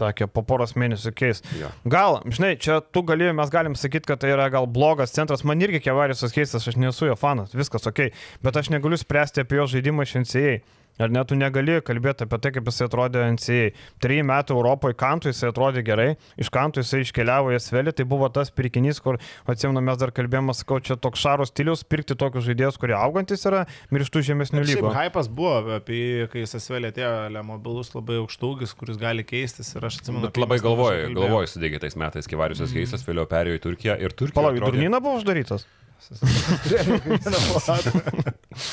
Tokia, 0.00 0.28
po 0.30 0.44
poros 0.46 0.74
mėnesių 0.78 1.12
keis. 1.16 1.42
Jo. 1.58 1.70
Gal, 1.92 2.20
žinai, 2.24 2.54
čia 2.60 2.80
tu 2.80 3.04
gali, 3.06 3.28
mes 3.36 3.52
galim 3.52 3.76
sakyti, 3.78 4.08
kad 4.08 4.22
tai 4.22 4.32
yra 4.34 4.48
gal 4.52 4.68
blogas 4.70 5.14
centras, 5.16 5.44
man 5.44 5.60
irgi 5.60 5.82
Kevarijos 5.84 6.24
keistas, 6.34 6.68
aš 6.68 6.78
nesu 6.80 7.10
jo 7.10 7.16
fanas, 7.20 7.54
viskas 7.56 7.88
ok, 7.90 8.06
bet 8.44 8.60
aš 8.60 8.72
negaliu 8.72 8.98
spręsti 9.00 9.44
apie 9.44 9.60
jo 9.60 9.68
žaidimą 9.74 10.06
iš 10.06 10.20
NCA. 10.24 10.54
Ar 11.00 11.08
net 11.08 11.30
tu 11.30 11.36
negali 11.38 11.78
kalbėti 11.84 12.26
apie 12.26 12.36
tai, 12.44 12.50
kaip 12.52 12.66
jisai 12.68 12.84
atrodė 12.90 13.22
NCA. 13.32 13.70
Trijų 14.04 14.24
metų 14.28 14.56
Europoje 14.58 14.96
kantų 15.00 15.30
jisai 15.32 15.48
atrodė 15.48 15.80
gerai, 15.86 16.08
iš 16.40 16.48
kantų 16.52 16.82
jisai 16.84 17.00
iškeliavo 17.06 17.48
į 17.56 17.60
Svelį, 17.64 17.94
tai 17.96 18.04
buvo 18.08 18.28
tas 18.32 18.48
pirkinys, 18.52 19.00
kur, 19.00 19.16
atsimenu, 19.48 19.80
mes 19.86 19.96
dar 20.00 20.10
kalbėjome, 20.12 20.52
sakau, 20.56 20.76
čia 20.84 20.94
toks 21.00 21.20
šaro 21.24 21.44
stilius, 21.48 21.84
pirkti 21.88 22.12
tokius 22.20 22.44
žaidėjus, 22.50 22.76
kurie 22.82 22.96
augantis 22.98 23.46
yra, 23.48 23.60
mirštų 23.94 24.18
žemesnių 24.28 24.60
Šiaip 24.66 24.82
lygų. 24.82 24.92
hypas 24.98 25.26
buvo 25.32 25.54
apie 25.78 25.96
jį, 25.96 26.28
kai 26.34 26.44
jis 26.44 26.52
asvelė 26.60 26.86
atėjo, 26.92 27.14
Le 27.30 27.42
mobilus 27.46 27.94
labai 27.94 28.16
aukštūgis, 28.20 28.74
kuris 28.76 28.96
gali 29.00 29.22
keistis 29.24 29.72
ir 29.76 29.80
aš 29.88 29.94
atsimenu. 30.02 30.26
Bet 30.28 30.36
labai 30.40 30.58
galvoju, 30.60 31.14
galvoju 31.16 31.46
sudėgė 31.54 31.78
tais 31.86 31.96
metais, 31.96 32.26
kai 32.28 32.36
Variusas 32.40 32.72
Keisas 32.74 33.04
vėliau 33.06 33.24
perėjo 33.30 33.54
į 33.56 33.60
Turkiją 33.64 33.94
ir 34.02 34.10
Turkija. 34.12 34.36
Palauk, 34.40 34.54
atrodė- 34.58 34.72
durnyną 34.76 34.98
buvo 35.00 35.16
uždarytas. 35.20 35.62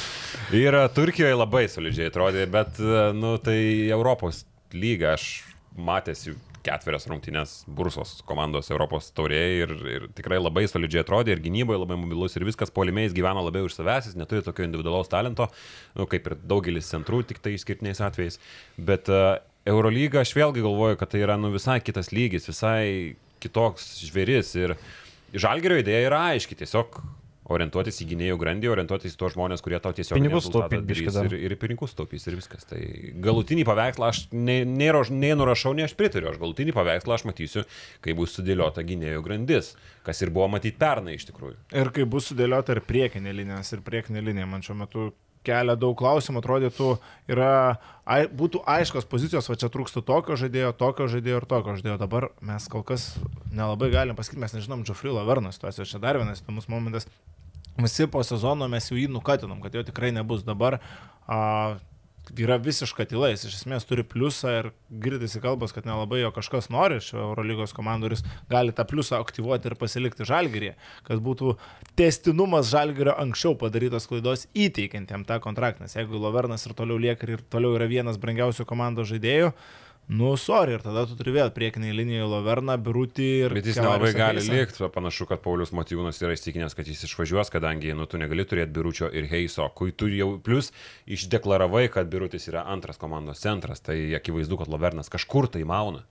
Ir 0.55 0.75
Turkijoje 0.95 1.35
labai 1.35 1.65
solidžiai 1.67 2.07
atrodė, 2.07 2.45
bet, 2.47 2.77
e, 2.79 2.99
nu, 3.11 3.33
tai 3.43 3.57
Europos 3.91 4.45
lyga, 4.71 5.17
aš 5.17 5.41
matęs 5.75 6.21
jų 6.23 6.35
ketverias 6.63 7.07
rungtynės 7.11 7.55
Bursos 7.67 8.21
komandos 8.27 8.71
Europos 8.71 9.09
taurėje 9.15 9.65
ir, 9.65 9.73
ir 9.91 10.05
tikrai 10.15 10.39
labai 10.39 10.63
solidžiai 10.71 11.03
atrodė 11.03 11.35
ir 11.35 11.43
gynyboje 11.43 11.81
labai 11.81 11.97
mobilus 11.99 12.39
ir 12.39 12.47
viskas 12.47 12.71
polimėjais 12.71 13.15
gyvena 13.17 13.43
labiau 13.43 13.67
iš 13.67 13.75
savęs, 13.75 14.07
jis 14.07 14.15
neturi 14.19 14.45
tokio 14.45 14.63
individualaus 14.63 15.11
talento, 15.11 15.49
nu, 15.99 16.07
kaip 16.07 16.31
ir 16.31 16.37
daugelis 16.47 16.93
centrų, 16.95 17.25
tik 17.27 17.43
tai 17.43 17.57
išskirtiniais 17.57 17.99
atvejais. 18.07 18.39
Bet 18.79 19.11
uh, 19.11 19.37
Eurolyga, 19.67 20.23
aš 20.23 20.31
vėlgi 20.37 20.63
galvoju, 20.63 20.99
kad 20.99 21.11
tai 21.11 21.25
yra 21.27 21.35
nu, 21.39 21.51
visai 21.55 21.81
kitas 21.83 22.13
lygis, 22.15 22.47
visai 22.47 23.17
kitoks 23.43 23.97
žvėris 24.07 24.55
ir 24.63 24.79
Žalgerio 25.35 25.81
idėja 25.83 26.07
yra 26.07 26.21
aiški, 26.31 26.55
tiesiog 26.55 27.01
orientuotis 27.53 28.01
į 28.03 28.07
gynėjų 28.11 28.37
grandį, 28.41 28.69
orientuotis 28.71 29.15
į 29.15 29.19
tos 29.19 29.35
žmonės, 29.35 29.63
kurie 29.63 29.79
tau 29.83 29.93
tiesiog 29.95 30.19
Pinigus 30.19 30.49
dar. 31.15 31.29
ir, 31.29 31.35
ir 31.47 31.55
pinigus 31.59 31.95
taupys 31.97 32.27
ir 32.27 32.37
viskas. 32.39 32.67
Tai 32.67 32.79
galutinį 33.23 33.65
paveikslą 33.67 34.09
aš 34.11 34.23
nei, 34.33 34.65
nei, 34.67 34.89
nei 34.91 35.33
nurašau, 35.37 35.73
nei 35.77 35.87
aš 35.87 35.95
pritariu. 35.99 36.31
Aš 36.31 36.41
galutinį 36.41 36.75
paveikslą 36.75 37.17
aš 37.17 37.27
matysiu, 37.29 37.63
kai 38.03 38.15
bus 38.17 38.35
sudėliota 38.37 38.83
gynėjų 38.87 39.23
grandis, 39.25 39.75
kas 40.07 40.23
ir 40.23 40.33
buvo 40.35 40.49
matyti 40.57 40.79
pernai 40.81 41.15
iš 41.17 41.29
tikrųjų. 41.31 41.55
Ir 41.77 41.93
kai 41.95 42.07
bus 42.09 42.31
sudėliota 42.33 42.75
ir 42.75 42.83
priekinė 42.87 43.35
linija, 43.35 43.61
nes 43.61 43.73
ir 43.75 43.85
priekinė 43.85 44.25
linija 44.27 44.49
man 44.49 44.65
šiuo 44.65 44.77
metu 44.83 45.09
kelia 45.47 45.77
daug 45.79 45.95
klausimų, 45.97 46.43
atrodytų, 46.43 46.89
yra, 47.31 47.51
ai, 48.03 48.19
būtų 48.27 48.61
aiškios 48.67 49.07
pozicijos, 49.09 49.49
va 49.49 49.57
čia 49.59 49.71
trūksta 49.73 50.03
tokio 50.05 50.37
žaidėjo, 50.39 50.73
tokio 50.77 51.07
žaidėjo 51.11 51.41
ir 51.41 51.47
tokio 51.49 51.77
žaidėjo. 51.79 51.97
Dabar 52.03 52.29
mes 52.45 52.67
kol 52.71 52.85
kas 52.87 53.09
nelabai 53.49 53.89
galim 53.93 54.19
pasakyti, 54.19 54.43
mes 54.43 54.55
nežinom 54.57 54.85
Džofrį 54.87 55.15
Laverno 55.17 55.53
situacijos, 55.55 55.91
čia 55.93 56.03
dar 56.03 56.19
vienas 56.19 56.43
įdomus 56.43 56.69
momentas. 56.71 57.09
Visi 57.77 58.07
po 58.09 58.23
sezono 58.25 58.67
mes 58.71 58.89
jau 58.89 58.97
jį 58.97 59.09
nukatinom, 59.13 59.61
kad 59.61 59.75
jo 59.77 59.83
tikrai 59.85 60.09
nebus 60.15 60.43
dabar. 60.45 60.79
A, 61.27 61.77
yra 62.35 62.57
visiška 62.61 63.05
tyla, 63.09 63.29
jis 63.31 63.47
iš 63.47 63.55
esmės 63.61 63.87
turi 63.87 64.03
pliusą 64.07 64.53
ir 64.59 64.69
girdisi 65.03 65.41
kalbas, 65.43 65.73
kad 65.75 65.87
nelabai 65.87 66.21
jo 66.21 66.31
kažkas 66.35 66.69
nori 66.73 66.99
iš 67.01 67.13
Eurolygos 67.15 67.75
komandų 67.77 68.09
ir 68.09 68.17
jis 68.17 68.23
gali 68.51 68.75
tą 68.75 68.85
pliusą 68.89 69.21
aktyvuoti 69.23 69.71
ir 69.71 69.77
pasilikti 69.79 70.27
žalgyrį, 70.27 70.73
kad 71.07 71.23
būtų 71.23 71.55
testinumas 71.99 72.71
žalgyrio 72.73 73.15
anksčiau 73.23 73.55
padarytos 73.59 74.09
klaidos 74.09 74.47
įteikiant 74.53 75.11
jam 75.13 75.25
tą 75.27 75.39
kontraktą, 75.43 75.87
nes 75.87 75.97
jeigu 75.97 76.19
Lovernas 76.21 76.67
ir 76.67 76.75
toliau 76.77 76.99
lieka 77.01 77.29
ir 77.29 77.43
toliau 77.51 77.77
yra 77.79 77.89
vienas 77.89 78.19
brangiausių 78.21 78.67
komandos 78.69 79.11
žaidėjų, 79.13 79.53
nu, 80.07 80.35
sorry, 80.39 80.73
ir 80.77 80.81
tada 80.85 81.03
tu 81.07 81.17
turi 81.19 81.33
vėl 81.35 81.49
priekiniai 81.51 81.91
linijoje 81.91 82.27
Loverną, 82.31 82.77
Birutį 82.79 83.27
ir... 83.43 83.55
Bet 83.57 83.65
jis 83.67 83.79
nelabai 83.81 84.13
gali 84.15 84.43
likti, 84.45 84.87
panašu, 84.93 85.27
kad 85.27 85.41
Paulius 85.43 85.73
Motyvūnas 85.75 86.21
yra 86.23 86.35
įstikinęs, 86.37 86.75
kad 86.77 86.87
jis 86.87 87.03
išvažiuos, 87.09 87.51
kadangi 87.51 87.91
nu, 87.97 88.07
tu 88.07 88.19
negali 88.21 88.45
turėti 88.47 88.71
Biručio 88.77 89.09
ir 89.11 89.27
Heiso, 89.31 89.67
kai 89.75 89.91
tu 89.91 90.07
jau 90.07 90.29
plus 90.39 90.71
išdeklaravai, 91.11 91.87
kad 91.91 92.07
Birutis 92.11 92.47
yra 92.47 92.63
antras 92.71 92.97
komandos 93.01 93.43
centras, 93.43 93.83
tai 93.83 93.99
akivaizdu, 94.15 94.61
kad 94.63 94.71
Lovernas 94.71 95.11
kažkur 95.11 95.49
tai 95.51 95.65
mauna. 95.67 96.05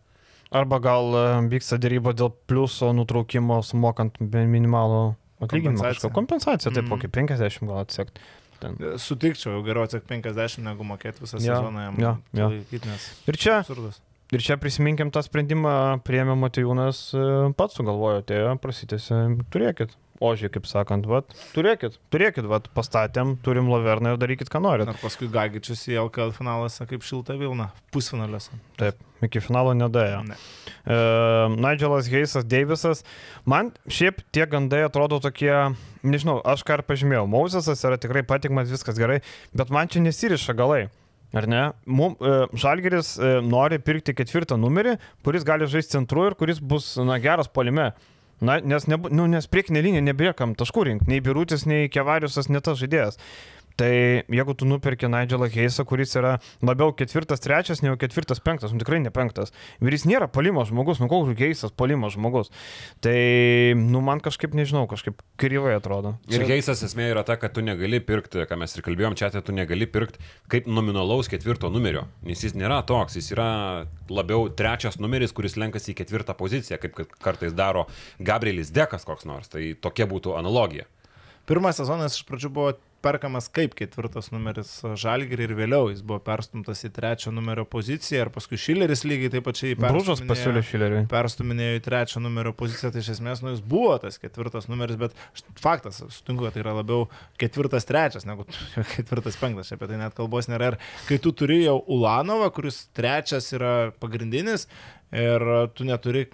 Arba 0.55 0.79
gal 0.79 1.09
e, 1.17 1.23
vyksta 1.51 1.81
dėryba 1.83 2.13
dėl 2.15 2.31
pliuso 2.47 2.93
nutraukimo 2.95 3.63
sumokant 3.67 4.21
minimalų 4.23 5.17
atlyginimą. 5.43 5.81
Kompensaciją. 5.81 5.95
kažkokią. 5.97 6.15
Kompensacija, 6.15 6.71
taip, 6.73 6.85
Mhm. 6.85 6.93
kokį 6.95 7.09
50 7.17 7.67
gal 7.67 7.81
atsekti. 7.83 8.21
Ten. 8.61 8.77
Sutikčiau, 9.03 9.57
jau 9.57 9.63
geriau 9.67 9.85
atsek 9.87 10.07
50 10.09 10.65
negu 10.65 10.85
mokėti 10.89 11.23
visą 11.25 11.39
Jo, 11.41 11.59
sezoną 11.59 11.85
jam. 11.89 11.99
jo, 12.01 12.13
jo. 12.41 12.49
laikyt, 12.55 12.87
Ir 13.29 13.37
čia, 13.43 13.59
absurdas. 13.61 14.01
ir 14.33 14.41
čia 14.41 14.57
prisiminkim 14.61 15.11
tą 15.15 15.23
sprendimą, 15.27 15.75
priėmė 16.07 16.35
Matijūnas, 16.41 17.03
e, 17.15 17.27
pats 17.59 17.77
sugalvojo, 17.79 18.23
atėjo, 18.25 18.57
prasitėsi, 18.63 19.21
turėkit. 19.53 19.93
Ožiai, 20.25 20.49
kaip 20.53 20.65
sakant, 20.69 21.05
vat, 21.11 21.35
turėkit, 21.53 21.99
turėkit, 22.13 22.47
vat, 22.49 22.71
pastatėm, 22.77 23.35
turim 23.45 23.69
Laverną 23.69 24.15
ir 24.15 24.21
darykit, 24.21 24.49
ką 24.53 24.63
norit. 24.65 24.89
Ir 24.89 25.01
paskui 25.03 25.29
Gagičius 25.33 25.83
į 25.91 25.99
LKL 26.07 26.33
finaluose 26.37 26.87
kaip 26.89 27.05
šilta 27.05 27.37
Vilna, 27.37 27.69
pusfinaliuose. 27.93 28.57
Taip, 28.81 29.03
iki 29.27 29.43
finalo 29.45 29.75
nedėjo. 29.77 30.23
Ne. 30.31 30.39
Uh, 30.87 31.53
Nigelas 31.53 32.09
Heisas, 32.13 32.47
Deivisas. 32.49 33.05
Man 33.45 33.75
šiaip 33.93 34.23
tie 34.33 34.49
gandai 34.49 34.87
atrodo 34.87 35.21
tokie, 35.21 35.53
nežinau, 36.07 36.39
aš 36.49 36.65
ką 36.65 36.81
ir 36.81 36.87
pažymėjau, 36.89 37.27
Mausesas 37.37 37.85
yra 37.85 38.01
tikrai 38.01 38.25
patikimas, 38.25 38.73
viskas 38.73 38.97
gerai, 39.01 39.21
bet 39.57 39.75
man 39.75 39.93
čia 39.93 40.05
nesiriša 40.07 40.57
galai. 40.57 40.87
Ar 41.37 41.45
ne? 41.51 41.63
Mum, 41.85 42.15
uh, 42.23 42.47
Žalgeris 42.57 43.17
uh, 43.19 43.39
nori 43.45 43.81
pirkti 43.83 44.15
ketvirtą 44.17 44.57
numerį, 44.61 44.97
kuris 45.27 45.45
gali 45.45 45.67
žaisti 45.69 45.99
centru 45.99 46.25
ir 46.29 46.37
kuris 46.39 46.63
bus 46.63 46.95
na, 47.03 47.19
geras 47.21 47.51
polime. 47.53 47.91
Na, 48.41 48.59
nes, 48.61 48.85
nebu, 48.91 49.09
nu, 49.17 49.25
nes 49.33 49.47
priekinė 49.49 49.81
linija 49.87 50.05
nebėkam 50.05 50.53
taškų 50.61 50.83
rinkti, 50.91 51.09
nei 51.09 51.23
Birutis, 51.25 51.65
nei 51.65 51.89
Kevariusas, 51.89 52.51
ne 52.53 52.61
tas 52.61 52.77
žaidėjas. 52.83 53.17
Tai 53.77 53.91
jeigu 54.33 54.55
tu 54.57 54.65
nuperki 54.69 55.09
Nigelą 55.13 55.51
Heisą, 55.53 55.85
kuris 55.89 56.15
yra 56.17 56.37
labiau 56.65 56.95
ketvirtas, 56.97 57.43
trečias, 57.45 57.83
negu 57.85 57.99
ketvirtas, 58.01 58.41
penktas, 58.41 58.73
nu 58.73 58.81
tikrai 58.81 59.03
ne 59.05 59.13
penktas. 59.13 59.53
Ir 59.85 59.93
jis 59.93 60.07
nėra 60.09 60.31
palimo 60.33 60.65
žmogus, 60.65 61.03
nu 61.03 61.11
koks 61.13 61.37
Heisas 61.37 61.75
palimo 61.77 62.09
žmogus. 62.13 62.49
Tai, 63.05 63.17
nu 63.77 64.01
man 64.05 64.23
kažkaip 64.25 64.57
nežinau, 64.57 64.87
kažkaip 64.89 65.21
kryvai 65.41 65.77
atrodo. 65.77 66.15
Ir 66.33 66.47
Heisas 66.49 66.81
esmė 66.87 67.11
yra 67.13 67.27
ta, 67.29 67.37
kad 67.41 67.53
tu 67.53 67.65
negali 67.65 68.01
pirkti, 68.01 68.47
ką 68.49 68.61
mes 68.63 68.77
ir 68.77 68.87
kalbėjom 68.87 69.19
čia, 69.21 69.29
tai 69.35 69.45
tu 69.45 69.53
negali 69.57 69.89
pirkti 69.91 70.25
kaip 70.53 70.69
nominalaus 70.71 71.29
ketvirto 71.29 71.69
numerio, 71.73 72.07
nes 72.25 72.43
jis 72.47 72.57
nėra 72.57 72.81
toks, 72.89 73.19
jis 73.21 73.33
yra 73.37 73.51
labiau 74.09 74.49
trečias 74.57 74.97
numeris, 75.03 75.35
kuris 75.37 75.59
lenkasi 75.61 75.93
į 75.93 76.01
ketvirtą 76.01 76.37
poziciją, 76.39 76.81
kaip 76.81 76.97
kad 76.97 77.17
kartais 77.29 77.57
daro 77.57 77.87
Gabrielis 78.19 78.73
Dekas 78.73 79.05
koks 79.05 79.29
nors. 79.29 79.53
Tai 79.53 79.63
tokia 79.85 80.09
būtų 80.09 80.37
analogija. 80.39 80.89
Pirmas 81.47 81.79
sezonas 81.79 82.17
iš 82.17 82.25
pradžių 82.27 82.51
buvo 82.51 82.73
perkamas 83.07 83.49
kaip 83.53 83.75
ketvirtas 83.79 84.31
numeris 84.35 84.73
Žalgirį 84.99 85.47
ir 85.47 85.55
vėliau 85.59 85.91
jis 85.93 86.03
buvo 86.07 86.19
perstumtas 86.27 86.83
į 86.87 86.91
trečią 86.97 87.33
numerio 87.35 87.67
poziciją 87.71 88.27
ir 88.27 88.31
paskui 88.35 88.59
Šileris 88.61 89.05
lygiai 89.07 89.33
taip 89.37 89.47
pačiai 89.47 89.77
Brūžas 89.79 90.23
pasiūlė 90.27 90.63
Šileriui. 90.67 91.03
Perstuminėjo 91.11 91.79
į 91.79 91.83
trečią 91.87 92.23
numerio 92.25 92.53
poziciją, 92.57 92.91
tai 92.95 93.05
iš 93.05 93.13
esmės 93.17 93.45
nu, 93.45 93.53
jis 93.55 93.63
buvo 93.63 93.95
tas 94.03 94.19
ketvirtas 94.23 94.69
numeris, 94.71 94.99
bet 95.01 95.15
faktas, 95.63 96.03
sutinku, 96.17 96.47
kad 96.47 96.57
tai 96.57 96.65
yra 96.65 96.75
labiau 96.81 97.07
ketvirtas 97.41 97.87
trečias 97.89 98.27
negu 98.29 98.47
ketvirtas 98.97 99.39
penktas, 99.41 99.73
apie 99.77 99.91
tai 99.91 100.01
net 100.03 100.17
kalbos 100.19 100.51
nėra. 100.51 100.75
Ir 100.75 100.81
kai 101.09 101.21
tu 101.23 101.35
turi 101.37 101.63
jau 101.63 101.79
Ulanovą, 101.97 102.51
kuris 102.57 102.85
trečias 102.97 103.53
yra 103.57 103.93
pagrindinis, 104.03 104.67
ir 105.15 105.43
tu 105.75 105.85
neturi 105.87 106.27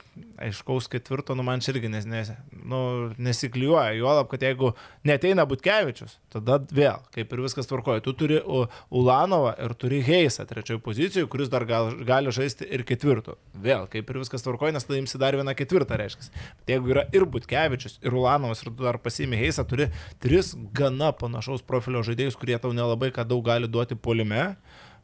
aiškaus 0.43 0.89
ketvirto, 0.91 1.35
nu 1.37 1.45
man 1.47 1.61
čia 1.63 1.75
irgi 1.75 1.91
nes, 1.93 2.07
nes, 2.09 2.31
nu, 2.65 3.11
nesiklijuoja. 3.21 3.93
Juolab, 3.99 4.29
kad 4.31 4.43
jeigu 4.43 4.73
neteina 5.07 5.45
Butkevičius, 5.49 6.17
tada 6.33 6.59
vėl, 6.73 7.03
kaip 7.15 7.33
ir 7.33 7.43
viskas 7.45 7.69
tvarkoja, 7.71 8.03
tu 8.05 8.15
turi 8.17 8.41
Ulanovą 8.43 9.53
ir 9.63 9.75
turi 9.79 10.01
Heisą 10.07 10.47
trečiojo 10.49 10.81
pozicijoje, 10.85 11.29
kuris 11.31 11.53
dar 11.53 11.67
gal, 11.69 11.93
gali 12.09 12.33
žaisti 12.35 12.67
ir 12.67 12.87
ketvirto. 12.89 13.37
Vėl, 13.53 13.87
kaip 13.93 14.11
ir 14.11 14.21
viskas 14.23 14.45
tvarkoja, 14.47 14.75
nes 14.77 14.89
tada 14.89 15.01
imsi 15.03 15.21
dar 15.21 15.37
vieną 15.39 15.55
ketvirtą, 15.59 16.01
reiškia. 16.01 16.33
Bet 16.63 16.75
jeigu 16.75 16.95
yra 16.97 17.07
ir 17.15 17.29
Butkevičius, 17.29 18.01
ir 18.03 18.17
Ulanovas, 18.17 18.65
ir 18.65 18.73
tu 18.73 18.89
dar 18.89 18.99
pasiimi 19.05 19.39
Heisą, 19.41 19.67
turi 19.69 19.91
tris 20.23 20.55
gana 20.75 21.13
panašaus 21.17 21.63
profilio 21.67 22.03
žaidėjus, 22.07 22.41
kurie 22.41 22.59
tau 22.63 22.73
nelabai 22.75 23.13
ką 23.15 23.29
daug 23.29 23.45
gali 23.47 23.71
duoti 23.71 23.99
polime 23.99 24.55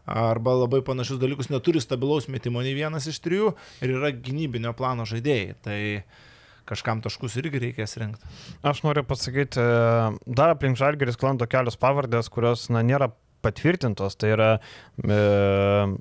arba 0.08 0.56
labai 0.62 0.80
panašius 0.86 1.20
dalykus, 1.22 1.50
neturi 1.52 1.82
stabilaus 1.84 2.28
metimo 2.32 2.62
nei 2.64 2.74
vienas 2.76 3.08
iš 3.10 3.20
trijų 3.24 3.52
ir 3.84 3.94
yra 3.98 4.12
gynybinio 4.14 4.74
plano 4.78 5.06
žaidėjai. 5.08 5.54
Tai 5.64 5.78
kažkam 6.68 7.00
taškus 7.04 7.38
irgi 7.40 7.62
reikės 7.62 7.96
rinkti. 8.00 8.34
Aš 8.66 8.82
noriu 8.84 9.04
pasakyti, 9.08 9.62
dar 10.26 10.52
aplink 10.52 10.76
Žalgeris 10.80 11.16
klando 11.20 11.48
kelios 11.48 11.78
pavardės, 11.80 12.28
kurios 12.32 12.66
na, 12.72 12.84
nėra 12.84 13.10
patvirtintos, 13.44 14.16
tai 14.18 14.32
yra 14.34 14.48
e, 14.58 15.18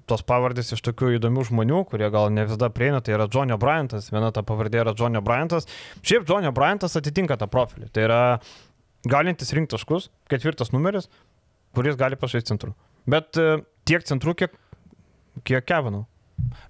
tos 0.09 0.23
pavardės 0.27 0.73
iš 0.73 0.81
tokių 0.87 1.13
įdomių 1.19 1.45
žmonių, 1.51 1.83
kurie 1.91 2.09
gal 2.13 2.31
ne 2.33 2.47
visada 2.47 2.71
prieina, 2.73 3.01
tai 3.05 3.13
yra 3.17 3.29
Johnny 3.33 3.57
Bryantas, 3.61 4.09
viena 4.13 4.31
ta 4.33 4.43
pavardė 4.47 4.81
yra 4.81 4.95
Johnny 4.97 5.21
Bryantas. 5.23 5.69
Šiaip 6.01 6.25
Johnny 6.29 6.51
Bryantas 6.55 6.97
atitinka 6.99 7.37
tą 7.39 7.49
profilį, 7.51 7.91
tai 7.93 8.07
yra 8.09 8.21
galintis 9.07 9.53
rinkti 9.53 9.75
taškus, 9.75 10.09
ketvirtas 10.31 10.73
numeris, 10.73 11.11
kuris 11.77 11.99
gali 11.99 12.17
pažaisti 12.19 12.55
centru. 12.55 12.73
Bet 13.07 13.39
e, 13.39 13.61
tiek 13.87 14.03
centrų, 14.07 14.35
kiek, 14.43 14.55
kiek 15.47 15.65
Kevinų. 15.67 16.03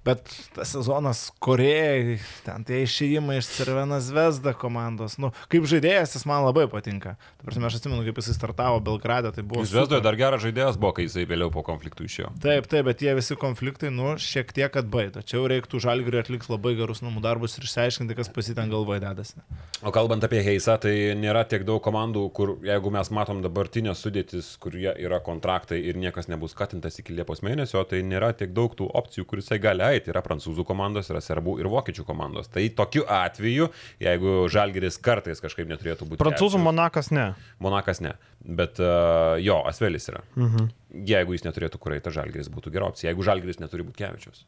Bet 0.08 0.24
tas 0.56 0.72
sezonas 0.72 1.26
Korejai, 1.44 2.18
ten 2.46 2.64
tie 2.68 2.80
išėjimai 2.86 3.42
iš 3.42 3.50
Cervenas 3.58 4.08
Vesda 4.16 4.54
komandos, 4.56 5.18
nu, 5.20 5.34
kaip 5.52 5.68
žaidėjas 5.68 6.16
jis 6.16 6.24
man 6.30 6.46
labai 6.46 6.64
patinka. 6.72 7.18
Prasme, 7.44 7.68
aš 7.68 7.82
atsimenu, 7.82 8.06
kaip 8.08 8.22
jisai 8.22 8.38
startavo 8.38 8.80
Belgrade, 8.84 9.34
tai 9.36 9.44
buvo... 9.44 9.66
Vesdoje 9.68 10.00
dar 10.06 10.16
geras 10.20 10.46
žaidėjas 10.46 10.80
buvo, 10.80 10.94
kai 10.96 11.08
jisai 11.10 11.26
vėliau 11.28 11.52
po 11.52 11.64
konfliktų 11.68 12.08
išėjo. 12.08 12.32
Taip, 12.44 12.70
taip, 12.72 12.88
bet 12.88 13.02
tie 13.02 13.12
visi 13.18 13.36
konfliktai, 13.40 13.92
nu, 13.92 14.14
šiek 14.22 14.54
tiek 14.56 14.80
atbaida. 14.80 15.26
Čia 15.28 15.42
jau 15.42 15.50
reiktų 15.52 15.84
žalgiriui 15.84 16.24
atlikti 16.24 16.54
labai 16.54 16.78
gerus 16.80 17.04
namų 17.04 17.26
darbus 17.28 17.60
ir 17.60 17.68
išsiaiškinti, 17.68 18.16
kas 18.16 18.32
pasiten 18.32 18.72
galvoje 18.72 19.04
dedasi. 19.04 19.44
O 19.84 19.92
kalbant 19.96 20.24
apie 20.24 20.40
Heisą, 20.46 20.78
tai 20.82 20.96
nėra 21.20 21.44
tiek 21.52 21.68
daug 21.68 21.84
komandų, 21.84 22.24
kur 22.38 22.56
jeigu 22.66 22.96
mes 22.96 23.12
matom 23.14 23.44
dabartinės 23.44 24.00
sudėtis, 24.08 24.54
kur 24.64 24.80
yra 24.80 25.20
kontraktai 25.24 25.84
ir 25.84 26.00
niekas 26.00 26.32
nebus 26.32 26.56
skatintas 26.56 26.98
iki 27.04 27.16
Liepos 27.18 27.44
mėnesio, 27.46 27.84
tai 27.90 28.02
nėra 28.08 28.32
tiek 28.38 28.56
daug 28.56 28.74
tų 28.78 28.88
opcijų, 28.98 29.28
kuris 29.30 29.52
jisai 29.58 29.64
gali 29.64 29.84
eiti. 29.96 30.12
Yra 30.12 30.22
prancūzų 30.22 30.66
komandos, 30.66 31.10
yra 31.10 31.22
serbų 31.22 31.60
ir 31.62 31.68
vokiečių 31.72 32.06
komandos. 32.06 32.48
Tai 32.50 32.64
tokiu 32.76 33.06
atveju, 33.06 33.70
jeigu 34.00 34.48
Žalgeris 34.50 34.98
kartais 35.02 35.42
kažkaip 35.42 35.68
neturėtų 35.68 36.08
būti. 36.08 36.22
Prancūzų 36.22 36.62
Monakas 36.62 37.12
ne. 37.12 37.34
Monakas 37.60 38.02
ne. 38.02 38.16
Bet 38.42 38.80
uh, 38.80 39.38
jo, 39.42 39.64
Asvelis 39.68 40.08
yra. 40.10 40.24
Mhm. 40.36 40.70
Jeigu 41.08 41.36
jis 41.36 41.44
neturėtų 41.46 41.80
kur 41.80 41.94
eiti, 41.94 42.12
Žalgeris 42.14 42.50
būtų 42.50 42.72
gera 42.72 42.88
opcija. 42.88 43.12
Jeigu 43.12 43.26
Žalgeris 43.26 43.60
neturi 43.60 43.86
būti 43.86 44.04
Kevičius. 44.04 44.46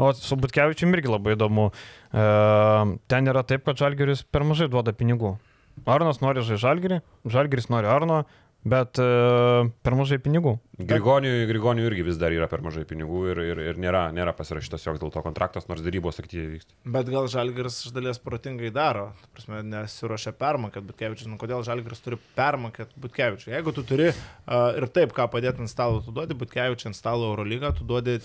O 0.00 0.12
su 0.16 0.38
Butkevičium 0.38 0.94
irgi 0.94 1.10
labai 1.10 1.34
įdomu. 1.36 1.68
E, 2.14 2.26
ten 3.12 3.28
yra 3.28 3.42
taip, 3.44 3.64
kad 3.66 3.78
Žalgeris 3.78 4.24
per 4.24 4.46
mažai 4.46 4.70
duoda 4.72 4.94
pinigų. 4.96 5.36
Arnas 5.88 6.20
nori 6.22 6.42
žaisti 6.44 6.62
Žalgerį, 6.62 6.98
Žalgeris 7.32 7.70
nori 7.72 7.88
Arno, 7.90 8.22
bet 8.64 8.98
e, 9.02 9.06
per 9.82 9.96
mažai 9.98 10.18
pinigų. 10.22 10.54
Grigoniui, 10.82 11.46
Grigoniui 11.50 11.86
irgi 11.88 12.04
vis 12.06 12.18
dar 12.18 12.34
yra 12.34 12.48
per 12.50 12.62
mažai 12.64 12.84
pinigų 12.88 13.22
ir, 13.32 13.40
ir, 13.52 13.60
ir 13.72 13.80
nėra, 13.82 14.04
nėra 14.14 14.34
pasirašytas 14.38 14.86
joks 14.86 15.02
dėl 15.02 15.12
to 15.14 15.22
kontraktas, 15.24 15.66
nors 15.70 15.82
darybos 15.84 16.20
aktyviai 16.22 16.54
vyksta. 16.54 16.74
Bet 16.94 17.10
gal 17.10 17.28
Žalgiris 17.30 17.80
iš 17.86 17.94
dalies 17.94 18.22
protingai 18.22 18.72
daro, 18.74 19.08
prasme, 19.34 19.60
nesiuošia 19.66 20.34
permokėti 20.38 20.88
Butkevičius, 20.88 21.30
nu 21.30 21.38
kodėl 21.42 21.66
Žalgiris 21.66 22.02
turi 22.04 22.18
permokėti 22.38 23.02
Butkevičius. 23.02 23.50
Jeigu 23.52 23.74
tu 23.74 23.86
turi 23.86 24.10
uh, 24.10 24.72
ir 24.78 24.88
taip, 24.94 25.14
ką 25.16 25.28
padėti 25.32 25.62
ant 25.62 25.70
stalo, 25.70 26.02
tu 26.06 26.14
duodi 26.14 26.38
Butkevičius 26.38 26.92
ant 26.92 26.98
stalo 26.98 27.30
Eurolygą, 27.34 27.74
tu 27.78 27.86
duodi 27.86 28.18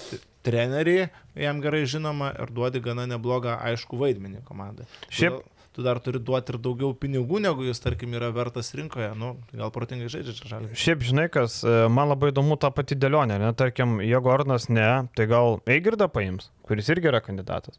trenerį, 0.47 0.97
jam 1.37 1.61
gerai 1.65 1.83
žinoma, 1.89 2.31
ir 2.39 2.53
duodi 2.55 2.81
gana 2.81 3.09
neblogą 3.09 3.57
aišku 3.67 3.99
vaidmenį 3.99 4.45
komandai. 4.47 4.87
Šiaip 5.09 5.41
Todėl 5.41 5.56
tu 5.77 5.83
dar 5.85 5.99
turi 6.01 6.17
duoti 6.17 6.55
ir 6.55 6.57
daugiau 6.57 6.95
pinigų, 6.97 7.37
negu 7.45 7.67
jis, 7.67 7.77
tarkim, 7.83 8.15
yra 8.17 8.31
vertas 8.33 8.71
rinkoje. 8.73 9.11
Nu, 9.19 9.35
gal 9.53 9.69
protingai 9.75 10.09
žaidžia 10.09 10.33
čia 10.33 10.49
žalį. 10.49 10.71
Šiaip 10.73 11.03
žinai, 11.05 11.27
kas, 11.29 11.59
e, 11.61 11.75
man 11.93 12.09
labai 12.09 12.31
įdomu 12.31 12.57
ta 12.57 12.71
pati 12.73 12.97
dėlionė, 12.97 13.37
ne, 13.43 13.51
tarkim, 13.53 13.99
jeigu 14.01 14.31
Arnas 14.33 14.65
ne, 14.73 14.89
tai 15.13 15.27
gal 15.29 15.59
Eigirdą 15.69 16.09
paims, 16.09 16.49
kuris 16.65 16.89
irgi 16.89 17.11
yra 17.11 17.21
kandidatas. 17.21 17.77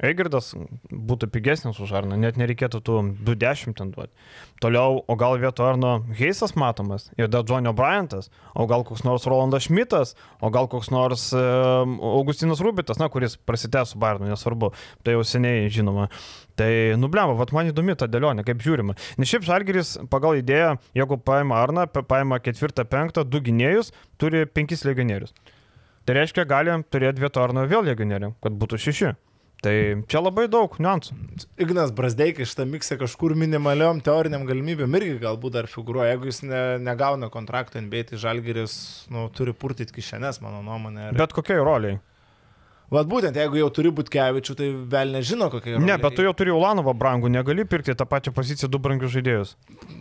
Eigirdas 0.00 0.54
būtų 0.88 1.28
pigesnis 1.28 1.78
už 1.82 1.90
Arną, 1.98 2.16
net 2.16 2.38
nereikėtų 2.40 2.80
tų 2.86 2.96
20 3.26 3.76
ten 3.76 3.90
duoti. 3.92 4.14
Toliau, 4.64 5.02
o 5.04 5.16
gal 5.20 5.36
vieto 5.42 5.66
Arno 5.68 5.98
Heisas 6.16 6.54
matomas 6.56 7.10
ir 7.20 7.28
dar 7.28 7.44
Johnny 7.44 7.72
Bryantas, 7.76 8.30
o 8.56 8.64
gal 8.70 8.84
koks 8.88 9.04
nors 9.04 9.28
Rolandas 9.28 9.68
Šmitas, 9.68 10.14
o 10.40 10.48
gal 10.52 10.70
koks 10.72 10.88
nors 10.94 11.26
e, 11.36 11.44
Augustinas 12.14 12.64
Rubitas, 12.64 13.00
na, 13.00 13.10
kuris 13.12 13.36
prasidės 13.36 13.92
su 13.92 14.00
Barnu, 14.00 14.30
nesvarbu, 14.32 14.72
tai 15.04 15.18
jau 15.18 15.26
seniai 15.26 15.68
žinoma. 15.72 16.08
Tai 16.56 16.72
nubliavo, 17.00 17.36
vat 17.36 17.52
man 17.56 17.68
įdomi 17.68 17.96
ta 18.00 18.08
dėlionė, 18.08 18.44
kaip 18.48 18.64
žiūrima. 18.64 18.96
Nes 19.20 19.28
šiaip 19.28 19.44
Žalgeris 19.44 19.98
pagal 20.12 20.40
idėją, 20.40 20.74
jeigu 20.96 21.20
paima 21.20 21.60
Arną, 21.60 21.84
paima 22.08 22.40
ketvirtą, 22.40 22.88
penktą, 22.88 23.24
du 23.28 23.40
gynėjus, 23.44 23.92
turi 24.20 24.46
penkis 24.48 24.84
legionierius. 24.88 25.36
Tai 26.08 26.16
reiškia, 26.16 26.48
galim 26.48 26.84
turėti 26.88 27.20
vieto 27.20 27.44
Arno 27.44 27.68
vėl 27.68 27.84
legionierių, 27.92 28.38
kad 28.40 28.56
būtų 28.56 28.80
šeši. 28.80 29.18
Tai 29.60 29.74
čia 30.08 30.22
labai 30.22 30.46
daug 30.48 30.72
niuansų. 30.80 31.14
Ignas 31.60 31.92
Brasdeikai 31.92 32.46
šitą 32.48 32.64
miksą 32.68 32.96
kažkur 33.00 33.34
minimaliom 33.36 34.00
teoriniam 34.04 34.46
galimybėm 34.48 34.96
irgi 34.96 35.18
galbūt 35.20 35.58
dar 35.58 35.68
figuruoja. 35.68 36.14
Jeigu 36.14 36.30
jis 36.30 36.40
ne, 36.48 36.62
negauna 36.80 37.28
kontrakto 37.32 37.80
NBA, 37.82 38.06
tai 38.10 38.20
Žalgeris 38.22 38.76
nu, 39.12 39.26
turi 39.36 39.52
purtyti 39.52 39.96
kišenės, 39.98 40.40
mano 40.44 40.62
nuomonė. 40.64 41.10
Bet 41.18 41.36
kokiai 41.36 41.60
roliai? 41.60 42.00
Vat 42.90 43.06
būtent, 43.06 43.36
jeigu 43.38 43.54
jau 43.54 43.68
turi 43.70 43.92
būti 43.94 44.10
kevičių, 44.16 44.54
tai 44.58 44.68
vėl 44.90 45.12
nežino, 45.14 45.46
kokia 45.52 45.76
yra. 45.76 45.82
Ne, 45.86 45.94
bet 46.02 46.16
tu 46.18 46.24
jau 46.26 46.32
turi 46.34 46.50
Ulanovą 46.50 46.90
brangų, 46.98 47.28
negali 47.30 47.62
pirkti 47.62 47.94
tą 47.94 48.06
pačią 48.10 48.32
poziciją 48.34 48.66
du 48.66 48.80
brangius 48.82 49.12
žaidėjus. 49.14 49.52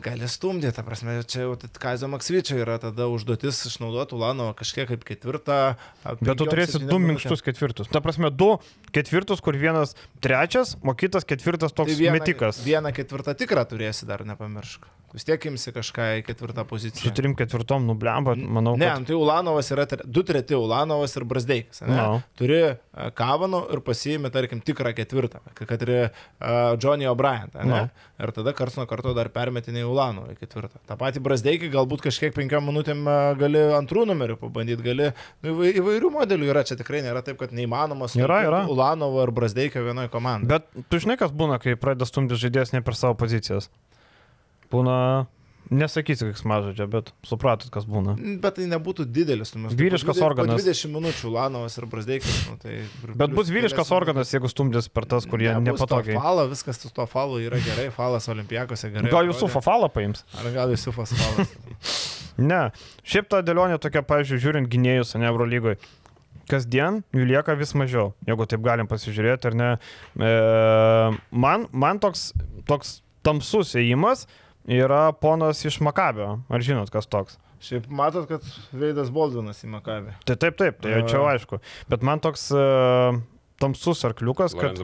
Gali 0.01 0.29
stumdyti, 0.31 0.73
ta 0.73 0.81
prasme, 0.87 1.19
čia 1.29 1.43
jau 1.43 1.53
Kazio 1.77 2.09
Maksvyčio 2.09 2.57
yra 2.57 2.79
tada 2.81 3.05
užduotis 3.13 3.61
išnaudoti 3.69 4.17
Ulanovą 4.17 4.55
kažkiek 4.57 4.89
kaip 4.89 5.05
ketvirtą. 5.05 5.59
Bet 6.17 6.33
tu 6.41 6.49
turėsi 6.49 6.81
du 6.81 6.97
minkštus 7.03 7.45
ketvirtus. 7.45 7.91
Ta 7.93 8.01
prasme, 8.01 8.33
du 8.33 8.55
ketvirtus, 8.95 9.45
kur 9.45 9.53
vienas 9.53 9.93
trečias, 10.25 10.73
o 10.81 10.97
kitas 10.97 11.29
ketvirtas 11.29 11.77
toks 11.77 11.93
tai 11.93 11.99
vieną, 12.07 12.17
metikas. 12.17 12.63
Vieną 12.65 12.89
ketvirtą 12.97 13.37
tikrą 13.37 13.69
turėsi 13.69 14.09
dar 14.09 14.25
nepamiršk. 14.25 14.89
Vis 15.09 15.25
tiek 15.25 15.45
imsi 15.49 15.71
kažką 15.73 16.05
į 16.19 16.23
ketvirtą 16.27 16.63
poziciją. 16.69 17.09
Su 17.09 17.11
trim 17.17 17.33
ketvirtom 17.37 17.87
nublemba, 17.89 18.35
manau. 18.37 18.75
Ne, 18.77 18.91
kad... 18.91 19.07
tai 19.09 19.15
Ulanovas 19.17 19.71
yra 19.73 19.87
du 20.05 20.21
treti 20.27 20.53
Ulanovas 20.53 21.15
ir 21.17 21.25
Brasdeikas. 21.29 21.81
No. 21.89 22.19
Turi 22.37 22.59
uh, 22.61 23.07
Kavano 23.17 23.63
ir 23.73 23.81
pasiimi, 23.85 24.29
tarkim, 24.33 24.61
tikrą 24.65 24.93
ketvirtą, 24.97 25.41
kad 25.57 25.85
ir 25.87 25.93
uh, 25.97 26.11
Johnny 26.77 27.09
O'Brien. 27.09 27.49
No. 27.65 27.81
Ir 28.21 28.33
tada 28.35 28.53
kars 28.53 28.77
nuo 28.77 28.85
karto 28.89 29.15
dar 29.17 29.31
permetinė 29.33 29.87
Ulanovą 29.89 30.35
į 30.35 30.39
ketvirtą. 30.43 30.83
Ta 30.85 30.99
pati 30.99 31.23
Brasdeikai 31.25 31.71
galbūt 31.73 32.05
kažkiek 32.05 32.35
penkiom 32.37 32.69
minutėm 32.69 33.01
uh, 33.09 33.33
gali 33.39 33.65
antrų 33.79 34.05
numerių 34.11 34.37
pabandyti, 34.43 34.85
gali 34.85 35.09
nu, 35.41 35.57
įvairių 35.73 36.13
modelių 36.19 36.53
yra, 36.53 36.65
čia 36.67 36.77
tikrai 36.77 37.01
nėra 37.05 37.25
taip, 37.25 37.41
kad 37.41 37.55
neįmanomas. 37.55 38.13
Yra, 38.19 38.43
yra. 38.45 38.63
Ulanovo 38.69 39.25
ir 39.25 39.33
Brasdeikio 39.33 39.87
vienoje 39.89 40.13
komandoje. 40.13 40.53
Bet 40.53 40.89
tu 40.91 41.01
žinai, 41.01 41.17
kas 41.17 41.33
būna, 41.33 41.57
kai 41.63 41.79
pradeda 41.79 42.05
stumti 42.05 42.37
žaidėjas 42.37 42.77
ne 42.77 42.85
per 42.85 42.97
savo 42.99 43.17
pozicijas. 43.17 43.71
Būna, 44.69 44.95
nesakysiu, 45.69 46.29
koks 46.29 46.43
mažodžia, 46.49 46.85
bet 46.89 47.11
supratot, 47.25 47.69
kas 47.73 47.85
būna. 47.89 48.15
Bet 48.41 48.57
tai 48.57 48.65
nebūtų 48.69 49.05
didelis, 49.09 49.53
mes. 49.57 49.75
Vyriškas 49.77 50.17
20, 50.17 50.25
organas. 50.25 50.65
20 50.65 50.93
minučių 50.95 51.31
Lanovas 51.33 51.77
ir 51.79 51.87
Brasdeikas. 51.89 52.39
Nu, 52.49 52.57
tai 52.61 52.79
bet 53.21 53.35
bus 53.37 53.51
vyriškas 53.53 53.93
organas, 53.95 54.33
jeigu 54.33 54.49
stumdys 54.51 54.89
per 54.93 55.07
tas, 55.09 55.27
kurie 55.29 55.51
ne, 55.51 55.71
nepatogiai. 55.71 56.17
Falą, 56.17 56.47
viskas 56.51 56.81
su 56.81 56.91
to 56.93 57.05
falu 57.09 57.41
yra 57.45 57.61
gerai, 57.65 57.89
falas 57.95 58.29
olimpijakose 58.33 58.91
gerai. 58.95 59.13
Gal 59.13 59.29
jūsų 59.29 59.51
falą 59.57 59.91
paims? 59.93 60.25
Ar 60.41 60.49
gal 60.55 60.73
jūsų 60.73 60.95
falas? 60.97 61.55
ne. 62.51 62.65
Šiaip 63.05 63.29
ta 63.29 63.43
dėlionė 63.45 63.79
tokia, 63.81 64.05
pavyzdžiui, 64.09 64.43
žiūrint 64.45 64.71
gynėjus, 64.73 65.17
ne 65.21 65.29
Euro 65.29 65.49
lygoje 65.49 65.79
kasdien 66.49 67.03
jų 67.13 67.27
lieka 67.29 67.53
vis 67.59 67.75
mažiau, 67.77 68.07
jeigu 68.25 68.47
taip 68.49 68.63
galim 68.65 68.87
pasižiūrėti, 68.89 69.51
ar 69.51 69.57
ne. 69.59 69.67
E, 70.17 70.29
man, 71.29 71.67
man 71.69 71.99
toks, 72.01 72.31
toks 72.65 72.99
tamsus 73.25 73.75
ėjimas 73.77 74.25
yra 74.67 75.11
ponas 75.15 75.63
iš 75.65 75.79
Makabio. 75.85 76.39
Ar 76.49 76.65
žinot, 76.65 76.91
kas 76.93 77.07
toks? 77.09 77.39
Šiaip 77.63 77.89
matot, 77.91 78.27
kad 78.29 78.45
Veidas 78.71 79.09
Boldvinas 79.11 79.59
į 79.65 79.71
Makabį. 79.73 80.15
Tai 80.27 80.37
taip, 80.39 80.55
taip, 80.59 80.79
tai 80.83 80.93
jau 80.95 81.01
čia 81.09 81.23
aišku. 81.33 81.59
Bet 81.91 82.05
man 82.07 82.21
toks 82.23 82.47
uh, 82.55 83.19
tamsus 83.59 84.03
arkliukas, 84.07 84.55
kad... 84.57 84.79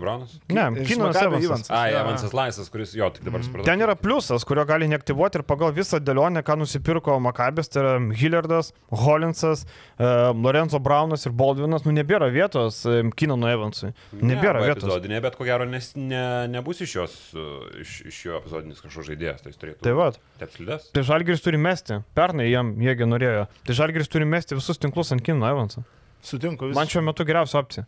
Ne, 0.51 0.65
Kinas 0.85 1.17
Evansas. 1.21 1.69
A, 1.71 1.85
Evansas 1.89 2.33
Laisas, 2.35 2.69
kuris 2.73 2.93
jo 2.97 3.07
tik 3.15 3.25
dabar 3.27 3.43
supratau. 3.45 3.65
Ten 3.67 3.83
yra 3.85 3.95
pliusas, 3.99 4.45
kurio 4.47 4.65
gali 4.67 4.89
neaktyvuoti 4.91 5.39
ir 5.39 5.45
pagal 5.47 5.73
visą 5.75 6.01
dėlionę, 6.03 6.43
ką 6.45 6.57
nusipirko 6.61 7.17
Makabės, 7.23 7.71
tai 7.71 7.83
yra 7.83 7.93
Hillardas, 8.19 8.73
Hollinsas, 8.91 9.65
uh, 9.95 10.31
Lorenzo 10.35 10.81
Braunas 10.83 11.25
ir 11.27 11.35
Baldvinas, 11.37 11.87
nu 11.87 11.95
nebėra 11.95 12.29
vietos 12.33 12.81
um, 12.89 13.11
Kinano 13.15 13.49
Evansui. 13.51 13.93
Nebėra 14.19 14.61
Ne, 14.61 14.69
vietos. 14.69 14.85
Epizodinė, 14.89 15.21
bet 15.23 15.39
ko 15.39 15.47
gero 15.47 15.67
nes, 15.69 15.91
ne, 15.95 16.23
nebus 16.51 16.83
iš 16.85 16.95
jos, 16.99 17.17
uh, 17.35 17.65
iš, 17.81 17.97
iš 18.11 18.21
jo 18.27 18.39
epizodinis 18.41 18.83
kažkoks 18.83 19.09
žaidėjas, 19.11 19.43
tai 19.43 19.53
jis 19.53 19.61
turėtų. 19.63 19.83
Tai 19.87 19.95
va. 19.97 20.11
Tepslidas. 20.41 20.89
Tai 20.95 21.03
Žalgiris 21.07 21.43
turi 21.45 21.59
mesti. 21.61 22.01
Pernai 22.17 22.49
jam 22.51 22.73
jiegi 22.83 23.07
norėjo. 23.07 23.45
Tai 23.67 23.77
Žalgiris 23.81 24.11
turi 24.11 24.27
mesti 24.29 24.57
visus 24.57 24.79
tinklus 24.81 25.15
ant 25.15 25.23
Kinano 25.25 25.47
Evansą. 25.53 25.85
Sutinku, 26.25 26.71
Man 26.73 26.89
šiuo 26.89 27.03
metu 27.05 27.25
geriausia 27.27 27.59
opcija. 27.61 27.83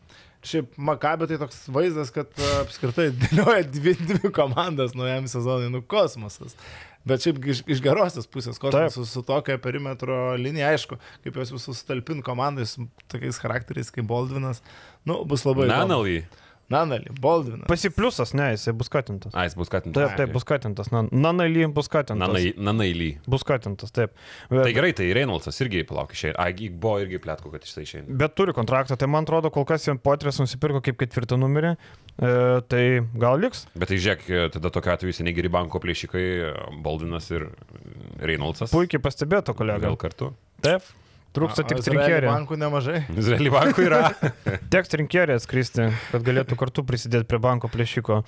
Šiaip 0.45 0.75
Makabė 0.77 1.27
tai 1.29 1.39
toks 1.41 1.63
vaizdas, 1.73 2.11
kad 2.13 2.29
a, 2.37 2.51
apskritai 2.63 3.09
dėlioja 3.23 3.63
dvi, 3.73 3.95
dvi 3.99 4.31
komandas 4.35 4.93
naujam 4.97 5.29
sezonui, 5.31 5.71
nu 5.73 5.81
kosmosas. 5.81 6.57
Bet 7.07 7.23
šiaip 7.23 7.39
iš, 7.47 7.63
iš 7.71 7.81
gerosios 7.83 8.27
pusės 8.29 8.59
kosmosas 8.59 8.97
su, 8.97 9.05
su 9.07 9.23
tokia 9.25 9.55
perimetro 9.63 10.35
linija, 10.39 10.73
aišku, 10.75 10.99
kaip 11.23 11.39
jos 11.39 11.53
visus 11.55 11.85
talpin 11.87 12.19
komandai 12.25 12.67
su 12.67 12.89
tokiais 13.11 13.39
charakteriais 13.41 13.93
kaip 13.95 14.09
Baldvinas, 14.09 14.61
nu, 15.07 15.21
bus 15.27 15.47
labai... 15.47 15.69
įdomu. 15.71 16.45
Nanalį. 16.67 17.07
Nanali, 17.07 17.21
Baldvinas. 17.23 17.67
Pasipliusas, 17.69 18.33
ne, 18.35 18.49
jisai 18.51 18.73
bus 18.75 18.89
skatintas. 18.89 19.31
A, 19.31 19.45
jis 19.47 19.55
bus 19.55 19.69
skatintas. 19.69 20.01
Taip, 20.03 20.17
taip, 20.19 20.33
bus 20.35 20.43
skatintas. 20.43 20.89
Nanaly 20.91 21.63
bus 21.71 21.87
skatintas. 21.87 22.35
Nanailį. 22.59 23.07
Bus 23.29 23.45
skatintas, 23.45 23.93
taip. 23.95 24.11
Tai 24.49 24.59
Bet, 24.65 24.73
gerai, 24.75 24.91
tai 24.97 25.07
Reynoldsas 25.15 25.61
irgi 25.63 25.85
palauk 25.87 26.11
išėjai. 26.11 26.35
Ai, 26.43 26.67
buvo 26.69 26.97
irgi 27.03 27.21
plėtko, 27.23 27.53
kad 27.53 27.63
jisai 27.63 27.85
išėjai. 27.87 28.03
bet 28.19 28.35
turi 28.35 28.55
kontraktą, 28.57 28.99
tai 28.99 29.07
man 29.07 29.23
atrodo, 29.23 29.51
kol 29.53 29.63
kas 29.69 29.87
jam 29.87 29.99
Potrės 30.03 30.41
nusipirko 30.43 30.83
kaip 30.83 30.99
ketvirtą 30.99 31.39
numerį. 31.39 31.73
E, 32.19 32.35
tai 32.67 32.83
gal 33.15 33.39
liks? 33.39 33.63
Bet 33.79 33.93
tai 33.93 34.01
žiūrėk, 34.03 34.27
tada 34.59 34.71
tokia 34.73 34.97
atveju 34.97 35.15
seniai 35.21 35.35
geri 35.39 35.51
banko 35.53 35.79
plėšikai, 35.83 36.27
Baldvinas 36.83 37.31
ir 37.31 37.47
Reynoldsas. 38.19 38.75
Puikiai 38.75 38.99
pastebėto, 39.03 39.55
kolega. 39.55 39.87
Gal 39.87 39.99
kartu. 40.03 40.33
Taip. 40.65 40.83
Trūksta 41.37 41.65
tik 41.67 41.81
Izraely 41.81 42.01
trinkierė. 42.01 42.29
Bankų 42.31 42.59
nemažai. 42.59 43.01
Izraelį 43.21 43.51
bankų 43.53 43.87
yra. 43.87 44.03
Teks 44.73 44.93
trinkierė 44.93 45.37
atskristi, 45.37 45.91
kad 46.11 46.25
galėtų 46.25 46.57
kartu 46.59 46.85
prisidėti 46.87 47.29
prie 47.29 47.39
banko 47.43 47.69
plėšiko. 47.71 48.23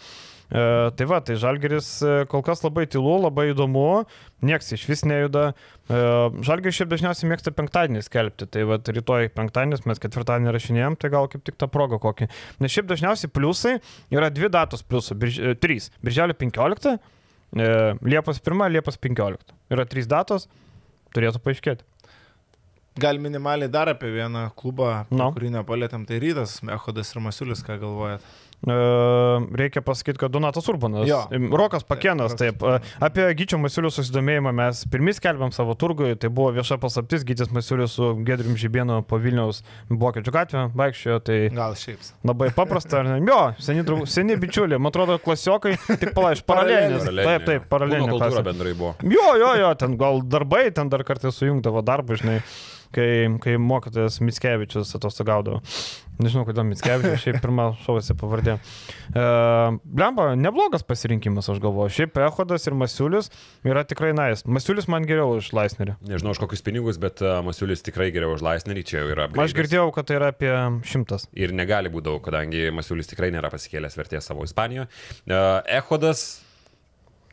E, 0.50 0.62
tai 0.98 1.06
va, 1.06 1.20
tai 1.22 1.36
Žalgeris 1.38 1.90
e, 2.02 2.14
kol 2.30 2.42
kas 2.46 2.64
labai 2.66 2.88
tylu, 2.90 3.20
labai 3.22 3.52
įdomu, 3.52 4.06
nieks 4.46 4.72
iš 4.74 4.88
vis 4.90 5.04
nejuda. 5.06 5.52
E, 5.86 6.00
Žalgeris 6.48 6.80
šiaip 6.80 6.90
dažniausiai 6.90 7.30
mėgsta 7.30 7.54
penktadienį 7.54 8.02
skelbti, 8.08 8.48
tai 8.50 8.66
va, 8.70 8.80
rytoj 8.82 9.30
penktadienis 9.36 9.86
mes 9.90 10.02
ketvirtadienį 10.02 10.56
rašinėjom, 10.56 10.98
tai 11.02 11.14
gal 11.14 11.30
kaip 11.30 11.46
tik 11.46 11.60
tą 11.62 11.70
progą 11.70 12.02
kokį. 12.02 12.32
Nes 12.66 12.74
šiaip 12.74 12.90
dažniausiai 12.90 13.30
pliusai 13.30 13.76
yra 14.16 14.32
dvi 14.34 14.50
datos 14.54 14.82
pliusų, 14.86 15.20
birž, 15.22 15.38
e, 15.38 15.54
trys. 15.62 15.92
Birželio 16.02 16.38
15, 16.42 16.98
e, 16.98 17.70
Liepos 18.10 18.42
1, 18.42 18.66
Liepos 18.74 18.98
15. 18.98 19.54
Yra 19.70 19.86
trys 19.86 20.10
datos, 20.10 20.50
turėtų 21.14 21.46
paaiškėti. 21.46 21.86
Gal 23.00 23.18
minimaliai 23.24 23.70
dar 23.72 23.90
apie 23.94 24.12
vieną 24.12 24.50
klubą, 24.60 25.06
No. 25.12 25.32
kurį 25.36 25.54
nepalėtėm, 25.60 26.06
tai 26.10 26.20
rytas, 26.20 26.60
Mehodas 26.64 27.16
ir 27.16 27.22
Masiulis, 27.26 27.64
ką 27.64 27.80
galvojat? 27.80 28.22
E, 28.60 28.74
Reikia 29.56 29.80
pasakyti, 29.82 30.20
kad 30.20 30.32
Donatas 30.34 30.66
Urbanas. 30.68 31.06
Jo. 31.08 31.22
Rokas 31.56 31.86
Pakėnas, 31.88 32.34
Rokas 32.34 32.40
taip. 32.42 32.64
E, 32.68 32.80
Apie 33.08 33.28
Gyčio 33.40 33.56
Masiulių 33.62 33.88
susidomėjimą 33.96 34.52
mes 34.58 34.82
pirmie 34.92 35.14
skelbėm 35.16 35.54
savo 35.56 35.76
turgui, 35.80 36.12
tai 36.20 36.28
buvo 36.28 36.52
vieša 36.58 36.76
paslaptis, 36.82 37.24
Gytis 37.28 37.54
Masiulius 37.56 37.96
su 37.96 38.10
Gedrim 38.28 38.58
Žibėnu 38.60 38.98
po 39.08 39.16
Vilniaus 39.24 39.62
Vokiečių 39.90 40.34
gatvę 40.36 40.64
vaikščiojo, 40.76 41.20
tai 41.30 41.38
Gal 41.56 41.78
šiaip. 41.80 42.04
labai 42.28 42.50
paprasta, 42.58 43.00
ar 43.00 43.08
ne? 43.14 43.20
Jo, 43.30 43.40
seni, 43.64 43.86
drau- 43.88 44.04
seni 44.08 44.36
bičiuliai, 44.36 44.80
man 44.80 44.92
atrodo, 44.92 45.16
klasiokai, 45.24 45.78
tik 45.96 46.12
palaiš, 46.18 46.44
paralelinės. 46.44 47.08
Taip, 47.08 47.46
taip, 47.48 47.70
paralelinė. 47.72 48.10
Kūno 48.12 48.20
kultūra 48.20 48.44
bendrai 48.50 48.74
buvo. 48.76 48.96
Jo, 49.08 49.30
jo, 49.40 49.54
jo, 49.64 49.72
ten 49.80 49.96
gal 49.96 50.20
darbai, 50.22 50.66
ten 50.76 50.90
dar 50.92 51.04
kartais 51.08 51.32
sujungdavo 51.40 51.80
darbą, 51.88 52.20
žinai, 52.20 52.42
kai, 52.96 53.10
kai 53.44 53.56
mokytojas 53.62 54.20
Mitskevičius 54.24 54.96
atostogaudavo. 54.98 55.62
Nežinau, 56.20 56.44
kodėl 56.44 56.66
Mitskevičius, 56.68 57.22
šiaip 57.24 57.38
pirmą 57.40 57.70
šovasi 57.86 58.16
pavardė. 58.20 58.58
E, 59.16 59.22
Blemba, 59.88 60.34
neblogas 60.36 60.84
pasirinkimas, 60.84 61.48
aš 61.54 61.62
galvoju. 61.64 61.94
Šiaip 61.96 62.20
Ehodas 62.26 62.68
ir 62.68 62.76
Masiulis 62.76 63.32
yra 63.64 63.86
tikrai 63.88 64.12
nais. 64.18 64.44
Masiulis 64.44 64.90
man 64.92 65.08
geriau 65.08 65.38
už 65.38 65.54
Laisnerį. 65.56 65.96
Nežinau 66.10 66.36
už 66.36 66.42
kokius 66.44 66.66
pinigus, 66.66 67.00
bet 67.00 67.24
uh, 67.24 67.40
Masiulis 67.46 67.86
tikrai 67.88 68.10
geriau 68.16 68.36
už 68.36 68.44
Laisnerį, 68.44 68.84
čia 68.90 69.00
jau 69.00 69.14
yra. 69.14 69.30
Aš 69.30 69.32
upgrade'as. 69.32 69.56
girdėjau, 69.62 69.88
kad 69.96 70.10
tai 70.10 70.20
yra 70.20 70.34
apie 70.34 70.52
šimtas. 70.92 71.30
Ir 71.40 71.56
negali 71.56 71.94
būti 71.94 72.10
daug, 72.10 72.20
kadangi 72.26 72.68
Masiulis 72.76 73.08
tikrai 73.14 73.32
nėra 73.32 73.54
pasikėlęs 73.54 73.96
vertės 74.02 74.28
savo 74.28 74.44
Ispanijoje. 74.44 74.90
Uh, 75.24 75.62
Ehodas, 75.80 76.42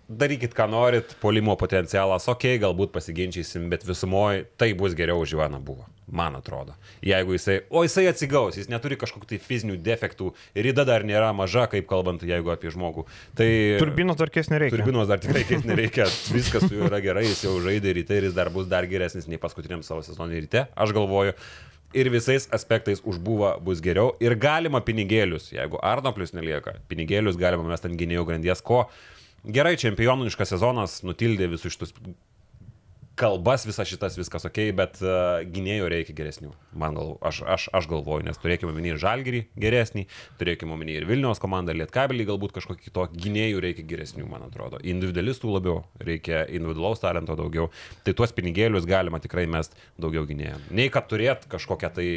darykit 0.09 0.55
ką 0.55 0.69
norit, 0.71 1.17
polimo 1.21 1.57
potencialas, 1.59 2.29
okei, 2.31 2.55
okay, 2.57 2.63
galbūt 2.63 2.93
pasiginčysim, 2.95 3.67
bet 3.73 3.85
visumoje 3.87 4.47
tai 4.59 4.71
bus 4.79 4.95
geriau 4.95 5.25
už 5.25 5.35
Joaną 5.35 5.59
buvo, 5.59 5.87
man 6.07 6.37
atrodo. 6.39 6.77
Jeigu 7.03 7.35
jisai, 7.35 7.59
o 7.71 7.83
jisai 7.83 8.07
atsigaus, 8.13 8.59
jis 8.61 8.71
neturi 8.71 8.99
kažkokių 9.01 9.33
tai 9.33 9.41
fizinių 9.43 9.81
defektų, 9.83 10.31
rida 10.55 10.87
dar 10.87 11.03
nėra 11.07 11.33
maža, 11.35 11.67
kaip 11.73 11.89
kalbant, 11.91 12.23
jeigu 12.23 12.55
apie 12.55 12.71
žmogų. 12.75 13.07
Tai... 13.39 13.49
Turbinos 13.83 14.19
dar 14.21 14.31
keis 14.35 14.51
nereikia. 14.53 14.79
Turbinos 14.79 15.11
dar 15.11 15.23
tikrai 15.23 15.43
keis 15.49 15.67
nereikia, 15.67 16.07
viskas 16.37 16.69
su 16.69 16.77
juo 16.77 16.87
yra 16.87 17.03
gerai, 17.03 17.27
jis 17.27 17.43
jau 17.49 17.57
žaidė 17.65 17.97
ryte 17.99 18.21
ir 18.21 18.29
jis 18.29 18.37
dar 18.37 18.53
bus 18.55 18.71
dar 18.71 18.87
geresnis 18.87 19.27
nei 19.27 19.43
paskutiniam 19.43 19.83
savo 19.87 20.07
sezonui 20.07 20.45
ryte, 20.47 20.69
aš 20.75 20.95
galvoju. 20.95 21.35
Ir 21.97 22.11
visais 22.13 22.45
aspektais 22.53 22.99
užbuvo 23.07 23.55
bus 23.65 23.79
geriau. 23.81 24.11
Ir 24.21 24.35
galima 24.37 24.83
pinigėlius, 24.85 25.47
jeigu 25.55 25.79
Arnoplius 25.87 26.35
nelieka, 26.37 26.75
pinigėlius 26.91 27.39
galima 27.41 27.65
mesti 27.71 27.89
ant 27.89 27.97
gynėjų 27.97 28.27
grandies, 28.29 28.61
ko 28.61 28.83
gerai 29.47 29.77
čempioniškas 29.81 30.55
sezonas 30.55 31.01
nutildė 31.07 31.51
visus 31.53 31.75
šitus 31.75 31.95
kalbas, 33.17 33.65
visas 33.67 33.89
šitas 33.89 34.19
viskas 34.19 34.45
ok, 34.45 34.59
bet 34.77 34.99
uh, 35.01 35.41
gynėjų 35.49 35.89
reikia 35.89 36.15
geresnių. 36.19 36.51
Man 36.77 36.97
gal, 36.97 37.15
aš, 37.25 37.41
aš, 37.49 37.67
aš 37.77 37.89
galvoju, 37.89 38.27
nes 38.27 38.41
turėkime 38.41 38.75
omeny 38.75 38.93
ir 38.93 39.01
Žalgirį 39.01 39.41
geresnį, 39.57 40.05
turėkime 40.41 40.77
omeny 40.77 40.99
ir 40.99 41.07
Vilniaus 41.09 41.41
komandą, 41.41 41.73
Lietkabelį 41.77 42.27
galbūt 42.29 42.53
kažkokį 42.59 42.85
kitokį. 42.91 43.23
Gynėjų 43.25 43.63
reikia 43.65 43.87
geresnių, 43.89 44.27
man 44.29 44.45
atrodo. 44.51 44.83
Individualistų 44.85 45.55
labiau, 45.55 45.79
reikia 45.97 46.45
individualaus 46.45 47.01
talento 47.01 47.39
daugiau. 47.41 47.71
Tai 48.05 48.17
tuos 48.19 48.37
pinigėlius 48.37 48.89
galima 48.89 49.23
tikrai 49.25 49.47
mest 49.49 49.79
daugiau 49.97 50.29
gynėjų. 50.29 50.61
Nei 50.77 50.93
kad 50.93 51.09
turėt 51.09 51.49
kažkokią 51.53 51.93
tai 51.97 52.09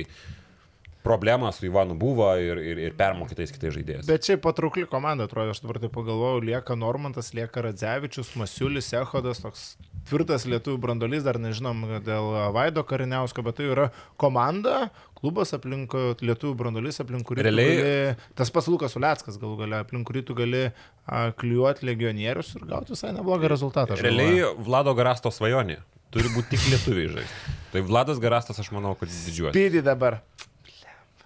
problemą 1.04 1.52
su 1.56 1.66
Ivanu 1.66 1.96
buvo 1.96 2.28
ir, 2.38 2.60
ir, 2.60 2.80
ir 2.90 2.96
permokytais 3.00 3.52
kitais 3.56 3.74
žaidėjais. 3.78 4.08
Bet 4.10 4.26
šiaip 4.28 4.42
patraukli 4.44 4.84
komanda, 4.90 5.26
atrodo, 5.30 5.54
aš 5.56 5.62
dabar 5.64 5.80
tai 5.80 5.90
pagalvojau, 5.94 6.42
lieka 6.44 6.76
Normantas, 6.76 7.32
lieka 7.38 7.64
Radzevičius, 7.64 8.34
Masiulis, 8.40 8.92
Ehodas, 9.00 9.40
toks 9.44 9.64
tvirtas 10.10 10.44
lietuvių 10.50 10.80
brandolys, 10.82 11.24
dar 11.24 11.38
nežinom 11.40 11.86
dėl 12.06 12.32
Vaido 12.56 12.84
Kariniausko, 12.88 13.44
bet 13.46 13.60
tai 13.60 13.68
yra 13.72 13.88
komanda, 14.20 14.90
klubas 15.20 15.54
aplink 15.56 15.94
lietuvių 16.24 16.56
brandolys, 16.60 17.00
aplink 17.04 17.28
kurį 17.28 17.46
Realiai- 17.48 17.78
gali, 17.80 18.16
tas 18.40 18.52
pats 18.56 18.68
Lukas 18.72 18.96
Uleckas 19.00 19.38
galų 19.40 19.60
gale, 19.64 19.82
aplink 19.86 20.08
kurį 20.10 20.26
tu 20.26 20.36
gali 20.38 20.66
a, 20.70 21.30
klijuoti 21.32 21.86
legionierius 21.90 22.56
ir 22.58 22.66
gauti 22.70 22.96
visai 22.96 23.14
neblogą 23.16 23.48
rezultatą. 23.52 23.94
aš 23.96 24.02
galvoju. 24.04 24.18
Realiai 24.20 24.66
Vlado 24.68 24.96
Garasto 24.98 25.32
svajonė. 25.32 25.80
Turi 26.10 26.26
būti 26.34 26.56
tik 26.56 26.64
lietuviai 26.72 27.10
žaisti. 27.20 27.52
Tai 27.70 27.82
Vladas 27.86 28.18
Garastas, 28.18 28.58
aš 28.58 28.72
manau, 28.74 28.96
kad 28.98 29.12
didžiuojas. 29.14 29.54
Pydį 29.54 29.84
dabar. 29.86 30.24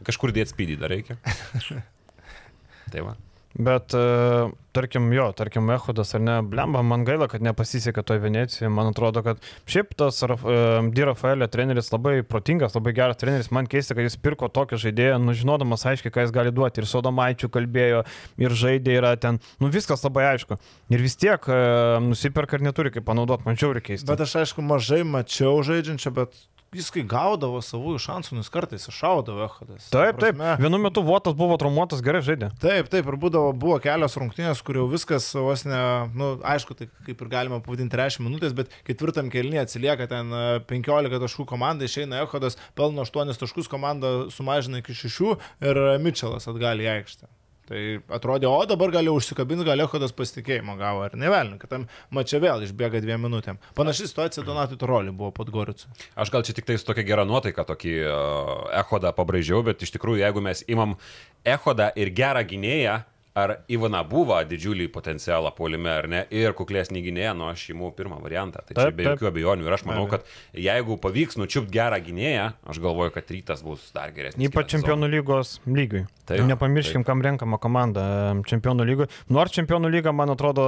Kažkur 0.08 0.34
dėti 0.36 0.54
spydį 0.54 0.80
dar 0.82 0.94
reikia. 0.94 1.20
Tai 2.94 3.06
va. 3.10 3.16
Bet, 3.54 3.94
e, 3.94 4.50
tarkim, 4.74 5.12
jo, 5.14 5.28
tarkim, 5.38 5.68
Ehodas 5.70 6.16
ar 6.18 6.22
ne, 6.26 6.40
blemba, 6.42 6.82
man 6.82 7.04
gaila, 7.06 7.28
kad 7.30 7.44
nepasisekė 7.46 8.02
toje 8.02 8.24
Venecijoje. 8.24 8.72
Man 8.74 8.90
atrodo, 8.90 9.22
kad 9.26 9.44
šiaip 9.70 9.92
tas 9.98 10.24
e, 10.26 10.38
Di 10.90 11.06
Rafaelio 11.06 11.46
treneris 11.54 11.92
labai 11.94 12.16
protingas, 12.26 12.74
labai 12.74 12.96
geras 12.98 13.20
treneris. 13.22 13.52
Man 13.54 13.70
keista, 13.70 13.94
kad 13.94 14.08
jis 14.08 14.18
pirko 14.18 14.50
tokį 14.50 14.80
žaidėją, 14.88 15.20
nu 15.22 15.38
žinodamas 15.38 15.86
aiškiai, 15.92 16.14
ką 16.16 16.26
jis 16.26 16.34
gali 16.34 16.54
duoti. 16.56 16.82
Ir 16.82 16.90
Sodomaičių 16.90 17.52
kalbėjo, 17.54 18.02
ir 18.42 18.58
žaidė 18.64 18.98
yra 19.04 19.14
ten. 19.22 19.38
Nu 19.62 19.70
viskas 19.74 20.02
labai 20.02 20.32
aišku. 20.32 20.58
Ir 20.90 21.06
vis 21.06 21.18
tiek 21.22 21.46
e, 21.46 21.60
nusiperka 22.08 22.58
ir 22.58 22.66
neturi 22.66 22.96
kaip 22.96 23.06
panaudoti, 23.06 23.46
man 23.46 23.62
žiauriai 23.62 23.86
keista. 23.86 24.10
Bet 24.10 24.26
aš 24.26 24.40
aišku 24.42 24.66
mažai 24.66 25.04
mačiau 25.06 25.62
žaidžiančią, 25.62 26.16
bet 26.18 26.42
jis 26.78 26.90
kai 26.94 27.04
gaudavo 27.08 27.62
savųjų 27.64 28.02
šansų, 28.04 28.38
nes 28.40 28.52
kartais 28.54 28.88
iššaudavo 28.90 29.46
Ehodas. 29.48 29.90
Taip, 29.94 30.20
Ta 30.20 30.30
taip. 30.30 30.42
Vienu 30.62 30.80
metu 30.82 31.04
Votas 31.06 31.36
buvo 31.38 31.58
traumuotas, 31.62 32.04
gerai 32.06 32.24
žaidė. 32.26 32.52
Taip, 32.62 32.90
taip, 32.94 33.10
ir 33.10 33.20
būdavo, 33.20 33.54
buvo 33.58 33.78
kelios 33.84 34.18
rungtynės, 34.20 34.64
kur 34.66 34.82
jau 34.82 34.88
viskas 34.92 35.30
vos 35.36 35.66
ne, 35.68 35.74
na, 35.74 36.08
nu, 36.16 36.32
aišku, 36.54 36.78
tai 36.78 36.90
kaip 37.08 37.22
ir 37.24 37.32
galima 37.32 37.60
pavadinti 37.64 38.00
10 38.00 38.24
minutės, 38.26 38.56
bet 38.58 38.74
ketvirtam 38.88 39.32
kelnyje 39.34 39.66
atsilieka 39.68 40.10
ten 40.12 40.34
e, 40.34 40.44
15 40.70 41.22
taškų 41.26 41.48
komanda, 41.50 41.88
išeina 41.88 42.24
Ehodas, 42.24 42.60
pelno 42.78 43.06
8 43.06 43.38
taškus, 43.44 43.72
komanda 43.72 44.16
sumažina 44.34 44.84
iki 44.84 44.96
6 44.98 45.38
ir 45.64 45.82
Mitčelas 46.04 46.50
atgal 46.52 46.82
į 46.84 46.92
aikštę. 46.98 47.32
Tai 47.70 47.80
atrodė, 48.12 48.50
o 48.52 48.64
dabar 48.68 48.92
gali 48.92 49.12
užsikabinti, 49.14 49.64
gal 49.64 49.80
Ehodas 49.86 50.12
pasitikėjimo 50.16 50.76
gavo, 50.80 51.06
ar 51.06 51.14
ne 51.16 51.30
velniu, 51.32 51.60
kad 51.62 51.72
tam 51.72 51.86
mačia 52.12 52.42
vėl 52.44 52.66
išbėga 52.66 53.00
dviem 53.04 53.24
minutėm. 53.24 53.60
Panaši 53.78 54.10
situacija 54.10 54.44
Donatui 54.44 54.76
Toroliui 54.82 55.16
buvo 55.16 55.32
pod 55.36 55.52
Goricu. 55.54 55.88
Aš 56.20 56.34
gal 56.34 56.44
čia 56.44 56.58
tik 56.58 56.68
tais 56.68 56.84
tokia 56.84 57.08
gera 57.08 57.24
nuotaika 57.28 57.64
tokį 57.70 57.96
uh, 58.04 58.52
Ehodą 58.84 59.14
pabraižiau, 59.16 59.64
bet 59.64 59.86
iš 59.86 59.96
tikrųjų, 59.96 60.26
jeigu 60.26 60.44
mes 60.44 60.66
imam 60.68 60.98
Ehodą 61.48 61.88
ir 61.96 62.12
gerą 62.16 62.44
gynėją, 62.52 63.00
ar 63.38 63.56
Ivana 63.72 64.04
buvo 64.06 64.38
didžiulį 64.46 64.88
potencialą 64.94 65.52
polime 65.58 65.90
ar 65.90 66.08
ne, 66.10 66.22
ir 66.34 66.54
kuklesnį 66.58 67.02
gynėją, 67.08 67.34
nu 67.38 67.48
aš 67.50 67.66
imu 67.74 67.90
pirmą 67.98 68.20
variantą. 68.22 68.62
Tai 68.62 68.76
čia 68.76 68.88
Taip, 68.88 68.98
be 68.98 69.08
taip. 69.08 69.16
jokių 69.16 69.30
abejonių. 69.32 69.68
Ir 69.68 69.76
aš 69.78 69.86
manau, 69.90 70.06
kad 70.12 70.28
jeigu 70.54 70.98
pavyks 71.02 71.40
nučiupti 71.42 71.74
gerą 71.74 72.00
gynėją, 72.06 72.48
aš 72.70 72.82
galvoju, 72.84 73.16
kad 73.18 73.34
rytas 73.34 73.66
bus 73.66 73.90
dar 73.96 74.14
geresnis. 74.16 74.50
Ypač 74.50 74.76
čempionų 74.76 75.10
lygos 75.16 75.58
lygiui. 75.66 76.06
Taip, 76.30 76.46
Nepamirškim, 76.48 77.04
kam 77.04 77.24
renkama 77.26 77.60
komanda 77.60 78.04
em, 78.32 78.44
čempionų 78.48 78.86
lygiui. 78.88 79.10
Nors 79.34 79.56
čempionų 79.56 79.92
lyga, 79.92 80.14
man 80.16 80.32
atrodo, 80.32 80.66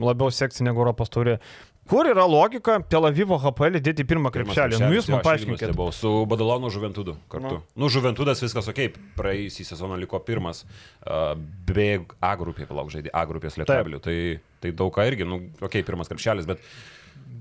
labiau 0.00 0.32
seksi 0.32 0.64
negu 0.64 0.84
Europos 0.84 1.12
turi. 1.12 1.36
Kur 1.86 2.08
yra 2.10 2.24
logika 2.26 2.80
Tel 2.90 3.06
Avivo 3.06 3.38
HPL 3.38 3.78
dėti 3.84 4.04
pirmą 4.08 4.32
krepšelį? 4.34 4.80
Nu, 4.82 4.90
jūs 4.96 5.06
man 5.10 5.20
aš 5.20 5.22
irgi 5.22 5.28
paaiškinkit. 5.28 5.68
nustebau. 5.70 5.92
Su 5.94 6.12
Badalonu 6.28 6.70
Žuventudu 6.74 7.14
kartu. 7.32 7.60
Nu. 7.60 7.84
Nu, 7.84 7.90
Žuventudas 7.92 8.42
viskas 8.42 8.66
ok, 8.72 8.98
praėjusį 9.18 9.68
sezoną 9.70 9.98
liko 10.02 10.18
pirmas, 10.26 10.64
uh, 11.06 11.36
be 11.68 11.88
A 12.18 12.34
grupėje, 12.40 12.66
palauk, 12.72 12.90
žaidė 12.94 13.14
A 13.14 13.22
grupės 13.30 13.58
lietuvių. 13.60 14.02
Tai, 14.02 14.18
tai 14.64 14.74
daug 14.74 14.90
ką 14.94 15.06
irgi, 15.06 15.28
nu, 15.28 15.44
ok, 15.62 15.78
pirmas 15.86 16.10
krepšelis, 16.10 16.48
bet 16.50 16.64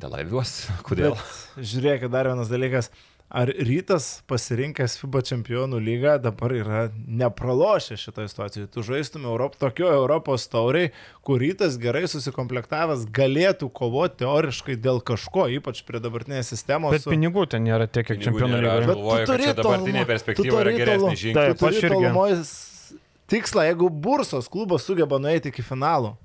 Tel 0.02 0.14
Avivos, 0.14 0.54
kodėl? 0.86 1.18
Bet 1.18 1.66
žiūrėkit, 1.74 2.12
dar 2.14 2.30
vienas 2.30 2.52
dalykas. 2.52 2.92
Ar 3.30 3.50
rytas 3.50 4.22
pasirinkęs 4.30 5.00
FIBA 5.02 5.24
čempionų 5.26 5.80
lygą 5.82 6.12
dabar 6.22 6.54
yra 6.54 6.82
nepralošę 6.94 7.98
šitoje 7.98 8.30
situacijoje? 8.30 8.68
Tu 8.70 8.84
žaistum 8.86 9.26
Europ, 9.26 9.56
tokio 9.58 9.90
Europos 9.90 10.46
tauriai, 10.48 10.92
kur 11.26 11.42
rytas 11.42 11.80
gerai 11.82 12.04
susikomplektavęs 12.12 13.08
galėtų 13.10 13.72
kovoti 13.74 14.22
teoriškai 14.22 14.78
dėl 14.78 15.02
kažko, 15.02 15.48
ypač 15.58 15.82
prie 15.90 16.04
dabartinės 16.06 16.54
sistemos. 16.54 16.94
Bet 16.94 17.10
pinigų 17.10 17.48
ten 17.50 17.66
nėra 17.66 17.90
tiek, 17.90 18.06
kiek 18.12 18.22
čempionų 18.28 18.62
lygoje. 18.62 18.78
aš 18.78 18.86
Bet 18.86 18.86
tu 18.86 18.94
galvoju, 18.94 19.26
kad 19.26 19.34
turi 19.34 19.50
čia 19.50 19.58
dabartinė 19.58 20.06
perspektyva 20.14 20.46
tu 20.54 20.62
yra 20.62 20.78
tolumo- 20.94 21.18
žingsnis. 21.18 21.36
Taip, 21.42 21.68
aš 21.74 21.84
irgi. 21.90 22.14
tikslą, 23.34 23.68
jeigu 23.74 23.90
Bursos 23.90 24.48
klubas 24.48 24.86
sugeba 24.86 25.18
nueiti 25.18 25.50
iki 25.50 25.66
finalo, 25.66 26.16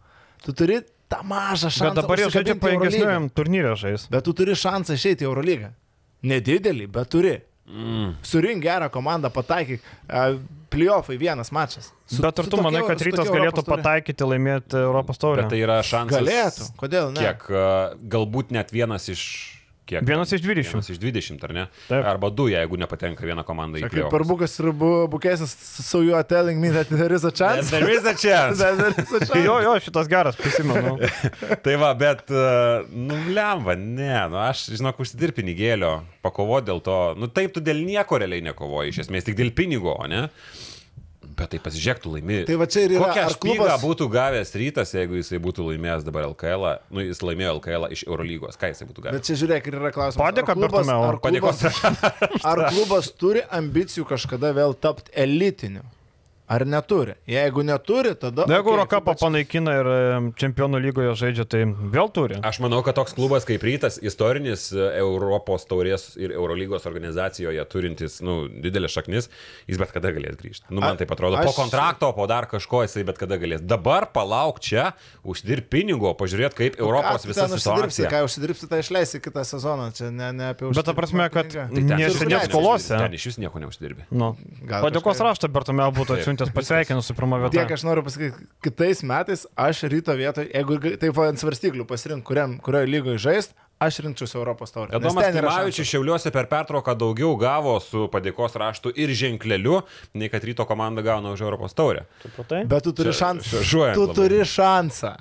tu 0.45 0.53
turi 0.53 0.83
tą 1.09 1.25
mažą 1.25 1.73
šansą. 1.73 1.95
Bet 1.95 2.05
dabar 2.05 2.19
jie 2.19 2.29
žaidžia 2.29 2.61
paėgesniujam 2.61 3.31
turnyrė 3.33 3.73
žais. 3.81 4.05
Bet 4.13 4.29
tu 4.29 4.37
turi 4.37 4.53
šansą 4.53 5.01
išeiti 5.01 5.25
į 5.25 5.33
Eurolygą. 5.33 5.73
Nedidelį, 6.23 6.87
bet 6.93 7.11
turi. 7.13 7.37
Mm. 7.71 8.15
Surink 8.27 8.63
gerą 8.65 8.89
komandą, 8.93 9.31
pataikyk. 9.33 9.85
Uh, 10.09 10.41
Playoffai 10.71 11.17
vienas 11.19 11.51
mačas. 11.51 11.89
Su- 12.07 12.23
Bet 12.23 12.39
ar 12.39 12.47
tu 12.47 12.59
manai, 12.63 12.83
kad 12.87 13.01
rytas 13.03 13.27
galėtų 13.27 13.65
pataikyti 13.67 14.27
laimėti 14.27 14.79
Europos 14.79 15.19
taurę? 15.19 15.43
Bet 15.43 15.51
tai 15.55 15.59
yra 15.65 15.81
šansas. 15.83 16.21
Galėtų. 16.21 16.69
Kodėl 16.79 17.11
ne? 17.15 17.25
Kiek, 17.25 17.47
uh, 17.51 17.97
galbūt 18.13 18.53
net 18.55 18.71
vienas 18.75 19.09
iš... 19.11 19.25
Kiek, 19.89 20.05
Vienas 20.07 20.31
iš 20.33 20.43
20. 20.45 20.69
Vienas 20.71 20.89
iš 20.93 20.99
20, 21.03 21.45
ar 21.49 21.53
ne? 21.57 21.65
Taip. 21.89 22.05
Arba 22.07 22.29
du, 22.31 22.45
jeigu 22.53 22.77
nepatenka 22.79 23.25
viena 23.27 23.43
komanda 23.47 23.81
į 23.81 23.83
Čia 23.83 23.89
Kaip 23.89 23.97
playoffs. 23.97 24.13
per 24.15 24.25
bukas 24.29 24.55
ir 24.61 24.69
bu, 24.77 24.91
bukesnis, 25.11 25.55
so 25.83 26.03
you 26.05 26.15
are 26.15 26.23
telling 26.23 26.61
me 26.63 26.71
that 26.71 26.93
there 26.93 27.11
is 27.17 27.25
a 27.27 27.33
chance. 27.35 27.73
There 27.75 27.91
is 27.91 28.05
a 28.07 28.15
chance. 28.15 28.59
That 28.63 28.79
there 28.79 28.95
is 28.95 29.11
a 29.11 29.21
chance. 29.27 29.43
Jo, 29.43 29.57
jo, 29.65 29.73
šitas 29.83 30.07
geras, 30.13 30.39
prisimenu. 30.39 30.95
tai 31.65 31.75
va, 31.81 31.91
bet, 31.99 32.23
uh, 32.31 32.87
nu, 32.93 33.19
lemva, 33.35 33.75
ne, 33.75 34.13
nu, 34.31 34.39
aš, 34.45 34.69
žinok, 34.77 35.01
užsidirb 35.03 35.35
pinigėlio, 35.41 35.97
pakovo 36.23 36.61
dėl 36.63 36.79
to, 36.87 37.01
nu, 37.19 37.27
taip, 37.33 37.57
tu 37.57 37.65
dėl 37.65 37.83
nieko 37.83 38.21
realiai 38.23 38.45
nekovoji, 38.53 38.95
iš 38.95 39.03
esmės 39.09 39.27
tik 39.27 39.41
dėl 39.43 39.51
pinigo, 39.59 39.97
ne? 40.13 40.29
Bet 41.41 41.49
tai 41.55 41.59
pasižiūrėk, 41.65 42.01
tu 42.05 42.11
laimi. 42.13 42.39
Tai 42.49 42.57
va 42.61 42.67
čia 42.69 42.83
ir 42.85 42.93
yra, 42.99 43.07
Kokią 43.09 43.23
ar 43.25 43.33
špygą 43.33 43.55
klubas- 43.65 43.81
būtų 43.85 44.09
gavęs 44.13 44.51
rytas, 44.61 44.91
jeigu 44.93 45.17
jisai 45.17 45.39
būtų 45.41 45.65
laimėjęs 45.71 46.05
dabar 46.05 46.27
LKL, 46.29 46.61
-ą? 46.69 46.73
nu, 46.93 47.01
jis 47.01 47.23
laimėjo 47.25 47.55
LKL 47.57 47.87
iš 47.97 48.05
Eurolygos, 48.07 48.59
ką 48.61 48.69
jisai 48.75 48.87
būtų 48.91 49.01
Bet 49.07 49.13
gavęs? 49.13 49.27
čia 49.27 49.35
žiūrėk, 49.41 49.67
ir 49.67 49.75
yra 49.81 49.91
klausimas. 49.95 50.21
ar 50.21 50.33
Padėka 50.33 50.53
klubas- 50.55 50.87
Bertomeu. 50.87 51.03
ar 51.09 51.17
klubas-. 51.25 51.65
Ar 52.53 52.59
klubas 52.71 53.09
turi 53.17 53.41
ambicijų 53.51 54.05
kažkada 54.05 54.53
vėl 54.53 54.75
tapti 54.77 55.11
elitiniu? 55.17 55.83
Ar 56.51 56.65
neturi? 56.67 57.13
Jeigu 57.31 57.63
neturi, 57.63 58.11
tada... 58.19 58.43
Na, 58.51 58.57
Jeigu 58.57 58.73
okei, 58.73 58.75
Eurocapą 58.75 59.13
čia- 59.15 59.23
panaikina 59.23 59.75
ir 59.79 59.89
em, 59.95 60.25
čempionų 60.35 60.81
lygoje 60.83 61.13
žaidžia, 61.21 61.45
tai 61.47 61.61
vėl 61.95 62.09
turi. 62.11 62.41
Aš 62.43 62.59
manau, 62.65 62.81
kad 62.83 62.97
toks 62.99 63.15
klubas 63.15 63.47
kaip 63.47 63.63
Rytas, 63.63 64.01
istorinis 64.03 64.65
e, 64.75 64.89
Europos 64.99 65.63
taurės 65.71 66.09
ir 66.19 66.35
Eurolygos 66.35 66.89
organizacijoje 66.91 67.63
turintis, 67.71 68.17
nu, 68.27 68.49
didelės 68.51 68.97
šaknis, 68.99 69.29
jis 69.71 69.79
bet 69.79 69.93
kada 69.95 70.11
galės 70.17 70.35
grįžti. 70.41 70.67
Nu, 70.75 70.83
man 70.83 70.99
tai 70.99 71.07
atrodo, 71.07 71.39
po 71.39 71.53
aš- 71.53 71.61
kontrakto, 71.61 72.11
po 72.19 72.27
dar 72.27 72.49
kažko 72.51 72.83
jisai 72.83 73.07
bet 73.07 73.23
kada 73.23 73.39
galės. 73.39 73.63
Dabar 73.63 74.09
palauk 74.11 74.59
čia, 74.59 74.89
uždirb 75.23 75.71
pinigų, 75.71 76.17
pažiūrėt, 76.19 76.59
kaip 76.59 76.81
Europos 76.83 77.23
tu 77.23 77.31
visa 77.31 77.47
ten 77.47 77.55
užsidirbsi, 78.27 78.67
tai 78.75 78.83
išleisi 78.83 79.23
kitą 79.23 79.47
sezoną. 79.47 79.87
Čia 79.95 80.11
ne, 80.11 80.33
ne 80.35 80.51
apie 80.51 80.67
Bet 80.75 80.83
ta 80.91 80.97
prasme, 80.99 81.31
kad. 81.31 81.47
Tai 81.55 81.71
ten 81.71 81.95
nesėdėt 81.95 82.43
iš- 82.43 82.51
skolose. 82.51 82.99
Ten 82.99 83.15
iš 83.15 83.31
vis 83.31 83.39
nieko 83.47 83.63
neuždirbi. 83.63 84.09
Nu. 84.11 84.35
Padėkos 84.67 85.23
raštą 85.23 85.47
Bertomeu 85.53 85.91
būtų 85.95 86.19
Taip. 86.19 86.27
Atsiuntęs 86.41 86.57
pasveikinus 86.57 87.11
su 87.11 87.17
pirmą 87.19 87.41
vietą. 87.45 87.55
Tiek 87.59 87.73
aš 87.77 87.87
noriu 87.87 88.05
pasakyti, 88.07 88.47
kitais 88.65 89.03
metais 89.07 89.47
aš 89.57 89.85
ryto 89.93 90.17
vietoje, 90.19 90.51
jeigu 90.55 90.79
taip 91.01 91.19
ant 91.25 91.43
svarstyklių 91.43 91.87
pasirink, 91.89 92.25
kuriam, 92.27 92.59
kurioje 92.65 92.91
lygoje 92.91 93.23
žaist, 93.23 93.57
aš 93.81 94.03
rinkčiausi 94.05 94.37
Europos 94.37 94.73
taurę. 94.75 94.93
Nes 94.93 95.01
Adomas 95.01 95.33
Timavičius. 95.33 95.89
Šiauliuose 95.89 96.33
per 96.35 96.51
pertrauką 96.51 96.95
daugiau 97.01 97.33
gavo 97.41 97.79
su 97.81 98.07
padėkos 98.13 98.57
raštu 98.61 98.93
ir 98.97 99.13
ženkleliu, 99.17 99.81
nei 100.15 100.29
kad 100.33 100.45
ryto 100.45 100.67
komanda 100.69 101.05
gauna 101.05 101.33
už 101.33 101.45
Europos 101.47 101.77
taurę. 101.77 102.05
Supratai? 102.25 102.65
Bet 102.69 102.85
tu 102.85 102.93
turi 102.97 103.15
šansą. 103.17 103.65
Tu 103.97 104.09
turi 104.17 104.45
šansą. 104.45 105.15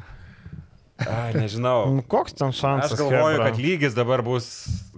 Ai, 1.07 1.31
nežinau. 1.37 1.87
Nu, 1.95 2.03
Koks 2.03 2.35
ten 2.35 2.51
šansas? 2.55 2.93
Aš 2.93 2.99
galvoju, 2.99 3.37
chebra? 3.37 3.49
kad 3.49 3.59
lygis 3.61 3.95
dabar 3.95 4.23
bus, 4.25 4.47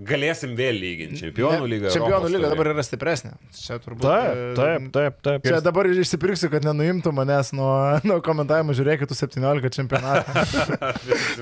galėsim 0.01 0.55
vėl 0.57 0.79
lyginti. 0.81 1.19
Čempionų 1.21 1.61
Ne, 1.61 1.69
lyga. 1.69 1.91
Čempionų 1.93 2.31
lyga 2.33 2.51
dabar 2.53 2.69
yra 2.73 2.85
stipresnė. 2.85 3.33
Čia 3.57 3.77
turbūt. 3.83 4.05
Taip, 4.05 4.31
e, 4.33 4.53
taip, 4.57 4.87
taip, 4.95 5.17
taip. 5.27 5.45
Čia 5.45 5.59
dabar 5.63 5.89
išsipirksiu, 5.91 6.49
kad 6.53 6.65
nenuimtų 6.65 7.13
manęs 7.15 7.51
nuo, 7.57 7.71
nuo 8.07 8.17
komentavimo, 8.25 8.75
žiūrėkit, 8.77 9.11
tu 9.11 9.17
17 9.17 9.73
čempionatą. 9.77 10.45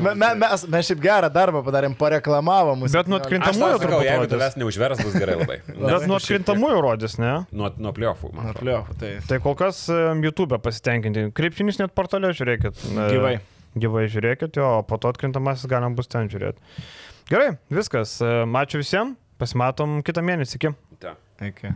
me, 0.03 0.15
me, 0.15 0.31
mes, 0.43 0.65
mes 0.71 0.89
šiaip 0.89 1.03
gerą 1.03 1.29
darbą 1.33 1.63
padarėm, 1.67 1.95
pareklamavom. 1.99 2.83
Bet 2.89 3.11
nuo 3.11 3.21
atkrintamųjų 3.21 3.79
turbūt 3.85 4.07
jeigu 4.09 4.31
tavęs 4.33 4.57
neužvers, 4.59 5.03
bus 5.05 5.15
gerai 5.19 5.37
labai. 5.39 5.59
Bet 5.89 6.07
nuo 6.09 6.19
atkrintamųjų 6.19 6.81
rodys, 6.83 7.15
ne? 7.21 7.35
Nuo, 7.55 7.71
nuo 7.79 7.93
pliofų. 7.95 8.33
Nuo 8.35 8.83
tai. 8.99 9.15
Tai 9.29 9.39
kol 9.43 9.55
kas 9.59 9.85
YouTube 9.89 10.59
pasitenkinti. 10.63 11.29
Krepšinis 11.35 11.79
net 11.81 11.95
portale 11.95 12.33
žiūrėkit. 12.35 12.83
E, 12.89 13.39
Gyvai. 13.77 14.07
Žiūrėkit, 14.09 14.57
jo, 14.57 14.71
o 14.79 14.83
po 14.87 14.97
to 14.97 15.11
atkrintamasis 15.13 15.69
galima 15.69 15.93
bus 15.97 16.09
ten 16.09 16.31
žiūrėti. 16.31 16.63
Gerai, 17.29 17.51
viskas. 17.69 18.17
Ačiū 18.23 18.81
visiems. 18.81 19.19
Pasimatom 19.39 20.01
kitą 20.03 20.23
mėnesį. 20.25 20.57
Iki. 20.59 20.73
Ta. 20.99 21.13
Iki. 21.45 21.71